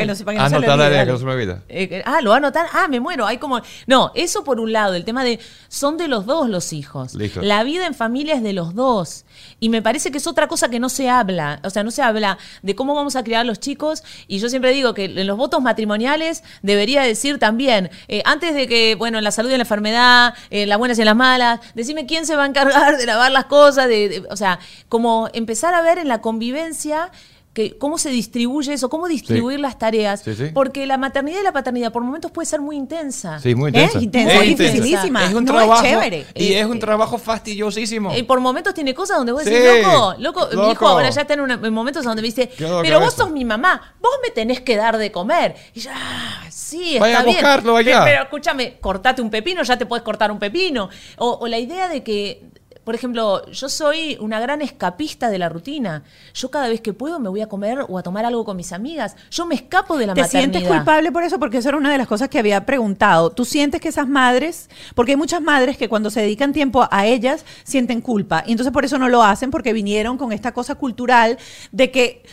No 0.07 0.16
sepa 0.16 0.32
que 0.32 0.38
no 0.38 0.43
se 0.45 0.59
le 0.59 0.66
Anota 0.68 0.78
la 0.78 0.89
idea, 0.89 1.05
que 1.05 1.12
no 1.12 1.18
se 1.18 1.26
me 1.26 1.32
olvida. 1.34 1.64
Eh, 1.70 2.01
ah, 2.05 2.22
lo 2.22 2.30
va 2.32 2.36
a 2.36 2.39
anotar. 2.39 2.66
Ah, 2.74 2.88
me 2.89 2.99
muero. 2.99 3.26
Hay 3.26 3.38
como. 3.38 3.62
No, 3.88 4.12
eso 4.16 4.43
por 4.43 4.59
un 4.59 4.72
lado, 4.74 4.93
el 4.95 5.05
tema 5.05 5.24
de. 5.24 5.39
Son 5.68 5.97
de 5.97 6.07
los 6.07 6.26
dos 6.26 6.49
los 6.49 6.74
hijos. 6.74 7.14
Listo. 7.16 7.41
La 7.41 7.64
vida 7.64 7.86
en 7.86 7.93
familia 7.93 8.36
es 8.36 8.43
de 8.43 8.53
los 8.53 8.76
dos. 8.76 9.26
Y 9.59 9.70
me 9.70 9.82
parece 9.82 10.12
que 10.12 10.18
es 10.18 10.28
otra 10.28 10.47
cosa 10.47 10.70
que 10.70 10.80
no 10.80 10.89
se 10.89 11.09
habla. 11.09 11.59
O 11.64 11.70
sea, 11.70 11.84
no 11.84 11.91
se 11.91 12.01
habla 12.01 12.38
de 12.62 12.76
cómo 12.76 12.93
vamos 12.95 13.16
a 13.16 13.24
criar 13.24 13.41
a 13.41 13.43
los 13.43 13.59
chicos. 13.59 14.03
Y 14.28 14.39
yo 14.39 14.49
siempre 14.49 14.72
digo 14.72 14.93
que 14.93 15.05
en 15.05 15.28
los 15.28 15.38
votos 15.38 15.62
matrimoniales 15.62 16.43
debería 16.62 17.01
decir 17.03 17.39
también, 17.39 17.89
eh, 18.07 18.22
antes 18.26 18.53
de 18.53 18.68
que, 18.68 18.95
bueno, 18.95 19.18
en 19.18 19.24
la 19.24 19.32
salud 19.32 19.49
y 19.49 19.53
en 19.53 19.59
la 19.59 19.64
enfermedad, 19.64 20.34
en 20.49 20.70
las 20.70 20.78
buenas 20.78 20.97
y 20.97 21.01
en 21.01 21.05
las 21.05 21.16
malas, 21.16 21.59
decime 21.76 22.05
quién 22.05 22.26
se 22.26 22.36
va 22.36 22.43
a 22.43 22.47
encargar 22.47 22.97
de 22.97 23.05
lavar 23.05 23.32
las 23.32 23.45
cosas. 23.45 23.88
De, 23.88 24.09
de- 24.09 24.24
o 24.30 24.36
sea, 24.36 24.59
como 24.89 25.30
empezar 25.34 25.74
a 25.74 25.82
ver 25.82 25.97
en 25.97 26.07
la 26.07 26.22
convivencia. 26.22 27.12
Que, 27.54 27.78
cómo 27.78 27.97
se 27.97 28.10
distribuye 28.12 28.72
eso, 28.72 28.89
cómo 28.89 29.10
distribuir 29.10 29.60
las 29.60 29.78
tareas, 29.78 30.22
Sí, 30.22 30.34
sí. 30.36 30.45
porque 30.54 30.86
la 30.86 30.97
maternidad 30.97 31.41
y 31.41 31.43
la 31.43 31.52
paternidad 31.52 31.91
por 31.91 32.02
momentos 32.02 32.32
puede 32.32 32.45
ser 32.45 32.62
muy 32.62 32.78
intensa. 32.78 33.39
Sí, 33.39 33.56
muy 33.56 33.72
Es 33.72 33.76
intensa. 33.76 33.99
intensa, 34.02 34.34
es 34.36 34.49
intensa. 34.52 34.74
dificilísima. 34.74 35.26
Es 35.26 35.34
un 35.34 35.43
No, 35.43 35.52
es 35.52 35.58
trabajo. 35.58 35.84
chévere. 35.84 36.26
Y 36.34 36.54
Eh, 36.54 36.60
es 36.62 36.66
un 36.66 36.78
eh, 36.78 36.80
trabajo 36.80 37.18
fastidiosísimo. 37.18 38.16
Y 38.16 38.24
por 38.24 38.39
momentos 38.39 38.74
tiene 38.74 38.93
cosas 38.93 39.18
donde 39.18 39.34
vos 39.34 39.43
Sí, 39.43 39.49
decís, 39.49 39.84
loco, 39.86 40.16
loco, 40.20 40.47
mi 40.56 40.72
hijo 40.72 40.88
ahora 40.88 41.10
ya 41.10 41.22
está 41.22 41.34
en, 41.34 41.41
una- 41.41 41.60
en 41.62 41.74
momentos 41.74 42.06
donde 42.06 42.22
me 42.22 42.30
dice, 42.30 42.49
pero 42.82 43.02
vos 43.02 43.14
sos 43.16 43.30
mi 43.32 43.43
mamá, 43.43 43.95
vos 43.99 44.12
me 44.24 44.30
tenés 44.30 44.62
que 44.62 44.78
dar 44.78 44.97
de 44.97 45.12
comer. 45.12 45.56
Y 45.74 45.82
yo, 45.82 45.91
ah, 45.93 46.45
sí, 46.49 46.93
está 46.93 47.02
Vaya 47.02 47.20
a 47.20 47.24
bien. 47.24 47.36
buscarlo 47.36 47.76
allá. 47.76 47.91
Pero, 47.91 48.06
pero 48.06 48.24
escúchame, 48.24 48.78
cortate 48.80 49.22
un 49.22 49.30
pepino, 49.30 49.62
ya 49.64 49.78
te 49.78 49.86
puedes 49.86 50.04
cortar 50.04 50.32
un 50.32 50.39
pepino. 50.39 50.88
O, 51.18 51.39
o 51.41 51.47
la 51.49 51.60
idea 51.60 51.89
de 51.89 52.02
que, 52.02 52.43
por 52.84 52.96
ejemplo, 52.96 53.46
yo 53.52 53.70
soy 53.70 54.18
una 54.20 54.40
gran 54.40 54.62
escapista 54.62 55.30
de 55.30 55.38
la 55.38 55.50
rutina. 55.50 56.04
Yo 56.34 56.50
cada 56.50 56.68
vez 56.68 56.82
que 56.82 56.94
puedo 56.94 57.20
me 57.20 57.30
voy 57.30 57.42
a 57.42 57.48
comer 57.48 57.86
o 57.88 57.98
a 57.98 58.04
tomar 58.04 58.26
algo 58.26 58.44
con 58.44 58.58
mis 58.58 58.72
amigas. 58.74 59.16
Yo 59.30 59.46
me 59.46 59.56
escapo 59.56 59.98
de 59.98 60.08
la 60.08 60.14
¿Te 60.14 60.22
maternidad. 60.22 60.52
sientes 60.52 60.70
culpable 60.70 61.12
por 61.12 61.24
eso? 61.24 61.40
Porque 61.40 61.58
eso 61.58 61.70
era 61.70 61.78
una 61.78 61.92
de 61.92 61.98
las 62.00 62.08
cosas 62.08 62.30
que 62.30 62.40
había 62.40 62.66
preguntado. 62.66 63.30
¿Tú 63.30 63.46
sientes 63.46 63.82
que 63.82 63.90
esas 63.90 64.08
madres, 64.08 64.70
porque 64.96 65.12
hay 65.12 65.18
muchas 65.18 65.42
madres 65.42 65.78
que 65.78 65.90
cuando 65.90 66.10
se 66.10 66.22
dedican 66.22 66.54
tiempo 66.54 66.88
a 66.90 67.06
ellas 67.06 67.46
sienten 67.64 68.02
culpa 68.02 68.44
y 68.46 68.52
entonces 68.52 68.74
por 68.74 68.86
eso 68.86 68.98
no 68.98 69.10
lo 69.10 69.24
hacen 69.24 69.52
porque 69.52 69.74
vinieron 69.74 70.18
con 70.18 70.32
esta 70.32 70.54
cosa 70.54 70.76
cultural 70.76 71.38
de 71.72 71.92
que 71.92 72.24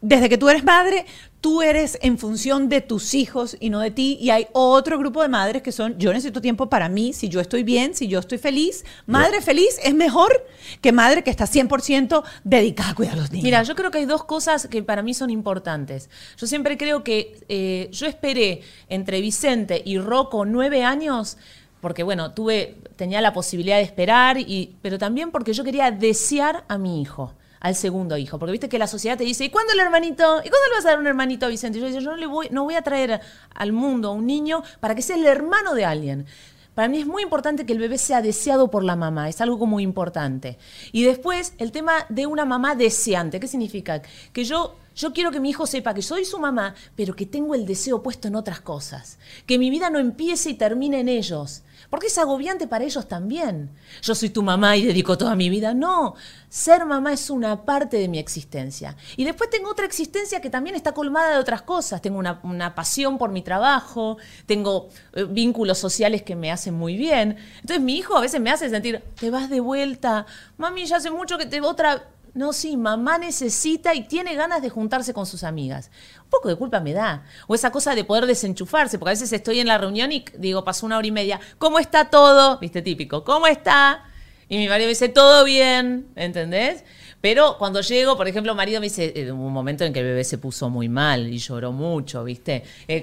desde 0.00 0.28
que 0.28 0.38
tú 0.38 0.48
eres 0.48 0.64
madre, 0.64 1.06
tú 1.40 1.62
eres 1.62 1.98
en 2.02 2.18
función 2.18 2.68
de 2.68 2.80
tus 2.80 3.14
hijos 3.14 3.56
y 3.60 3.70
no 3.70 3.80
de 3.80 3.90
ti. 3.90 4.18
Y 4.20 4.30
hay 4.30 4.48
otro 4.52 4.98
grupo 4.98 5.22
de 5.22 5.28
madres 5.28 5.62
que 5.62 5.72
son, 5.72 5.98
yo 5.98 6.12
necesito 6.12 6.40
tiempo 6.40 6.68
para 6.68 6.88
mí, 6.88 7.12
si 7.12 7.28
yo 7.28 7.40
estoy 7.40 7.62
bien, 7.62 7.94
si 7.94 8.08
yo 8.08 8.18
estoy 8.18 8.38
feliz. 8.38 8.84
Madre 9.06 9.40
feliz 9.40 9.78
es 9.82 9.94
mejor 9.94 10.46
que 10.80 10.92
madre 10.92 11.22
que 11.22 11.30
está 11.30 11.46
100% 11.46 12.24
dedicada 12.44 12.90
a 12.90 12.94
cuidar 12.94 13.14
a 13.14 13.16
los 13.18 13.30
niños. 13.30 13.44
Mira, 13.44 13.62
yo 13.62 13.74
creo 13.74 13.90
que 13.90 13.98
hay 13.98 14.06
dos 14.06 14.24
cosas 14.24 14.66
que 14.66 14.82
para 14.82 15.02
mí 15.02 15.14
son 15.14 15.30
importantes. 15.30 16.10
Yo 16.36 16.46
siempre 16.46 16.76
creo 16.76 17.04
que 17.04 17.40
eh, 17.48 17.88
yo 17.92 18.06
esperé 18.06 18.62
entre 18.88 19.20
Vicente 19.20 19.82
y 19.84 19.98
Rocco 19.98 20.44
nueve 20.44 20.82
años, 20.82 21.38
porque 21.80 22.02
bueno, 22.02 22.32
tuve, 22.32 22.76
tenía 22.96 23.20
la 23.20 23.32
posibilidad 23.32 23.76
de 23.76 23.82
esperar, 23.82 24.38
y, 24.38 24.74
pero 24.82 24.98
también 24.98 25.30
porque 25.30 25.52
yo 25.52 25.62
quería 25.62 25.90
desear 25.90 26.64
a 26.68 26.78
mi 26.78 27.00
hijo 27.00 27.34
al 27.60 27.74
segundo 27.74 28.16
hijo, 28.16 28.38
porque 28.38 28.52
viste 28.52 28.68
que 28.68 28.78
la 28.78 28.86
sociedad 28.86 29.16
te 29.16 29.24
dice, 29.24 29.44
¿y 29.44 29.50
cuándo 29.50 29.72
el 29.72 29.80
hermanito? 29.80 30.22
¿Y 30.44 30.48
cuándo 30.48 30.68
le 30.70 30.76
vas 30.76 30.86
a 30.86 30.90
dar 30.90 30.98
un 30.98 31.06
hermanito 31.06 31.46
a 31.46 31.48
Vicente? 31.48 31.78
Y 31.78 31.80
yo 31.80 31.86
decía, 31.86 32.00
yo 32.00 32.10
no 32.10 32.16
le 32.16 32.26
voy, 32.26 32.48
no 32.50 32.64
voy 32.64 32.74
a 32.74 32.82
traer 32.82 33.20
al 33.54 33.72
mundo 33.72 34.08
a 34.08 34.12
un 34.12 34.26
niño 34.26 34.62
para 34.80 34.94
que 34.94 35.02
sea 35.02 35.16
el 35.16 35.26
hermano 35.26 35.74
de 35.74 35.84
alguien. 35.84 36.26
Para 36.74 36.88
mí 36.88 37.00
es 37.00 37.06
muy 37.06 37.24
importante 37.24 37.66
que 37.66 37.72
el 37.72 37.80
bebé 37.80 37.98
sea 37.98 38.22
deseado 38.22 38.70
por 38.70 38.84
la 38.84 38.94
mamá, 38.94 39.28
es 39.28 39.40
algo 39.40 39.66
muy 39.66 39.82
importante. 39.82 40.58
Y 40.92 41.02
después, 41.02 41.54
el 41.58 41.72
tema 41.72 42.06
de 42.08 42.26
una 42.26 42.44
mamá 42.44 42.76
deseante, 42.76 43.40
¿qué 43.40 43.48
significa? 43.48 44.00
Que 44.32 44.44
yo 44.44 44.76
yo 44.98 45.12
quiero 45.12 45.30
que 45.30 45.38
mi 45.38 45.50
hijo 45.50 45.64
sepa 45.64 45.94
que 45.94 46.02
soy 46.02 46.24
su 46.24 46.40
mamá, 46.40 46.74
pero 46.96 47.14
que 47.14 47.24
tengo 47.24 47.54
el 47.54 47.66
deseo 47.66 48.02
puesto 48.02 48.26
en 48.26 48.34
otras 48.34 48.60
cosas. 48.60 49.18
Que 49.46 49.56
mi 49.56 49.70
vida 49.70 49.90
no 49.90 50.00
empiece 50.00 50.50
y 50.50 50.54
termine 50.54 50.98
en 50.98 51.08
ellos. 51.08 51.62
Porque 51.90 52.08
es 52.08 52.18
agobiante 52.18 52.66
para 52.66 52.84
ellos 52.84 53.08
también. 53.08 53.70
Yo 54.02 54.14
soy 54.14 54.28
tu 54.28 54.42
mamá 54.42 54.76
y 54.76 54.84
dedico 54.84 55.16
toda 55.16 55.34
mi 55.34 55.48
vida. 55.48 55.72
No, 55.72 56.14
ser 56.48 56.84
mamá 56.84 57.12
es 57.12 57.30
una 57.30 57.64
parte 57.64 57.96
de 57.96 58.08
mi 58.08 58.18
existencia. 58.18 58.96
Y 59.16 59.24
después 59.24 59.48
tengo 59.48 59.70
otra 59.70 59.86
existencia 59.86 60.40
que 60.40 60.50
también 60.50 60.76
está 60.76 60.92
colmada 60.92 61.32
de 61.32 61.38
otras 61.38 61.62
cosas. 61.62 62.02
Tengo 62.02 62.18
una, 62.18 62.74
pasión 62.74 63.16
por 63.16 63.30
mi 63.30 63.42
trabajo, 63.42 64.18
tengo 64.44 64.88
eh, 65.14 65.24
vínculos 65.24 65.78
sociales 65.78 66.22
que 66.22 66.36
me 66.36 66.52
hacen 66.52 66.74
muy 66.74 66.96
bien. 66.96 67.36
Entonces 67.60 67.80
mi 67.80 67.96
hijo 67.96 68.16
a 68.16 68.20
veces 68.20 68.40
me 68.40 68.50
hace 68.50 68.68
sentir, 68.68 69.02
te 69.18 69.30
vas 69.30 69.48
de 69.48 69.60
vuelta, 69.60 70.26
mami, 70.58 70.84
ya 70.84 70.96
hace 70.96 71.10
mucho 71.10 71.38
que 71.38 71.46
te 71.46 71.60
otra 71.60 72.06
no, 72.34 72.52
sí, 72.52 72.76
mamá 72.76 73.18
necesita 73.18 73.94
y 73.94 74.06
tiene 74.06 74.34
ganas 74.34 74.62
de 74.62 74.70
juntarse 74.70 75.12
con 75.12 75.26
sus 75.26 75.44
amigas. 75.44 75.90
Un 76.24 76.30
poco 76.30 76.48
de 76.48 76.56
culpa 76.56 76.80
me 76.80 76.92
da. 76.92 77.24
O 77.46 77.54
esa 77.54 77.70
cosa 77.70 77.94
de 77.94 78.04
poder 78.04 78.26
desenchufarse, 78.26 78.98
porque 78.98 79.10
a 79.10 79.12
veces 79.12 79.32
estoy 79.32 79.60
en 79.60 79.66
la 79.66 79.78
reunión 79.78 80.12
y 80.12 80.24
digo, 80.36 80.64
pasó 80.64 80.86
una 80.86 80.98
hora 80.98 81.06
y 81.06 81.12
media, 81.12 81.40
¿cómo 81.58 81.78
está 81.78 82.10
todo? 82.10 82.58
Viste, 82.58 82.82
típico, 82.82 83.24
¿cómo 83.24 83.46
está? 83.46 84.04
Y 84.48 84.56
mi 84.56 84.68
marido 84.68 84.86
me 84.86 84.90
dice, 84.90 85.08
todo 85.08 85.44
bien, 85.44 86.06
¿entendés? 86.16 86.84
Pero 87.20 87.56
cuando 87.58 87.80
llego, 87.80 88.16
por 88.16 88.28
ejemplo, 88.28 88.54
marido 88.54 88.80
me 88.80 88.86
dice, 88.86 89.12
en 89.16 89.32
un 89.32 89.52
momento 89.52 89.84
en 89.84 89.92
que 89.92 89.98
el 89.98 90.06
bebé 90.06 90.22
se 90.22 90.38
puso 90.38 90.70
muy 90.70 90.88
mal 90.88 91.26
y 91.26 91.38
lloró 91.38 91.72
mucho, 91.72 92.22
¿viste? 92.22 92.62
Eh, 92.86 93.02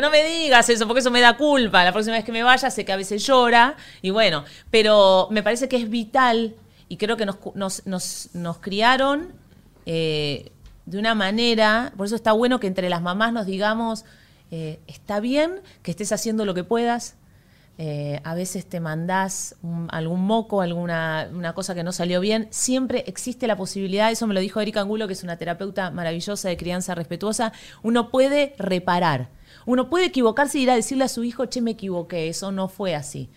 no 0.00 0.10
me 0.10 0.24
digas 0.24 0.68
eso, 0.68 0.86
porque 0.86 1.00
eso 1.00 1.10
me 1.10 1.20
da 1.20 1.36
culpa. 1.36 1.84
La 1.84 1.92
próxima 1.92 2.16
vez 2.16 2.24
que 2.24 2.32
me 2.32 2.44
vaya, 2.44 2.70
sé 2.70 2.84
que 2.84 2.92
a 2.92 2.96
veces 2.96 3.26
llora. 3.26 3.76
Y 4.02 4.10
bueno, 4.10 4.44
pero 4.70 5.26
me 5.32 5.42
parece 5.42 5.68
que 5.68 5.76
es 5.76 5.90
vital 5.90 6.54
y 6.88 6.96
creo 6.96 7.16
que 7.16 7.26
nos, 7.26 7.86
nos, 7.86 8.58
criaron 8.60 9.32
eh, 9.86 10.52
de 10.84 10.98
una 10.98 11.14
manera, 11.14 11.92
por 11.96 12.06
eso 12.06 12.16
está 12.16 12.32
bueno 12.32 12.60
que 12.60 12.66
entre 12.66 12.88
las 12.88 13.02
mamás 13.02 13.32
nos 13.32 13.46
digamos, 13.46 14.04
eh, 14.50 14.80
está 14.86 15.20
bien 15.20 15.60
que 15.82 15.90
estés 15.90 16.12
haciendo 16.12 16.44
lo 16.44 16.54
que 16.54 16.64
puedas, 16.64 17.16
eh, 17.78 18.20
a 18.24 18.34
veces 18.34 18.64
te 18.66 18.80
mandás 18.80 19.56
algún 19.88 20.22
moco, 20.22 20.62
alguna 20.62 21.28
una 21.34 21.52
cosa 21.52 21.74
que 21.74 21.82
no 21.82 21.92
salió 21.92 22.20
bien, 22.20 22.48
siempre 22.50 23.04
existe 23.06 23.46
la 23.46 23.56
posibilidad, 23.56 24.10
eso 24.10 24.26
me 24.26 24.32
lo 24.32 24.40
dijo 24.40 24.60
Erika 24.60 24.80
Angulo, 24.80 25.06
que 25.06 25.12
es 25.12 25.24
una 25.24 25.36
terapeuta 25.36 25.90
maravillosa 25.90 26.48
de 26.48 26.56
crianza 26.56 26.94
respetuosa, 26.94 27.52
uno 27.82 28.10
puede 28.10 28.54
reparar, 28.58 29.28
uno 29.66 29.90
puede 29.90 30.06
equivocarse 30.06 30.58
y 30.58 30.62
ir 30.62 30.70
a 30.70 30.74
decirle 30.74 31.04
a 31.04 31.08
su 31.08 31.24
hijo, 31.24 31.46
che, 31.46 31.60
me 31.60 31.72
equivoqué, 31.72 32.28
eso 32.28 32.50
no 32.52 32.68
fue 32.68 32.94
así. 32.94 33.28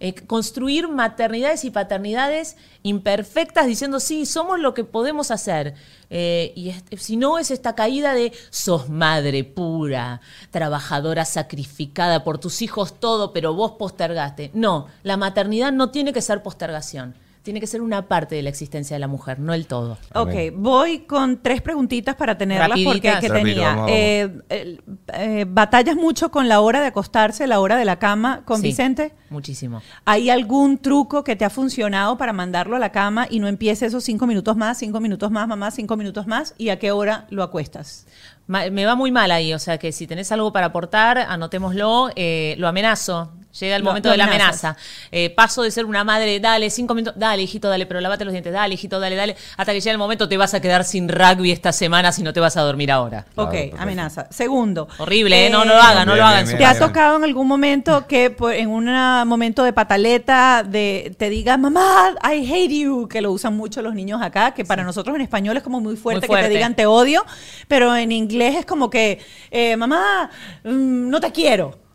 Eh, 0.00 0.14
construir 0.14 0.88
maternidades 0.88 1.64
y 1.64 1.70
paternidades 1.70 2.56
imperfectas 2.82 3.66
diciendo, 3.66 4.00
sí, 4.00 4.26
somos 4.26 4.58
lo 4.60 4.74
que 4.74 4.84
podemos 4.84 5.30
hacer. 5.30 5.74
Eh, 6.10 6.52
y 6.54 6.72
si 6.96 7.16
no 7.16 7.38
es 7.38 7.50
esta 7.50 7.74
caída 7.74 8.14
de, 8.14 8.32
sos 8.50 8.88
madre 8.88 9.44
pura, 9.44 10.20
trabajadora 10.50 11.24
sacrificada 11.24 12.24
por 12.24 12.38
tus 12.38 12.62
hijos 12.62 13.00
todo, 13.00 13.32
pero 13.32 13.54
vos 13.54 13.72
postergaste. 13.72 14.50
No, 14.54 14.86
la 15.02 15.16
maternidad 15.16 15.72
no 15.72 15.90
tiene 15.90 16.12
que 16.12 16.22
ser 16.22 16.42
postergación 16.42 17.14
tiene 17.46 17.60
que 17.60 17.68
ser 17.68 17.80
una 17.80 18.08
parte 18.08 18.34
de 18.34 18.42
la 18.42 18.48
existencia 18.48 18.96
de 18.96 18.98
la 18.98 19.06
mujer, 19.06 19.38
no 19.38 19.54
el 19.54 19.68
todo. 19.68 19.98
Ok, 20.14 20.34
voy 20.56 21.02
con 21.02 21.40
tres 21.40 21.62
preguntitas 21.62 22.16
para 22.16 22.36
tenerlas 22.36 22.76
porque 22.84 23.14
que 23.20 23.30
tenía. 23.30 23.86
Eh, 23.88 24.40
eh, 24.50 25.46
¿Batallas 25.48 25.94
mucho 25.94 26.32
con 26.32 26.48
la 26.48 26.58
hora 26.58 26.80
de 26.80 26.88
acostarse, 26.88 27.46
la 27.46 27.60
hora 27.60 27.76
de 27.76 27.84
la 27.84 28.00
cama 28.00 28.42
con 28.44 28.60
Vicente? 28.60 29.14
Muchísimo. 29.30 29.80
¿Hay 30.04 30.28
algún 30.28 30.78
truco 30.78 31.22
que 31.22 31.36
te 31.36 31.44
ha 31.44 31.50
funcionado 31.50 32.18
para 32.18 32.32
mandarlo 32.32 32.74
a 32.74 32.80
la 32.80 32.90
cama 32.90 33.28
y 33.30 33.38
no 33.38 33.46
empiece 33.46 33.86
esos 33.86 34.02
cinco 34.02 34.26
minutos 34.26 34.56
más, 34.56 34.78
cinco 34.78 34.98
minutos 34.98 35.30
más, 35.30 35.46
mamá, 35.46 35.70
cinco 35.70 35.96
minutos 35.96 36.26
más? 36.26 36.52
¿Y 36.58 36.70
a 36.70 36.80
qué 36.80 36.90
hora 36.90 37.28
lo 37.30 37.44
acuestas? 37.44 38.08
Me 38.48 38.86
va 38.86 38.96
muy 38.96 39.12
mal 39.12 39.30
ahí, 39.30 39.54
o 39.54 39.60
sea 39.60 39.78
que 39.78 39.92
si 39.92 40.08
tenés 40.08 40.32
algo 40.32 40.52
para 40.52 40.66
aportar, 40.66 41.18
anotémoslo, 41.18 42.10
eh, 42.16 42.56
lo 42.58 42.66
amenazo. 42.66 43.30
Llega 43.60 43.76
el 43.76 43.82
momento 43.82 44.10
de 44.10 44.16
la 44.16 44.24
amenaza. 44.24 44.76
Eh, 45.10 45.30
paso 45.30 45.62
de 45.62 45.70
ser 45.70 45.84
una 45.84 46.04
madre, 46.04 46.40
dale, 46.40 46.70
cinco 46.70 46.94
minutos, 46.94 47.18
dale, 47.18 47.42
hijito, 47.42 47.68
dale, 47.68 47.86
pero 47.86 48.00
lavate 48.00 48.24
los 48.24 48.32
dientes, 48.32 48.52
dale, 48.52 48.74
hijito, 48.74 49.00
dale, 49.00 49.16
dale, 49.16 49.36
hasta 49.56 49.72
que 49.72 49.80
llega 49.80 49.92
el 49.92 49.98
momento 49.98 50.28
te 50.28 50.36
vas 50.36 50.54
a 50.54 50.60
quedar 50.60 50.84
sin 50.84 51.08
rugby 51.08 51.52
esta 51.52 51.72
semana 51.72 52.12
si 52.12 52.22
no 52.22 52.32
te 52.32 52.40
vas 52.40 52.56
a 52.56 52.62
dormir 52.62 52.90
ahora. 52.92 53.26
ok, 53.34 53.54
amenaza. 53.78 54.26
Segundo. 54.30 54.88
Horrible, 54.98 55.46
¿eh? 55.46 55.50
no, 55.50 55.64
no 55.64 55.74
lo 55.74 55.80
hagan, 55.80 56.06
no 56.06 56.16
lo 56.16 56.24
hagan. 56.24 56.46
¿Te 56.46 56.64
ha 56.64 56.78
tocado 56.78 57.16
en 57.16 57.24
algún 57.24 57.46
momento 57.46 58.06
que 58.06 58.36
en 58.54 58.68
un 58.68 58.86
momento 59.26 59.64
de 59.64 59.72
pataleta 59.72 60.62
de, 60.62 61.14
te 61.16 61.30
diga, 61.30 61.56
mamá, 61.56 62.14
I 62.22 62.52
hate 62.52 62.72
you, 62.72 63.08
que 63.08 63.20
lo 63.20 63.32
usan 63.32 63.56
mucho 63.56 63.82
los 63.82 63.94
niños 63.94 64.20
acá, 64.22 64.52
que 64.52 64.64
para 64.64 64.82
nosotros 64.82 65.14
en 65.16 65.22
español 65.22 65.56
es 65.56 65.62
como 65.62 65.80
muy 65.80 65.96
fuerte, 65.96 66.28
que 66.28 66.36
te 66.36 66.48
digan 66.48 66.74
te 66.74 66.86
odio, 66.86 67.24
pero 67.68 67.94
en 67.96 68.12
inglés 68.12 68.56
es 68.56 68.66
como 68.66 68.90
que, 68.90 69.20
eh, 69.50 69.76
mamá, 69.76 70.30
mm, 70.64 71.08
no 71.08 71.20
te 71.20 71.32
quiero. 71.32 71.85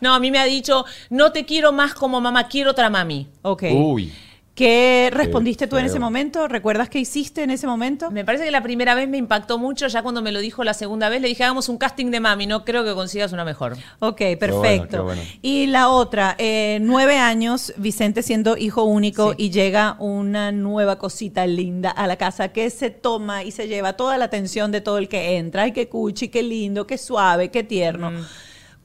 No, 0.00 0.14
a 0.14 0.20
mí 0.20 0.30
me 0.30 0.38
ha 0.38 0.44
dicho, 0.44 0.84
no 1.10 1.32
te 1.32 1.44
quiero 1.44 1.72
más 1.72 1.94
como 1.94 2.20
mamá, 2.20 2.48
quiero 2.48 2.70
otra 2.70 2.90
mami. 2.90 3.28
Ok. 3.42 3.64
Uy. 3.72 4.12
¿Qué 4.58 5.08
respondiste 5.12 5.68
tú 5.68 5.76
en 5.76 5.86
ese 5.86 6.00
momento? 6.00 6.48
¿Recuerdas 6.48 6.88
qué 6.88 6.98
hiciste 6.98 7.44
en 7.44 7.50
ese 7.50 7.68
momento? 7.68 8.10
Me 8.10 8.24
parece 8.24 8.44
que 8.44 8.50
la 8.50 8.60
primera 8.60 8.96
vez 8.96 9.08
me 9.08 9.16
impactó 9.16 9.56
mucho, 9.56 9.86
ya 9.86 10.02
cuando 10.02 10.20
me 10.20 10.32
lo 10.32 10.40
dijo 10.40 10.64
la 10.64 10.74
segunda 10.74 11.08
vez 11.08 11.22
le 11.22 11.28
dije, 11.28 11.44
hagamos 11.44 11.68
un 11.68 11.78
casting 11.78 12.06
de 12.10 12.18
mami, 12.18 12.48
no 12.48 12.64
creo 12.64 12.84
que 12.84 12.92
consigas 12.92 13.32
una 13.32 13.44
mejor. 13.44 13.76
Ok, 14.00 14.20
perfecto. 14.40 15.06
Y 15.42 15.66
la 15.66 15.90
otra, 15.90 16.34
eh, 16.38 16.78
nueve 16.80 17.18
años, 17.18 17.72
Vicente 17.76 18.24
siendo 18.24 18.56
hijo 18.56 18.82
único 18.82 19.32
y 19.36 19.50
llega 19.50 19.94
una 20.00 20.50
nueva 20.50 20.98
cosita 20.98 21.46
linda 21.46 21.90
a 21.92 22.08
la 22.08 22.16
casa 22.16 22.48
que 22.48 22.68
se 22.70 22.90
toma 22.90 23.44
y 23.44 23.52
se 23.52 23.68
lleva 23.68 23.92
toda 23.92 24.18
la 24.18 24.24
atención 24.24 24.72
de 24.72 24.80
todo 24.80 24.98
el 24.98 25.08
que 25.08 25.36
entra. 25.36 25.62
Ay, 25.62 25.72
qué 25.72 25.88
cuchi, 25.88 26.30
qué 26.30 26.42
lindo, 26.42 26.84
qué 26.84 26.98
suave, 26.98 27.52
qué 27.52 27.62
tierno. 27.62 28.10
Mm. 28.10 28.24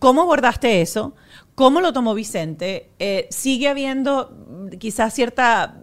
¿Cómo 0.03 0.23
abordaste 0.23 0.81
eso? 0.81 1.15
¿Cómo 1.55 1.79
lo 1.79 1.93
tomó 1.93 2.13
Vicente? 2.13 2.89
Eh, 2.99 3.25
¿Sigue 3.29 3.69
habiendo 3.69 4.35
quizás 4.77 5.13
cierta 5.13 5.77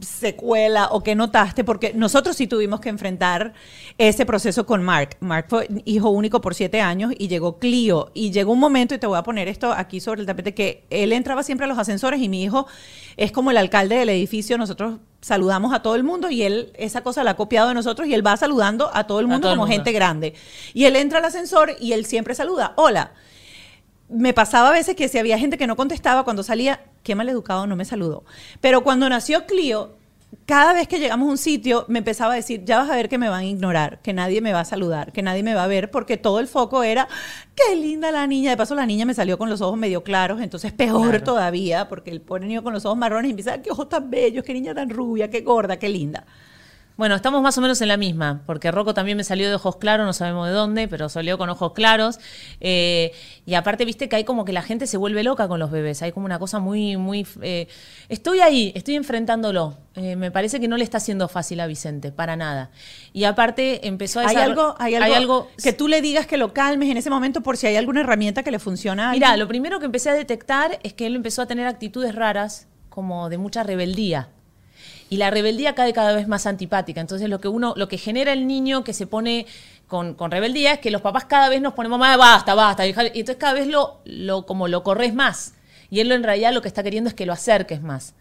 secuela 0.00 0.90
o 0.92 1.02
que 1.02 1.16
notaste? 1.16 1.64
Porque 1.64 1.92
nosotros 1.92 2.36
sí 2.36 2.46
tuvimos 2.46 2.78
que 2.78 2.90
enfrentar 2.90 3.54
ese 3.98 4.24
proceso 4.24 4.66
con 4.66 4.84
Mark. 4.84 5.16
Mark 5.18 5.46
fue 5.48 5.68
hijo 5.84 6.10
único 6.10 6.40
por 6.40 6.54
siete 6.54 6.80
años 6.80 7.12
y 7.18 7.26
llegó 7.26 7.58
Clio. 7.58 8.12
Y 8.14 8.30
llegó 8.30 8.52
un 8.52 8.60
momento, 8.60 8.94
y 8.94 8.98
te 8.98 9.08
voy 9.08 9.18
a 9.18 9.24
poner 9.24 9.48
esto 9.48 9.72
aquí 9.72 9.98
sobre 9.98 10.20
el 10.20 10.28
tapete, 10.28 10.54
que 10.54 10.84
él 10.88 11.12
entraba 11.12 11.42
siempre 11.42 11.64
a 11.64 11.68
los 11.68 11.76
ascensores 11.76 12.20
y 12.20 12.28
mi 12.28 12.44
hijo 12.44 12.68
es 13.16 13.32
como 13.32 13.50
el 13.50 13.56
alcalde 13.56 13.96
del 13.96 14.10
edificio. 14.10 14.58
Nosotros 14.58 15.00
saludamos 15.20 15.74
a 15.74 15.82
todo 15.82 15.96
el 15.96 16.04
mundo 16.04 16.30
y 16.30 16.44
él 16.44 16.72
esa 16.76 17.02
cosa 17.02 17.24
la 17.24 17.32
ha 17.32 17.36
copiado 17.36 17.66
de 17.66 17.74
nosotros 17.74 18.06
y 18.06 18.14
él 18.14 18.24
va 18.24 18.36
saludando 18.36 18.92
a 18.94 19.08
todo 19.08 19.18
el 19.18 19.26
mundo 19.26 19.48
como 19.48 19.66
gente 19.66 19.90
grande. 19.90 20.34
Y 20.72 20.84
él 20.84 20.94
entra 20.94 21.18
al 21.18 21.24
ascensor 21.24 21.72
y 21.80 21.94
él 21.94 22.06
siempre 22.06 22.36
saluda. 22.36 22.72
Hola 22.76 23.10
me 24.08 24.32
pasaba 24.32 24.68
a 24.68 24.72
veces 24.72 24.96
que 24.96 25.08
si 25.08 25.18
había 25.18 25.38
gente 25.38 25.58
que 25.58 25.66
no 25.66 25.76
contestaba 25.76 26.24
cuando 26.24 26.42
salía, 26.42 26.80
qué 27.02 27.14
mal 27.14 27.28
educado, 27.28 27.66
no 27.66 27.76
me 27.76 27.84
saludó. 27.84 28.24
Pero 28.60 28.82
cuando 28.82 29.08
nació 29.08 29.46
Clio, 29.46 29.96
cada 30.44 30.72
vez 30.72 30.86
que 30.86 30.98
llegamos 30.98 31.28
a 31.28 31.30
un 31.30 31.38
sitio, 31.38 31.84
me 31.88 31.98
empezaba 31.98 32.34
a 32.34 32.36
decir, 32.36 32.64
ya 32.64 32.78
vas 32.78 32.90
a 32.90 32.94
ver 32.94 33.08
que 33.08 33.18
me 33.18 33.28
van 33.28 33.40
a 33.40 33.44
ignorar, 33.44 34.00
que 34.02 34.12
nadie 34.12 34.40
me 34.40 34.52
va 34.52 34.60
a 34.60 34.64
saludar, 34.64 35.12
que 35.12 35.22
nadie 35.22 35.42
me 35.42 35.54
va 35.54 35.64
a 35.64 35.66
ver, 35.66 35.90
porque 35.90 36.16
todo 36.16 36.40
el 36.40 36.46
foco 36.46 36.82
era, 36.82 37.08
qué 37.54 37.74
linda 37.74 38.12
la 38.12 38.26
niña. 38.26 38.50
De 38.50 38.56
paso, 38.56 38.74
la 38.74 38.86
niña 38.86 39.04
me 39.06 39.14
salió 39.14 39.38
con 39.38 39.50
los 39.50 39.60
ojos 39.60 39.78
medio 39.78 40.04
claros, 40.04 40.40
entonces 40.40 40.72
peor 40.72 41.20
todavía, 41.22 41.88
porque 41.88 42.10
el 42.10 42.20
pobre 42.20 42.46
niño 42.46 42.62
con 42.62 42.72
los 42.72 42.84
ojos 42.84 42.98
marrones 42.98 43.28
y 43.28 43.30
empieza, 43.30 43.60
qué 43.60 43.70
ojos 43.70 43.88
tan 43.88 44.10
bellos, 44.10 44.44
qué 44.44 44.52
niña 44.52 44.74
tan 44.74 44.90
rubia, 44.90 45.30
qué 45.30 45.40
gorda, 45.40 45.78
qué 45.78 45.88
linda. 45.88 46.24
Bueno, 46.96 47.14
estamos 47.14 47.42
más 47.42 47.58
o 47.58 47.60
menos 47.60 47.82
en 47.82 47.88
la 47.88 47.98
misma, 47.98 48.40
porque 48.46 48.70
Rocco 48.70 48.94
también 48.94 49.18
me 49.18 49.24
salió 49.24 49.50
de 49.50 49.54
ojos 49.54 49.76
claros, 49.76 50.06
no 50.06 50.14
sabemos 50.14 50.48
de 50.48 50.54
dónde, 50.54 50.88
pero 50.88 51.10
salió 51.10 51.36
con 51.36 51.50
ojos 51.50 51.74
claros. 51.74 52.18
Eh, 52.60 53.12
y 53.44 53.52
aparte, 53.52 53.84
viste 53.84 54.08
que 54.08 54.16
hay 54.16 54.24
como 54.24 54.46
que 54.46 54.52
la 54.54 54.62
gente 54.62 54.86
se 54.86 54.96
vuelve 54.96 55.22
loca 55.22 55.46
con 55.46 55.60
los 55.60 55.70
bebés, 55.70 56.00
hay 56.00 56.12
como 56.12 56.24
una 56.24 56.38
cosa 56.38 56.58
muy, 56.58 56.96
muy... 56.96 57.26
Eh, 57.42 57.68
estoy 58.08 58.40
ahí, 58.40 58.72
estoy 58.74 58.94
enfrentándolo. 58.94 59.76
Eh, 59.94 60.16
me 60.16 60.30
parece 60.30 60.58
que 60.58 60.68
no 60.68 60.78
le 60.78 60.84
está 60.84 60.96
haciendo 60.96 61.28
fácil 61.28 61.60
a 61.60 61.66
Vicente, 61.66 62.12
para 62.12 62.34
nada. 62.34 62.70
Y 63.12 63.24
aparte 63.24 63.86
empezó 63.86 64.20
a... 64.20 64.28
¿Hay 64.28 64.36
algo, 64.36 64.74
hay 64.78 64.94
algo, 64.94 65.50
que 65.62 65.74
tú 65.74 65.88
le 65.88 66.00
digas 66.00 66.26
que 66.26 66.38
lo 66.38 66.54
calmes 66.54 66.88
en 66.88 66.96
ese 66.96 67.10
momento 67.10 67.42
por 67.42 67.58
si 67.58 67.66
hay 67.66 67.76
alguna 67.76 68.00
herramienta 68.00 68.42
que 68.42 68.50
le 68.50 68.58
funciona? 68.58 69.12
Mira, 69.12 69.36
lo 69.36 69.46
primero 69.48 69.80
que 69.80 69.86
empecé 69.86 70.08
a 70.08 70.14
detectar 70.14 70.78
es 70.82 70.94
que 70.94 71.06
él 71.06 71.14
empezó 71.14 71.42
a 71.42 71.46
tener 71.46 71.66
actitudes 71.66 72.14
raras, 72.14 72.68
como 72.88 73.28
de 73.28 73.36
mucha 73.36 73.62
rebeldía 73.62 74.30
y 75.08 75.16
la 75.16 75.30
rebeldía 75.30 75.74
cae 75.74 75.92
cada 75.92 76.14
vez 76.14 76.28
más 76.28 76.46
antipática. 76.46 77.00
Entonces 77.00 77.28
lo 77.28 77.40
que 77.40 77.48
uno, 77.48 77.74
lo 77.76 77.88
que 77.88 77.98
genera 77.98 78.32
el 78.32 78.46
niño 78.46 78.84
que 78.84 78.92
se 78.92 79.06
pone 79.06 79.46
con, 79.86 80.16
rebeldía 80.18 80.72
es 80.72 80.78
que 80.80 80.90
los 80.90 81.02
papás 81.02 81.26
cada 81.26 81.48
vez 81.48 81.60
nos 81.60 81.74
ponemos 81.74 81.98
más, 81.98 82.18
basta, 82.18 82.54
basta, 82.54 82.86
y 82.86 82.90
entonces 82.90 83.36
cada 83.36 83.52
vez 83.52 83.68
lo, 83.68 84.00
lo, 84.04 84.46
como 84.46 84.68
lo 84.68 84.82
corres 84.82 85.14
más. 85.14 85.54
Y 85.90 86.00
él 86.00 86.10
en 86.10 86.24
realidad 86.24 86.52
lo 86.52 86.62
que 86.62 86.68
está 86.68 86.82
queriendo 86.82 87.08
es 87.08 87.14
que 87.14 87.26
lo 87.26 87.32
acerques 87.32 87.80
más. 87.80 88.14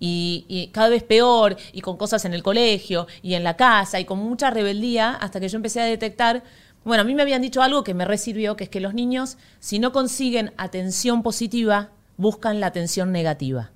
Y, 0.00 0.44
y, 0.46 0.68
cada 0.68 0.88
vez 0.88 1.02
peor, 1.02 1.56
y 1.72 1.80
con 1.80 1.96
cosas 1.96 2.24
en 2.24 2.32
el 2.32 2.44
colegio, 2.44 3.08
y 3.20 3.34
en 3.34 3.42
la 3.42 3.56
casa, 3.56 3.98
y 3.98 4.04
con 4.04 4.20
mucha 4.20 4.50
rebeldía, 4.50 5.10
hasta 5.14 5.40
que 5.40 5.48
yo 5.48 5.56
empecé 5.56 5.80
a 5.80 5.84
detectar, 5.86 6.44
bueno, 6.84 7.00
a 7.00 7.04
mí 7.04 7.16
me 7.16 7.22
habían 7.22 7.42
dicho 7.42 7.62
algo 7.62 7.82
que 7.82 7.94
me 7.94 8.04
resirvió, 8.04 8.54
que 8.54 8.64
es 8.64 8.70
que 8.70 8.80
los 8.80 8.94
niños, 8.94 9.38
si 9.58 9.80
no 9.80 9.90
consiguen 9.90 10.52
atención 10.56 11.24
positiva, 11.24 11.90
buscan 12.16 12.60
la 12.60 12.68
atención 12.68 13.10
negativa. 13.10 13.72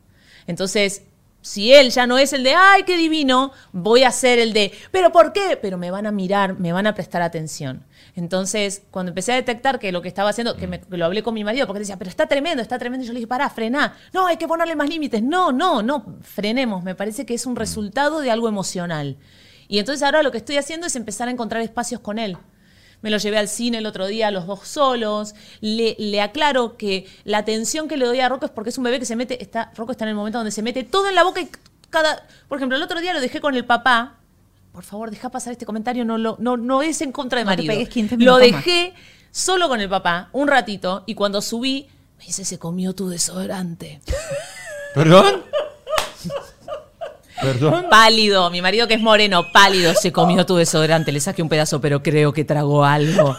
Entonces, 0.46 1.02
si 1.42 1.72
él 1.74 1.90
ya 1.90 2.06
no 2.06 2.16
es 2.16 2.32
el 2.32 2.42
de, 2.44 2.54
ay, 2.54 2.84
qué 2.84 2.96
divino, 2.96 3.52
voy 3.72 4.04
a 4.04 4.10
ser 4.10 4.38
el 4.38 4.52
de, 4.54 4.72
pero 4.90 5.12
¿por 5.12 5.32
qué? 5.34 5.58
Pero 5.60 5.76
me 5.76 5.90
van 5.90 6.06
a 6.06 6.12
mirar, 6.12 6.58
me 6.58 6.72
van 6.72 6.86
a 6.86 6.94
prestar 6.94 7.20
atención. 7.20 7.84
Entonces, 8.14 8.82
cuando 8.90 9.10
empecé 9.10 9.32
a 9.32 9.36
detectar 9.36 9.78
que 9.78 9.92
lo 9.92 10.00
que 10.02 10.08
estaba 10.08 10.30
haciendo, 10.30 10.56
que, 10.56 10.66
me- 10.66 10.80
que 10.80 10.96
lo 10.96 11.04
hablé 11.04 11.22
con 11.22 11.34
mi 11.34 11.44
marido, 11.44 11.66
porque 11.66 11.80
decía, 11.80 11.98
pero 11.98 12.08
está 12.10 12.26
tremendo, 12.26 12.62
está 12.62 12.78
tremendo, 12.78 13.04
y 13.04 13.06
yo 13.08 13.12
le 13.12 13.18
dije, 13.20 13.26
pará, 13.26 13.50
frená, 13.50 13.94
no, 14.12 14.26
hay 14.26 14.36
que 14.36 14.46
ponerle 14.48 14.76
más 14.76 14.88
límites, 14.88 15.22
no, 15.22 15.52
no, 15.52 15.82
no, 15.82 16.16
frenemos, 16.22 16.82
me 16.84 16.94
parece 16.94 17.26
que 17.26 17.34
es 17.34 17.44
un 17.46 17.56
resultado 17.56 18.20
de 18.20 18.30
algo 18.30 18.48
emocional. 18.48 19.16
Y 19.68 19.78
entonces 19.78 20.02
ahora 20.02 20.22
lo 20.22 20.30
que 20.30 20.38
estoy 20.38 20.58
haciendo 20.58 20.86
es 20.86 20.96
empezar 20.96 21.28
a 21.28 21.30
encontrar 21.30 21.62
espacios 21.62 22.00
con 22.00 22.18
él. 22.18 22.36
Me 23.02 23.10
lo 23.10 23.18
llevé 23.18 23.36
al 23.38 23.48
cine 23.48 23.78
el 23.78 23.86
otro 23.86 24.06
día, 24.06 24.30
los 24.30 24.46
dos 24.46 24.66
solos. 24.66 25.34
Le, 25.60 25.96
le 25.98 26.20
aclaro 26.20 26.76
que 26.76 27.06
la 27.24 27.38
atención 27.38 27.88
que 27.88 27.96
le 27.96 28.06
doy 28.06 28.20
a 28.20 28.28
Rocco 28.28 28.46
es 28.46 28.52
porque 28.52 28.70
es 28.70 28.78
un 28.78 28.84
bebé 28.84 28.98
que 28.98 29.04
se 29.06 29.16
mete, 29.16 29.42
está, 29.42 29.72
Rocco 29.76 29.92
está 29.92 30.04
en 30.04 30.10
el 30.10 30.14
momento 30.14 30.38
donde 30.38 30.52
se 30.52 30.62
mete 30.62 30.84
todo 30.84 31.08
en 31.08 31.14
la 31.14 31.24
boca 31.24 31.40
y 31.40 31.48
cada. 31.90 32.26
Por 32.48 32.58
ejemplo, 32.58 32.76
el 32.76 32.82
otro 32.82 33.00
día 33.00 33.12
lo 33.12 33.20
dejé 33.20 33.40
con 33.40 33.54
el 33.54 33.64
papá. 33.64 34.18
Por 34.72 34.84
favor, 34.84 35.10
deja 35.10 35.28
pasar 35.30 35.52
este 35.52 35.66
comentario, 35.66 36.04
no, 36.04 36.16
lo, 36.16 36.36
no, 36.40 36.56
no 36.56 36.80
es 36.82 37.02
en 37.02 37.12
contra 37.12 37.40
de 37.40 37.44
No 37.44 37.50
te 37.50 37.56
marido. 37.56 37.74
pegues 37.74 37.88
15 37.90 38.16
lo 38.18 38.32
más. 38.32 38.40
dejé 38.40 38.94
solo 39.30 39.68
con 39.68 39.80
el 39.80 39.88
papá 39.90 40.30
un 40.32 40.48
ratito 40.48 41.02
y 41.06 41.14
cuando 41.14 41.42
subí, 41.42 41.88
me 42.18 42.24
dice, 42.24 42.44
se 42.46 42.58
comió 42.58 42.94
tu 42.94 43.08
desodorante. 43.10 44.00
¿Perdón? 44.94 45.42
¿Perdón? 47.42 47.86
Pálido, 47.90 48.50
mi 48.50 48.62
marido 48.62 48.86
que 48.88 48.94
es 48.94 49.00
moreno, 49.00 49.50
pálido, 49.52 49.92
se 49.94 50.12
comió 50.12 50.46
tu 50.46 50.56
desodorante. 50.56 51.12
Le 51.12 51.20
saqué 51.20 51.42
un 51.42 51.48
pedazo, 51.48 51.80
pero 51.80 52.02
creo 52.02 52.32
que 52.32 52.44
tragó 52.44 52.84
algo. 52.84 53.36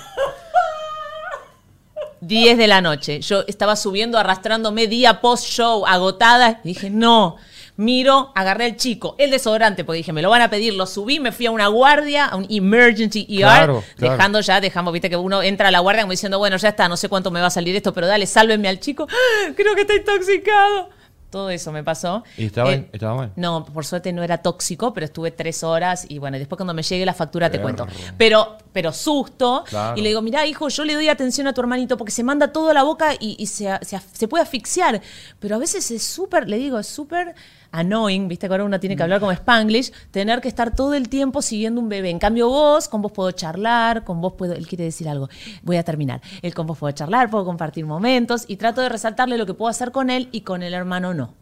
10 2.21 2.57
de 2.57 2.67
la 2.67 2.81
noche. 2.81 3.19
Yo 3.21 3.43
estaba 3.47 3.75
subiendo, 3.75 4.17
arrastrándome 4.17 4.87
día 4.87 5.19
post 5.19 5.45
show, 5.45 5.85
agotada. 5.85 6.61
Y 6.63 6.69
dije, 6.69 6.89
no. 6.89 7.35
Miro, 7.75 8.31
agarré 8.35 8.67
el 8.67 8.77
chico, 8.77 9.15
el 9.17 9.31
desodorante, 9.31 9.83
porque 9.83 9.97
dije, 9.97 10.13
me 10.13 10.21
lo 10.21 10.29
van 10.29 10.43
a 10.43 10.49
pedir. 10.49 10.75
Lo 10.75 10.85
subí, 10.85 11.19
me 11.19 11.31
fui 11.31 11.47
a 11.47 11.51
una 11.51 11.67
guardia, 11.67 12.25
a 12.27 12.35
un 12.35 12.45
emergency 12.49 13.25
ER, 13.27 13.39
Claro, 13.39 13.83
claro. 13.97 14.13
dejando 14.13 14.41
ya, 14.41 14.61
dejamos, 14.61 14.93
viste 14.93 15.09
que 15.09 15.17
uno 15.17 15.41
entra 15.41 15.69
a 15.69 15.71
la 15.71 15.79
guardia 15.79 16.03
como 16.03 16.11
diciendo, 16.11 16.37
bueno, 16.37 16.55
ya 16.57 16.69
está, 16.69 16.87
no 16.87 16.97
sé 16.97 17.09
cuánto 17.09 17.31
me 17.31 17.41
va 17.41 17.47
a 17.47 17.49
salir 17.49 17.75
esto, 17.75 17.91
pero 17.91 18.05
dale, 18.05 18.27
sálvenme 18.27 18.69
al 18.69 18.79
chico. 18.79 19.07
¡Ah! 19.09 19.51
Creo 19.55 19.73
que 19.73 19.81
está 19.81 19.95
intoxicado. 19.95 20.89
Todo 21.33 21.49
eso 21.49 21.71
me 21.71 21.83
pasó. 21.83 22.23
¿Y 22.37 22.45
estaba, 22.45 22.71
Eh, 22.71 22.87
estaba 22.93 23.15
mal? 23.15 23.31
no, 23.35 23.65
por 23.65 23.83
suerte 23.85 24.13
no 24.13 24.21
era 24.21 24.37
tóxico, 24.37 24.93
pero 24.93 25.05
estuve 25.05 25.31
tres 25.31 25.63
horas 25.63 26.05
y 26.07 26.19
bueno, 26.19 26.37
después 26.37 26.57
cuando 26.57 26.75
me 26.75 26.83
llegue 26.83 27.03
la 27.07 27.15
factura 27.15 27.49
te 27.49 27.59
cuento. 27.59 27.87
Pero, 28.19 28.59
pero 28.71 28.93
susto. 28.93 29.63
Claro. 29.67 29.97
Y 29.97 30.03
le 30.03 30.09
digo, 30.09 30.21
mira, 30.21 30.45
hijo, 30.45 30.69
yo 30.69 30.85
le 30.85 30.93
doy 30.93 31.09
atención 31.09 31.47
a 31.47 31.53
tu 31.53 31.61
hermanito 31.61 31.97
porque 31.97 32.11
se 32.11 32.23
manda 32.23 32.51
todo 32.51 32.69
a 32.69 32.73
la 32.75 32.83
boca 32.83 33.15
y, 33.19 33.35
y 33.39 33.47
se, 33.47 33.67
se, 33.81 33.99
se 34.11 34.27
puede 34.27 34.43
asfixiar. 34.43 35.01
Pero 35.39 35.55
a 35.55 35.57
veces 35.57 35.89
es 35.89 36.03
súper, 36.03 36.47
le 36.47 36.57
digo, 36.59 36.77
es 36.77 36.85
súper 36.87 37.33
annoying, 37.73 38.27
viste 38.29 38.47
que 38.47 38.53
ahora 38.53 38.63
uno 38.63 38.79
tiene 38.79 38.95
que 38.95 39.03
hablar 39.03 39.19
como 39.19 39.31
Spanglish, 39.33 39.91
tener 40.11 40.39
que 40.39 40.47
estar 40.47 40.73
todo 40.73 40.93
el 40.93 41.09
tiempo 41.09 41.41
siguiendo 41.41 41.81
un 41.81 41.89
bebé. 41.89 42.09
En 42.09 42.19
cambio 42.19 42.47
vos, 42.47 42.87
con 42.87 43.01
vos 43.01 43.11
puedo 43.11 43.31
charlar, 43.31 44.05
con 44.05 44.21
vos 44.21 44.33
puedo, 44.33 44.53
él 44.53 44.67
quiere 44.67 44.85
decir 44.85 45.09
algo, 45.09 45.27
voy 45.63 45.77
a 45.77 45.83
terminar. 45.83 46.21
Él 46.41 46.53
con 46.53 46.67
vos 46.67 46.77
puedo 46.77 46.91
charlar, 46.93 47.29
puedo 47.29 47.43
compartir 47.43 47.85
momentos 47.85 48.45
y 48.47 48.55
trato 48.55 48.79
de 48.81 48.89
resaltarle 48.89 49.37
lo 49.37 49.45
que 49.45 49.53
puedo 49.53 49.69
hacer 49.69 49.91
con 49.91 50.09
él 50.09 50.29
y 50.31 50.41
con 50.41 50.63
el 50.63 50.73
hermano 50.73 51.13
no. 51.13 51.33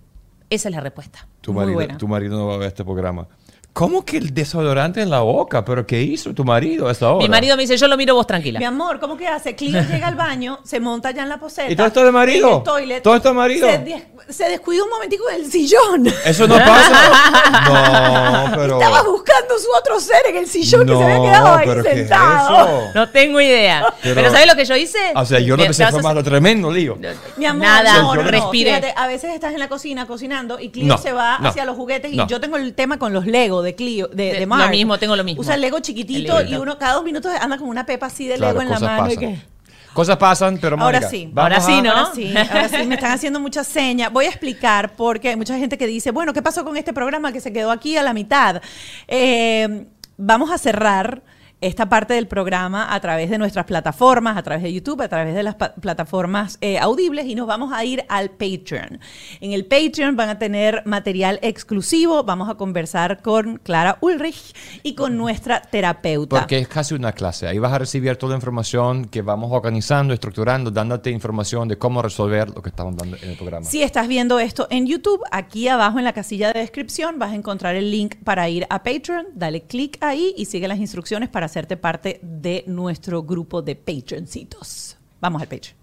Esa 0.49 0.69
es 0.69 0.75
la 0.75 0.82
respuesta. 0.82 1.27
Tu 1.41 1.53
marido, 1.53 1.97
tu 1.97 2.07
marido 2.07 2.38
no 2.38 2.47
va 2.47 2.55
a 2.55 2.57
ver 2.57 2.67
este 2.67 2.84
programa. 2.84 3.27
¿Cómo 3.74 4.03
que 4.03 4.17
el 4.17 4.34
desodorante 4.34 5.01
en 5.01 5.09
la 5.09 5.22
boca? 5.22 5.63
¿Pero 5.63 5.88
qué 5.88 6.01
hizo 6.01 6.34
tu 6.34 6.43
marido 6.43 6.89
a 6.89 6.91
esa 6.91 7.09
hora? 7.09 7.24
Mi 7.24 7.30
marido 7.30 7.55
me 7.55 7.63
dice, 7.63 7.78
yo 7.78 7.88
lo 7.88 7.95
miro 7.95 8.13
vos 8.15 8.28
tranquila. 8.28 8.59
Mi 8.59 8.65
amor, 8.65 8.99
¿cómo 8.99 9.15
que 9.15 9.28
hace? 9.28 9.55
Clio 9.55 9.82
llega 9.89 10.07
al 10.07 10.15
baño, 10.15 10.59
se 10.63 10.82
monta 10.82 11.11
ya 11.11 11.24
en 11.24 11.30
la 11.30 11.39
poseta. 11.39 11.72
¿Y 11.72 11.76
todo 11.78 11.88
esto 11.88 12.03
de 12.03 12.11
marido? 12.11 12.49
en 12.49 12.55
el 12.57 12.63
toilet, 12.63 13.01
¿Todo 13.03 13.15
esto 13.15 13.30
de 13.30 13.36
marido? 13.36 13.69
Se, 13.69 13.78
des- 13.78 14.03
se 14.30 14.49
descuidó 14.49 14.84
un 14.84 14.89
momentico 14.89 15.26
del 15.28 15.49
sillón. 15.49 16.05
¿Eso 16.26 16.47
no 16.47 16.55
pasa? 16.57 18.43
no, 18.51 18.55
pero... 18.57 18.82
Estaba 18.82 19.03
buscando 19.03 19.57
su 19.57 19.67
otro 19.78 19.99
ser 20.01 20.22
en 20.30 20.36
el 20.38 20.47
sillón 20.47 20.86
que 20.86 20.95
se 20.95 21.03
había 21.03 21.22
quedado 21.22 21.55
ahí 21.55 21.67
pero 21.67 21.84
¿qué 21.84 21.89
es 21.91 21.97
sentado. 21.99 22.57
eso? 22.67 22.89
No 22.93 23.09
tengo 23.09 23.39
idea. 23.39 23.93
Pero- 24.03 24.15
Pero, 24.15 24.32
¿sabes 24.32 24.47
lo 24.47 24.55
que 24.55 24.65
yo 24.65 24.76
hice? 24.76 24.99
O 25.15 25.26
sea, 25.26 25.39
yo 25.39 25.55
no 25.55 25.61
Me- 25.63 25.67
pensé 25.67 25.80
te 25.80 25.84
vas 25.86 25.93
fue 25.93 26.03
más 26.03 26.13
lo 26.15 26.24
tremendo 26.24 26.69
lío. 26.72 26.97
Mi 27.38 27.45
amor, 27.45 27.63
Nada, 27.65 28.01
no, 28.01 28.15
no, 28.15 28.24
no. 28.24 28.30
respire. 28.32 28.69
Fíjate, 28.76 28.93
a 28.97 29.07
veces 29.07 29.34
estás 29.34 29.53
en 29.53 29.59
la 29.59 29.69
cocina 29.69 30.07
cocinando 30.07 30.59
y 30.59 30.69
Clio 30.72 30.88
No, 30.88 30.97
se 30.97 31.13
va 31.13 31.38
no, 31.39 31.47
hacia 31.49 31.63
los 31.63 31.76
juguetes 31.78 32.11
y 32.11 32.17
yo 32.28 32.39
tengo 32.41 32.57
el 32.57 32.74
tema 32.74 32.99
con 32.99 33.13
los 33.13 33.26
Lego 33.62 33.64
de 33.64 33.76
Clio, 33.76 34.07
de, 34.07 34.34
de 34.34 34.39
De- 34.39 34.45
Mark. 34.45 34.64
lo 34.66 34.70
mismo, 34.70 34.97
tengo 34.97 35.16
lo 35.16 35.24
mismo. 35.24 35.41
Usa 35.41 35.55
el 35.55 35.62
Lego 35.62 35.78
El 35.78 35.84
chiquitito 35.84 36.39
Lego. 36.39 36.51
y 36.51 36.55
uno 36.55 36.78
cada 36.78 36.93
dos 36.95 37.03
minutos 37.03 37.32
anda 37.39 37.57
con 37.57 37.68
una 37.70 37.86
pepa 37.86 38.07
así 38.07 38.28
de 38.28 38.36
Claro, 38.36 38.59
Lego 38.59 38.62
en 38.64 38.70
la 38.70 38.80
mano. 38.80 39.12
y 39.12 39.16
pasan. 39.16 39.20
que- 39.36 39.51
Cosas 39.93 40.16
pasan, 40.18 40.57
pero 40.57 40.78
Ahora 40.80 40.99
Mónica, 41.01 41.09
sí. 41.09 41.30
vamos 41.34 41.51
Ahora 41.51 41.59
sí, 41.66 41.74
a- 41.74 41.82
¿no? 41.82 41.91
Ahora 41.91 42.12
sí, 42.16 42.34
ahora 42.38 42.70
sí, 42.70 42.88
me 42.88 42.95
están 42.95 43.12
haciendo 43.12 43.39
muchas 43.41 43.68
señas. 43.68 44.09
Voy 44.12 44.24
a 44.26 44.30
explicar 44.30 44.95
porque 44.95 45.28
hay 45.30 45.36
mucha 45.36 45.57
gente 45.57 45.78
que 45.78 45.86
dice, 45.86 46.12
bueno, 46.12 46.32
¿qué 46.32 46.41
pasó 46.41 46.64
con 46.64 46.78
este 46.78 46.93
programa 46.93 47.34
que 47.34 47.41
se 47.41 47.51
quedó 47.51 47.72
aquí 47.72 47.97
a 47.97 48.03
la 48.03 48.14
mitad? 48.14 48.62
Eh, 49.09 49.86
vamos 50.18 50.49
a 50.49 50.57
cerrar 50.57 51.22
esta 51.62 51.88
parte 51.89 52.16
del 52.16 52.28
programa 52.28 52.93
a 52.93 52.99
través 52.99 53.30
de 53.30 53.38
nuestras 53.38 53.66
plataformas, 53.66 54.36
a 54.36 54.41
través 54.41 54.64
de 54.64 54.74
YouTube, 54.74 54.99
a 55.01 55.07
través 55.07 55.36
de 55.36 55.43
las 55.43 55.55
plataformas 55.55 56.57
eh, 56.59 56.80
audibles 56.80 57.28
y 57.28 57.36
nos 57.36 57.45
vamos 57.45 57.72
a 57.72 57.86
ir 57.86 58.03
al 58.09 58.32
Patreon. 58.32 58.99
En 59.39 59.53
el 59.53 59.66
Patreon 59.66 60.16
van 60.16 60.30
a 60.30 60.39
tener 60.39 60.82
material 60.86 61.38
exclusivo, 61.43 62.24
vamos 62.24 62.49
a 62.49 62.55
conversar 62.55 63.22
con 63.22 63.57
Clara 63.57 63.99
Ulrich 64.01 64.55
y 64.82 64.95
con 64.95 65.18
nuestra 65.18 65.62
terapeuta. 65.62 66.39
Porque 66.39 66.57
es 66.57 66.68
casi 66.68 66.95
una 66.95 67.12
clase. 67.12 67.47
Ahí 67.47 67.59
vas 67.59 67.74
a 67.74 67.78
recibir 67.78 68.16
toda 68.16 68.32
la 68.32 68.38
información 68.38 69.05
que 69.05 69.22
vamos 69.22 69.51
organizando, 69.51 70.16
estructurando, 70.16 70.72
dándote 70.72 71.12
información 71.12 71.68
de 71.68 71.78
cómo 71.78 72.01
resolver 72.01 72.49
lo 72.49 72.64
que 72.64 72.70
estamos 72.70 72.95
dando 72.95 73.18
en 73.18 73.30
el 73.30 73.38
programa. 73.38 73.68
Si 73.68 73.84
estás 73.84 74.07
viendo 74.07 74.39
esto 74.39 74.66
en 74.72 74.88
YouTube, 74.88 75.22
aquí 75.32 75.68
abajo 75.68 75.99
en 75.99 76.05
la 76.05 76.14
casilla 76.14 76.51
de 76.51 76.62
descripción 76.62 77.20
vas 77.20 77.34
a 77.34 77.36
encontrar 77.36 77.76
el 77.76 77.91
link 77.91 78.16
para 78.24 78.49
ir 78.49 78.66
a 78.72 78.82
Patreon. 78.82 79.28
Dale 79.36 79.62
clic 79.62 79.99
ahí 80.01 80.34
y 80.36 80.45
sigue 80.45 80.68
las 80.68 80.80
instrucciones 80.80 81.30
para 81.30 81.51
hacerte 81.52 81.76
parte 81.76 82.20
de 82.24 82.64
nuestro 82.66 83.24
grupo 83.24 83.62
de 83.62 83.76
Patreoncitos. 83.76 84.97
Vamos 85.20 85.41
al 85.41 85.49
Patreon. 85.49 85.76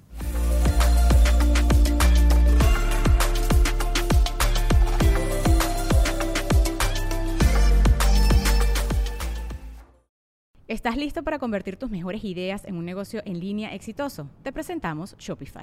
¿Estás 10.66 10.96
listo 10.96 11.22
para 11.22 11.38
convertir 11.38 11.76
tus 11.76 11.90
mejores 11.90 12.24
ideas 12.24 12.64
en 12.64 12.76
un 12.76 12.84
negocio 12.84 13.22
en 13.24 13.40
línea 13.40 13.74
exitoso? 13.74 14.30
Te 14.42 14.52
presentamos 14.52 15.16
Shopify. 15.18 15.62